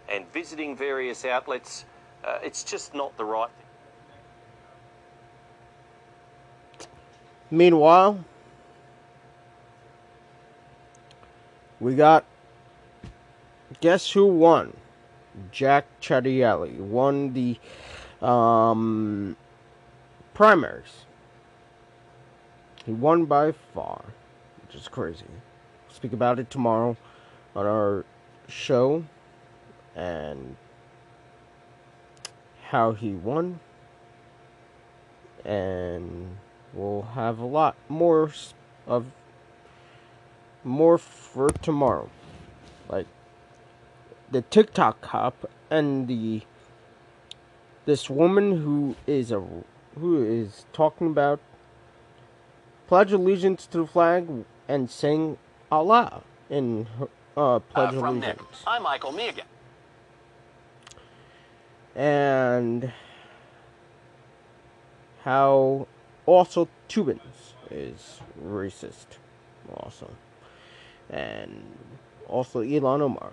and 0.09 0.29
visiting 0.33 0.75
various 0.75 1.23
outlets. 1.23 1.85
Uh, 2.25 2.39
it's 2.43 2.63
just 2.63 2.93
not 2.93 3.15
the 3.17 3.23
right 3.23 3.49
thing. 6.77 6.87
Meanwhile, 7.49 8.23
we 11.79 11.95
got 11.95 12.25
guess 13.79 14.11
who 14.11 14.25
won? 14.25 14.75
Jack 15.51 15.85
Ciattarelli 16.01 16.77
won 16.77 17.33
the 17.33 17.57
um, 18.23 19.35
primaries. 20.33 21.05
He 22.85 22.91
won 22.91 23.25
by 23.25 23.51
far, 23.51 24.03
which 24.61 24.75
is 24.75 24.87
crazy. 24.87 25.25
Speak 25.89 26.13
about 26.13 26.39
it 26.39 26.49
tomorrow 26.49 26.97
on 27.55 27.65
our 27.65 28.05
show 28.47 29.03
and 29.95 30.55
how 32.69 32.93
he 32.93 33.11
won. 33.11 33.59
And 35.45 36.37
we'll 36.73 37.03
have 37.13 37.39
a 37.39 37.45
lot 37.45 37.75
more 37.87 38.31
of 38.87 39.05
more 40.63 40.97
for 40.97 41.49
tomorrow. 41.49 42.09
Like 42.89 43.07
the 44.31 44.41
TikTok 44.41 45.01
cop 45.01 45.49
and 45.69 46.07
the 46.07 46.43
this 47.85 48.09
woman 48.09 48.61
who 48.63 48.95
is 49.07 49.31
a 49.31 49.43
who 49.99 50.23
is 50.23 50.65
talking 50.73 51.07
about 51.07 51.39
pledge 52.87 53.11
allegiance 53.11 53.65
to 53.67 53.79
the 53.79 53.87
flag 53.87 54.27
and 54.67 54.89
saying 54.89 55.37
Allah 55.71 56.21
in 56.49 56.87
her 56.97 57.07
uh, 57.37 57.55
Uh, 57.55 57.59
pledge 57.59 57.95
from 57.99 58.19
Nick. 58.19 58.37
allegiance. 58.39 58.63
I'm 58.67 58.83
Michael, 58.83 59.11
me 59.11 59.27
again. 59.29 59.45
and 61.95 62.91
how 65.23 65.87
also 66.25 66.67
Tubins 66.89 67.53
is 67.69 68.19
racist, 68.43 69.17
also, 69.75 70.09
and 71.09 71.63
also 72.27 72.61
Ilhan 72.61 73.01
Omar. 73.01 73.31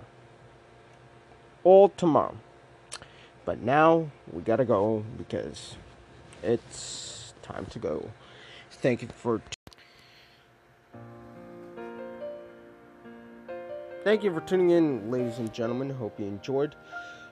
All 1.65 1.89
tomorrow, 1.91 2.37
but 3.45 3.61
now 3.61 4.11
we 4.33 4.43
gotta 4.43 4.65
go 4.65 5.05
because 5.17 5.77
it's 6.43 7.35
time 7.43 7.67
to 7.67 7.79
go. 7.79 8.11
Thank 8.71 9.03
you 9.03 9.09
for. 9.15 9.41
Thank 14.03 14.25
you 14.25 14.33
for 14.33 14.41
tuning 14.41 14.71
in, 14.71 15.11
ladies 15.11 15.39
and 15.39 15.53
gentlemen. 15.53 15.91
Hope 15.91 16.19
you 16.19 16.27
enjoyed. 16.27 16.75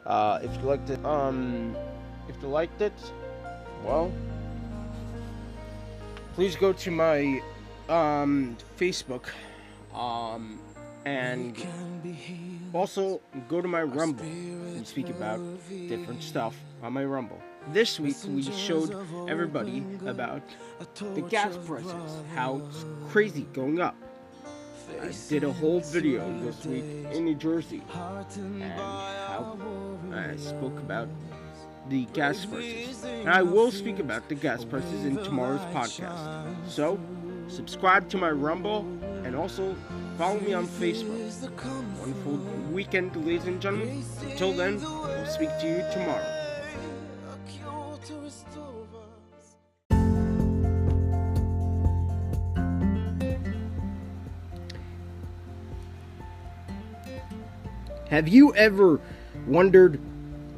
Uh, 0.05 0.39
if 0.43 0.55
you 0.57 0.63
liked 0.63 0.91
it, 0.91 1.03
um, 1.05 1.77
if 2.29 2.37
you 2.43 2.49
liked 2.49 2.83
it, 2.83 2.93
well, 3.85 4.13
please 6.35 6.57
go 6.57 6.73
to 6.73 6.91
my 6.91 7.41
um 7.89 8.57
Facebook, 8.79 9.27
um, 9.95 10.61
and 11.07 11.57
also 12.73 13.21
go 13.49 13.61
to 13.61 13.69
my 13.69 13.83
Rumble 13.83 14.25
and 14.25 14.87
speak 14.87 15.09
about 15.09 15.41
different 15.69 16.23
stuff 16.23 16.57
on 16.83 16.93
my 16.93 17.05
Rumble. 17.05 17.41
This 17.73 18.01
week 18.01 18.17
we 18.27 18.43
showed 18.43 18.95
everybody 19.29 19.85
about 20.07 20.43
the 21.15 21.23
gas 21.23 21.57
prices, 21.67 22.13
how 22.35 22.63
it's 22.69 22.85
crazy 23.11 23.47
going 23.53 23.81
up. 23.81 23.97
I 25.03 25.13
did 25.29 25.45
a 25.45 25.53
whole 25.53 25.81
video 25.81 26.33
this 26.41 26.65
week 26.65 26.85
in 27.13 27.25
New 27.25 27.35
Jersey 27.35 27.83
and 28.35 28.63
how 28.63 29.57
I 30.13 30.37
spoke 30.37 30.79
about 30.79 31.09
the 31.89 32.07
gas 32.07 32.47
prices. 32.47 33.05
And 33.05 33.29
I 33.29 33.43
will 33.43 33.71
speak 33.71 33.99
about 33.99 34.29
the 34.29 34.35
gas 34.35 34.65
prices 34.65 35.05
in 35.05 35.17
tomorrow's 35.19 35.61
podcast. 35.75 36.69
So, 36.69 36.99
subscribe 37.49 38.09
to 38.11 38.17
my 38.17 38.31
Rumble 38.31 38.81
and 39.25 39.37
also 39.37 39.77
follow 40.19 40.41
me 40.41 40.53
on 40.53 40.67
Facebook. 40.67 41.17
Wonderful 42.01 42.39
weekend, 42.73 43.15
ladies 43.25 43.47
and 43.47 43.63
gentlemen. 43.63 44.05
Until 44.23 44.53
then, 44.53 44.85
I'll 44.85 45.27
speak 45.27 45.49
to 45.61 45.67
you 45.69 45.85
tomorrow. 45.93 46.35
Have 58.11 58.27
you 58.27 58.53
ever 58.57 59.01
wondered 59.47 60.01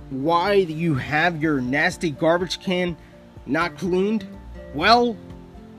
why 0.09 0.55
you 0.55 0.95
have 0.95 1.43
your 1.43 1.61
nasty 1.61 2.11
garbage 2.11 2.61
can 2.61 2.97
not 3.45 3.77
cleaned? 3.77 4.27
Well, 4.75 5.19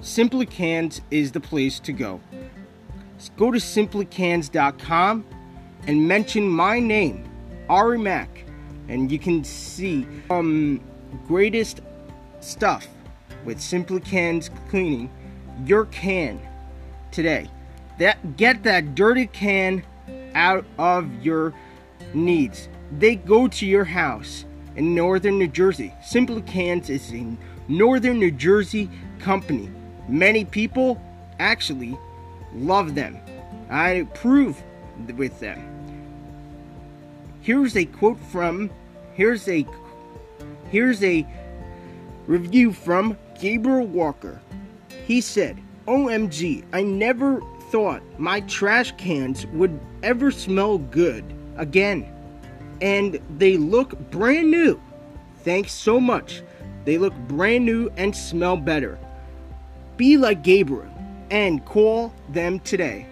Simply 0.02 0.46
Cans 0.46 1.02
is 1.10 1.32
the 1.32 1.40
place 1.40 1.80
to 1.80 1.94
go. 1.94 2.22
Go 3.38 3.52
to 3.52 3.58
simplycans.com 3.60 5.26
and 5.88 6.08
mention 6.08 6.48
my 6.48 6.80
name, 6.80 7.30
Ari 7.70 7.98
Mack, 7.98 8.46
and 8.88 9.12
you 9.12 9.20
can 9.20 9.44
see 9.44 10.08
um 10.30 10.82
greatest 11.28 11.82
stuff 12.40 12.88
with 13.46 13.60
Simply 13.60 14.00
Cans 14.00 14.50
cleaning 14.70 15.10
your 15.66 15.86
can 15.86 16.40
today. 17.12 17.50
that 17.98 18.38
get 18.38 18.64
that 18.64 18.96
dirty 18.96 19.28
can 19.28 19.84
out 20.34 20.66
of 20.78 21.12
your 21.24 21.54
needs. 22.14 22.70
They 22.98 23.16
go 23.16 23.48
to 23.48 23.66
your 23.66 23.84
house 23.84 24.46
in 24.76 24.96
northern 24.96 25.38
New 25.38 25.48
Jersey. 25.48 25.94
Simply 26.04 26.42
Cans 26.42 26.90
is 26.90 27.14
a 27.14 27.38
northern 27.68 28.20
New 28.20 28.32
Jersey 28.32 28.90
company. 29.20 29.70
Many 30.08 30.46
people 30.46 31.02
actually 31.40 31.98
love 32.54 32.96
them. 32.96 33.20
I 33.70 33.90
approve 33.92 34.62
with 35.16 35.40
them. 35.40 35.68
Here's 37.42 37.76
a 37.76 37.86
quote 37.86 38.20
from 38.32 38.70
here's 39.14 39.48
a 39.48 39.66
here's 40.70 41.04
a 41.04 41.26
review 42.28 42.74
from 42.74 43.18
Gabriel 43.40 43.88
Walker. 43.88 44.40
He 45.06 45.22
said, 45.22 45.60
OMG, 45.88 46.64
I 46.72 46.84
never 46.84 47.42
thought 47.72 48.04
my 48.20 48.42
trash 48.42 48.94
cans 48.98 49.48
would 49.48 49.80
ever 50.04 50.32
smell 50.32 50.78
good 50.78 51.24
again. 51.58 52.08
And 52.82 53.20
they 53.38 53.58
look 53.58 53.98
brand 54.12 54.52
new. 54.52 54.82
Thanks 55.44 55.72
so 55.72 56.00
much. 56.00 56.44
They 56.86 56.98
look 56.98 57.16
brand 57.28 57.66
new 57.66 57.92
and 57.98 58.16
smell 58.16 58.58
better. 58.58 59.00
Be 59.98 60.18
like 60.18 60.44
Gabriel 60.44 60.91
and 61.32 61.66
call 61.66 62.14
them 62.30 62.60
today. 62.60 63.08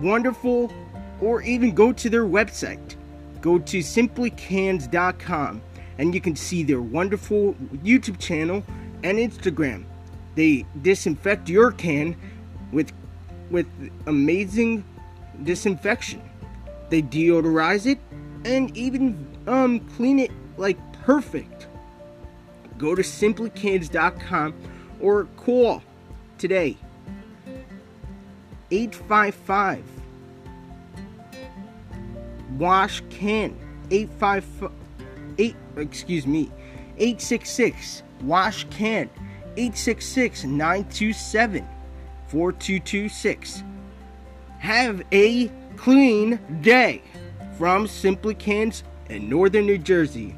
Wonderful, 0.00 0.72
or 1.20 1.42
even 1.42 1.74
go 1.74 1.92
to 1.92 2.08
their 2.08 2.24
website. 2.24 2.96
Go 3.42 3.58
to 3.58 3.78
simplycans.com 3.80 5.60
and 5.98 6.14
you 6.14 6.20
can 6.20 6.36
see 6.36 6.62
their 6.62 6.80
wonderful 6.80 7.54
YouTube 7.84 8.18
channel 8.18 8.62
and 9.02 9.18
Instagram. 9.18 9.84
They 10.36 10.64
disinfect 10.80 11.48
your 11.48 11.72
can 11.72 12.16
with 12.70 12.92
with 13.50 13.66
amazing 14.06 14.84
disinfection. 15.42 16.22
They 16.88 17.02
deodorize 17.02 17.86
it 17.86 17.98
and 18.44 18.74
even 18.76 19.26
um 19.46 19.80
clean 19.96 20.20
it 20.20 20.30
like 20.56 20.78
perfect. 21.04 21.66
Go 22.78 22.94
to 22.94 23.02
simplycans.com 23.02 24.54
or 25.00 25.24
call 25.36 25.82
today 26.38 26.76
855 28.72 29.84
wash 32.58 33.02
can 33.10 33.56
855 33.90 34.72
8 35.38 35.56
excuse 35.76 36.26
me 36.26 36.50
866 36.98 38.02
wash 38.22 38.64
can 38.70 39.08
866 39.56 40.44
927 40.44 41.66
4226 42.28 43.62
have 44.62 45.02
a 45.10 45.48
clean 45.76 46.38
day. 46.60 47.02
From 47.58 47.88
simply 47.88 48.34
cans 48.34 48.84
in 49.10 49.28
northern 49.28 49.66
new 49.66 49.76
jersey 49.76 50.36